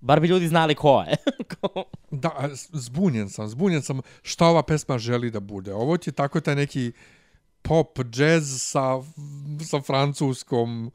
Bar 0.00 0.20
bi 0.20 0.28
ljudi 0.28 0.48
znali 0.48 0.74
ko 0.74 1.02
je. 1.02 1.16
Da, 2.10 2.48
zbunjen 2.72 3.28
sam, 3.28 3.48
zbunjen 3.48 3.82
sam 3.82 4.00
šta 4.22 4.46
ova 4.46 4.62
pesma 4.62 4.98
želi 4.98 5.30
da 5.30 5.40
bude. 5.40 5.74
Ovo 5.74 5.96
ti 5.96 6.10
je 6.10 6.14
tako 6.14 6.40
taj 6.40 6.54
neki 6.54 6.92
pop, 7.62 7.98
jazz 8.12 8.62
sa, 8.62 9.02
sa 9.64 9.80
francuskom 9.80 10.90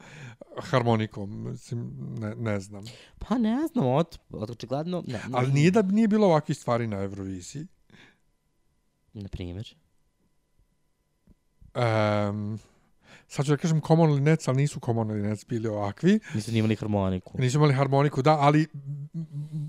harmonikom, 0.58 1.44
mislim, 1.52 1.94
ne, 2.20 2.36
ne 2.36 2.60
znam. 2.60 2.86
pa 3.20 3.38
ne 3.38 3.68
znam, 3.68 3.88
od, 3.88 4.18
od 4.30 4.50
očigledno... 4.50 5.04
Ne, 5.08 5.22
Ali 5.32 5.52
nije 5.52 5.72
da 5.72 5.82
nije 5.82 6.08
bilo 6.08 6.28
ovakvih 6.28 6.58
stvari 6.58 6.88
na 6.88 6.98
Euroviziji. 6.98 7.68
Na 9.14 9.30
primjer. 9.30 9.76
Um, 11.76 12.60
sad 13.28 13.46
ću 13.46 13.52
da 13.52 13.58
kažem 13.58 13.82
Common 13.82 14.14
Linets, 14.14 14.48
ali 14.48 14.58
nisu 14.58 14.80
Common 14.80 15.12
Linets 15.12 15.46
bili 15.48 15.68
ovakvi. 15.68 16.20
Nisu 16.34 16.52
ni 16.52 16.58
imali 16.58 16.76
harmoniku. 16.76 17.38
Nisu 17.38 17.58
imali 17.58 17.74
harmoniku, 17.74 18.22
da, 18.22 18.38
ali 18.40 18.68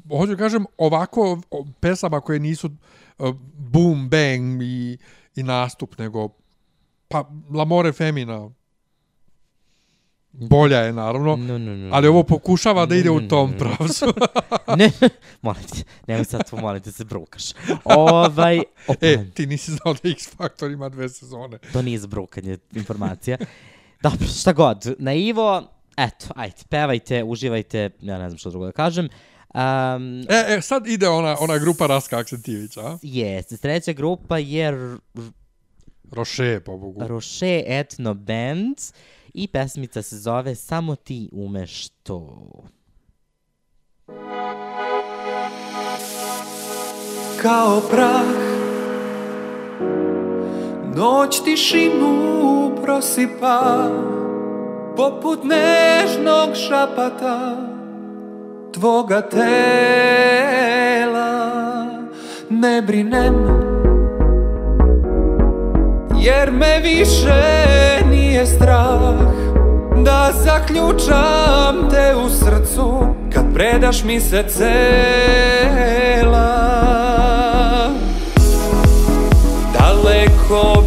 hoću 0.08 0.30
da 0.30 0.36
kažem 0.36 0.64
ovako 0.78 1.40
pesama 1.80 2.20
koje 2.20 2.40
nisu 2.40 2.70
uh, 3.18 3.34
boom, 3.56 4.08
bang 4.08 4.62
i, 4.62 4.98
i 5.36 5.42
nastup, 5.42 5.98
nego 5.98 6.28
pa 7.08 7.30
L'amore 7.50 7.92
femina 7.92 8.50
bolja 10.40 10.78
je 10.78 10.92
naravno, 10.92 11.36
No, 11.36 11.58
no, 11.58 11.76
no. 11.76 11.90
ali 11.92 12.08
ovo 12.08 12.22
pokušava 12.22 12.86
da 12.86 12.94
ide 12.94 13.08
No, 13.08 13.14
u 13.14 13.20
no, 13.20 13.28
tom 13.28 13.50
no, 13.50 13.56
no. 13.58 13.58
pravcu. 13.76 14.06
ne, 14.78 14.90
molim 15.42 15.62
te, 15.64 15.76
nemoj 16.06 16.24
sad 16.24 16.50
to, 16.50 16.56
molim 16.56 16.82
te, 16.82 16.92
se 16.92 17.04
brukaš. 17.04 17.44
Ovaj, 17.84 18.58
opa, 18.86 19.06
e, 19.06 19.30
ti 19.30 19.46
nisi 19.46 19.72
znao 19.72 19.94
da 19.94 20.08
X 20.08 20.28
Factor 20.28 20.70
ima 20.70 20.88
dve 20.88 21.08
sezone. 21.08 21.58
to 21.72 21.82
nije 21.82 21.98
za 21.98 22.06
brukanje 22.06 22.58
informacija. 22.72 23.36
Dobro, 24.02 24.26
šta 24.28 24.52
god. 24.52 24.94
Na 24.98 25.12
Ivo, 25.14 25.62
eto, 25.96 26.26
ajde, 26.36 26.56
pevajte, 26.68 27.24
uživajte, 27.24 27.90
ja 28.00 28.18
ne 28.18 28.28
znam 28.28 28.38
što 28.38 28.50
drugo 28.50 28.66
da 28.66 28.72
kažem. 28.72 29.08
Um, 29.54 30.20
E, 30.20 30.44
e, 30.48 30.60
sad 30.60 30.86
ide 30.86 31.08
ona, 31.08 31.36
ona 31.40 31.58
grupa 31.58 31.86
Raska 31.86 32.18
Aksentijevića, 32.18 32.80
a? 32.82 32.98
Jeste, 33.02 33.56
treća 33.56 33.92
grupa 33.92 34.38
je 34.38 34.96
Roše, 36.12 36.60
pobogu. 36.60 37.06
Roche 37.08 37.64
Etno 37.66 38.14
Band 38.14 38.76
i 39.34 39.48
pesmica 39.48 40.02
se 40.02 40.18
zove 40.18 40.54
Samo 40.54 40.96
ti 40.96 41.28
umeš 41.32 41.88
to. 41.88 42.48
kao 47.44 47.80
prah 47.90 48.24
Noć 50.96 51.40
tišinu 51.44 52.72
prosipa 52.84 53.90
Poput 54.96 55.38
nežnog 55.44 56.48
šapata 56.68 57.56
Tvoga 58.72 59.20
tela 59.20 59.50
Ne 62.50 62.82
brinem 62.82 63.34
Jer 66.20 66.52
me 66.52 66.80
više 66.82 67.73
strah 68.46 69.14
Da 70.04 70.30
zaključam 70.44 71.90
te 71.90 72.14
u 72.26 72.28
srcu 72.30 73.06
Kad 73.34 73.44
predaš 73.54 74.04
mi 74.04 74.20
se 74.20 74.44
cela. 74.48 74.64
Daleko 79.78 80.83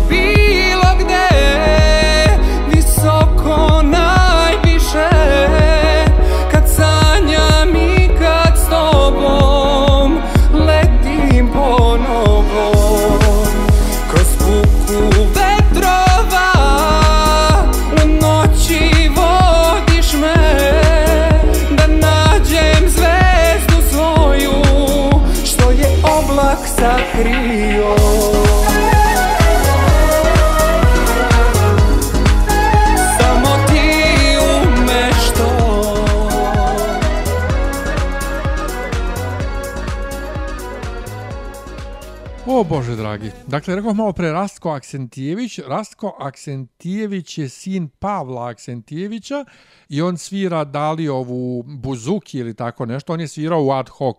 Bože 42.69 42.95
dragi. 42.95 43.31
Dakle, 43.47 43.75
rekao 43.75 43.93
malo 43.93 44.13
pre 44.13 44.31
Rastko 44.31 44.69
Aksentijević. 44.69 45.59
Rastko 45.67 46.15
Aksentijević 46.19 47.37
je 47.37 47.49
sin 47.49 47.87
Pavla 47.87 48.47
Aksentijevića 48.47 49.45
i 49.89 50.01
on 50.01 50.17
svira 50.17 50.63
Daliovu 50.63 51.63
buzuki 51.63 52.37
ili 52.37 52.53
tako 52.53 52.85
nešto. 52.85 53.13
On 53.13 53.21
je 53.21 53.27
svirao 53.27 53.63
u 53.63 53.71
ad 53.71 53.89
hoc 53.89 54.17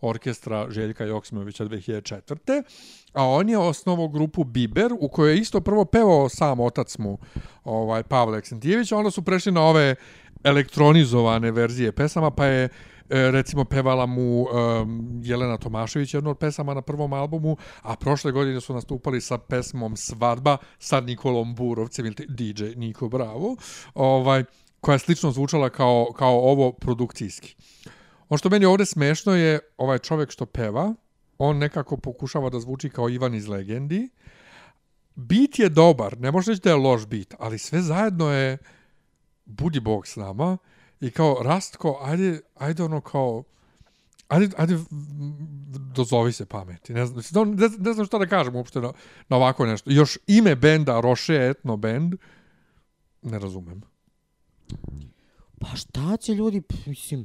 orkestra 0.00 0.66
Željka 0.70 1.04
Joksimovića 1.04 1.64
2004. 1.64 2.62
A 3.12 3.24
on 3.24 3.48
je 3.48 3.58
osnovao 3.58 4.08
grupu 4.08 4.44
Biber 4.44 4.92
u 5.00 5.08
kojoj 5.08 5.32
je 5.32 5.38
isto 5.38 5.60
prvo 5.60 5.84
pevao 5.84 6.28
sam 6.28 6.60
otac 6.60 6.98
mu 6.98 7.18
ovaj, 7.64 8.02
Pavle 8.02 8.38
Aksentijević, 8.38 8.92
a 8.92 8.96
onda 8.96 9.10
su 9.10 9.22
prešli 9.22 9.52
na 9.52 9.62
ove 9.62 9.94
elektronizovane 10.44 11.50
verzije 11.50 11.92
pesama, 11.92 12.30
pa 12.30 12.46
je 12.46 12.68
e, 13.10 13.30
recimo 13.30 13.64
pevala 13.64 14.06
mu 14.06 14.42
um, 14.42 15.20
Jelena 15.24 15.56
Tomašević 15.56 16.14
jednu 16.14 16.30
od 16.30 16.38
pesama 16.38 16.74
na 16.74 16.82
prvom 16.82 17.12
albumu, 17.12 17.56
a 17.82 17.96
prošle 17.96 18.32
godine 18.32 18.60
su 18.60 18.74
nastupali 18.74 19.20
sa 19.20 19.38
pesmom 19.38 19.96
Svadba 19.96 20.56
sa 20.78 21.00
Nikolom 21.00 21.54
Burovcem 21.54 22.06
ili 22.06 22.26
DJ 22.28 22.64
Niko 22.76 23.08
Bravo, 23.08 23.56
ovaj, 23.94 24.44
koja 24.80 24.94
je 24.94 24.98
slično 24.98 25.30
zvučala 25.30 25.70
kao, 25.70 26.12
kao 26.16 26.38
ovo 26.38 26.72
produkcijski. 26.72 27.56
Ono 28.28 28.38
što 28.38 28.48
meni 28.48 28.64
ovdje 28.64 28.86
smešno 28.86 29.34
je 29.34 29.58
ovaj 29.78 29.98
čovjek 29.98 30.30
što 30.30 30.46
peva, 30.46 30.94
on 31.38 31.58
nekako 31.58 31.96
pokušava 31.96 32.50
da 32.50 32.60
zvuči 32.60 32.90
kao 32.90 33.08
Ivan 33.08 33.34
iz 33.34 33.48
Legendi. 33.48 34.08
Bit 35.14 35.58
je 35.58 35.68
dobar, 35.68 36.18
ne 36.18 36.30
može 36.30 36.52
reći 36.52 36.62
da 36.62 36.70
je 36.70 36.76
loš 36.76 37.06
bit, 37.06 37.34
ali 37.38 37.58
sve 37.58 37.82
zajedno 37.82 38.32
je 38.32 38.58
budi 39.44 39.80
Bog 39.80 40.06
s 40.06 40.16
nama 40.16 40.58
i 41.00 41.10
kao 41.10 41.36
Rastko, 41.42 41.98
ajde, 42.02 42.40
ajde 42.54 42.82
ono 42.82 43.00
kao 43.00 43.44
ajde, 44.28 44.48
ajde 44.56 44.78
dozovi 45.94 46.32
se 46.32 46.46
pameti. 46.46 46.94
Ne 46.94 47.06
znam, 47.06 47.16
mislim, 47.16 47.50
ne, 47.50 47.68
ne 47.78 47.92
znam 47.92 48.06
šta 48.06 48.18
da 48.18 48.26
kažem 48.26 48.56
uopšte 48.56 48.80
na, 48.80 48.92
na 49.28 49.36
ovako 49.36 49.66
nešto. 49.66 49.90
Još 49.90 50.18
ime 50.26 50.56
benda 50.56 51.00
Roše 51.00 51.48
Etno 51.50 51.76
Band 51.76 52.14
ne 53.22 53.38
razumem. 53.38 53.82
Pa 55.60 55.66
šta 55.76 56.16
će 56.16 56.34
ljudi, 56.34 56.62
mislim, 56.86 57.24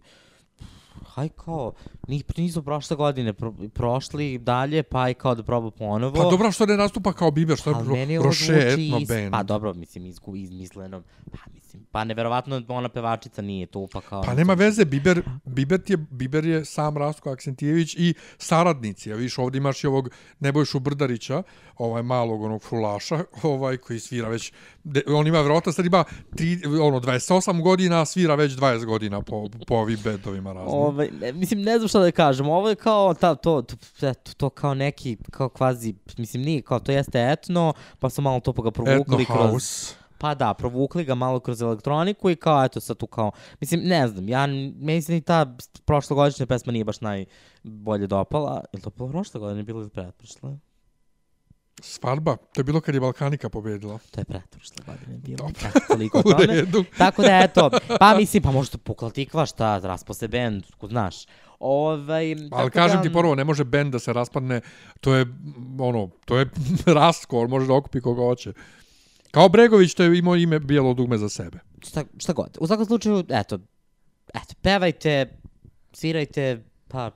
haj 1.06 1.30
kao, 1.30 1.73
ni, 2.07 2.23
nisu 2.38 2.64
prošle 2.64 2.95
godine 2.95 3.34
pro, 3.34 3.53
prošli 3.73 4.38
dalje, 4.38 4.84
pa 4.84 5.02
aj 5.02 5.14
kao 5.14 5.35
da 5.35 5.43
proba 5.43 5.72
ponovo. 5.72 6.14
Pa 6.15 6.30
dobro, 6.30 6.52
što 6.52 6.65
ne 6.65 6.77
nastupa 6.77 7.14
kao 7.14 7.31
Biber, 7.31 7.57
što 7.57 7.69
je 7.69 8.19
Roše 8.19 8.53
Etno 8.53 8.99
is- 8.99 9.07
Band. 9.07 9.31
Pa 9.31 9.43
dobro, 9.43 9.73
mislim, 9.73 10.06
izgu, 10.06 10.35
izmisleno. 10.35 11.03
Pa 11.31 11.38
mislim, 11.53 11.65
pa 11.91 12.03
neverovatno 12.03 12.61
ona 12.68 12.89
pevačica 12.89 13.41
nije 13.41 13.65
tu, 13.65 13.88
pa 13.93 14.02
kao... 14.02 14.22
Pa 14.22 14.34
nema 14.34 14.53
veze, 14.53 14.85
Biber, 14.85 15.22
Biber, 15.45 15.81
je, 15.88 15.97
Biber 15.97 16.45
je 16.45 16.65
sam 16.65 16.97
Rastko 16.97 17.30
Aksentijević 17.30 17.95
i 17.95 18.14
saradnici. 18.38 19.14
A 19.14 19.15
viš, 19.15 19.38
ovdje 19.38 19.57
imaš 19.57 19.84
i 19.84 19.88
ovog 19.88 20.10
Nebojšu 20.39 20.80
Brdarića, 20.80 21.43
ovaj 21.77 22.03
malog 22.03 22.43
onog 22.43 22.64
frulaša, 22.64 23.23
ovaj 23.43 23.77
koji 23.77 23.99
svira 23.99 24.30
već, 24.30 24.53
on 25.07 25.27
ima 25.27 25.39
vjerojatno 25.39 25.72
sad 25.72 25.85
ima 25.85 26.03
tri, 26.35 26.61
ono, 26.81 26.99
28 26.99 27.61
godina, 27.61 28.02
a 28.02 28.06
svira 28.06 28.35
već 28.35 28.52
20 28.52 28.85
godina 28.85 29.22
po, 29.22 29.49
po 29.68 29.76
ovim 29.76 29.99
bendovima 30.03 30.53
raznim. 30.53 30.80
Ovaj, 30.80 31.10
ne, 31.22 31.34
mislim, 31.34 31.61
ne 31.61 31.77
znam 31.77 31.88
šta 31.88 31.99
da 31.99 32.11
kažem. 32.11 32.49
Ovo 32.49 32.69
je 32.69 32.76
kao 32.76 33.14
ta, 33.14 33.35
to, 33.35 33.61
to, 33.61 33.76
eto, 34.07 34.31
to 34.38 34.49
kao 34.49 34.73
neki, 34.73 35.18
kao 35.31 35.49
kvazi, 35.49 35.93
mislim, 36.18 36.43
nije 36.43 36.61
kao, 36.61 36.80
to 36.80 36.91
jeste 36.91 37.31
etno, 37.31 37.73
pa 37.99 38.10
su 38.10 38.22
malo 38.22 38.39
to 38.39 38.53
pa 38.53 38.64
ga 38.64 38.72
provukli 38.72 39.26
kroz... 39.26 39.52
house. 39.52 40.05
Pa 40.18 40.36
da, 40.36 40.54
provukli 40.54 41.06
ga 41.06 41.16
malo 41.16 41.40
kroz 41.40 41.62
elektroniku 41.62 42.30
i 42.30 42.36
kao, 42.36 42.66
eto, 42.66 42.80
sad 42.80 42.98
tu 42.98 43.08
kao... 43.08 43.32
Mislim, 43.60 43.82
ne 43.84 44.08
znam, 44.08 44.30
ja, 44.30 44.48
se 45.02 45.14
ni 45.14 45.22
ta 45.22 45.56
prošlogodišnja 45.86 46.46
pesma 46.46 46.72
nije 46.72 46.84
baš 46.84 47.02
najbolje 47.02 48.08
dopala. 48.08 48.64
Je 48.74 48.78
li 48.78 48.82
to 48.82 48.90
bilo 48.90 49.10
prošle 49.10 49.40
godine, 49.40 49.64
bilo 49.64 49.82
ili 49.82 49.90
pretprošle? 49.90 50.58
Svadba, 51.82 52.36
to 52.36 52.60
je 52.60 52.64
bilo 52.64 52.82
kad 52.82 52.96
je 52.96 53.02
Balkanika 53.02 53.50
pobedila. 53.50 54.00
To 54.12 54.22
je 54.22 54.26
pretprošle 54.26 54.76
godine 54.88 55.18
bilo. 55.18 55.38
Dobro. 55.38 55.54
Tako, 55.62 55.80
toliko 55.88 56.18
o 56.18 56.22
U 56.26 56.32
tome. 56.32 56.46
redu. 56.46 56.84
Tako 56.98 57.22
da, 57.22 57.40
eto, 57.44 57.70
pa 58.00 58.16
mislim, 58.18 58.44
pa 58.44 58.52
možda 58.52 58.78
pukla 58.78 59.10
tikva, 59.10 59.46
šta, 59.46 59.80
raspo 59.80 60.14
se 60.14 60.28
band, 60.28 60.64
ko 60.78 60.88
znaš. 60.88 61.16
Ovaj, 61.60 62.32
Ali 62.32 62.50
tako 62.50 62.70
kažem 62.70 62.98
da, 62.98 63.04
ti 63.04 63.14
prvo, 63.14 63.36
ne 63.36 63.44
može 63.44 63.64
bend 63.64 63.92
da 63.92 64.00
se 64.00 64.14
raspadne, 64.14 64.62
to 65.02 65.14
je, 65.14 65.26
ono, 65.80 66.10
to 66.26 66.38
je 66.38 66.50
Rastko, 66.98 67.40
on 67.40 67.50
može 67.50 67.68
da 67.68 67.74
okupi 67.74 68.02
koga 68.02 68.22
hoće. 68.22 68.54
Kao 69.36 69.49
Bregović, 69.49 69.94
to 69.94 70.03
je 70.03 70.18
imao 70.18 70.36
ime 70.36 70.60
bijelo 70.60 70.94
dugme 70.94 71.18
za 71.18 71.30
sebe. 71.30 71.60
šta, 71.88 72.03
šta 72.18 72.34
god. 72.34 72.57
U 72.60 72.68
svakom 72.68 72.86
slučaju, 72.86 73.24
eto, 73.30 73.60
eto, 74.34 74.53
pevajte, 74.62 75.40
svirajte, 75.94 76.64
pa, 76.88 77.12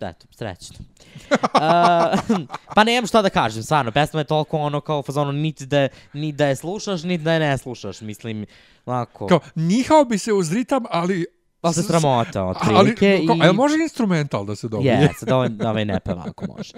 eto, 0.00 0.26
srećno. 0.30 0.76
uh, 1.30 2.38
pa 2.74 2.84
nemam 2.84 3.06
šta 3.06 3.22
da 3.22 3.30
kažem, 3.30 3.62
stvarno, 3.62 3.92
pesma 3.92 4.20
je 4.20 4.24
toliko 4.24 4.58
ono 4.58 4.80
kao 4.80 4.98
u 4.98 5.02
fazonu, 5.02 5.32
niti 5.32 5.66
da, 5.66 5.88
ni 6.12 6.32
da 6.32 6.46
je 6.46 6.56
slušaš, 6.56 7.02
niti 7.02 7.24
da 7.24 7.32
je 7.32 7.40
ne 7.40 7.58
slušaš, 7.58 8.00
mislim, 8.00 8.46
onako, 8.86 9.26
Kao, 9.26 9.40
nihao 9.54 10.04
bi 10.04 10.18
se 10.18 10.32
uz 10.32 10.52
ritam, 10.52 10.84
ali... 10.90 11.26
ali 11.60 11.74
se 11.74 11.82
sramota, 11.82 12.44
Ali, 12.44 12.50
otprilike. 12.50 13.26
kao, 13.26 13.36
i... 13.36 13.42
a 13.42 13.44
jel 13.44 13.54
može 13.54 13.76
instrumental 13.82 14.44
da 14.44 14.56
se 14.56 14.68
dobije? 14.68 14.92
Jes, 14.92 15.22
da 15.22 15.36
ovaj, 15.36 15.48
da 15.48 15.70
ovaj 15.70 15.84
ne 15.84 16.00
peva 16.00 16.24
ako 16.28 16.46
može. 16.56 16.72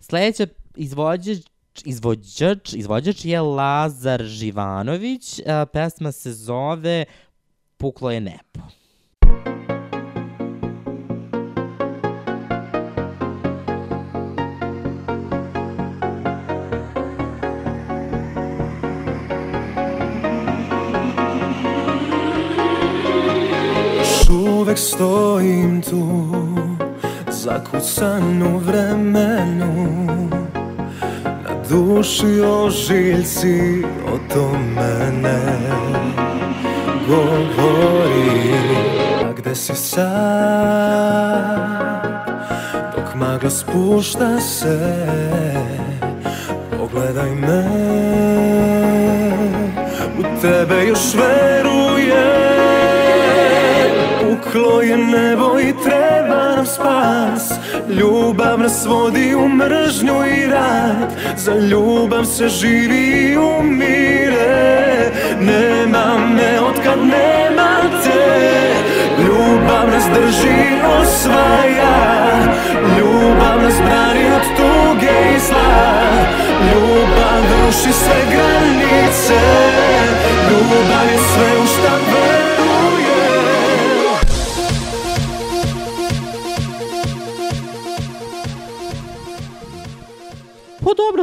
Sljedeća 0.00 0.46
izvođač 0.76 1.38
izvođač, 1.84 2.72
izvođač 2.72 3.24
je 3.24 3.40
Lazar 3.40 4.22
Živanović, 4.24 5.40
pesma 5.72 6.12
se 6.12 6.32
zove 6.32 7.04
Puklo 7.76 8.10
je 8.10 8.20
nebo. 8.20 8.66
Uvek 24.30 24.78
stojim 24.78 25.82
tu 25.82 26.32
Zakucan 27.30 28.42
u 28.42 28.58
vremenu 28.58 30.28
Na 31.66 31.76
duši 31.76 32.40
ožiljci 32.40 33.82
o 34.06 34.18
tome 34.34 35.12
ne 35.22 35.40
govori. 37.08 38.52
A 39.24 39.32
gde 39.32 39.54
si 39.54 39.74
sad? 39.74 40.06
Dok 42.96 43.14
magla 43.14 43.50
spušta 43.50 44.40
se 44.40 45.06
Pogledaj 46.78 47.30
me. 47.30 47.64
U 50.18 50.22
tebe 50.42 50.86
još 50.86 51.14
verujem 51.14 52.16
Puklo 54.20 54.80
je 54.82 54.96
nebo 54.96 55.60
i 55.60 55.74
treba 55.84 56.56
nam 56.56 56.66
spas 56.66 57.52
Ljubav 57.98 58.60
nas 58.60 58.86
vodi 58.86 59.34
u 59.34 59.48
mržnju 59.48 60.14
i 60.36 60.46
rat 60.46 61.36
Za 61.36 61.54
ljubav 61.54 62.24
se 62.24 62.48
živi 62.48 63.30
i 63.32 63.36
umire 63.36 64.76
Nema 65.40 66.18
me 66.34 66.60
otkad 66.60 66.98
nema 66.98 67.76
te. 68.04 68.66
Ljubav 69.24 69.90
nas 69.90 70.04
drži, 70.14 70.60
osvaja. 71.00 71.96
Ljubav 72.98 73.62
nas 73.62 73.74
brani 73.86 74.26
od 74.36 74.46
tuge 74.56 75.36
i 75.36 75.40
zla. 75.48 76.00
Ljubav 76.68 77.42
ruši 77.52 77.92
sve 77.92 78.20
granice. 78.30 79.40
Ljubav 80.50 80.95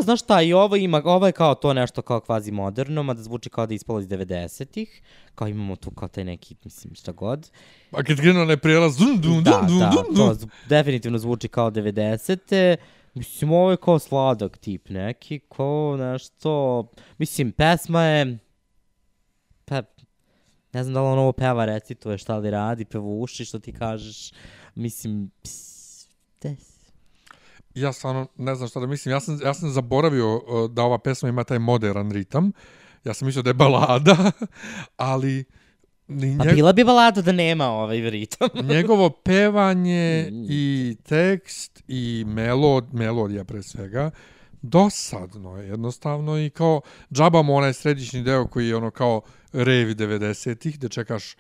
znaš 0.04 0.20
šta, 0.20 0.42
i 0.42 0.54
ovo 0.54 0.76
ima, 0.76 1.02
ovo 1.06 1.26
je 1.26 1.32
kao 1.32 1.56
to 1.56 1.74
nešto 1.74 2.02
kao 2.02 2.20
kvazi 2.20 2.52
moderno, 2.52 3.04
mada 3.04 3.24
zvuči 3.24 3.50
kao 3.50 3.66
da 3.66 3.74
je 3.74 3.76
ispalo 3.76 4.00
iz 4.00 4.08
90-ih, 4.08 5.02
kao 5.36 5.48
imamo 5.48 5.76
tu 5.76 5.92
kao 5.92 6.08
taj 6.08 6.24
neki, 6.24 6.56
mislim, 6.64 6.96
šta 6.96 7.12
god. 7.12 7.50
A 7.92 8.04
kad 8.04 8.18
krenu 8.18 8.42
onaj 8.42 8.58
prijelaz, 8.58 8.98
dum, 8.98 9.22
dum, 9.22 9.44
Da, 9.44 9.52
dum, 9.52 9.68
dum, 9.70 9.80
da, 9.80 9.90
dum, 10.06 10.16
dum. 10.18 10.34
z- 10.34 10.48
definitivno 10.68 11.18
zvuči 11.18 11.48
kao 11.48 11.72
90-te. 11.72 12.76
Mislim, 13.14 13.52
ovo 13.52 13.72
je 13.72 13.78
kao 13.78 14.00
sladak 14.00 14.58
tip 14.58 14.90
neki, 14.90 15.40
kao 15.40 15.98
nešto... 15.98 16.84
Mislim, 17.18 17.52
pesma 17.52 18.04
je... 18.04 18.38
Pa, 19.66 19.82
ne 20.74 20.84
znam 20.84 20.94
da 20.94 21.02
li 21.02 21.08
on 21.08 21.20
ovo 21.20 21.32
peva, 21.32 21.66
recituje, 21.66 22.18
šta 22.18 22.38
li 22.38 22.50
radi, 22.50 22.86
pevuši, 22.86 23.46
što 23.46 23.60
ti 23.60 23.72
kažeš. 23.74 24.32
Mislim, 24.76 25.32
ps, 25.42 26.08
des. 26.42 26.73
Ja 27.76 27.94
stvarno 27.94 28.28
ne 28.38 28.56
znam 28.56 28.70
šta 28.70 28.80
da 28.80 28.88
mislim. 28.88 29.12
Ja 29.12 29.20
sam, 29.20 29.40
ja 29.44 29.54
sam 29.54 29.70
zaboravio 29.70 30.36
uh, 30.36 30.72
da 30.72 30.84
ova 30.84 30.98
pesma 30.98 31.30
ima 31.30 31.44
taj 31.44 31.60
modern 31.60 32.12
ritam. 32.12 32.52
Ja 33.04 33.14
sam 33.14 33.26
mislio 33.26 33.42
da 33.44 33.50
je 33.50 33.54
balada, 33.54 34.32
ali 34.98 35.44
ni 36.08 36.38
Pa 36.38 36.46
njeg- 36.46 36.56
bila 36.56 36.74
bi 36.74 36.84
balada 36.84 37.22
da 37.22 37.32
nema 37.32 37.66
ovaj 37.66 38.10
ritam. 38.10 38.50
njegovo 38.74 39.10
pevanje 39.10 40.30
i 40.50 40.96
tekst 41.04 41.84
i 41.88 42.24
melod, 42.28 42.94
melodija 42.94 43.44
pre 43.44 43.64
svega, 43.64 44.12
dosadno 44.62 45.58
je 45.58 45.68
jednostavno 45.70 46.40
i 46.40 46.50
kao 46.50 46.82
džaba 47.12 47.42
mu 47.42 47.56
onaj 47.56 47.74
središnji 47.74 48.22
deo 48.24 48.48
koji 48.48 48.68
je 48.68 48.76
ono 48.76 48.92
kao 48.92 49.22
revi 49.54 49.96
90-ih, 49.96 50.78
gde 50.78 50.90
čekaš 50.90 51.36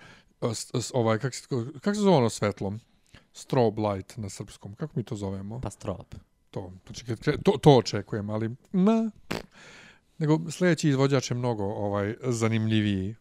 s, 0.73 0.91
ovaj, 0.93 1.19
kak 1.19 1.33
se, 1.35 1.45
kak 1.81 1.95
se 1.95 2.01
zove 2.01 2.17
ono 2.17 2.29
svetlo? 2.29 2.73
Strobe 3.33 3.81
light 3.81 4.17
na 4.17 4.29
srpskom. 4.29 4.73
Kako 4.73 4.93
mi 4.95 5.03
to 5.03 5.15
zovemo? 5.15 5.61
Pa 5.61 5.69
strop. 5.69 6.15
To, 6.51 6.71
znači, 6.85 7.05
to, 7.43 7.51
to 7.51 7.77
očekujem, 7.77 8.29
ali 8.29 8.49
na, 8.71 9.11
nego 10.17 10.51
sljedeći 10.51 10.89
izvođač 10.89 11.31
je 11.31 11.35
mnogo 11.37 11.63
ovaj 11.63 12.15
zanimljiviji 12.21 13.15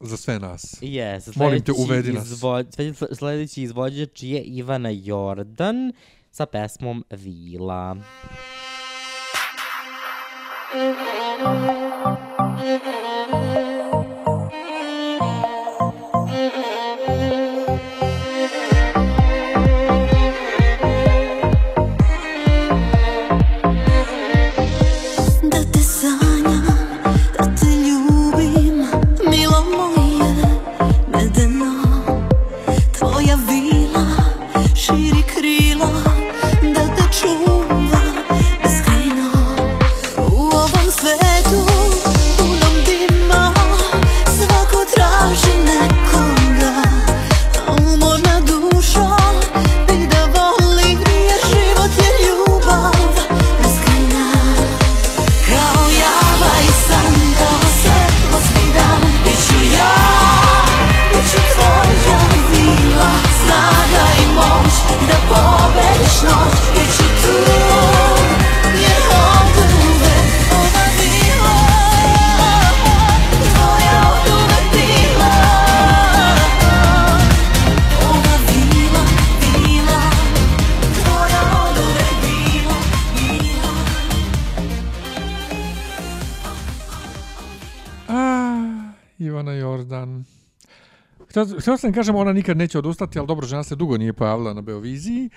za 0.00 0.16
sve 0.16 0.38
nas. 0.38 0.64
Yes, 0.82 1.36
Molim 1.36 1.62
te, 1.62 1.72
uvedi 1.72 2.12
nas. 2.12 2.26
Izvo, 2.26 2.62
sljedeći- 2.64 3.14
sljedeći 3.14 3.62
izvođač 3.62 4.22
je 4.22 4.42
Ivana 4.42 4.90
Jordan 4.90 5.92
sa 6.30 6.46
pesmom 6.46 7.04
Vila. 7.10 7.96
Da 12.58 12.97
Htio, 91.28 91.76
sam 91.76 91.90
da 91.90 91.94
kažem, 91.94 92.16
ona 92.16 92.32
nikad 92.32 92.56
neće 92.56 92.78
odustati, 92.78 93.18
ali 93.18 93.28
dobro, 93.28 93.46
žena 93.46 93.62
se 93.62 93.76
dugo 93.76 93.96
nije 93.96 94.12
pojavila 94.12 94.54
na 94.54 94.60
Beoviziji. 94.60 95.30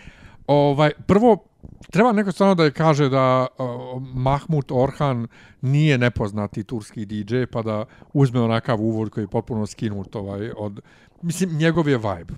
Ovaj, 0.47 0.91
prvo, 1.07 1.45
treba 1.91 2.11
neko 2.11 2.31
stvarno 2.31 2.55
da 2.55 2.63
je 2.63 2.71
kaže 2.71 3.09
da 3.09 3.47
uh, 3.57 3.67
Mahmut 4.13 4.71
Orhan 4.71 5.27
nije 5.61 5.97
nepoznati 5.97 6.63
turski 6.63 7.05
DJ, 7.05 7.43
pa 7.51 7.61
da 7.61 7.85
uzme 8.13 8.41
onakav 8.41 8.81
uvod 8.81 9.09
koji 9.09 9.23
je 9.23 9.27
potpuno 9.27 9.65
skinut 9.67 10.15
ovaj, 10.15 10.51
od... 10.57 10.79
Mislim, 11.21 11.57
njegov 11.57 11.89
je 11.89 11.97
vibe. 11.97 12.33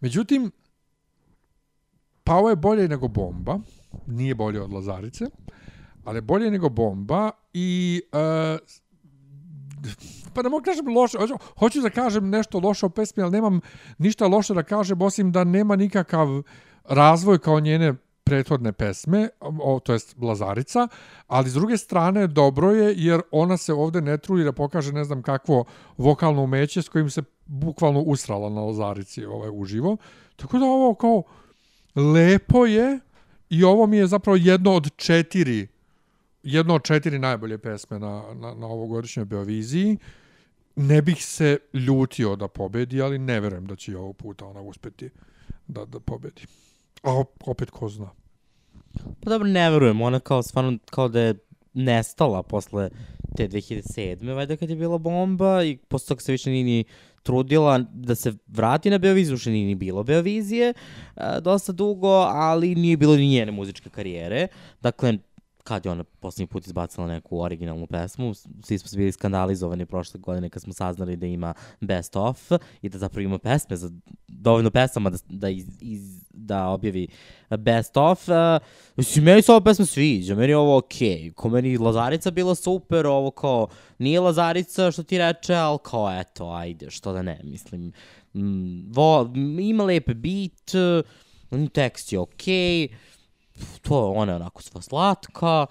Međutim, 0.00 0.50
pao 2.24 2.48
je 2.48 2.56
bolje 2.56 2.88
nego 2.88 3.08
bomba. 3.08 3.58
Nije 4.06 4.34
bolje 4.34 4.60
od 4.62 4.72
Lazarice, 4.72 5.24
ali 6.04 6.16
je 6.16 6.22
bolje 6.22 6.50
nego 6.50 6.68
bomba 6.68 7.30
i 7.52 8.02
uh, 8.12 8.58
pa 10.34 10.42
ne 10.42 10.48
mogu 10.48 10.64
kažem 10.64 10.88
loše, 10.88 11.18
hoću, 11.18 11.34
hoću 11.58 11.80
da 11.80 11.90
kažem 11.90 12.30
nešto 12.30 12.58
loše 12.58 12.86
o 12.86 12.88
pesmi, 12.88 13.22
ali 13.22 13.32
nemam 13.32 13.60
ništa 13.98 14.26
loše 14.26 14.54
da 14.54 14.62
kažem, 14.62 15.02
osim 15.02 15.32
da 15.32 15.44
nema 15.44 15.76
nikakav 15.76 16.28
razvoj 16.84 17.38
kao 17.38 17.60
njene 17.60 17.94
prethodne 18.24 18.72
pesme, 18.72 19.28
o, 19.40 19.80
to 19.84 19.92
jest 19.92 20.14
Lazarica, 20.22 20.88
ali 21.26 21.50
s 21.50 21.54
druge 21.54 21.76
strane 21.76 22.26
dobro 22.26 22.70
je 22.70 22.94
jer 22.96 23.20
ona 23.30 23.56
se 23.56 23.72
ovde 23.72 24.00
ne 24.00 24.18
trudi 24.18 24.44
da 24.44 24.52
pokaže 24.52 24.92
ne 24.92 25.04
znam 25.04 25.22
kakvo 25.22 25.64
vokalno 25.98 26.42
umeće 26.42 26.82
s 26.82 26.88
kojim 26.88 27.10
se 27.10 27.22
bukvalno 27.46 28.00
usrala 28.00 28.50
na 28.50 28.60
Lazarici 28.60 29.24
ovaj, 29.24 29.50
uživo. 29.52 29.96
Tako 30.36 30.58
da 30.58 30.64
ovo 30.64 30.94
kao 30.94 31.22
lepo 31.96 32.66
je 32.66 33.00
i 33.48 33.64
ovo 33.64 33.86
mi 33.86 33.96
je 33.96 34.06
zapravo 34.06 34.36
jedno 34.36 34.72
od 34.72 34.96
četiri 34.96 35.68
jedno 36.42 36.74
od 36.74 36.82
četiri 36.82 37.18
najbolje 37.18 37.58
pesme 37.58 37.98
na, 37.98 38.22
na, 38.34 38.54
na 38.54 38.66
ovogodišnjoj 38.66 39.24
Beoviziji. 39.24 39.96
Ne 40.76 41.02
bih 41.02 41.24
se 41.24 41.58
ljutio 41.74 42.36
da 42.36 42.48
pobedi, 42.48 43.02
ali 43.02 43.18
ne 43.18 43.40
verujem 43.40 43.66
da 43.66 43.76
će 43.76 43.92
i 43.92 43.94
ovog 43.94 44.16
puta 44.16 44.46
ona 44.46 44.60
uspeti 44.60 45.10
da, 45.66 45.84
da 45.84 46.00
pobedi. 46.00 46.42
A 47.02 47.10
op- 47.10 47.42
opet 47.46 47.70
ko 47.70 47.88
zna. 47.88 48.10
Pa 49.20 49.30
dobro, 49.30 49.48
ne 49.48 49.70
verujem, 49.70 50.00
ona 50.00 50.20
kao 50.20 50.42
stvarno, 50.42 50.78
kao 50.90 51.08
da 51.08 51.20
je 51.20 51.34
nestala 51.74 52.42
posle 52.42 52.90
te 53.36 53.48
2007. 53.48 54.34
valjda 54.34 54.56
kad 54.56 54.70
je 54.70 54.76
bila 54.76 54.98
bomba 54.98 55.64
i 55.64 55.76
posle 55.76 56.08
toga 56.08 56.20
se 56.20 56.32
više 56.32 56.50
nije 56.50 56.64
ni 56.64 56.84
trudila 57.22 57.78
da 57.78 58.14
se 58.14 58.32
vrati 58.46 58.90
na 58.90 58.98
Beoviziju, 58.98 59.36
što 59.36 59.50
nije 59.50 59.66
ni 59.66 59.74
bilo 59.74 60.02
Beovizije 60.02 60.72
a, 61.14 61.40
dosta 61.40 61.72
dugo, 61.72 62.08
ali 62.18 62.74
nije 62.74 62.96
bilo 62.96 63.16
ni 63.16 63.28
njene 63.28 63.52
muzičke 63.52 63.90
karijere. 63.90 64.46
Dakle, 64.80 65.18
kad 65.64 65.86
je 65.86 65.92
ona 65.92 66.04
poslednji 66.04 66.46
put 66.46 66.66
izbacila 66.66 67.06
neku 67.06 67.40
originalnu 67.40 67.86
pesmu, 67.86 68.34
svi 68.64 68.78
smo 68.78 68.96
bili 68.96 69.12
skandalizovani 69.12 69.86
prošle 69.86 70.20
godine 70.20 70.48
kad 70.48 70.62
smo 70.62 70.72
saznali 70.72 71.16
da 71.16 71.26
ima 71.26 71.54
best 71.80 72.16
of 72.16 72.50
i 72.82 72.88
da 72.88 72.98
zapravo 72.98 73.24
ima 73.24 73.38
pesme 73.38 73.76
za 73.76 73.90
dovoljno 74.28 74.70
pesama 74.70 75.10
da, 75.10 75.18
da, 75.28 75.48
iz, 75.48 75.66
iz, 75.80 76.22
da 76.30 76.68
objavi 76.68 77.08
best 77.58 77.96
of. 77.96 78.28
Uh, 78.28 78.34
mislim, 78.96 79.24
meni 79.24 79.42
se 79.42 79.52
ova 79.52 79.60
pesma 79.60 79.86
sviđa, 79.86 80.34
meni 80.34 80.52
je 80.52 80.56
ovo 80.56 80.76
okej. 80.76 81.08
Okay. 81.08 81.32
Ko 81.32 81.48
meni 81.48 81.78
Lazarica 81.78 82.30
bila 82.30 82.54
super, 82.54 83.06
ovo 83.06 83.30
kao 83.30 83.68
nije 83.98 84.20
Lazarica 84.20 84.90
što 84.90 85.02
ti 85.02 85.18
reče, 85.18 85.54
ali 85.54 85.78
kao 85.82 86.20
eto, 86.20 86.50
ajde, 86.50 86.90
što 86.90 87.12
da 87.12 87.22
ne, 87.22 87.40
mislim. 87.44 87.92
Mm, 88.34 88.92
vo, 88.92 89.32
ima 89.60 89.84
lepe 89.84 90.14
beat, 90.14 90.74
uh, 90.74 91.68
tekst 91.72 92.12
je 92.12 92.18
okej, 92.18 92.54
okay, 92.54 92.88
to 93.82 94.12
ona 94.12 94.32
je 94.32 94.36
onako 94.36 94.62
sva 94.62 94.80
slatka, 94.80 95.66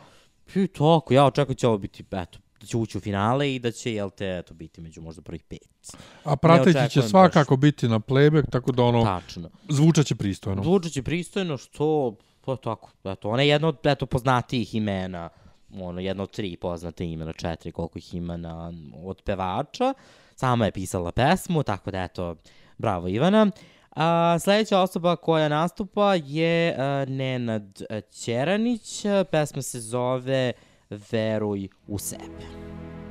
i 0.55 0.67
tako, 0.67 1.13
ja 1.13 1.25
očekujem 1.25 1.53
da 1.53 1.59
će 1.59 1.67
ovo 1.67 1.77
biti, 1.77 2.03
eto, 2.11 2.39
da 2.61 2.67
će 2.67 2.77
ući 2.77 2.97
u 2.97 3.01
finale 3.01 3.55
i 3.55 3.59
da 3.59 3.71
će, 3.71 3.93
jel 3.93 4.09
te, 4.09 4.37
eto, 4.37 4.53
biti 4.53 4.81
među 4.81 5.01
možda 5.01 5.21
prvih 5.21 5.43
pet. 5.43 5.97
A 6.23 6.35
prateći 6.35 6.89
će 6.89 7.01
svakako 7.01 7.57
biti 7.57 7.87
na 7.87 7.99
playback, 7.99 8.49
tako 8.49 8.71
da 8.71 8.83
ono, 8.83 9.03
Tačno. 9.03 9.49
zvučaće 9.69 10.15
pristojno. 10.15 10.63
Zvučat 10.63 10.91
će 10.91 11.03
pristojno, 11.03 11.57
što, 11.57 12.15
to 12.41 12.51
je 12.51 12.57
tako, 12.57 12.89
eto, 13.03 13.29
ona 13.29 13.41
je 13.41 13.49
jedna 13.49 13.67
od, 13.67 13.77
eto, 13.83 14.05
poznatijih 14.05 14.75
imena, 14.75 15.29
ono, 15.73 16.01
jedna 16.01 16.23
od 16.23 16.31
tri 16.31 16.57
poznate 16.57 17.05
imena, 17.05 17.33
četiri, 17.33 17.71
koliko 17.71 17.97
ih 17.97 18.13
ima 18.13 18.37
na, 18.37 18.73
od 19.03 19.21
pevača. 19.21 19.93
Sama 20.35 20.65
je 20.65 20.71
pisala 20.71 21.11
pesmu, 21.11 21.63
tako 21.63 21.91
da, 21.91 22.03
eto, 22.03 22.35
bravo 22.77 23.07
Ivana. 23.07 23.51
A, 23.95 24.37
sledeća 24.39 24.79
osoba 24.79 25.15
koja 25.15 25.49
nastupa 25.49 26.15
je 26.15 26.75
a, 26.77 27.05
Nenad 27.07 27.81
Ćeranić. 28.11 29.05
Pesma 29.31 29.61
se 29.61 29.79
zove 29.79 30.51
Veruj 30.89 31.67
u 31.87 31.97
sebe. 31.97 32.45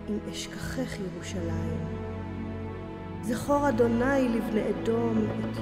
אם 0.08 0.18
אשכחך 0.32 0.96
ירושלים, 1.00 1.86
זכור 3.22 3.68
אדוני 3.68 4.28
לבני 4.28 4.60
אדום 4.60 5.26
את... 5.40 5.58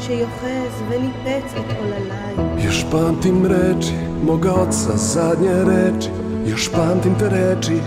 שיוחז 0.00 0.82
וניפץ 0.88 1.54
את 1.56 1.76
עוללי, 1.78 2.64
Još 2.64 2.84
pamtim 2.90 3.46
reči 3.46 3.94
moga 4.26 4.52
oca, 4.54 4.96
zadnje 4.96 5.64
reči 5.64 6.08
Još 6.50 6.68
pamtim 6.72 7.14
te 7.18 7.28
reči. 7.28 7.80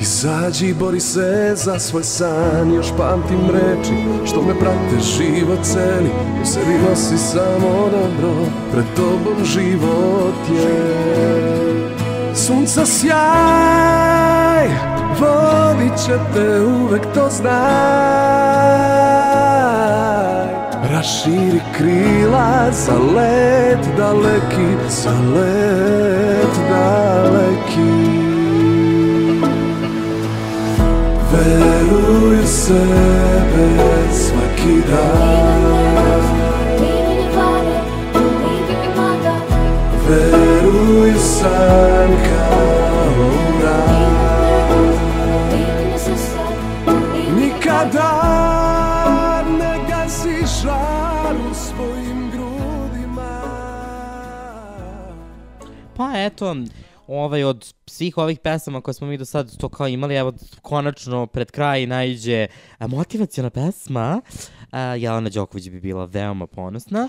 Izađi 0.00 0.66
i 0.66 0.74
bori 0.74 1.00
se 1.00 1.52
za 1.56 1.78
svoj 1.78 2.02
san. 2.02 2.74
Još 2.74 2.86
pamtim 2.98 3.40
reči 3.52 3.94
što 4.26 4.42
me 4.42 4.58
prate 4.58 5.00
život 5.16 5.58
celi 5.62 6.10
U 6.42 6.46
sebi 6.46 6.74
nosi 6.88 7.18
samo 7.18 7.88
dobro 7.90 8.34
Pred 8.72 8.84
tobom 8.96 9.44
život 9.44 10.34
je. 10.50 11.10
Sunca 12.34 12.86
sjaj 12.86 14.68
Vodit 15.20 15.98
će 16.06 16.18
te 16.34 16.60
uvek 16.60 17.02
to 17.14 17.28
znaj 17.30 19.09
Raširi 21.00 21.60
krila 21.76 22.70
za 22.70 22.92
let 22.92 23.78
daleki 23.96 24.76
Za 24.88 25.10
let 25.10 26.54
daleki. 26.70 28.10
Veruj 31.32 32.38
u 32.40 32.46
sebe 32.46 33.68
svaki 34.12 34.82
dan. 34.90 36.10
Veruj 40.08 41.10
u 41.10 41.18
san 41.18 41.99
Pa 56.00 56.12
eto, 56.14 56.56
ovaj 57.06 57.44
od 57.44 57.74
svih 57.86 58.18
ovih 58.18 58.38
pesama 58.38 58.80
koje 58.80 58.94
smo 58.94 59.06
mi 59.06 59.18
do 59.18 59.24
sad 59.24 59.56
to 59.56 59.68
kao 59.68 59.88
imali, 59.88 60.14
evo 60.14 60.32
konačno 60.62 61.26
pred 61.26 61.50
kraj 61.50 61.86
najđe 61.86 62.46
motivacijona 62.80 63.50
pesma. 63.50 64.20
A, 64.70 64.80
Jelena 64.80 65.28
Đoković 65.28 65.68
bi 65.68 65.80
bila 65.80 66.04
veoma 66.04 66.46
ponosna. 66.46 67.08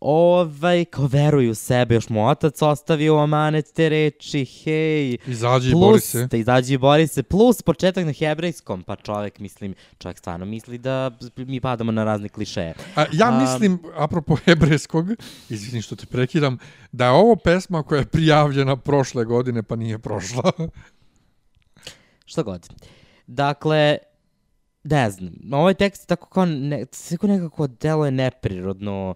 Ovaj, 0.00 0.84
kao 0.84 1.08
u 1.50 1.54
sebe, 1.54 1.94
još 1.94 2.08
mu 2.08 2.26
otac 2.26 2.62
ostavio 2.62 3.16
u 3.16 3.18
amanet 3.18 3.72
te 3.74 3.88
reči, 3.88 4.44
hej. 4.44 5.16
Izađi 5.26 5.70
i 5.70 5.74
bori 5.74 6.00
se. 6.00 6.26
Da 6.26 6.36
izađi 6.36 6.74
i 6.74 6.78
bori 6.78 7.06
se, 7.06 7.22
plus 7.22 7.62
početak 7.62 8.04
na 8.04 8.12
hebrejskom, 8.12 8.82
pa 8.82 8.96
čovek, 8.96 9.38
mislim, 9.38 9.74
čovek 9.98 10.18
stvarno 10.18 10.46
misli 10.46 10.78
da 10.78 11.10
mi 11.36 11.60
padamo 11.60 11.92
na 11.92 12.04
razne 12.04 12.28
klišeje. 12.28 12.74
A, 12.96 13.04
ja 13.12 13.28
A, 13.28 13.40
mislim, 13.40 13.78
apropo 13.96 14.36
hebrejskog, 14.44 15.06
izvini 15.48 15.82
što 15.82 15.96
te 15.96 16.06
prekidam, 16.06 16.58
da 16.92 17.04
je 17.04 17.10
ovo 17.10 17.36
pesma 17.36 17.82
koja 17.82 17.98
je 17.98 18.06
prijavljena 18.06 18.76
prošle 18.76 19.24
godine 19.24 19.62
pa 19.62 19.76
nije 19.76 19.98
prošla. 19.98 20.52
Šta 22.30 22.42
god. 22.42 22.68
Dakle, 23.26 23.98
ne 24.84 25.10
znam, 25.10 25.32
ovaj 25.52 25.74
tekst 25.74 26.08
tako 26.08 26.28
kao, 26.28 26.44
ne, 26.46 26.84
tako 27.10 27.26
nekako 27.26 27.66
deluje 27.66 28.10
neprirodno, 28.10 29.14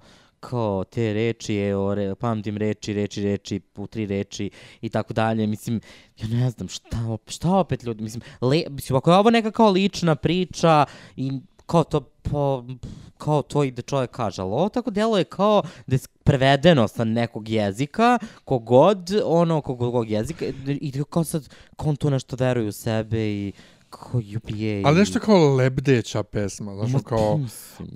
kao 0.50 0.84
te 0.84 1.12
reči, 1.12 1.56
evo, 1.56 1.94
re, 1.94 2.14
pamtim 2.14 2.56
reči, 2.56 2.92
reči, 2.92 3.22
reči, 3.22 3.60
u 3.76 3.86
tri 3.86 4.06
reči 4.06 4.50
i 4.80 4.88
tako 4.88 5.12
dalje, 5.12 5.46
mislim, 5.46 5.80
ja 6.18 6.28
ne 6.28 6.50
znam, 6.50 6.68
šta, 6.68 7.16
šta 7.26 7.56
opet 7.56 7.82
ljudi, 7.84 8.02
mislim, 8.02 8.22
le, 8.40 8.62
mislim, 8.70 8.96
ako 8.96 9.10
je 9.10 9.16
ovo 9.16 9.30
neka 9.30 9.50
kao 9.50 9.70
lična 9.70 10.14
priča 10.14 10.84
i 11.16 11.32
kao 11.66 11.84
to 11.84 12.00
po, 12.00 12.64
kao 13.18 13.42
to 13.42 13.64
i 13.64 13.70
da 13.70 13.82
čovjek 13.82 14.10
kaže, 14.10 14.42
ali 14.42 14.52
ovo 14.52 14.68
tako 14.68 14.90
deluje 14.90 15.24
kao 15.24 15.62
da 15.86 15.96
je 15.96 16.00
prevedeno 16.24 16.88
sa 16.88 17.04
nekog 17.04 17.48
jezika, 17.48 18.18
kogod, 18.44 19.10
ono, 19.24 19.60
kogod 19.60 20.10
jezika, 20.10 20.44
i 20.66 20.92
kao 21.10 21.24
sad, 21.24 21.48
kao 21.76 21.88
on 21.88 21.96
tu 21.96 22.10
nešto 22.10 22.36
veruje 22.36 22.68
u 22.68 22.72
sebe 22.72 23.28
i 23.28 23.52
kao 23.96 24.20
jubije. 24.20 24.82
Ali 24.84 24.98
nešto 24.98 25.20
kao 25.20 25.54
lebdeća 25.54 26.22
pesma, 26.22 26.74
znaš, 26.74 26.92
Ma, 26.92 27.00
kao 27.00 27.40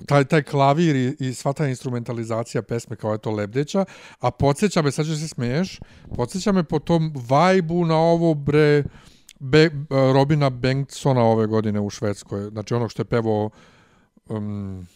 taj, 0.06 0.24
taj 0.24 0.42
klavir 0.42 0.96
i, 0.96 1.16
i 1.20 1.34
sva 1.34 1.52
ta 1.52 1.68
instrumentalizacija 1.68 2.62
pesme 2.62 2.96
kao 2.96 3.12
je 3.12 3.18
to 3.18 3.30
lebdeća, 3.30 3.84
a 4.20 4.30
podsjeća 4.30 4.82
me, 4.82 4.90
sad 4.90 5.06
ćeš 5.06 5.18
se 5.18 5.28
smiješ, 5.28 5.80
podsjeća 6.16 6.52
me 6.52 6.64
po 6.64 6.78
tom 6.78 7.14
vajbu 7.28 7.84
na 7.84 7.96
ovo 7.96 8.34
bre 8.34 8.84
Be, 9.40 9.70
Robina 9.90 10.50
Bengtsona 10.50 11.20
ove 11.22 11.46
godine 11.46 11.80
u 11.80 11.90
Švedskoj, 11.90 12.48
znači 12.50 12.74
onog 12.74 12.90
što 12.90 13.00
je 13.02 13.06
pevao 13.06 13.50
um, 14.28 14.86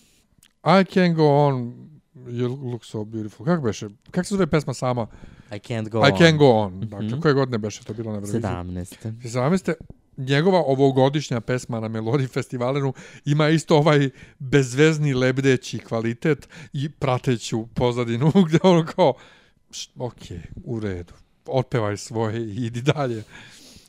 I 0.64 0.84
can 0.84 1.14
go 1.14 1.46
on, 1.46 1.74
you 2.16 2.70
look 2.72 2.84
so 2.84 3.04
beautiful. 3.04 3.46
Kako 3.46 3.62
beše? 3.62 3.88
Kako 4.10 4.24
se 4.24 4.34
zove 4.34 4.46
pesma 4.46 4.74
sama? 4.74 5.06
I 5.50 5.54
can't 5.54 5.88
go 5.88 5.98
I 5.98 6.10
on. 6.12 6.18
can 6.18 6.38
go 6.38 6.50
on. 6.50 6.80
Dakle, 6.80 7.06
Mhm. 7.06 7.20
koje 7.20 7.34
godine 7.34 7.58
beše 7.58 7.84
to 7.84 7.94
bilo 7.94 8.10
na 8.10 8.16
Euroviziji? 8.16 8.40
17. 8.42 9.12
17. 9.22 9.72
Njegova 10.16 10.62
ovogodišnja 10.66 11.40
pesma 11.40 11.80
na 11.80 11.88
Melodi 11.88 12.26
festivalenu 12.26 12.92
ima 13.24 13.48
isto 13.48 13.76
ovaj 13.76 14.10
bezvezni 14.38 15.14
lebdeći 15.14 15.78
kvalitet 15.78 16.48
i 16.72 16.88
prateću 16.88 17.66
pozadinu 17.66 18.32
gdje 18.46 18.58
ono 18.62 18.86
kao 18.86 19.14
ok, 19.98 20.22
u 20.64 20.80
redu, 20.80 21.12
otpevaj 21.46 21.96
svoje 21.96 22.40
i 22.40 22.66
idi 22.66 22.82
dalje. 22.82 23.24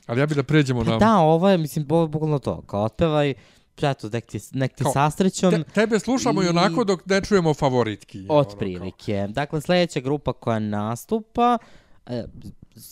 Ali 0.06 0.20
ja 0.20 0.26
bih 0.26 0.36
da 0.36 0.42
pređemo 0.42 0.84
Pa 0.84 0.90
na... 0.90 0.98
da, 0.98 1.16
ovo 1.16 1.50
je, 1.50 1.58
mislim, 1.58 1.84
bukvalno 1.86 2.38
to, 2.38 2.62
kao 2.62 2.84
otpevaj, 2.84 3.34
eto, 3.82 4.08
nek 4.08 4.26
ti, 4.26 4.40
nek 4.52 4.74
ti 4.74 4.82
Kao, 4.82 4.92
sastrećom. 4.92 5.50
Te, 5.50 5.64
tebe 5.64 5.98
slušamo 5.98 6.42
i... 6.42 6.46
i 6.46 6.48
onako 6.48 6.84
dok 6.84 7.06
ne 7.06 7.20
čujemo 7.20 7.54
favoritki. 7.54 8.26
ono, 8.28 8.40
Otprilike. 8.40 9.26
Dakle, 9.28 9.60
sledeća 9.60 10.00
grupa 10.00 10.32
koja 10.32 10.58
nastupa, 10.58 11.58
e, 12.06 12.24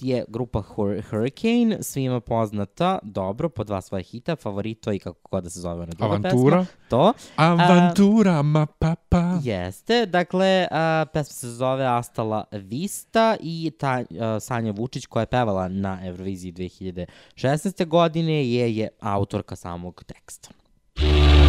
je 0.00 0.24
grupa 0.28 0.62
Hur- 0.62 1.02
Hurricane, 1.10 1.78
svima 1.82 2.20
poznata, 2.20 2.98
dobro, 3.02 3.48
po 3.48 3.64
dva 3.64 3.80
svoje 3.80 4.02
hita, 4.02 4.36
favorito 4.36 4.92
i 4.92 4.98
kako 4.98 5.28
god 5.30 5.44
da 5.44 5.50
se 5.50 5.60
zove 5.60 5.74
ona 5.74 5.86
druga 5.86 6.04
Avantura. 6.04 6.58
pesma. 6.58 6.76
To. 6.88 7.12
Avantura, 7.36 8.42
ma 8.42 8.66
papa. 8.66 9.38
Jeste, 9.42 10.06
dakle, 10.06 10.68
a, 10.70 11.04
pesma 11.12 11.32
se 11.32 11.50
zove 11.50 11.86
Astala 11.86 12.44
Vista 12.52 13.36
i 13.40 13.72
ta 13.78 14.02
a, 14.20 14.40
Sanja 14.40 14.72
Vučić 14.72 15.06
koja 15.06 15.20
je 15.22 15.26
pevala 15.26 15.68
na 15.68 15.98
Euroviziji 16.06 16.52
2016. 16.52 17.86
godine 17.86 18.50
je, 18.50 18.76
je 18.76 18.88
autorka 19.00 19.56
samog 19.56 20.04
teksta. 20.06 20.48
Jedan, 20.96 21.41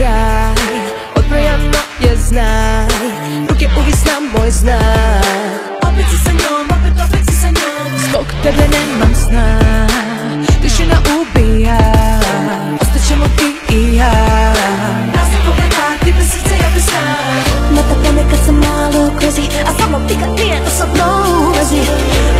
kraj. 0.00 0.54
Odbrojano 1.16 1.80
je 2.00 2.16
znaj. 2.16 2.86
Ruke 3.48 3.66
uvisna 3.80 4.16
moj 4.32 4.50
znak. 4.50 5.60
Opet 5.88 6.06
si 6.10 6.18
sa 6.24 6.32
njom, 6.40 6.66
opet, 6.76 6.94
opet 7.06 7.22
si 7.28 7.34
sa 7.42 7.48
njom. 7.58 7.86
Zbog 8.08 8.26
tebe 8.42 8.64
nemam 8.74 9.14
sna. 9.24 9.48
Tišina 10.62 10.96
ubija. 11.16 11.80
Ostaćemo 12.82 13.26
ti 13.36 13.48
i 13.76 13.96
ja. 13.96 14.14
Nas 15.14 15.28
ne 15.32 15.38
pogleda, 15.46 15.86
ti 16.04 16.12
bez 16.12 16.26
srca, 16.32 16.54
ja 16.62 16.68
bez 16.74 16.84
sna. 16.84 17.04
Na 17.74 17.82
tako 17.88 18.12
neka 18.16 18.36
sam 18.46 18.54
malo 18.54 19.10
crazy 19.18 19.46
A 19.68 19.70
samo 19.78 19.98
ti 20.08 20.14
kad 20.20 20.30
nije 20.38 20.62
osobno 20.66 21.06
u 21.28 21.52
vezi. 21.56 21.80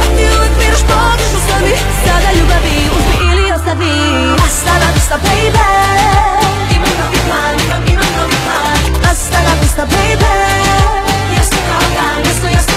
A 0.02 0.04
ti 0.16 0.24
uvek 0.36 0.52
biraš 0.58 0.82
pogrešno 0.90 1.38
sebi 1.46 1.72
Sada 2.04 2.30
ljubavi 2.38 2.76
uzmi 2.96 3.32
ili 3.32 3.52
ostavi. 3.52 3.94
Hasta 4.42 4.72
la 4.82 4.88
vista, 4.94 5.16
baby 5.24 6.39
Hasta 9.08 9.42
la 9.42 9.54
vista 9.56 9.84
baby. 9.84 10.24
Jasno 12.52 12.69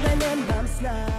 nemam 0.00 0.68
sna 0.78 1.16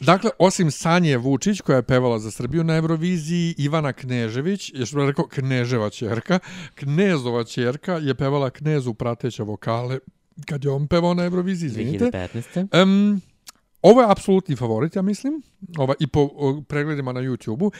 Dakle, 0.00 0.30
osim 0.38 0.70
Sanje 0.70 1.16
Vučić, 1.16 1.60
koja 1.60 1.76
je 1.76 1.82
pevala 1.82 2.18
za 2.18 2.30
Srbiju 2.30 2.64
na 2.64 2.76
Euroviziji, 2.76 3.54
Ivana 3.58 3.92
Knežević, 3.92 4.72
još 4.74 4.94
bih 4.94 5.04
rekao 5.06 5.26
Kneževa 5.26 5.90
čerka, 5.90 6.38
Knezova 6.74 7.44
čerka 7.44 7.92
je 7.92 8.14
pevala 8.14 8.50
Knezu 8.50 8.94
prateća 8.94 9.42
vokale 9.42 9.98
kad 10.46 10.64
je 10.64 10.70
on 10.70 10.86
pevao 10.86 11.14
na 11.14 11.24
Euroviziji, 11.24 11.68
izvinite. 11.68 12.04
2015. 12.04 12.82
Um, 12.82 13.20
ovo 13.82 14.00
je 14.00 14.10
apsolutni 14.10 14.56
favorit, 14.56 14.96
ja 14.96 15.02
mislim, 15.02 15.42
ova, 15.78 15.94
i 16.00 16.06
po 16.06 16.20
o, 16.34 16.62
pregledima 16.68 17.12
na 17.12 17.20
YouTube-u. 17.20 17.72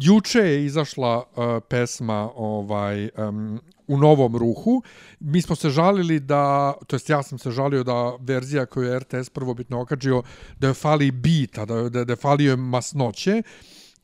Juče 0.00 0.38
je 0.38 0.64
izašla 0.64 1.16
uh, 1.18 1.44
pesma 1.68 2.30
ovaj, 2.34 3.08
um, 3.18 3.60
u 3.88 3.98
novom 3.98 4.36
ruhu. 4.36 4.82
Mi 5.20 5.42
smo 5.42 5.56
se 5.56 5.70
žalili 5.70 6.20
da, 6.20 6.74
to 6.86 6.96
jest 6.96 7.10
ja 7.10 7.22
sam 7.22 7.38
se 7.38 7.50
žalio 7.50 7.84
da 7.84 8.16
verzija 8.20 8.66
koju 8.66 8.88
je 8.88 8.98
RTS 8.98 9.30
prvobitno 9.30 9.80
okačio, 9.80 10.22
da 10.58 10.68
je 10.68 10.74
fali 10.74 11.10
bita, 11.10 11.64
da, 11.64 11.88
da, 11.88 12.04
da 12.04 12.12
je 12.12 12.16
falio 12.16 12.56
masnoće. 12.56 13.42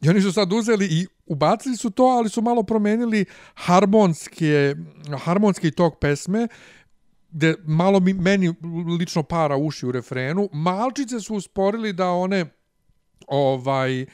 I 0.01 0.09
oni 0.09 0.21
su 0.21 0.33
sad 0.33 0.53
uzeli 0.53 0.87
i 0.87 1.07
ubacili 1.27 1.77
su 1.77 1.91
to, 1.91 2.05
ali 2.05 2.29
su 2.29 2.43
malo 2.43 2.63
promenili 2.63 3.25
harmonske, 3.55 4.75
harmonski 5.25 5.71
tok 5.71 5.99
pesme, 6.01 6.49
gde 7.31 7.55
malo 7.65 8.01
mi, 8.01 8.13
meni 8.13 8.55
lično 8.99 9.23
para 9.23 9.57
uši 9.57 9.87
u 9.87 9.93
refrenu. 9.93 10.49
Malčice 10.53 11.21
su 11.21 11.35
usporili 11.35 11.93
da 11.93 12.11
one 12.11 12.47
ovaj 13.27 14.03
uh, 14.03 14.07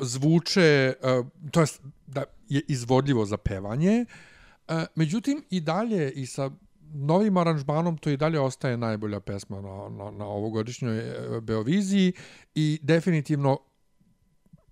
zvuče, 0.00 0.92
uh, 1.02 1.26
to 1.50 1.60
jest 1.60 1.80
da 2.06 2.24
je 2.48 2.62
izvodljivo 2.68 3.24
za 3.24 3.36
pevanje. 3.36 4.04
Uh, 4.08 4.30
međutim, 4.94 5.42
i 5.50 5.60
dalje 5.60 6.12
i 6.12 6.26
sa 6.26 6.50
novim 6.94 7.36
aranžmanom 7.36 7.98
to 7.98 8.10
i 8.10 8.16
dalje 8.16 8.40
ostaje 8.40 8.76
najbolja 8.76 9.20
pesma 9.20 9.60
na, 9.60 9.88
na, 9.88 10.10
na 10.10 10.26
ovogodišnjoj 10.26 10.98
e, 10.98 11.40
Beoviziji 11.40 12.12
i 12.54 12.78
definitivno 12.82 13.58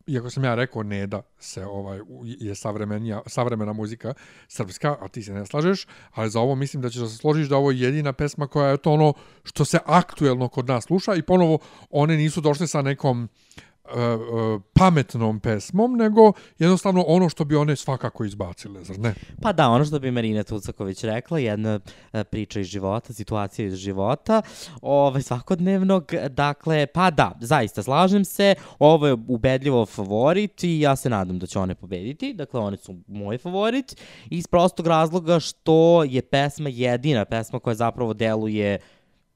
iako 0.07 0.31
sam 0.31 0.45
ja 0.45 0.55
rekao 0.55 0.83
ne 0.83 1.07
da 1.07 1.23
se 1.39 1.67
ovaj 1.67 2.01
je 2.25 2.55
savremenija, 2.55 3.23
savremena 3.27 3.73
muzika 3.73 4.15
srpska, 4.49 4.97
a 5.01 5.09
ti 5.09 5.23
se 5.23 5.33
ne 5.33 5.47
slažeš, 5.47 5.87
ali 6.11 6.31
za 6.31 6.41
ovo 6.41 6.55
mislim 6.55 6.83
da 6.83 6.91
ćeš 6.91 7.01
da 7.01 7.09
se 7.09 7.17
složiš 7.17 7.49
da 7.49 7.57
ovo 7.57 7.71
je 7.71 7.81
jedina 7.81 8.13
pesma 8.13 8.47
koja 8.47 8.71
je 8.71 8.77
to 8.77 8.93
ono 8.93 9.13
što 9.45 9.65
se 9.65 9.79
aktuelno 9.87 10.49
kod 10.49 10.69
nas 10.69 10.85
sluša 10.85 11.15
i 11.15 11.23
ponovo 11.23 11.59
one 11.91 12.17
nisu 12.17 12.41
došle 12.41 12.67
sa 12.67 12.83
nekom 12.83 13.25
uh, 13.25 13.68
uh, 13.95 14.63
pametnom 14.73 15.41
pesmom, 15.41 15.97
nego 15.97 16.33
jednostavno 16.59 17.05
ono 17.07 17.29
što 17.29 17.45
bi 17.45 17.57
one 17.57 17.77
svakako 17.77 18.25
izbacile, 18.25 18.85
zar 18.85 18.99
ne? 18.99 19.15
Pa 19.43 19.53
da, 19.53 19.69
ono 19.69 19.85
što 19.85 19.99
bi 19.99 20.11
Marina 20.11 20.43
Tucaković 20.43 21.05
rekla, 21.05 21.39
jedna 21.39 21.81
e, 22.13 22.25
priča 22.25 22.61
iz 22.61 22.67
života, 22.67 23.13
situacija 23.13 23.67
iz 23.67 23.75
života, 23.75 24.43
ovaj, 24.83 25.23
svakodnevnog, 25.23 26.13
dakle, 26.31 26.87
pa 26.87 27.11
da, 27.11 27.39
zaista 27.41 27.83
slažem 27.83 28.25
se, 28.25 28.55
ovo 28.79 29.07
je 29.07 29.17
ubedljivo 29.29 29.87
favorit 29.87 30.65
i 30.65 30.81
ja 30.81 30.97
se 30.97 31.11
nadam 31.11 31.39
da 31.39 31.47
će 31.47 31.59
one 31.59 31.75
pobediti, 31.75 32.35
dakle, 32.35 32.61
one 32.61 32.77
su 32.77 32.97
moj 33.07 33.39
favorit, 33.39 33.97
iz 34.31 34.47
prostog 34.47 34.87
razloga 34.87 35.41
što 35.41 36.05
je 36.05 36.23
pesma 36.23 36.69
jedina 36.69 37.25
pesma 37.25 37.61
koja 37.61 37.75
zapravo 37.75 38.15
deluje 38.15 38.79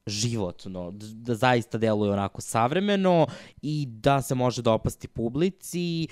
životno, 0.07 0.91
da 0.95 1.35
zaista 1.35 1.77
deluje 1.77 2.11
onako 2.11 2.41
savremeno 2.41 3.27
i 3.61 3.85
da 3.89 4.21
se 4.21 4.35
može 4.35 4.61
dopasti 4.61 5.07
publici. 5.07 6.03
E, 6.03 6.07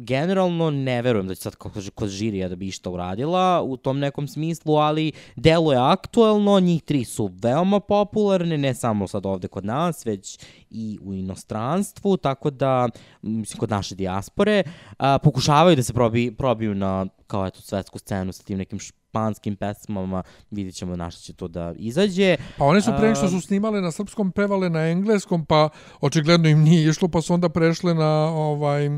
generalno 0.00 0.70
ne 0.70 1.02
verujem 1.02 1.28
da 1.28 1.34
će 1.34 1.40
sad 1.40 1.56
kod, 1.56 1.90
kod 1.94 2.08
žirija 2.08 2.48
da 2.48 2.56
bi 2.56 2.66
išta 2.66 2.90
uradila 2.90 3.62
u 3.62 3.76
tom 3.76 3.98
nekom 3.98 4.28
smislu, 4.28 4.74
ali 4.74 5.12
deluje 5.36 5.78
aktuelno, 5.78 6.60
njih 6.60 6.82
tri 6.82 7.04
su 7.04 7.30
veoma 7.42 7.80
popularne, 7.80 8.58
ne 8.58 8.74
samo 8.74 9.08
sad 9.08 9.26
ovde 9.26 9.48
kod 9.48 9.64
nas, 9.64 10.06
već 10.06 10.38
i 10.70 10.98
u 11.02 11.14
inostranstvu, 11.14 12.16
tako 12.16 12.50
da, 12.50 12.88
mislim, 13.22 13.58
kod 13.58 13.70
naše 13.70 13.94
dijaspore, 13.94 14.62
a, 14.98 15.18
pokušavaju 15.18 15.76
da 15.76 15.82
se 15.82 15.92
probi, 15.92 16.34
probiju 16.38 16.74
na, 16.74 17.06
kao 17.26 17.46
eto, 17.46 17.60
svetsku 17.60 17.98
scenu 17.98 18.32
sa 18.32 18.42
tim 18.42 18.58
nekim 18.58 18.78
španskim 19.10 19.56
pesmama, 19.56 20.22
vidjet 20.50 20.74
ćemo 20.74 20.96
na 20.96 21.10
što 21.10 21.22
će 21.22 21.32
to 21.32 21.48
da 21.48 21.74
izađe. 21.76 22.36
Pa 22.58 22.64
one 22.64 22.80
su 22.80 22.92
pre 22.98 23.14
što 23.14 23.28
su 23.28 23.40
snimale 23.40 23.80
na 23.80 23.90
srpskom, 23.90 24.32
pevale 24.32 24.70
na 24.70 24.88
engleskom, 24.88 25.44
pa 25.44 25.68
očigledno 26.00 26.48
im 26.48 26.62
nije 26.62 26.88
išlo, 26.88 27.08
pa 27.08 27.22
su 27.22 27.34
onda 27.34 27.48
prešle 27.48 27.94
na 27.94 28.28
ovaj 28.28 28.90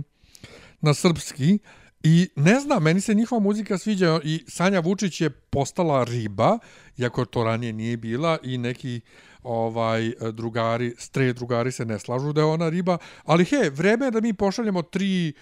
na 0.81 0.95
srpski. 0.95 1.59
I 2.03 2.29
ne 2.37 2.61
znam, 2.61 2.83
meni 2.83 3.01
se 3.01 3.15
njihova 3.15 3.41
muzika 3.41 3.79
sviđa 3.79 4.21
i 4.25 4.45
Sanja 4.49 4.81
Vučić 4.81 5.21
je 5.21 5.31
postala 5.31 6.05
riba, 6.05 6.59
iako 6.99 7.25
to 7.25 7.45
ranije 7.45 7.73
nije 7.73 7.97
bila 7.97 8.39
i 8.43 8.59
neki 8.59 9.01
ovaj 9.43 10.13
drugari, 10.33 10.95
stre 10.99 11.33
drugari 11.33 11.73
se 11.73 11.85
ne 11.85 11.99
slažu 11.99 12.33
da 12.33 12.41
je 12.41 12.45
ona 12.45 12.69
riba, 12.69 12.99
ali 13.25 13.45
he, 13.45 13.71
vreme 13.71 14.07
je 14.07 14.11
da 14.11 14.21
mi 14.21 14.33
pošaljemo 14.33 14.83
tri 14.83 15.33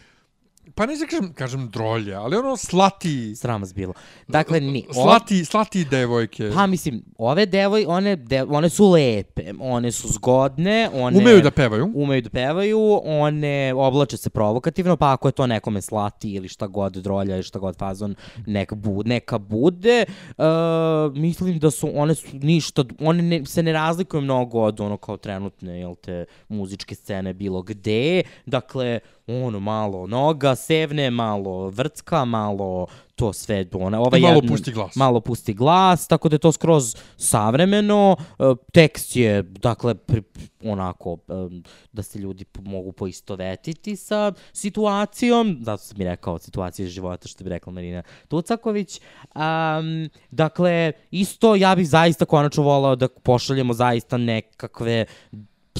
pa 0.74 0.86
ne 0.86 0.94
kažem, 1.10 1.32
kažem 1.32 1.68
drolje, 1.70 2.14
ali 2.14 2.36
ono 2.36 2.56
slati... 2.56 3.36
Sram 3.36 3.60
vas 3.60 3.74
bilo. 3.74 3.92
Dakle, 4.28 4.60
ni. 4.60 4.86
Slati, 4.92 5.44
slati 5.44 5.84
devojke. 5.84 6.50
Pa 6.54 6.66
mislim, 6.66 7.02
ove 7.18 7.46
devoj, 7.46 7.84
one, 7.88 8.16
de, 8.16 8.42
one 8.42 8.68
su 8.68 8.90
lepe, 8.90 9.52
one 9.60 9.92
su 9.92 10.08
zgodne, 10.08 10.90
one... 10.92 11.18
Umeju 11.18 11.40
da 11.40 11.50
pevaju. 11.50 11.90
Umeju 11.94 12.22
da 12.22 12.30
pevaju, 12.30 13.00
one 13.04 13.72
oblače 13.74 14.16
se 14.16 14.30
provokativno, 14.30 14.96
pa 14.96 15.12
ako 15.12 15.28
je 15.28 15.32
to 15.32 15.46
nekome 15.46 15.82
slati 15.82 16.32
ili 16.32 16.48
šta 16.48 16.66
god 16.66 16.92
drolja 16.92 17.34
ili 17.34 17.42
šta 17.42 17.58
god 17.58 17.76
fazon, 17.76 18.14
neka, 18.46 18.74
bu, 18.74 19.02
neka 19.04 19.38
bude. 19.38 20.04
Uh, 20.38 20.44
mislim 21.14 21.58
da 21.58 21.70
su, 21.70 21.90
one 21.94 22.14
su 22.14 22.26
ništa, 22.32 22.84
one 23.00 23.22
ne, 23.22 23.46
se 23.46 23.62
ne 23.62 23.72
razlikuju 23.72 24.20
mnogo 24.20 24.60
od 24.60 24.80
ono 24.80 24.96
kao 24.96 25.16
trenutne, 25.16 25.80
jel 25.80 25.94
te, 25.94 26.24
muzičke 26.48 26.94
scene 26.94 27.32
bilo 27.32 27.62
gde. 27.62 28.22
Dakle, 28.46 29.00
ono 29.38 29.60
malo 29.60 30.06
noga 30.06 30.54
sevne, 30.54 31.10
malo 31.10 31.68
vrcka, 31.68 32.24
malo 32.24 32.86
to 33.14 33.32
sve 33.32 33.66
ona 33.74 34.00
ova 34.00 34.18
I 34.18 34.20
malo 34.20 34.34
jedna- 34.34 34.48
pusti 34.48 34.72
glas. 34.72 34.96
malo 34.96 35.20
pusti 35.20 35.54
glas 35.54 36.08
tako 36.08 36.28
da 36.28 36.34
je 36.34 36.38
to 36.38 36.52
skroz 36.52 36.96
savremeno 37.16 38.16
e, 38.30 38.42
tekst 38.72 39.16
je 39.16 39.42
dakle 39.42 39.94
pri, 39.96 40.22
onako 40.62 41.18
e, 41.20 41.60
da 41.92 42.02
se 42.02 42.18
ljudi 42.18 42.44
po- 42.44 42.62
mogu 42.62 42.92
poistovetiti 42.92 43.96
sa 43.96 44.32
situacijom 44.52 45.58
zato 45.60 45.78
sam 45.78 45.98
mi 45.98 46.04
rekao 46.04 46.38
situacije 46.38 46.88
života 46.88 47.28
što 47.28 47.44
bi 47.44 47.50
rekla 47.50 47.72
Marina 47.72 48.02
Tucaković 48.28 49.00
um, 49.26 49.40
dakle 50.30 50.92
isto 51.10 51.54
ja 51.54 51.74
bih 51.74 51.88
zaista 51.88 52.24
konačno 52.24 52.62
volao 52.62 52.96
da 52.96 53.08
pošaljemo 53.10 53.74
zaista 53.74 54.16
nekakve 54.16 55.04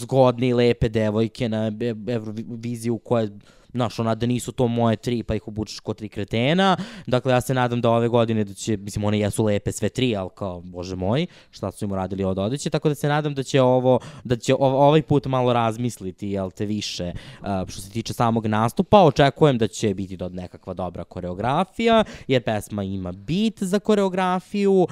zgodne 0.01 0.49
i 0.49 0.55
lepe 0.55 0.89
devojke 0.89 1.49
na 1.49 1.73
Euroviziju 2.07 2.99
koje 2.99 3.31
Znaš, 3.73 3.99
ona 3.99 4.15
da 4.15 4.27
nisu 4.27 4.53
to 4.53 4.67
moje 4.69 4.97
tri, 4.97 5.23
pa 5.23 5.35
ih 5.35 5.49
obučeš 5.49 5.81
ko 5.81 5.95
tri 5.95 6.09
kretena. 6.09 6.77
Dakle, 7.07 7.33
ja 7.33 7.41
se 7.41 7.55
nadam 7.55 7.81
da 7.81 7.91
ove 7.91 8.09
godine 8.09 8.45
da 8.45 8.55
će, 8.55 8.77
mislim, 8.77 9.05
one 9.05 9.19
jesu 9.19 9.45
lepe 9.45 9.73
sve 9.73 9.89
tri, 9.89 10.17
ali 10.17 10.31
kao, 10.35 10.61
bože 10.61 10.97
moj, 10.97 11.27
šta 11.51 11.71
su 11.71 11.85
im 11.85 11.93
uradili 11.93 12.25
od 12.25 12.39
odeće, 12.39 12.71
tako 12.71 12.89
da 12.89 12.95
se 12.95 13.09
nadam 13.09 13.35
da 13.35 13.43
će 13.43 13.63
ovo, 13.63 13.99
da 14.25 14.37
će 14.37 14.55
ov- 14.55 14.75
ovaj 14.75 15.03
put 15.03 15.27
malo 15.27 15.53
razmisliti, 15.53 16.29
jel 16.29 16.51
te 16.51 16.67
više, 16.67 17.13
uh, 17.41 17.47
što 17.69 17.81
se 17.81 17.91
tiče 17.91 18.13
samog 18.13 18.47
nastupa, 18.47 19.03
očekujem 19.03 19.59
da 19.59 19.69
će 19.69 19.95
biti 19.95 20.17
do 20.17 20.29
nekakva 20.29 20.75
dobra 20.75 21.05
koreografija, 21.05 22.05
jer 22.29 22.43
pesma 22.43 22.83
ima 22.83 23.13
bit 23.13 23.63
za 23.63 23.79
koreografiju, 23.79 24.73
uh, 24.73 24.87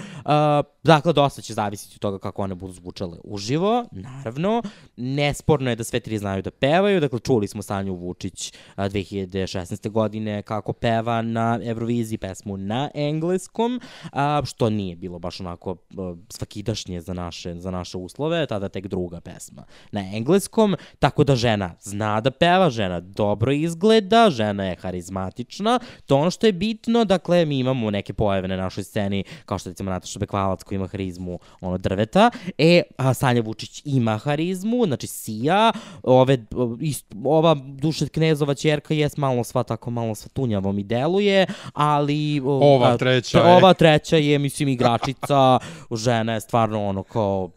dakle, 0.83 1.13
dosta 1.13 1.43
će 1.43 1.55
zavisiti 1.55 1.95
od 1.97 2.01
toga 2.01 2.19
kako 2.19 2.43
one 2.43 2.55
budu 2.55 2.73
zvučale 2.73 3.19
uživo, 3.25 3.85
naravno, 3.93 4.63
nesporno 4.97 5.71
je 5.71 5.77
da 5.77 5.85
sve 5.85 6.01
tri 6.01 6.19
znaju 6.19 6.43
da 6.43 6.51
pevaju, 6.51 7.01
dakle, 7.01 7.19
čuli 7.19 7.49
smo 7.49 7.63
Sanju 7.63 7.95
Vučić 7.95 8.53
a, 8.53 8.68
2016. 8.85 9.91
godine 9.91 10.43
kako 10.43 10.73
peva 10.73 11.23
na 11.23 11.59
Euroviziji 11.63 12.19
pesmu 12.19 12.57
na 12.57 12.91
engleskom, 12.95 13.81
a, 14.13 14.43
što 14.45 14.71
nije 14.71 14.97
bilo 14.97 15.19
baš 15.19 15.41
onako 15.41 15.77
a, 15.99 16.15
svakidašnje 16.29 17.01
za 17.01 17.15
naše, 17.15 17.55
za 17.55 17.71
naše 17.71 17.99
uslove, 17.99 18.47
tada 18.47 18.69
tek 18.69 18.87
druga 18.87 19.21
pesma 19.21 19.65
na 19.93 20.01
engleskom, 20.01 20.77
tako 20.99 21.25
da 21.25 21.37
žena 21.37 21.75
zna 21.81 22.21
da 22.21 22.31
peva, 22.31 22.71
žena 22.71 23.01
dobro 23.01 23.53
izgleda, 23.53 24.31
žena 24.31 24.65
je 24.65 24.77
harizmatična, 24.77 25.79
to 26.07 26.17
ono 26.17 26.31
što 26.31 26.47
je 26.47 26.53
bitno, 26.53 27.05
dakle, 27.05 27.45
mi 27.45 27.59
imamo 27.59 27.91
neke 27.91 28.13
pojave 28.13 28.49
na 28.49 28.57
našoj 28.57 28.85
sceni, 28.85 29.25
kao 29.45 29.59
što 29.59 29.71
recimo 29.71 29.91
Nataša 29.91 30.19
Bekvalac 30.19 30.63
koji 30.63 30.77
ima 30.77 30.87
harizmu 30.87 31.39
ono 31.61 31.79
drveta, 31.79 32.31
e, 32.59 32.83
a 32.97 33.15
Sanja 33.15 33.43
Vučić 33.43 33.83
ima 33.85 34.19
harizmu, 34.19 34.87
znači 34.87 35.07
sija, 35.07 35.73
ove, 36.03 36.39
ist, 36.81 37.07
ova 37.25 37.55
Dušet 37.55 38.11
Knezova 38.11 38.55
čerka 38.69 38.95
je 38.95 39.09
malo 39.17 39.45
sva 39.45 39.63
tako 39.63 39.91
malo 39.91 40.15
sva 40.15 40.29
tunjavo 40.33 40.73
mi 40.73 40.83
deluje, 40.83 41.47
ali... 41.73 42.41
Ova 42.45 42.89
a, 42.89 42.97
treća 42.97 43.39
tre- 43.39 43.49
je- 43.49 43.57
Ova 43.57 43.75
treća 43.75 44.17
je, 44.17 44.39
mislim, 44.39 44.69
igračica, 44.69 45.59
žena 45.95 46.35
je 46.35 46.41
stvarno 46.41 46.87
ono 46.87 47.03
kao, 47.03 47.51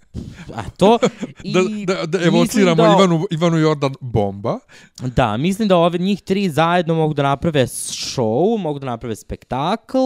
eto. 0.68 1.00
I 1.44 1.54
Da, 1.54 1.62
da, 1.96 2.06
da 2.06 2.18
mislim 2.18 2.36
evociramo 2.36 2.84
da- 2.84 2.94
Ivanu, 2.94 3.26
Ivanu 3.32 3.58
Jordan 3.58 3.94
bomba. 4.02 4.60
Da, 5.16 5.38
mislim 5.38 5.68
da 5.68 5.78
ove 5.78 5.98
njih 5.98 6.22
tri 6.22 6.50
zajedno 6.50 6.96
mogu 6.96 7.14
da 7.14 7.24
naprave 7.24 7.68
show, 7.68 8.58
mogu 8.58 8.80
da 8.80 8.86
naprave 8.86 9.16
spektakl 9.16 9.98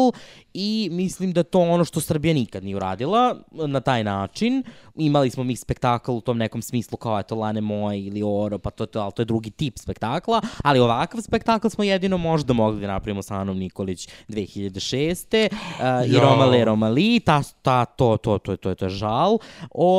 i 0.53 0.89
mislim 0.91 1.33
da 1.33 1.43
to 1.43 1.59
ono 1.59 1.85
što 1.85 2.01
Srbija 2.01 2.33
nikad 2.33 2.63
nije 2.63 2.75
uradila 2.75 3.35
na 3.51 3.79
taj 3.79 4.03
način. 4.03 4.63
Imali 4.95 5.29
smo 5.29 5.43
mi 5.43 5.55
spektakl 5.55 6.11
u 6.11 6.21
tom 6.21 6.37
nekom 6.37 6.61
smislu 6.61 6.97
kao 6.97 7.19
eto 7.19 7.35
Lane 7.35 7.61
Moje 7.61 8.05
ili 8.05 8.23
Oro, 8.25 8.57
pa 8.57 8.69
to, 8.69 8.85
to, 8.85 8.99
ali 9.01 9.11
to 9.15 9.21
je 9.21 9.25
drugi 9.25 9.49
tip 9.49 9.77
spektakla, 9.77 10.41
ali 10.63 10.79
ovakav 10.79 11.21
spektakl 11.21 11.67
smo 11.67 11.83
jedino 11.83 12.17
možda 12.17 12.53
mogli 12.53 12.81
da 12.81 12.87
napravimo 12.87 13.21
sa 13.21 13.35
Anom 13.35 13.57
Nikolić 13.57 14.09
2006. 14.27 15.49
Uh, 15.51 16.09
i 16.09 16.13
Jao. 16.13 16.23
Romale 16.23 16.65
Romali, 16.65 17.19
ta, 17.19 17.41
ta, 17.61 17.85
to, 17.85 18.17
to, 18.17 18.37
to, 18.37 18.55
to, 18.57 18.75
to 18.75 18.85
je 18.85 18.89
žal. 18.89 19.37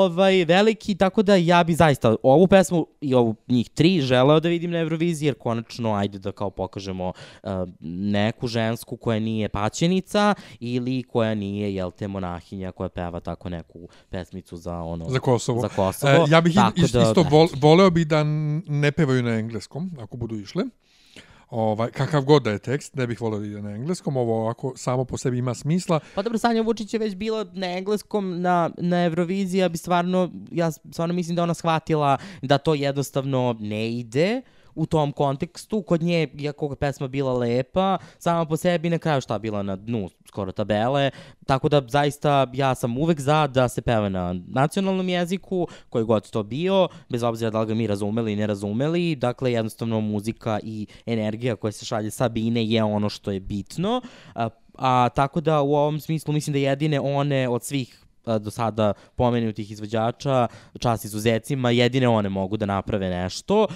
Ovaj, 0.04 0.44
veliki, 0.44 0.94
tako 0.94 1.22
da 1.22 1.36
ja 1.36 1.64
bi 1.64 1.74
zaista 1.74 2.16
ovu 2.22 2.46
pesmu 2.46 2.86
i 3.00 3.14
ovu 3.14 3.34
njih 3.48 3.70
tri 3.70 4.00
želeo 4.00 4.40
da 4.40 4.48
vidim 4.48 4.70
na 4.70 4.78
Euroviziji, 4.78 5.26
jer 5.26 5.34
konačno 5.34 5.94
ajde 5.94 6.18
da 6.18 6.32
kao 6.32 6.50
pokažemo 6.50 7.08
uh, 7.42 7.50
neku 7.90 8.46
žensku 8.46 8.96
koja 8.96 9.18
nije 9.20 9.48
paćenica 9.48 10.34
ili 10.60 11.02
koja 11.02 11.34
nije, 11.34 11.74
jel 11.74 11.90
te, 11.90 12.08
monahinja 12.08 12.72
koja 12.72 12.88
peva 12.88 13.20
tako 13.20 13.48
neku 13.48 13.88
pesmicu 14.10 14.56
za 14.56 14.74
ono... 14.74 15.08
Za 15.08 15.18
Kosovo. 15.18 15.60
Za 15.60 15.68
Kosovo. 15.68 16.12
E, 16.12 16.24
ja 16.28 16.40
bih 16.40 16.54
Tako 16.54 16.80
is, 16.80 16.92
da, 16.92 17.02
isto 17.02 17.22
vol, 17.22 17.48
voleo 17.60 17.90
bi 17.90 18.04
da 18.04 18.24
ne 18.66 18.92
pevaju 18.92 19.22
na 19.22 19.34
engleskom, 19.34 19.90
ako 20.00 20.16
budu 20.16 20.36
išle. 20.36 20.64
Ovaj, 21.50 21.90
kakav 21.90 22.24
god 22.24 22.42
da 22.42 22.50
je 22.50 22.58
tekst, 22.58 22.94
ne 22.94 23.06
bih 23.06 23.20
voleo 23.20 23.40
da 23.40 23.46
ide 23.46 23.62
na 23.62 23.70
engleskom, 23.70 24.16
ovo 24.16 24.40
ovako 24.40 24.72
samo 24.76 25.04
po 25.04 25.16
sebi 25.16 25.38
ima 25.38 25.54
smisla. 25.54 26.00
Pa 26.14 26.22
dobro, 26.22 26.38
Sanja 26.38 26.62
Vučić 26.62 26.94
je 26.94 26.98
već 26.98 27.14
bila 27.14 27.46
na 27.52 27.66
engleskom 27.66 28.40
na, 28.40 28.70
na 28.78 29.04
Euroviziji, 29.04 29.60
ja 29.60 29.68
bi 29.68 29.78
stvarno, 29.78 30.30
ja 30.50 30.70
stvarno 30.70 31.14
mislim 31.14 31.36
da 31.36 31.42
ona 31.42 31.54
shvatila 31.54 32.18
da 32.42 32.58
to 32.58 32.74
jednostavno 32.74 33.56
ne 33.60 33.90
ide 33.92 34.42
u 34.76 34.86
tom 34.86 35.12
kontekstu. 35.12 35.82
Kod 35.82 36.02
nje, 36.02 36.28
iako 36.38 36.66
je 36.70 36.76
pesma 36.76 37.08
bila 37.08 37.32
lepa, 37.32 37.98
sama 38.18 38.44
po 38.44 38.56
sebi 38.56 38.90
na 38.90 38.98
kraju 38.98 39.20
šta 39.20 39.38
bila 39.38 39.62
na 39.62 39.76
dnu 39.76 40.08
skoro 40.28 40.52
tabele, 40.52 41.10
tako 41.46 41.68
da 41.68 41.82
zaista 41.88 42.46
ja 42.52 42.74
sam 42.74 42.98
uvek 42.98 43.20
za 43.20 43.46
da 43.46 43.68
se 43.68 43.82
peva 43.82 44.08
na 44.08 44.34
nacionalnom 44.48 45.08
jeziku, 45.08 45.68
koji 45.88 46.04
god 46.04 46.30
to 46.30 46.42
bio, 46.42 46.88
bez 47.08 47.22
obzira 47.22 47.50
da 47.50 47.60
li 47.60 47.66
ga 47.66 47.74
mi 47.74 47.86
razumeli 47.86 48.32
i 48.32 48.36
ne 48.36 48.46
razumeli, 48.46 49.16
dakle 49.16 49.52
jednostavno 49.52 50.00
muzika 50.00 50.60
i 50.62 50.86
energija 51.06 51.56
koja 51.56 51.72
se 51.72 51.84
šalje 51.84 52.10
sa 52.10 52.28
bine 52.28 52.66
je 52.66 52.84
ono 52.84 53.08
što 53.08 53.30
je 53.30 53.40
bitno, 53.40 54.00
a, 54.34 54.48
a 54.74 55.08
tako 55.08 55.40
da 55.40 55.60
u 55.60 55.74
ovom 55.74 56.00
smislu 56.00 56.34
mislim 56.34 56.52
da 56.52 56.58
jedine 56.58 57.00
one 57.00 57.48
od 57.48 57.64
svih 57.64 58.05
do 58.40 58.50
sada 58.50 58.92
pomenutih 59.16 59.70
izvođača, 59.70 60.48
čast 60.78 61.04
izuzecima, 61.04 61.70
jedine 61.70 62.08
one 62.08 62.28
mogu 62.28 62.56
da 62.56 62.66
naprave 62.66 63.10
nešto 63.10 63.66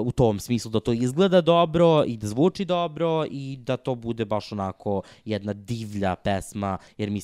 u 0.00 0.12
tom 0.12 0.40
smislu 0.40 0.70
da 0.70 0.80
to 0.80 0.92
izgleda 0.92 1.40
dobro 1.40 2.04
i 2.06 2.16
da 2.16 2.26
zvuči 2.26 2.64
dobro 2.64 3.24
i 3.30 3.56
da 3.56 3.76
to 3.76 3.94
bude 3.94 4.24
baš 4.24 4.52
onako 4.52 5.02
jedna 5.24 5.52
divlja 5.52 6.16
pesma, 6.16 6.78
jer 6.98 7.10
mi 7.10 7.20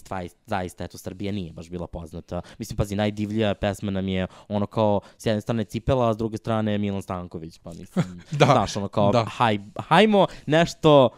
zaista, 0.47 0.85
eto, 0.85 0.99
Srbija 0.99 1.33
nije 1.33 1.53
baš 1.53 1.71
bila 1.71 1.87
poznata. 1.87 2.43
Mislim, 2.59 2.77
pazi, 2.77 2.97
najdivlja 2.97 3.55
pesma 3.55 3.91
nam 3.91 4.09
je 4.09 4.27
ono 4.49 4.67
kao, 4.67 5.01
s 5.19 5.27
jedne 5.27 5.41
strane 5.41 5.65
Cipela, 5.65 6.11
a 6.11 6.15
s 6.15 6.17
druge 6.17 6.37
strane 6.37 6.79
Milan 6.79 7.03
Stanković, 7.03 7.59
pa 7.59 7.71
mislim, 7.73 8.05
Da, 8.41 8.47
znaš, 8.47 8.77
ono 8.77 8.89
kao, 8.89 9.13
da. 9.13 9.25
haj, 9.25 9.59
hajmo 9.79 10.27
nešto 10.47 11.09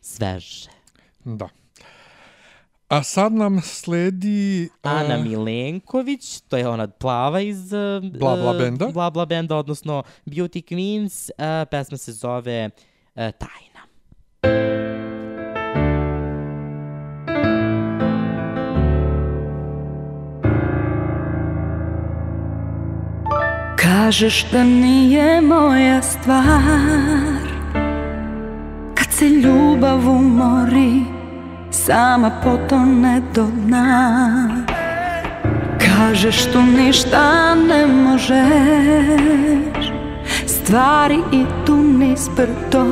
sveže. 0.00 0.70
Da. 1.24 1.48
A 2.88 3.02
sad 3.02 3.32
nam 3.32 3.60
sledi... 3.60 4.68
Ana 4.82 5.14
e, 5.14 5.22
Milenković, 5.22 6.40
to 6.40 6.56
je 6.56 6.68
ona 6.68 6.86
plava 6.86 7.40
iz 7.40 7.72
uh, 7.72 8.02
Bla 8.18 8.36
Bla 8.36 8.50
uh, 8.50 8.58
benda. 8.58 8.86
Bla 8.86 9.10
Bla 9.10 9.26
benda, 9.26 9.56
odnosno 9.56 10.02
Beauty 10.26 10.62
Queens. 10.62 11.30
Uh, 11.30 11.68
pesma 11.70 11.96
se 11.96 12.12
zove 12.12 12.70
uh, 13.14 13.22
Tajna. 13.38 13.82
Kažeš 23.76 24.50
da 24.50 24.64
nije 24.64 25.40
moja 25.40 26.02
stvar 26.02 26.60
Kad 28.94 29.12
se 29.12 29.24
ljubav 29.24 30.08
umori 30.08 31.15
Sama 31.76 32.30
potone 32.30 33.22
do 33.34 33.44
dna. 33.44 34.48
Kažeš 35.78 36.52
tu 36.52 36.62
ništa 36.62 37.54
ne 37.54 37.86
možeš 37.86 38.32
Stvari 40.46 41.18
idu 41.32 41.76
nisprto. 41.76 42.86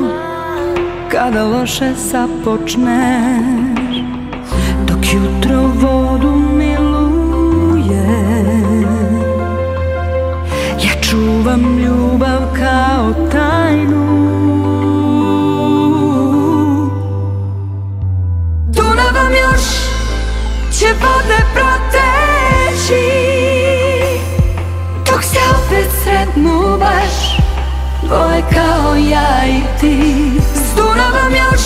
Kada 1.09 1.44
loše 1.44 1.93
započneš 1.97 3.97
Dok 4.86 5.15
jutro 5.15 5.61
vodu 5.81 6.36
miluje. 6.36 8.06
Ja 10.85 11.01
čuvam 11.01 11.78
ljubav 11.78 12.40
kao 12.59 13.15
tajnu 13.32 14.13
će 20.85 20.93
vode 20.93 21.40
proteći. 21.55 23.05
Dok 25.06 25.23
se 25.24 25.39
opet 25.56 25.90
sretnu 26.02 26.78
baš 26.78 27.36
Dvoje 28.02 28.43
kao 28.55 28.94
ja 28.94 29.47
i 29.47 29.81
ti. 29.81 30.31
S 30.55 30.77
Dunavom 30.77 31.32
još 31.32 31.62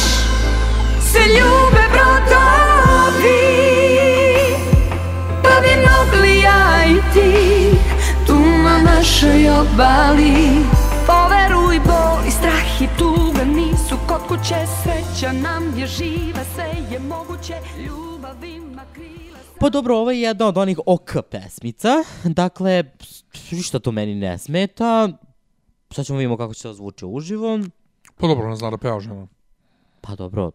se 1.12 1.18
ljube 1.18 1.82
brodovi 1.92 3.38
Pa 5.42 5.60
bi 5.60 5.68
mogli 5.88 6.40
ja 6.40 6.84
i 6.86 7.12
ti 7.12 7.70
Tu 8.26 8.34
na 8.34 8.78
našoj 8.78 9.50
obali. 9.50 10.34
Poveruj 11.06 11.80
bol 11.80 12.26
i 12.28 12.30
strah 12.30 12.82
i 12.82 12.88
tu 12.98 13.18
kuće 14.28 14.66
Sreća 14.82 15.32
nam 15.32 15.78
je 15.78 15.86
živa, 15.86 16.40
sve 16.54 16.72
je 16.90 16.98
moguće 16.98 17.54
Ljubav 17.78 18.07
Pa 19.60 19.68
dobro, 19.70 19.96
ovo 19.96 20.10
je 20.10 20.20
jedna 20.20 20.46
od 20.46 20.58
onih 20.58 20.78
ok 20.86 21.10
pesmica. 21.30 21.88
Dakle, 22.24 22.84
ništa 23.50 23.78
to 23.78 23.92
meni 23.92 24.14
ne 24.14 24.38
smeta. 24.38 25.08
Sad 25.90 26.06
ćemo 26.06 26.18
vidimo 26.18 26.36
kako 26.36 26.54
će 26.54 26.62
to 26.62 26.72
zvuči 26.72 27.04
uživo. 27.06 27.58
Pa 28.16 28.26
dobro, 28.26 28.46
ona 28.46 28.56
zna 28.56 28.70
da 28.70 28.78
peva 28.78 29.00
žena. 29.00 29.26
Pa 30.00 30.14
dobro, 30.14 30.50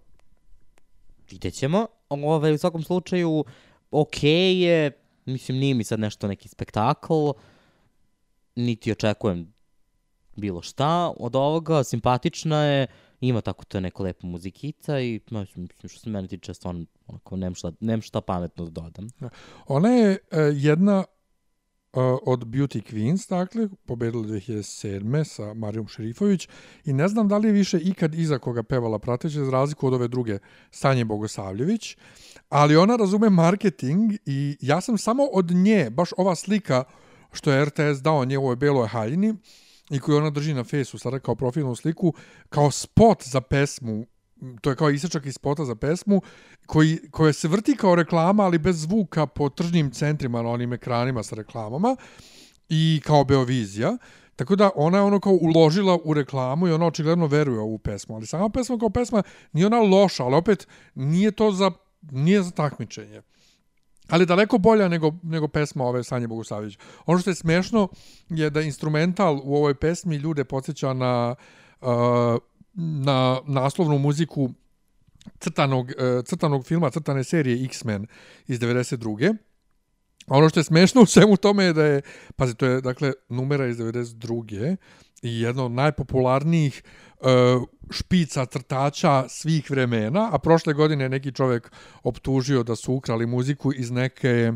vidjet 1.31 1.53
ćemo. 1.53 1.87
Ove, 2.09 2.53
u 2.53 2.57
svakom 2.57 2.83
slučaju, 2.83 3.45
okej 3.91 4.61
je, 4.61 4.91
mislim, 5.25 5.57
nije 5.57 5.73
mi 5.73 5.83
sad 5.83 5.99
nešto 5.99 6.27
neki 6.27 6.47
spektakl, 6.49 7.29
niti 8.55 8.91
očekujem 8.91 9.53
bilo 10.35 10.61
šta 10.61 11.13
od 11.17 11.35
ovoga, 11.35 11.83
simpatična 11.83 12.63
je, 12.63 12.87
ima 13.27 13.41
tako 13.41 13.65
to 13.65 13.79
neko 13.79 14.03
lepo 14.03 14.27
muzikica 14.27 14.99
i 14.99 15.19
mislim, 15.29 15.67
što 15.77 15.99
se 15.99 16.09
mene 16.09 16.27
tiče, 16.27 16.53
stvarno, 16.53 16.85
onako, 17.07 17.35
nemam 17.35 17.55
šta, 17.55 17.71
nemam 17.79 18.01
šta 18.01 18.21
pametno 18.21 18.65
da 18.65 18.81
dodam. 18.81 19.09
Ona 19.67 19.89
je 19.89 20.11
e, 20.11 20.17
jedna 20.53 20.97
e, 20.97 21.05
od 22.25 22.45
Beauty 22.45 22.81
Queens, 22.91 23.29
dakle, 23.29 23.69
pobedila 23.85 24.23
2007. 24.23 25.23
sa 25.23 25.53
Marijom 25.53 25.87
Šerifović 25.87 26.47
i 26.85 26.93
ne 26.93 27.07
znam 27.07 27.27
da 27.27 27.37
li 27.37 27.47
je 27.47 27.51
više 27.51 27.79
ikad 27.79 28.15
iza 28.15 28.39
koga 28.39 28.63
pevala 28.63 28.99
prateće, 28.99 29.39
za 29.39 29.51
razliku 29.51 29.87
od 29.87 29.93
ove 29.93 30.07
druge 30.07 30.39
Sanje 30.71 31.05
Bogosavljević, 31.05 31.97
ali 32.49 32.77
ona 32.77 32.95
razume 32.95 33.29
marketing 33.29 34.11
i 34.25 34.57
ja 34.61 34.81
sam 34.81 34.97
samo 34.97 35.23
od 35.23 35.51
nje, 35.51 35.89
baš 35.89 36.09
ova 36.17 36.35
slika 36.35 36.83
što 37.31 37.51
je 37.51 37.65
RTS 37.65 38.01
dao 38.01 38.25
nje 38.25 38.37
u 38.37 38.43
ovoj 38.43 38.55
beloj 38.55 38.87
haljini 38.87 39.35
i 39.89 39.99
koju 39.99 40.17
ona 40.17 40.29
drži 40.29 40.53
na 40.53 40.63
fesu 40.63 40.97
sada 40.97 41.19
kao 41.19 41.35
profilnu 41.35 41.75
sliku, 41.75 42.13
kao 42.49 42.71
spot 42.71 43.23
za 43.23 43.41
pesmu 43.41 44.05
to 44.61 44.69
je 44.69 44.75
kao 44.75 44.89
isečak 44.89 45.25
iz 45.25 45.35
spota 45.35 45.65
za 45.65 45.75
pesmu, 45.75 46.21
koji, 46.65 46.99
koja 47.11 47.33
se 47.33 47.47
vrti 47.47 47.75
kao 47.75 47.95
reklama, 47.95 48.43
ali 48.43 48.57
bez 48.57 48.81
zvuka 48.81 49.25
po 49.25 49.49
tržnim 49.49 49.91
centrima 49.91 50.41
na 50.41 50.49
onim 50.49 50.73
ekranima 50.73 51.23
sa 51.23 51.35
reklamama 51.35 51.95
i 52.69 53.01
kao 53.05 53.23
Beovizija. 53.23 53.97
Tako 54.35 54.55
da 54.55 54.69
ona 54.75 54.97
je 54.97 55.03
ono 55.03 55.19
kao 55.19 55.33
uložila 55.33 55.97
u 56.03 56.13
reklamu 56.13 56.67
i 56.67 56.71
ona 56.71 56.85
očigledno 56.85 57.27
veruje 57.27 57.59
u 57.59 57.63
ovu 57.63 57.77
pesmu. 57.77 58.15
Ali 58.15 58.27
sama 58.27 58.49
pesma 58.49 58.77
kao 58.77 58.89
pesma 58.89 59.23
nije 59.51 59.65
ona 59.65 59.79
loša, 59.79 60.23
ali 60.23 60.35
opet 60.35 60.67
nije 60.95 61.31
to 61.31 61.51
za, 61.51 61.71
nije 62.01 62.41
za 62.41 62.51
takmičenje. 62.51 63.21
Ali 64.13 64.25
daleko 64.25 64.57
bolja 64.57 64.87
nego, 64.87 65.11
nego 65.23 65.47
pesma 65.47 65.85
ove 65.85 66.03
Sanje 66.03 66.27
Bogosavljević. 66.27 66.77
Ono 67.05 67.19
što 67.19 67.29
je 67.29 67.35
smešno 67.35 67.87
je 68.29 68.49
da 68.49 68.61
instrumental 68.61 69.41
u 69.43 69.55
ovoj 69.55 69.75
pesmi 69.75 70.15
ljude 70.15 70.43
podsjeća 70.43 70.93
na, 70.93 71.35
uh, 71.81 71.89
na 72.75 73.39
naslovnu 73.45 73.97
muziku 73.97 74.49
crtanog, 75.39 75.85
uh, 75.85 76.25
crtanog 76.25 76.65
filma, 76.65 76.89
crtane 76.89 77.23
serije 77.23 77.65
X-Men 77.65 78.07
iz 78.47 78.59
92. 78.59 79.37
A 80.27 80.37
ono 80.37 80.49
što 80.49 80.59
je 80.59 80.63
smešno 80.63 81.01
u 81.01 81.05
svemu 81.05 81.37
tome 81.37 81.63
je 81.63 81.73
da 81.73 81.85
je, 81.85 82.01
pazi, 82.35 82.55
to 82.55 82.65
je, 82.65 82.81
dakle, 82.81 83.13
numera 83.29 83.67
iz 83.67 83.77
92. 83.77 84.75
i 85.21 85.41
jedna 85.41 85.65
od 85.65 85.71
najpopularnijih 85.71 86.83
uh, 86.83 87.12
špica 87.91 88.45
crtača 88.45 89.25
svih 89.29 89.71
vremena, 89.71 90.29
a 90.31 90.39
prošle 90.39 90.73
godine 90.73 91.09
neki 91.09 91.31
čovek 91.31 91.71
optužio 92.03 92.63
da 92.63 92.75
su 92.75 92.93
ukrali 92.93 93.25
muziku 93.25 93.73
iz 93.73 93.91
neke, 93.91 94.51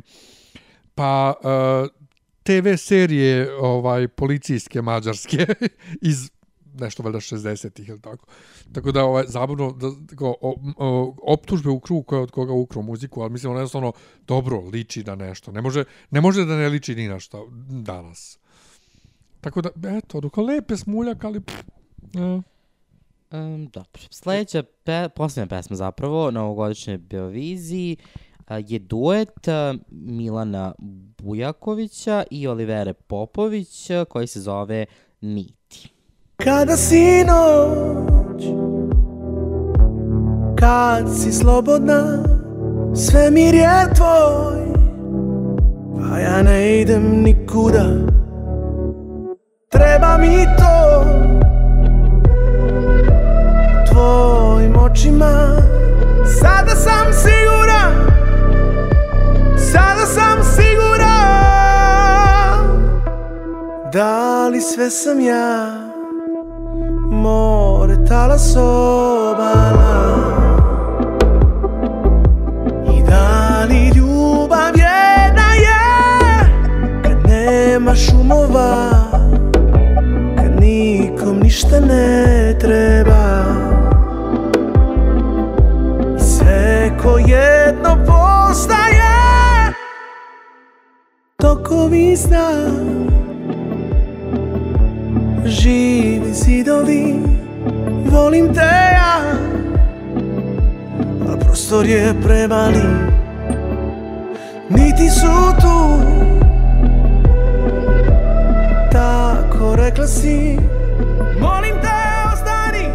pa, 0.96 1.34
uh, 1.44 2.08
TV 2.44 2.76
serije 2.78 3.56
ovaj 3.60 4.08
policijske 4.08 4.82
mađarske 4.82 5.48
iz 6.12 6.32
nešto 6.80 7.04
valjda 7.04 7.20
60-ih 7.20 7.90
ili 7.90 8.02
tako. 8.02 8.26
Tako 8.74 8.92
da 8.92 9.04
ovaj 9.04 9.24
zabavno 9.28 9.72
da 9.72 10.16
kao, 10.16 10.36
o, 10.42 10.56
o, 10.78 11.16
optužbe 11.34 11.70
u 11.70 11.80
krug 11.80 12.06
koja 12.06 12.22
od 12.22 12.32
koga 12.32 12.54
ukro 12.54 12.82
muziku, 12.82 13.22
ali 13.22 13.32
mislim 13.32 13.52
ono 13.52 13.60
jednostavno 13.60 13.94
dobro 14.28 14.60
liči 14.60 15.04
na 15.04 15.16
nešto. 15.16 15.52
Ne 15.52 15.62
može 15.62 15.84
ne 16.12 16.22
može 16.22 16.46
da 16.46 16.56
ne 16.56 16.70
liči 16.70 16.96
ni 16.96 17.08
na 17.08 17.20
šta 17.20 17.38
danas. 17.70 18.40
Tako 19.42 19.62
da 19.62 19.70
eto, 19.98 20.22
dok 20.22 20.38
lepe 20.38 20.78
smuljak, 20.78 21.24
ali 21.24 21.42
pff, 21.42 21.64
ja. 22.14 22.42
Um, 23.32 23.68
dobro. 23.68 24.02
Sljedeća, 24.10 24.64
pe, 24.84 25.10
posljednja 25.16 25.48
pesma 25.48 25.76
zapravo, 25.76 26.32
na 26.32 26.44
ovogodišnjoj 26.44 26.98
Beoviziji, 26.98 27.98
je 28.50 28.80
duet 28.80 29.48
Milana 29.90 30.74
Bujakovića 31.18 32.24
i 32.32 32.48
Olivere 32.48 32.94
Popović, 32.94 33.90
koji 34.10 34.28
se 34.28 34.42
zove 34.42 34.86
Niti. 35.22 35.98
Kada 36.38 36.78
si 36.78 37.24
noć 37.24 38.44
Kad 40.60 41.16
si 41.18 41.32
slobodna 41.32 42.24
Svemir 42.96 43.56
je 43.56 43.94
tvoj 43.96 44.68
Pa 46.00 46.20
ja 46.20 46.42
ne 46.42 46.82
idem 46.82 47.24
nikuda 47.24 47.86
Treba 49.70 50.18
mi 50.18 50.46
to 50.58 51.37
Tvojim 53.98 54.78
očima. 54.78 55.58
Sada 56.42 56.76
sam 56.76 57.14
siguran 57.14 57.94
Sada 59.72 60.06
sam 60.06 60.44
siguran. 60.44 61.48
Da 63.94 64.48
li 64.48 64.62
sve 64.62 64.90
sam 64.90 65.20
ja? 65.20 65.72
More 67.12 68.06
talas 68.10 68.56
obala. 68.56 70.18
I 72.98 73.04
da 73.10 73.66
li 73.70 73.92
ljubav 73.96 74.72
jedna 74.76 75.54
je? 75.54 75.80
Kad 77.04 77.32
nema 77.32 77.96
šumova 77.96 78.92
Kad 80.38 80.62
nikom 80.62 81.40
ništa 81.40 81.80
ne 81.80 82.37
postaje 88.58 89.74
Tokovi 91.38 92.18
sna 92.18 92.50
živi 95.46 96.34
zidovi 96.34 97.16
Volim 98.12 98.54
te 98.54 98.74
ja. 98.94 99.22
Al 101.30 101.38
prostor 101.40 101.86
je 101.86 102.14
premali. 102.24 102.82
Niti 104.70 105.10
su 105.10 105.54
tu. 105.62 106.02
Tako 108.92 109.76
rekla 109.76 110.08
si. 110.08 110.58
Molim 111.40 111.76
te 111.82 111.98
ostani. 112.34 112.88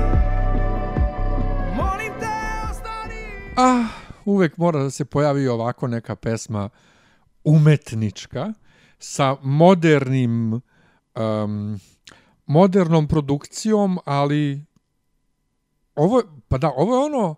Molim 1.76 2.12
te 2.20 2.26
Ah, 3.56 4.01
uvek 4.24 4.56
mora 4.56 4.82
da 4.82 4.90
se 4.90 5.04
pojavi 5.04 5.48
ovako 5.48 5.86
neka 5.86 6.16
pesma 6.16 6.68
umetnička 7.44 8.52
sa 8.98 9.36
modernim 9.42 10.52
um, 10.52 11.80
modernom 12.46 13.08
produkcijom, 13.08 13.98
ali 14.04 14.64
ovo, 15.94 16.22
pa 16.48 16.58
da, 16.58 16.72
ovo 16.76 16.94
je 16.94 17.04
ono 17.04 17.34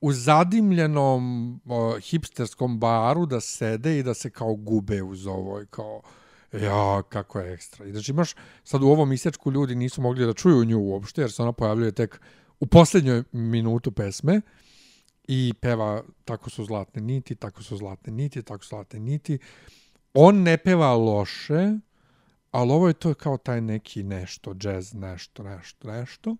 u 0.00 0.12
zadimljenom 0.12 1.54
o, 1.66 1.98
hipsterskom 2.00 2.78
baru 2.80 3.26
da 3.26 3.40
sede 3.40 3.98
i 3.98 4.02
da 4.02 4.14
se 4.14 4.30
kao 4.30 4.54
gube 4.54 5.02
uz 5.02 5.26
ovo 5.26 5.60
i 5.60 5.66
kao 5.66 6.02
ja, 6.52 7.02
kako 7.08 7.40
je 7.40 7.52
ekstra. 7.52 7.86
I 7.86 7.92
znači 7.92 8.10
imaš, 8.10 8.34
sad 8.64 8.82
u 8.82 8.86
ovom 8.86 9.12
isječku 9.12 9.52
ljudi 9.52 9.74
nisu 9.74 10.02
mogli 10.02 10.26
da 10.26 10.32
čuju 10.32 10.64
nju 10.64 10.80
uopšte, 10.80 11.20
jer 11.20 11.32
se 11.32 11.42
ona 11.42 11.52
pojavljuje 11.52 11.92
tek 11.92 12.20
u 12.60 12.66
posljednjoj 12.66 13.22
minutu 13.32 13.92
pesme 13.92 14.40
i 15.24 15.54
peva 15.60 16.02
tako 16.24 16.50
su 16.50 16.64
zlatne 16.64 17.02
niti, 17.02 17.34
tako 17.34 17.62
su 17.62 17.76
zlatne 17.76 18.12
niti, 18.12 18.42
tako 18.42 18.64
su 18.64 18.68
zlatne 18.68 19.00
niti. 19.00 19.38
On 20.14 20.42
ne 20.42 20.56
peva 20.56 20.94
loše, 20.94 21.78
ali 22.50 22.72
ovo 22.72 22.88
je 22.88 22.94
to 22.94 23.14
kao 23.14 23.36
taj 23.36 23.60
neki 23.60 24.02
nešto, 24.02 24.54
jazz, 24.60 24.94
nešto, 24.94 25.42
nešto, 25.42 25.88
nešto. 25.88 26.36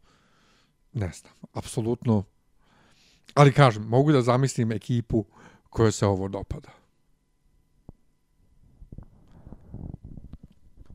Ne 0.93 1.11
znam, 1.15 1.33
apsolutno. 1.53 2.25
Ali 3.35 3.53
kažem, 3.53 3.83
mogu 3.83 4.13
da 4.13 4.23
zamislim 4.23 4.73
ekipu 4.73 5.25
kojoj 5.71 5.93
se 5.93 6.07
ovo 6.07 6.29
dopada. 6.29 6.69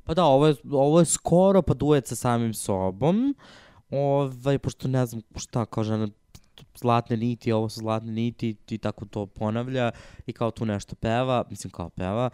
Pa 0.03 0.13
da, 0.13 0.25
ovo 0.25 0.47
je, 0.47 0.55
ovo 0.71 0.99
je 0.99 1.05
skoro 1.05 1.61
pa 1.61 1.73
duet 1.73 2.07
sa 2.07 2.15
samim 2.15 2.53
sobom. 2.53 3.35
Ovaj, 3.89 4.59
pošto 4.59 4.87
ne 4.87 5.05
znam 5.05 5.21
šta 5.35 5.65
kao 5.65 5.83
žena 5.83 6.07
zlatne 6.77 7.17
niti, 7.17 7.51
ovo 7.51 7.69
su 7.69 7.79
zlatne 7.79 8.11
niti 8.11 8.55
i 8.69 8.77
tako 8.77 9.05
to 9.05 9.25
ponavlja 9.25 9.91
i 10.25 10.33
kao 10.33 10.51
tu 10.51 10.65
nešto 10.65 10.95
peva, 10.95 11.43
mislim 11.49 11.71
kao 11.71 11.89
peva 11.89 12.29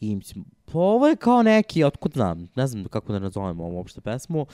i 0.00 0.16
mislim, 0.16 0.44
pa 0.64 0.78
ovo 0.78 1.06
je 1.06 1.16
kao 1.16 1.42
neki, 1.42 1.84
otkud 1.84 2.12
znam, 2.12 2.48
ne 2.56 2.66
znam 2.66 2.84
kako 2.84 3.12
da 3.12 3.18
nazovem 3.18 3.60
ovu 3.60 3.76
uopšte 3.76 4.00
pesmu, 4.00 4.46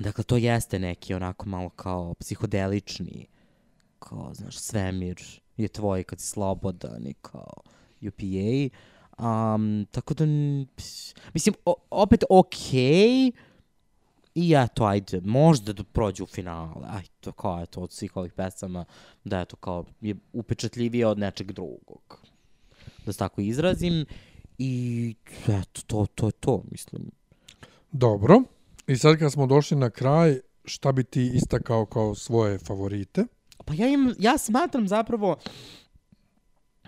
Dakle, 0.00 0.24
to 0.24 0.36
jeste 0.36 0.78
neki 0.78 1.14
onako 1.14 1.48
malo 1.48 1.68
kao 1.68 2.14
psihodelični, 2.14 3.26
kao, 3.98 4.30
znaš, 4.34 4.58
svemir 4.58 5.22
je 5.56 5.68
tvoj 5.68 6.04
kad 6.04 6.20
si 6.20 6.26
slobodan 6.26 7.06
i 7.06 7.14
kao 7.14 7.52
UPA. 8.00 8.78
Um, 9.18 9.86
tako 9.90 10.14
da, 10.14 10.24
mislim, 11.34 11.54
o, 11.64 11.74
opet 11.90 12.24
okej, 12.30 13.32
I 14.38 14.54
eto, 14.56 14.84
ajde, 14.84 15.20
možda 15.24 15.72
da 15.72 15.84
prođe 15.84 16.22
u 16.22 16.26
finale. 16.26 16.86
Aj, 16.88 17.02
to 17.20 17.32
kao, 17.32 17.62
eto, 17.62 17.80
od 17.80 17.92
svih 17.92 18.16
ovih 18.16 18.32
pesama, 18.32 18.84
da 19.24 19.40
eto, 19.40 19.56
kao, 19.56 19.84
je 20.00 20.14
upečatljivije 20.32 21.06
od 21.06 21.18
nečeg 21.18 21.52
drugog. 21.52 22.20
Da 23.06 23.12
se 23.12 23.18
tako 23.18 23.40
izrazim. 23.40 24.04
I, 24.58 25.14
eto, 25.48 25.80
to, 25.86 26.06
to 26.14 26.26
je 26.26 26.32
to, 26.32 26.62
mislim. 26.70 27.10
Dobro. 27.92 28.42
I 28.86 28.96
sad 28.96 29.18
kad 29.18 29.32
smo 29.32 29.46
došli 29.46 29.76
na 29.76 29.90
kraj, 29.90 30.40
šta 30.64 30.92
bi 30.92 31.04
ti 31.04 31.30
istakao 31.34 31.86
kao 31.86 32.14
svoje 32.14 32.58
favorite? 32.58 33.24
Pa 33.64 33.74
ja, 33.74 33.88
im, 33.88 34.14
ja 34.18 34.38
smatram 34.38 34.88
zapravo 34.88 35.36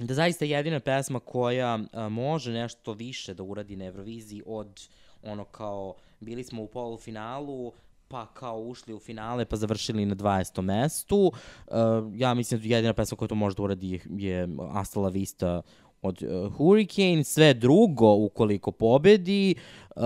da 0.00 0.14
zaista 0.14 0.44
jedina 0.44 0.80
pesma 0.80 1.20
koja 1.20 1.78
a, 1.92 2.08
može 2.08 2.52
nešto 2.52 2.92
više 2.92 3.34
da 3.34 3.42
uradi 3.42 3.76
na 3.76 3.84
Euroviziji 3.84 4.42
od 4.46 4.88
ono 5.22 5.44
kao 5.44 5.94
bili 6.20 6.44
smo 6.44 6.62
u 6.62 6.66
polufinalu, 6.66 7.72
pa 8.08 8.26
kao 8.26 8.60
ušli 8.60 8.94
u 8.94 8.98
finale 8.98 9.44
pa 9.44 9.56
završili 9.56 10.06
na 10.06 10.14
20. 10.14 10.60
mestu. 10.60 11.32
Uh, 11.66 11.74
ja 12.14 12.34
mislim 12.34 12.60
da 12.60 12.66
jedina 12.66 12.92
pesma 12.92 13.16
koja 13.16 13.28
to 13.28 13.34
može 13.34 13.56
da 13.56 13.62
uradi 13.62 13.90
je, 13.90 14.00
je 14.10 14.48
Asta 14.72 15.00
La 15.00 15.08
Vista 15.08 15.62
od 16.02 16.22
uh, 16.22 16.52
Hurricane. 16.52 17.24
Sve 17.24 17.54
drugo, 17.54 18.14
ukoliko 18.14 18.72
pobedi, 18.72 19.54
uh, 19.96 20.02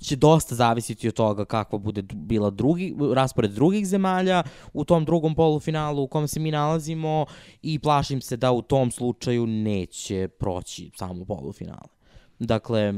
će 0.00 0.16
dosta 0.16 0.54
zavisiti 0.54 1.08
od 1.08 1.14
toga 1.14 1.44
kakva 1.44 1.78
bude 1.78 2.02
bila 2.02 2.50
drugi, 2.50 2.96
raspored 3.14 3.50
drugih 3.50 3.86
zemalja 3.86 4.42
u 4.72 4.84
tom 4.84 5.04
drugom 5.04 5.34
polufinalu 5.34 6.02
u 6.02 6.08
kom 6.08 6.28
se 6.28 6.40
mi 6.40 6.50
nalazimo 6.50 7.26
i 7.62 7.78
plašim 7.78 8.20
se 8.20 8.36
da 8.36 8.52
u 8.52 8.62
tom 8.62 8.90
slučaju 8.90 9.46
neće 9.46 10.28
proći 10.28 10.90
samo 10.94 11.24
polufinale. 11.24 11.95
Dakle, 12.38 12.94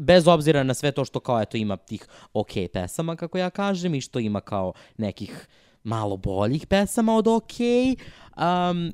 bez 0.00 0.28
obzira 0.28 0.62
na 0.62 0.74
sve 0.74 0.92
to 0.92 1.04
što 1.04 1.20
kao 1.20 1.42
eto 1.42 1.56
ima 1.56 1.76
tih 1.76 2.06
ok 2.32 2.50
pesama, 2.72 3.16
kako 3.16 3.38
ja 3.38 3.50
kažem, 3.50 3.94
i 3.94 4.00
što 4.00 4.18
ima 4.18 4.40
kao 4.40 4.72
nekih 4.96 5.48
malo 5.84 6.16
boljih 6.16 6.66
pesama 6.66 7.16
od 7.16 7.28
ok, 7.28 7.52
um, 8.36 8.92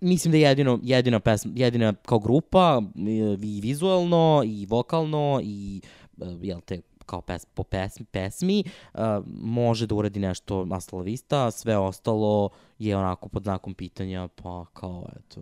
mislim 0.00 0.32
da 0.32 0.38
je 0.38 0.42
jedino, 0.42 0.80
jedina, 0.82 1.20
pesma, 1.20 1.52
jedina 1.54 1.92
kao 1.92 2.18
grupa 2.18 2.82
e, 2.96 3.10
i 3.42 3.60
vizualno 3.62 4.42
i 4.46 4.66
vokalno 4.66 5.40
i 5.42 5.80
e, 6.20 6.24
jel 6.42 6.60
te 6.60 6.80
kao 7.06 7.20
pes, 7.20 7.44
po 7.44 7.62
pesmi, 7.62 8.06
pesmi 8.06 8.64
uh, 8.94 9.00
može 9.26 9.86
da 9.86 9.94
uradi 9.94 10.20
nešto 10.20 10.66
Hasta 10.70 10.96
la 10.96 11.02
Vista, 11.02 11.46
a 11.46 11.50
sve 11.50 11.78
ostalo 11.78 12.50
je 12.78 12.96
onako 12.96 13.28
pod 13.28 13.42
znakom 13.42 13.74
pitanja, 13.74 14.28
pa 14.28 14.64
kao 14.72 15.06
eto, 15.16 15.40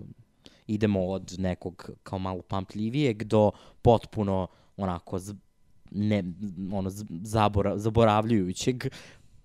idemo 0.74 1.06
od 1.06 1.34
nekog 1.38 1.90
kao 2.02 2.18
malo 2.18 2.42
pamtljivijeg 2.42 3.24
do 3.24 3.50
potpuno 3.82 4.48
onako 4.76 5.20
ne, 5.90 6.24
ono, 6.72 6.90
zabora, 7.22 7.78
zaboravljujućeg. 7.78 8.84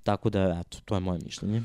Tako 0.03 0.30
da, 0.30 0.64
eto, 0.65 0.77
to 0.85 0.95
je 0.95 0.99
moje 0.99 1.19
mišljenje. 1.23 1.64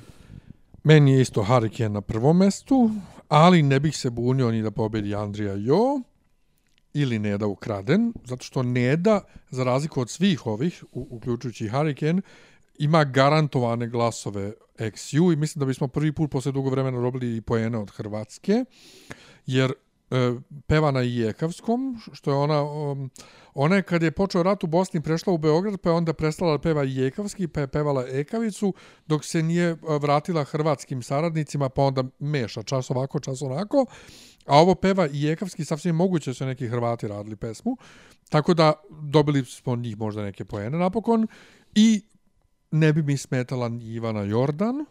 Meni 0.85 1.13
je 1.13 1.21
isto 1.21 1.45
Hurricane 1.45 1.89
na 1.89 2.01
prvom 2.01 2.37
mestu, 2.37 2.91
ali 3.29 3.63
ne 3.63 3.81
bih 3.81 3.97
se 3.97 4.11
bunio 4.11 4.51
ni 4.51 4.63
da 4.63 4.71
pobedi 4.71 5.15
Andrija 5.15 5.55
Jo 5.55 6.01
ili 6.95 7.19
Neda 7.19 7.47
Ukraden, 7.47 8.13
zato 8.25 8.45
što 8.45 8.63
Neda, 8.63 9.21
za 9.51 9.65
razliku 9.65 10.01
od 10.01 10.11
svih 10.11 10.47
ovih, 10.47 10.85
uključujući 10.93 11.69
Hurricane, 11.69 12.23
ima 12.79 13.05
garantovane 13.05 13.89
glasove 13.89 14.53
XU 14.79 15.33
i 15.33 15.37
mislim 15.37 15.61
da 15.61 15.67
bismo 15.67 15.89
prvi 15.89 16.13
put 16.13 16.31
posle 16.31 16.53
dugo 16.53 16.71
vremena 16.71 17.01
dobili 17.01 17.37
i 17.37 17.41
poene 17.41 17.79
od 17.79 17.91
Hrvatske, 17.91 18.65
jer 19.53 19.73
e, 20.11 20.35
peva 20.67 20.91
na 20.91 21.03
Ijekavskom, 21.03 22.01
što 22.13 22.31
je 22.31 22.37
ona, 22.37 22.63
um, 22.63 23.11
ona 23.55 23.77
je 23.77 23.83
kad 23.83 24.03
je 24.03 24.11
počeo 24.11 24.43
rat 24.43 24.65
u 24.65 24.67
Bosni 24.67 25.01
prešla 25.01 25.33
u 25.33 25.39
Beograd, 25.39 25.81
pa 25.81 25.91
je 25.91 25.95
onda 25.95 26.13
prestala 26.13 26.53
da 26.53 26.59
peva 26.59 26.85
Ijekavski, 26.85 27.49
pa 27.49 27.61
je 27.61 27.67
pevala 27.67 28.05
Ekavicu, 28.09 28.75
dok 29.07 29.25
se 29.25 29.43
nije 29.43 29.69
e, 29.69 29.77
vratila 30.01 30.45
hrvatskim 30.45 31.03
saradnicima, 31.03 31.69
pa 31.69 31.83
onda 31.83 32.05
meša 32.19 32.63
čas 32.63 32.91
ovako, 32.91 33.21
čas 33.21 33.43
onako, 33.43 33.87
a 34.47 34.59
ovo 34.59 34.75
peva 34.75 35.09
Ijekavski, 35.13 35.65
sasvim 35.65 35.97
moguće 35.97 36.31
da 36.31 36.35
su 36.35 36.47
neki 36.47 36.69
Hrvati 36.69 37.09
radili 37.09 37.37
pesmu, 37.37 37.77
tako 38.29 38.55
da 38.55 38.73
dobili 39.03 39.45
smo 39.45 39.77
njih 39.77 39.99
možda 39.99 40.23
neke 40.23 40.45
poene 40.45 40.79
napokon. 40.79 41.27
I 41.75 42.03
ne 42.71 42.93
bi 42.93 43.03
mi 43.03 43.17
smetala 43.17 43.71
Ivana 43.83 44.23
Jordan, 44.23 44.85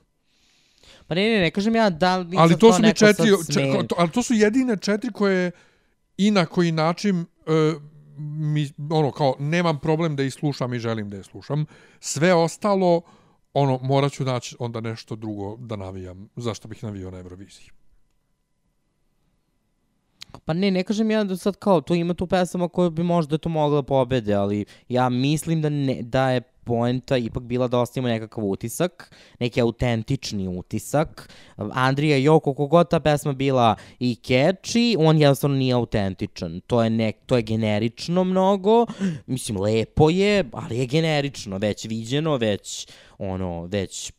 Pa 1.10 1.16
ne, 1.16 1.30
ne, 1.30 1.40
ne 1.42 1.52
kažem 1.52 1.76
ja 1.76 1.90
da 1.90 2.18
li 2.18 2.38
ali 2.38 2.58
to 2.60 2.74
su 2.74 2.82
mi 2.82 2.88
neko 2.88 3.00
sad 3.00 3.18
četiri, 3.18 3.32
sme- 3.44 3.82
če, 3.82 3.88
to, 3.88 3.96
ali 3.98 4.12
to 4.12 4.24
su 4.24 4.34
jedine 4.34 4.78
četiri 4.78 5.12
koje 5.12 5.52
i 6.18 6.32
na 6.32 6.46
koji 6.46 6.72
način 6.72 7.20
e, 7.20 7.74
mi, 8.18 8.70
ono, 8.90 9.12
kao, 9.12 9.36
nemam 9.40 9.80
problem 9.80 10.16
da 10.16 10.24
ih 10.24 10.34
slušam 10.34 10.74
i 10.74 10.80
želim 10.80 11.10
da 11.10 11.18
ih 11.18 11.26
slušam. 11.26 11.66
Sve 12.00 12.34
ostalo, 12.34 13.02
ono, 13.54 13.80
morat 13.84 14.12
ću 14.12 14.24
naći 14.24 14.56
onda 14.60 14.82
nešto 14.82 15.16
drugo 15.16 15.58
da 15.58 15.76
navijam. 15.76 16.30
Zašto 16.36 16.68
bih 16.68 16.84
navio 16.84 17.12
na 17.12 17.18
Euroviziji? 17.18 17.70
Pa 20.46 20.54
ne, 20.54 20.72
ne 20.72 20.84
kažem 20.84 21.12
ja 21.12 21.24
da 21.24 21.38
sad 21.38 21.56
kao, 21.56 21.82
tu 21.82 21.96
ima 21.96 22.14
tu 22.14 22.28
pesama 22.28 22.68
koje 22.68 22.92
bi 22.92 23.04
možda 23.04 23.38
to 23.38 23.50
mogla 23.50 23.84
pobede, 23.84 24.34
ali 24.34 24.66
ja 24.90 25.10
mislim 25.10 25.62
da, 25.62 25.70
ne, 25.70 26.02
da 26.02 26.30
je 26.32 26.42
poenta 26.70 27.18
ipak 27.18 27.44
bila 27.44 27.68
da 27.68 27.80
ostavimo 27.80 28.08
nekakav 28.08 28.46
utisak, 28.46 29.16
neki 29.40 29.62
autentični 29.62 30.48
utisak. 30.48 31.30
Andrija 31.58 32.18
Jo, 32.18 32.40
koliko 32.40 32.68
god 32.68 32.90
ta 32.90 33.00
pesma 33.00 33.34
bila 33.34 33.76
i 34.00 34.18
catchy, 34.24 34.96
on 35.00 35.18
jednostavno 35.18 35.58
nije 35.58 35.74
autentičan. 35.74 36.62
To 36.68 36.84
je, 36.84 36.90
nek, 36.90 37.18
to 37.26 37.36
je 37.36 37.42
generično 37.42 38.24
mnogo, 38.24 38.86
mislim, 39.28 39.62
lepo 39.62 40.10
je, 40.10 40.44
ali 40.54 40.78
je 40.78 40.86
generično, 40.86 41.58
već 41.58 41.86
viđeno, 41.86 42.38
već 42.38 42.88
ono, 43.18 43.66
već 43.66 44.12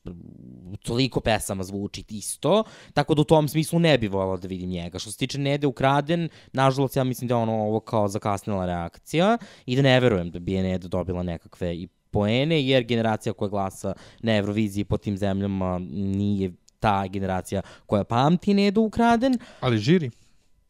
toliko 0.82 1.20
pesama 1.20 1.64
zvuči 1.64 2.05
isto, 2.09 2.64
tako 2.94 3.14
da 3.14 3.20
u 3.20 3.24
tom 3.24 3.48
smislu 3.48 3.78
ne 3.78 3.98
bi 3.98 4.09
volao 4.09 4.36
da 4.36 4.48
vidim 4.48 4.70
njega. 4.70 4.98
Što 4.98 5.10
se 5.10 5.18
tiče 5.18 5.39
Nede 5.39 5.66
Ukraden, 5.66 6.28
nažalost 6.52 6.97
ja 6.97 7.05
mislim 7.05 7.28
da 7.28 7.35
je 7.35 7.43
ono 7.43 7.52
ovo 7.52 7.81
kao 7.81 8.09
zakasnila 8.09 8.66
reakcija 8.66 9.39
i 9.66 9.77
da 9.77 9.82
ne 9.82 10.01
verujem 10.01 10.31
da 10.31 10.39
bi 10.39 10.52
je 10.52 10.62
Neda 10.62 10.89
dobila 10.89 11.22
nekakve 11.22 11.77
i 11.77 11.89
poene, 12.11 12.66
jer 12.66 12.85
generacija 12.85 13.32
koja 13.32 13.49
glasa 13.49 13.93
na 14.20 14.37
Euroviziji 14.37 14.85
po 14.85 14.97
tim 14.97 15.16
zemljama 15.16 15.78
nije 15.93 16.53
ta 16.81 17.07
generacija 17.07 17.62
koja 17.87 18.05
pamti 18.05 18.55
Nedu 18.55 18.81
Ukraden. 18.81 19.39
Ali 19.61 19.78
žiri? 19.78 20.11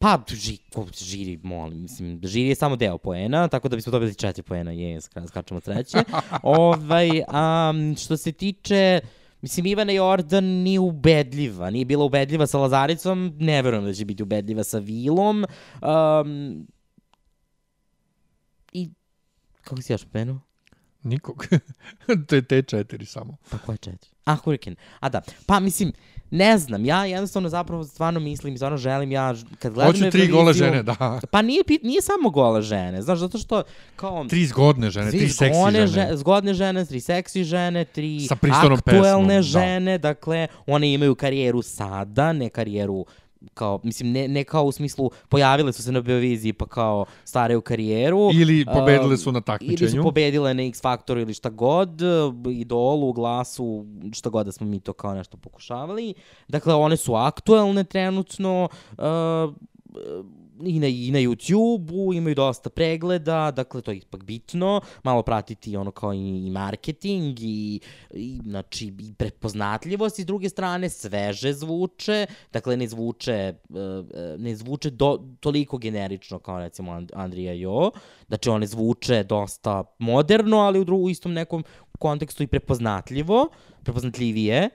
Pa, 0.01 0.23
ži, 0.27 0.57
žiri, 0.97 1.39
molim, 1.43 1.81
mislim, 1.81 2.19
žiri 2.23 2.49
je 2.49 2.55
samo 2.55 2.75
deo 2.75 2.97
poena, 2.97 3.47
tako 3.47 3.69
da 3.69 3.75
bismo 3.75 3.91
dobili 3.91 4.15
četiri 4.15 4.43
poena, 4.43 4.71
je, 4.71 5.01
skačemo 5.27 5.57
od 5.57 5.63
sreće. 5.63 5.97
ovaj, 6.43 7.09
um, 7.09 7.95
što 7.95 8.17
se 8.17 8.31
tiče, 8.31 8.99
mislim, 9.41 9.65
Ivana 9.65 9.91
Jordan 9.91 10.43
nije 10.43 10.79
ubedljiva, 10.79 11.69
nije 11.69 11.85
bila 11.85 12.05
ubedljiva 12.05 12.47
sa 12.47 12.59
Lazaricom, 12.59 13.33
ne 13.39 13.61
verujem 13.61 13.85
da 13.85 13.93
će 13.93 14.05
biti 14.05 14.23
ubedljiva 14.23 14.63
sa 14.63 14.79
Vilom. 14.79 15.45
Um, 15.81 16.67
I, 18.73 18.89
kako 19.61 19.81
si 19.81 19.93
još 19.93 20.05
pomenuo? 20.05 20.39
Nikog. 21.03 21.47
te, 22.27 22.41
te 22.41 22.61
četiri 22.61 23.05
samo. 23.05 23.37
Pa 23.49 23.57
koje 23.57 23.77
četiri? 23.77 24.09
A, 24.25 24.35
Hurricane. 24.35 24.75
A 24.99 25.09
da, 25.09 25.21
pa 25.45 25.59
mislim, 25.59 25.93
ne 26.31 26.57
znam, 26.57 26.85
ja 26.85 27.05
jednostavno 27.05 27.49
zapravo 27.49 27.83
stvarno 27.83 28.19
mislim, 28.19 28.57
stvarno 28.57 28.77
želim 28.77 29.11
ja, 29.11 29.35
kad 29.59 29.73
gledam 29.73 29.93
Hoću 29.93 30.09
tri 30.11 30.27
gole 30.27 30.53
žene, 30.53 30.83
da. 30.83 31.19
Pa 31.31 31.41
nije, 31.41 31.63
nije 31.83 32.01
samo 32.01 32.29
gole 32.29 32.61
žene, 32.61 33.01
znaš, 33.01 33.19
zato 33.19 33.37
što 33.37 33.63
kao... 33.95 34.25
Tri 34.25 34.45
zgodne 34.45 34.89
žene, 34.89 35.11
tri 35.11 35.29
seksi 35.29 35.59
zgodne 35.59 35.87
žene. 35.87 36.17
Zgodne 36.17 36.53
žene, 36.53 36.85
tri 36.85 36.99
seksi 36.99 37.43
žene, 37.43 37.85
tri 37.85 38.19
Sa 38.19 38.35
aktuelne 38.35 38.77
pesmom, 38.85 39.27
da. 39.27 39.41
žene, 39.41 39.97
dakle, 39.97 40.47
one 40.67 40.93
imaju 40.93 41.15
karijeru 41.15 41.61
sada, 41.61 42.33
ne 42.33 42.49
karijeru 42.49 43.05
kao, 43.53 43.79
mislim, 43.83 44.11
ne, 44.11 44.27
ne 44.27 44.43
kao 44.43 44.63
u 44.63 44.71
smislu 44.71 45.11
pojavile 45.29 45.73
su 45.73 45.83
se 45.83 45.91
na 45.91 46.01
Beoviziji 46.01 46.53
pa 46.53 46.65
kao 46.65 47.05
staraju 47.23 47.61
karijeru. 47.61 48.29
Ili 48.33 48.65
pobedile 48.65 49.11
um, 49.11 49.17
su 49.17 49.31
na 49.31 49.37
Ili 49.37 49.43
takmičenju. 49.43 49.89
su 49.89 50.03
pobedile 50.03 50.53
na 50.53 50.63
X 50.63 50.81
Factoru 50.81 51.19
ili 51.19 51.33
šta 51.33 51.49
god, 51.49 52.01
idolu, 52.51 53.13
glasu, 53.13 53.85
šta 54.13 54.29
god 54.29 54.45
da 54.45 54.51
smo 54.51 54.67
mi 54.67 54.79
to 54.79 54.93
kao 54.93 55.13
nešto 55.13 55.37
pokušavali. 55.37 56.13
Dakle, 56.47 56.73
one 56.73 56.97
su 56.97 57.15
aktuelne 57.15 57.83
trenutno, 57.83 58.69
uh, 58.91 59.03
i 60.65 60.79
na, 60.79 60.87
i 60.87 61.11
na 61.11 61.19
YouTube-u, 61.19 62.13
imaju 62.13 62.35
dosta 62.35 62.69
pregleda, 62.69 63.51
dakle 63.51 63.81
to 63.81 63.91
je 63.91 63.97
ipak 63.97 64.23
bitno, 64.23 64.81
malo 65.03 65.23
pratiti 65.23 65.77
ono 65.77 65.91
kao 65.91 66.13
i, 66.13 66.47
i 66.47 66.49
marketing 66.49 67.39
i, 67.39 67.79
i, 68.13 68.39
znači, 68.43 68.87
i 68.99 69.13
prepoznatljivost 69.13 70.19
i 70.19 70.23
s 70.23 70.25
druge 70.25 70.49
strane 70.49 70.89
sveže 70.89 71.53
zvuče, 71.53 72.25
dakle 72.53 72.77
ne 72.77 72.87
zvuče, 72.87 73.33
e, 73.33 73.53
e, 74.13 74.35
ne 74.37 74.55
zvuče 74.55 74.89
do, 74.89 75.19
toliko 75.39 75.77
generično 75.77 76.39
kao 76.39 76.59
recimo 76.59 76.91
And- 76.91 77.11
Andrija 77.13 77.53
Jo, 77.53 77.91
znači 78.27 78.49
one 78.49 78.67
zvuče 78.67 79.23
dosta 79.23 79.83
moderno, 79.99 80.57
ali 80.57 80.79
u, 80.79 80.83
dru, 80.83 80.97
u 80.97 81.09
istom 81.09 81.33
nekom 81.33 81.63
kontekstu 81.99 82.43
i 82.43 82.47
prepoznatljivo, 82.47 83.49
prepoznatljivije, 83.83 84.69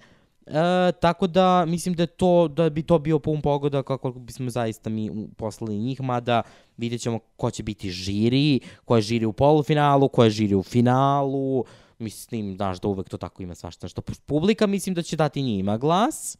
E, 0.46 0.92
tako 1.00 1.26
da 1.26 1.64
mislim 1.66 1.94
da 1.94 2.06
to 2.06 2.48
da 2.48 2.70
bi 2.70 2.82
to 2.82 2.98
bio 2.98 3.18
pun 3.18 3.42
pogoda 3.42 3.82
kako 3.82 4.10
bismo 4.10 4.50
zaista 4.50 4.90
mi 4.90 5.28
poslali 5.36 5.78
njih 5.78 6.02
mada 6.02 6.42
vidjet 6.76 7.00
ćemo 7.00 7.18
ko 7.36 7.50
će 7.50 7.62
biti 7.62 7.90
žiri, 7.90 8.60
ko 8.84 8.96
je 8.96 9.02
žiri 9.02 9.26
u 9.26 9.32
polufinalu, 9.32 10.08
ko 10.08 10.24
je 10.24 10.30
žiri 10.30 10.54
u 10.54 10.62
finalu. 10.62 11.64
Mislim, 11.98 12.56
znaš 12.56 12.80
da 12.80 12.88
uvek 12.88 13.08
to 13.08 13.16
tako 13.16 13.42
ima 13.42 13.54
svašta 13.54 13.88
što 13.88 14.02
publika 14.26 14.66
mislim 14.66 14.94
da 14.94 15.02
će 15.02 15.16
dati 15.16 15.42
njima 15.42 15.78
glas 15.78 16.38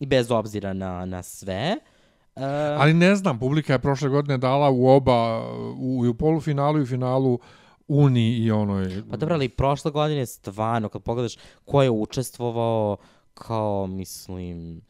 i 0.00 0.06
bez 0.06 0.30
obzira 0.30 0.72
na, 0.72 1.04
na 1.04 1.22
sve. 1.22 1.76
E, 2.36 2.44
Ali 2.78 2.94
ne 2.94 3.16
znam, 3.16 3.38
publika 3.38 3.72
je 3.72 3.78
prošle 3.78 4.08
godine 4.08 4.38
dala 4.38 4.70
u 4.70 4.88
oba, 4.88 5.40
u, 5.78 6.04
u 6.10 6.14
polufinalu 6.14 6.78
i 6.78 6.82
u 6.82 6.86
finalu 6.86 7.38
Uni 7.88 8.36
i 8.36 8.50
onoj... 8.50 9.02
Pa 9.10 9.16
dobro, 9.16 9.34
ali 9.34 9.48
prošle 9.48 9.90
godine 9.90 10.26
stvarno, 10.26 10.88
kad 10.88 11.02
pogledaš 11.02 11.36
ko 11.64 11.82
je 11.82 11.90
učestvovao, 11.90 12.96
kao, 13.38 13.86
mislim, 13.86 14.80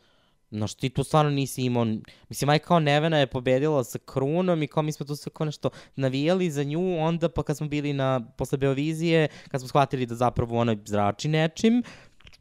Znaš, 0.51 0.75
ti 0.75 0.89
tu 0.89 1.05
stvarno 1.05 1.31
nisi 1.31 1.62
imao... 1.62 1.87
Mislim, 2.29 2.49
aj 2.49 2.59
kao 2.59 2.81
Nevena 2.81 3.19
je 3.19 3.27
pobedila 3.27 3.85
sa 3.85 3.99
Krunom 3.99 4.62
i 4.62 4.66
kao 4.66 4.83
mi 4.83 4.93
smo 4.93 5.07
tu 5.07 5.16
sve 5.16 5.33
kao 5.33 5.45
nešto 5.45 5.70
navijali 5.97 6.51
za 6.51 6.65
nju, 6.65 6.99
onda 7.01 7.29
pa 7.29 7.43
kad 7.43 7.57
smo 7.57 7.69
bili 7.69 7.93
na, 7.93 8.20
posle 8.37 8.59
Beovizije, 8.59 9.29
kad 9.49 9.61
smo 9.61 9.69
shvatili 9.69 10.07
da 10.07 10.15
zapravo 10.15 10.59
ona 10.59 10.77
zrači 10.85 11.29
nečim, 11.29 11.83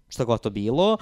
šta 0.10 0.24
god 0.24 0.42
to 0.42 0.50
bilo, 0.50 0.98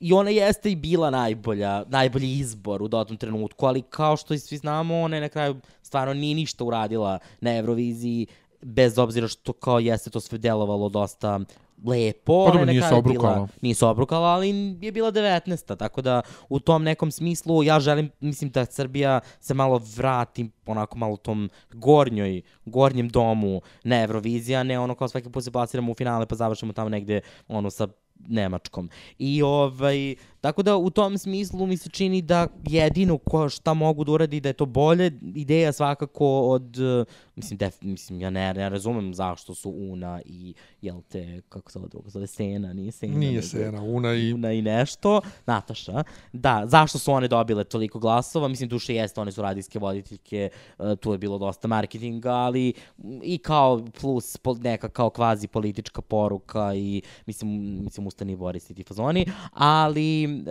i 0.00 0.12
ona 0.12 0.30
jeste 0.30 0.72
i 0.72 0.76
bila 0.76 1.10
najbolja, 1.10 1.84
najbolji 1.88 2.32
izbor 2.32 2.82
u 2.82 2.88
dotom 2.88 3.16
trenutku, 3.16 3.66
ali 3.66 3.82
kao 3.82 4.16
što 4.16 4.34
i 4.34 4.38
svi 4.38 4.56
znamo, 4.56 5.00
ona 5.00 5.16
je 5.16 5.20
na 5.20 5.28
kraju 5.28 5.60
stvarno 5.82 6.14
nije 6.14 6.34
ništa 6.34 6.64
uradila 6.64 7.18
na 7.40 7.56
Euroviziji, 7.56 8.26
bez 8.62 8.98
obzira 8.98 9.28
što 9.28 9.52
kao 9.52 9.78
jeste 9.78 10.10
to 10.10 10.20
sve 10.20 10.38
delovalo 10.38 10.88
dosta 10.88 11.40
lepo. 11.86 12.46
Pa 12.46 12.52
dobro, 12.52 12.64
nije 12.64 12.82
se 12.82 12.94
obrukala. 12.94 13.34
Bila, 13.34 13.48
nije 13.60 13.74
se 13.74 13.86
obrukala, 13.86 14.28
ali 14.28 14.48
je 14.80 14.92
bila 14.92 15.12
19. 15.12 15.76
Tako 15.76 16.02
da 16.02 16.22
u 16.48 16.60
tom 16.60 16.82
nekom 16.82 17.10
smislu 17.10 17.62
ja 17.62 17.80
želim, 17.80 18.10
mislim 18.20 18.50
da 18.50 18.64
Srbija 18.64 19.20
se 19.40 19.54
malo 19.54 19.80
vrati 19.96 20.50
onako 20.66 20.98
malo 20.98 21.14
u 21.14 21.16
tom 21.16 21.50
gornjoj, 21.72 22.42
gornjem 22.64 23.08
domu 23.08 23.60
na 23.84 24.02
Eurovizija, 24.02 24.62
ne 24.62 24.78
ono 24.78 24.94
kao 24.94 25.08
svaki 25.08 25.30
put 25.30 25.44
se 25.44 25.50
plasiramo 25.50 25.92
u 25.92 25.94
finale 25.94 26.26
pa 26.26 26.34
završamo 26.34 26.72
tamo 26.72 26.88
negde 26.88 27.20
ono 27.48 27.70
sa 27.70 27.88
Nemačkom. 28.28 28.90
I 29.18 29.42
ovaj, 29.42 30.14
tako 30.42 30.62
da 30.62 30.76
u 30.76 30.90
tom 30.90 31.18
smislu 31.18 31.66
mi 31.66 31.76
se 31.76 31.88
čini 31.88 32.22
da 32.22 32.46
jedino 32.68 33.18
ko 33.18 33.48
šta 33.48 33.74
mogu 33.74 34.04
da 34.04 34.12
uradi 34.12 34.40
da 34.40 34.48
je 34.48 34.52
to 34.52 34.66
bolje, 34.66 35.12
ideja 35.34 35.72
svakako 35.72 36.40
od, 36.40 36.76
eh, 36.78 37.04
mislim, 37.36 37.58
def, 37.58 37.82
mislim 37.82 38.20
ja 38.20 38.30
ne, 38.30 38.54
ne 38.54 38.68
razumem 38.68 39.14
zašto 39.14 39.54
su 39.54 39.70
Una 39.70 40.20
i, 40.24 40.54
jel 40.82 41.00
te, 41.02 41.40
kako 41.48 41.70
se 41.70 41.78
ovo 41.78 41.88
drugo 41.88 42.10
zove, 42.10 42.26
Sena, 42.26 42.72
nije 42.72 42.92
Sena. 42.92 43.18
Nije 43.18 43.32
nego- 43.32 43.42
Sena, 43.42 43.82
Una 43.82 44.14
i... 44.14 44.32
Una 44.32 44.52
i 44.52 44.62
nešto, 44.62 45.20
Nataša. 45.46 46.02
Da, 46.32 46.62
zašto 46.66 46.98
su 46.98 47.12
one 47.12 47.28
dobile 47.28 47.64
toliko 47.64 47.98
glasova? 47.98 48.48
Mislim, 48.48 48.68
duše 48.68 48.94
jeste, 48.94 49.20
one 49.20 49.32
su 49.32 49.42
radijske 49.42 49.78
voditeljke, 49.78 50.48
e, 50.78 50.96
tu 50.96 51.12
je 51.12 51.18
bilo 51.18 51.38
dosta 51.38 51.68
marketinga, 51.68 52.30
ali 52.30 52.72
m, 52.98 53.20
i 53.22 53.38
kao 53.38 53.84
plus 54.00 54.36
neka 54.60 54.88
kao 54.88 55.10
kvazi 55.10 55.48
politička 55.48 56.02
poruka 56.02 56.74
i 56.74 57.02
mislim, 57.26 57.50
mislim 57.82 58.06
ustani 58.06 58.36
Boris 58.36 58.70
i 58.70 58.74
ti 58.74 58.82
fazoni, 58.82 59.26
ali 59.52 60.31
e, 60.38 60.44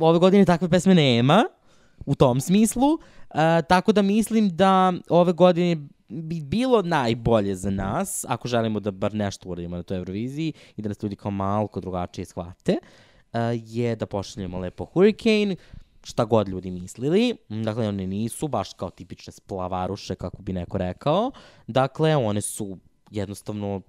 ove 0.00 0.18
godine 0.18 0.44
takve 0.44 0.68
pesme 0.68 0.94
nema 0.94 1.44
u 2.06 2.14
tom 2.14 2.40
smislu, 2.40 2.98
e, 3.30 3.62
tako 3.68 3.92
da 3.92 4.02
mislim 4.02 4.48
da 4.56 4.92
ove 5.08 5.32
godine 5.32 5.76
bi 6.08 6.40
bilo 6.40 6.82
najbolje 6.82 7.54
za 7.54 7.70
nas, 7.70 8.24
ako 8.28 8.48
želimo 8.48 8.80
da 8.80 8.90
bar 8.90 9.14
nešto 9.14 9.48
uradimo 9.48 9.76
na 9.76 9.82
toj 9.82 9.96
Euroviziji 9.96 10.52
i 10.76 10.82
da 10.82 10.88
nas 10.88 11.02
ljudi 11.02 11.16
kao 11.16 11.30
malko 11.30 11.80
drugačije 11.80 12.24
shvate, 12.24 12.72
uh, 13.32 13.38
je 13.52 13.96
da 13.96 14.06
pošaljemo 14.06 14.58
lepo 14.58 14.84
Hurricane, 14.84 15.56
šta 16.02 16.24
god 16.24 16.48
ljudi 16.48 16.70
mislili. 16.70 17.36
Dakle, 17.48 17.88
one 17.88 18.06
nisu 18.06 18.48
baš 18.48 18.72
kao 18.72 18.90
tipične 18.90 19.32
splavaruše, 19.32 20.14
kako 20.14 20.42
bi 20.42 20.52
neko 20.52 20.78
rekao. 20.78 21.30
Dakle, 21.66 22.16
one 22.16 22.40
su 22.40 22.78
jednostavno 23.10 23.80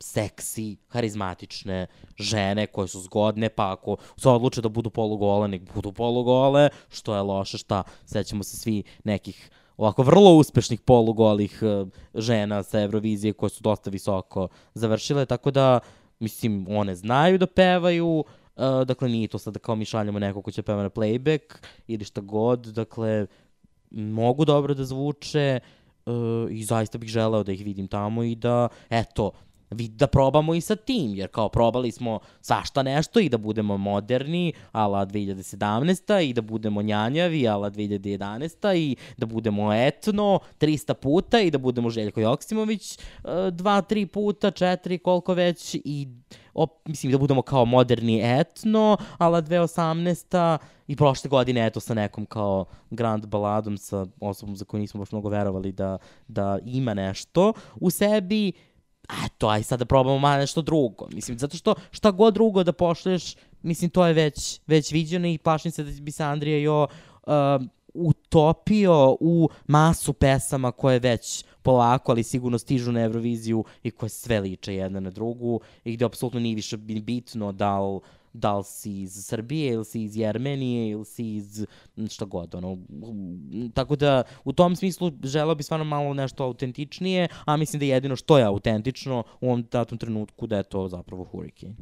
seksi, 0.00 0.76
harizmatične 0.88 1.86
žene 2.18 2.66
koje 2.66 2.88
su 2.88 3.00
zgodne, 3.00 3.48
pa 3.48 3.72
ako 3.72 3.96
se 4.16 4.28
odluče 4.28 4.60
da 4.60 4.68
budu 4.68 4.90
polugole, 4.90 5.48
nek 5.48 5.62
budu 5.74 5.92
polugole, 5.92 6.68
što 6.88 7.14
je 7.14 7.22
loše, 7.22 7.58
šta, 7.58 7.82
sećamo 8.04 8.42
se 8.42 8.56
svi 8.56 8.82
nekih 9.04 9.50
ovako 9.76 10.02
vrlo 10.02 10.34
uspešnih 10.34 10.80
polugolih 10.80 11.62
eh, 11.62 11.86
žena 12.14 12.62
sa 12.62 12.80
Eurovizije 12.80 13.32
koje 13.32 13.50
su 13.50 13.62
dosta 13.62 13.90
visoko 13.90 14.48
završile, 14.74 15.26
tako 15.26 15.50
da, 15.50 15.80
mislim, 16.20 16.66
one 16.70 16.94
znaju 16.94 17.38
da 17.38 17.46
pevaju, 17.46 18.24
eh, 18.56 18.84
dakle 18.84 19.08
nije 19.08 19.28
to 19.28 19.38
sad 19.38 19.54
da 19.54 19.60
kao 19.60 19.76
mi 19.76 19.84
šaljamo 19.84 20.18
neko 20.18 20.42
ko 20.42 20.50
će 20.50 20.62
peva 20.62 20.82
na 20.82 20.90
playback 20.90 21.54
ili 21.86 22.04
šta 22.04 22.20
god, 22.20 22.66
dakle, 22.66 23.26
mogu 23.90 24.44
dobro 24.44 24.74
da 24.74 24.84
zvuče 24.84 25.60
uh, 26.06 26.12
i 26.50 26.64
zaista 26.64 26.98
bih 26.98 27.08
želeo 27.08 27.42
da 27.42 27.52
ih 27.52 27.64
vidim 27.64 27.88
tamo 27.88 28.22
i 28.22 28.34
da, 28.34 28.68
eto, 28.90 29.30
da 29.70 30.06
probamo 30.06 30.54
i 30.54 30.60
sa 30.60 30.76
tim, 30.76 31.14
jer 31.14 31.28
kao 31.28 31.48
probali 31.48 31.90
smo 31.90 32.18
svašta 32.40 32.82
nešto 32.82 33.20
i 33.20 33.28
da 33.28 33.38
budemo 33.38 33.76
moderni, 33.76 34.52
ala 34.72 35.06
2017. 35.06 36.28
i 36.28 36.32
da 36.32 36.42
budemo 36.42 36.82
njanjavi, 36.82 37.48
ala 37.48 37.70
2011. 37.70 38.76
i 38.76 38.96
da 39.16 39.26
budemo 39.26 39.72
etno 39.72 40.40
300 40.60 40.94
puta 40.94 41.40
i 41.40 41.50
da 41.50 41.58
budemo 41.58 41.90
Željko 41.90 42.20
Joksimović 42.20 42.98
uh, 42.98 43.30
dva, 43.52 43.80
tri 43.80 44.06
puta, 44.06 44.50
četiri, 44.50 44.98
koliko 44.98 45.34
već 45.34 45.74
i 45.74 46.08
op, 46.54 46.70
mislim 46.88 47.12
da 47.12 47.18
budemo 47.18 47.42
kao 47.42 47.64
moderni 47.64 48.20
etno, 48.40 48.96
ala 49.18 49.42
2018. 49.42 50.58
i 50.86 50.96
prošle 50.96 51.28
godine 51.28 51.66
eto 51.66 51.80
sa 51.80 51.94
nekom 51.94 52.26
kao 52.26 52.64
grand 52.90 53.26
baladom 53.26 53.78
sa 53.78 54.06
osobom 54.20 54.56
za 54.56 54.64
koju 54.64 54.80
nismo 54.80 54.98
baš 54.98 55.12
mnogo 55.12 55.28
verovali 55.28 55.72
da, 55.72 55.98
da 56.28 56.58
ima 56.64 56.94
nešto 56.94 57.52
u 57.80 57.90
sebi, 57.90 58.52
eto, 59.26 59.48
aj 59.48 59.62
sad 59.62 59.78
da 59.78 59.84
probamo 59.84 60.18
malo 60.18 60.36
nešto 60.40 60.62
drugo. 60.62 61.08
Mislim, 61.12 61.38
zato 61.38 61.56
što 61.56 61.74
šta 61.90 62.10
god 62.10 62.34
drugo 62.34 62.64
da 62.64 62.72
pošleš, 62.72 63.34
mislim, 63.62 63.90
to 63.90 64.06
je 64.06 64.12
već, 64.12 64.60
već 64.66 64.92
viđeno 64.92 65.28
i 65.28 65.38
plašim 65.38 65.70
se 65.70 65.84
da 65.84 66.00
bi 66.00 66.10
se 66.10 66.24
Andrija 66.24 66.58
Jo 66.58 66.86
uh, 67.26 67.32
utopio 67.94 69.16
u 69.20 69.48
masu 69.66 70.12
pesama 70.12 70.72
koje 70.72 70.98
već 70.98 71.44
polako, 71.62 72.12
ali 72.12 72.22
sigurno 72.22 72.58
stižu 72.58 72.92
na 72.92 73.00
Euroviziju 73.00 73.64
i 73.82 73.90
koje 73.90 74.08
sve 74.08 74.40
liče 74.40 74.74
jedna 74.74 75.00
na 75.00 75.10
drugu 75.10 75.60
i 75.84 75.92
gde 75.92 76.04
apsolutno 76.04 76.40
nije 76.40 76.54
više 76.54 76.76
bi- 76.76 77.00
bitno 77.00 77.52
da 77.52 77.80
li 77.80 78.00
da 78.32 78.56
li 78.56 78.64
si 78.64 79.02
iz 79.02 79.26
Srbije 79.26 79.72
ili 79.72 79.84
si 79.84 80.02
iz 80.02 80.16
Jermenije 80.16 80.90
ili 80.90 81.04
si 81.04 81.34
iz 81.34 81.66
m, 81.96 82.08
šta 82.08 82.24
god, 82.24 82.54
ono. 82.54 82.78
Tako 83.74 83.96
da, 83.96 84.22
u 84.44 84.52
tom 84.52 84.76
smislu 84.76 85.12
želeo 85.22 85.54
bi 85.54 85.62
stvarno 85.62 85.84
malo 85.84 86.14
nešto 86.14 86.44
autentičnije, 86.44 87.28
a 87.44 87.56
mislim 87.56 87.80
da 87.80 87.86
jedino 87.86 88.16
što 88.16 88.38
je 88.38 88.44
autentično 88.44 89.24
u 89.40 89.46
ovom 89.46 89.64
datom 89.72 89.98
trenutku 89.98 90.46
da 90.46 90.56
je 90.56 90.62
to 90.62 90.88
zapravo 90.88 91.24
Hurricane. 91.24 91.74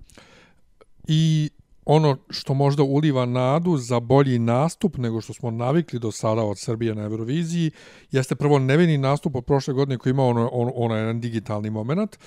I 1.09 1.51
ono 1.87 2.17
što 2.31 2.55
možda 2.55 2.83
uliva 2.83 3.27
nadu 3.27 3.77
za 3.77 4.01
bolji 4.01 4.39
nastup 4.39 4.97
nego 4.97 5.21
što 5.21 5.33
smo 5.33 5.51
navikli 5.51 5.99
do 5.99 6.13
sada 6.13 6.43
od 6.43 6.59
Srbije 6.59 6.95
na 6.95 7.03
Euroviziji, 7.03 7.71
jeste 8.11 8.35
prvo 8.35 8.59
nevini 8.59 8.99
nastup 8.99 9.37
od 9.37 9.45
prošle 9.45 9.75
godine 9.75 9.99
koji 9.99 10.11
ima 10.11 10.25
ono, 10.25 10.51
ono 10.53 10.97
jedan 10.97 11.21
digitalni 11.21 11.71
moment, 11.71 12.19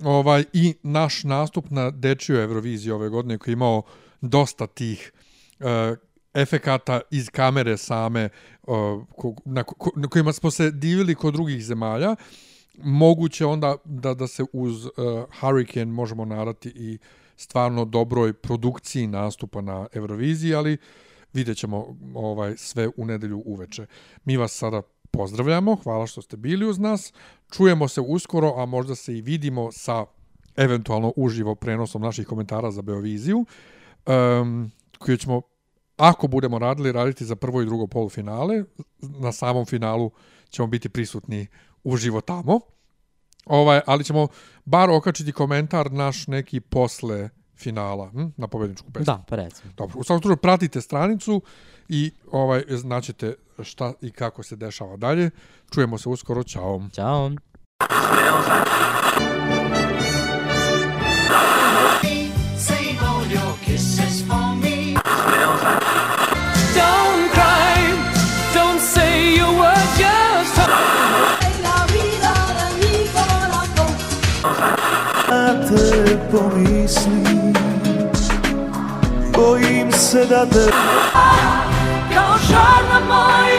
ovaj, 0.00 0.44
i 0.52 0.74
naš 0.82 1.24
nastup 1.24 1.70
na 1.70 1.90
dečiju 1.90 2.36
Euroviziji 2.36 2.92
ove 2.92 3.08
godine 3.08 3.38
koji 3.38 3.52
je 3.52 3.56
imao 3.56 3.82
dosta 4.20 4.66
tih 4.66 5.12
uh, 5.60 5.66
efekata 6.34 7.00
iz 7.10 7.30
kamere 7.30 7.76
same 7.76 8.28
uh, 8.62 9.04
ko, 9.16 9.34
na, 9.44 9.62
ko, 9.62 9.90
na 9.96 10.08
kojima 10.08 10.32
smo 10.32 10.50
se 10.50 10.70
divili 10.70 11.14
kod 11.14 11.34
drugih 11.34 11.64
zemalja 11.64 12.16
moguće 12.78 13.46
onda 13.46 13.76
da 13.84 14.14
da 14.14 14.26
se 14.26 14.44
uz 14.52 14.86
uh, 14.86 14.92
Hurricane 15.40 15.84
možemo 15.84 16.24
nadati 16.24 16.72
i 16.76 16.98
stvarno 17.36 17.84
dobroj 17.84 18.32
produkciji 18.32 19.06
nastupa 19.06 19.60
na 19.60 19.86
Euroviziji, 19.92 20.54
ali 20.54 20.76
vidjet 21.32 21.56
ćemo 21.56 21.96
ovaj, 22.14 22.56
sve 22.56 22.88
u 22.96 23.04
nedelju 23.04 23.42
uveče. 23.46 23.86
Mi 24.24 24.36
vas 24.36 24.52
sada 24.52 24.82
pozdravljamo, 25.16 25.76
hvala 25.76 26.06
što 26.06 26.22
ste 26.22 26.36
bili 26.36 26.66
uz 26.66 26.78
nas, 26.78 27.12
čujemo 27.50 27.88
se 27.88 28.00
uskoro, 28.00 28.54
a 28.56 28.66
možda 28.66 28.94
se 28.94 29.18
i 29.18 29.22
vidimo 29.22 29.72
sa 29.72 30.06
eventualno 30.56 31.12
uživo 31.16 31.54
prenosom 31.54 32.02
naših 32.02 32.26
komentara 32.26 32.70
za 32.70 32.82
Beoviziju, 32.82 33.46
um, 34.06 34.70
koju 34.98 35.16
ćemo 35.16 35.42
ako 35.96 36.28
budemo 36.28 36.58
radili, 36.58 36.92
raditi 36.92 37.24
za 37.24 37.36
prvo 37.36 37.62
i 37.62 37.64
drugo 37.64 37.86
polufinale. 37.86 38.64
Na 39.00 39.32
samom 39.32 39.66
finalu 39.66 40.10
ćemo 40.50 40.68
biti 40.68 40.88
prisutni 40.88 41.46
uživo 41.84 42.20
tamo. 42.20 42.60
Ovaj, 43.46 43.80
ali 43.86 44.04
ćemo 44.04 44.28
bar 44.64 44.90
okačiti 44.90 45.32
komentar 45.32 45.92
naš 45.92 46.26
neki 46.26 46.60
posle 46.60 47.28
finala 47.56 48.10
hm, 48.10 48.26
na 48.36 48.48
pobedničku 48.48 48.92
pesmu. 48.92 49.04
Da, 49.04 49.24
pa 49.28 49.36
recimo. 49.36 49.72
Dobro, 49.76 50.00
u 50.00 50.04
svakom 50.04 50.22
slučaju 50.22 50.36
pratite 50.36 50.80
stranicu 50.80 51.42
i 51.88 52.12
ovaj 52.30 52.62
znaćete 52.68 53.34
šta 53.62 53.92
i 54.00 54.10
kako 54.10 54.42
se 54.42 54.56
dešava 54.56 54.96
dalje. 54.96 55.30
Čujemo 55.74 55.98
se 55.98 56.08
uskoro, 56.08 56.44
čao. 56.44 56.82
Ćao. 56.92 57.30
Save 62.58 62.98
all 63.00 63.24
your 63.26 63.54
kisses 63.64 64.26
for 64.28 64.56
me. 64.62 64.94
Don't 66.74 67.30
cry, 67.34 67.76
don't 68.54 68.80
say 68.80 69.34
you 69.36 69.46
were 69.58 69.86
just 69.98 70.34
te 75.68 76.18
pomislim 76.30 77.54
Bojim 79.32 79.92
se 79.92 80.26
da 80.26 80.46
te 80.46 80.70
charme 82.54 82.90
amor 82.98 83.53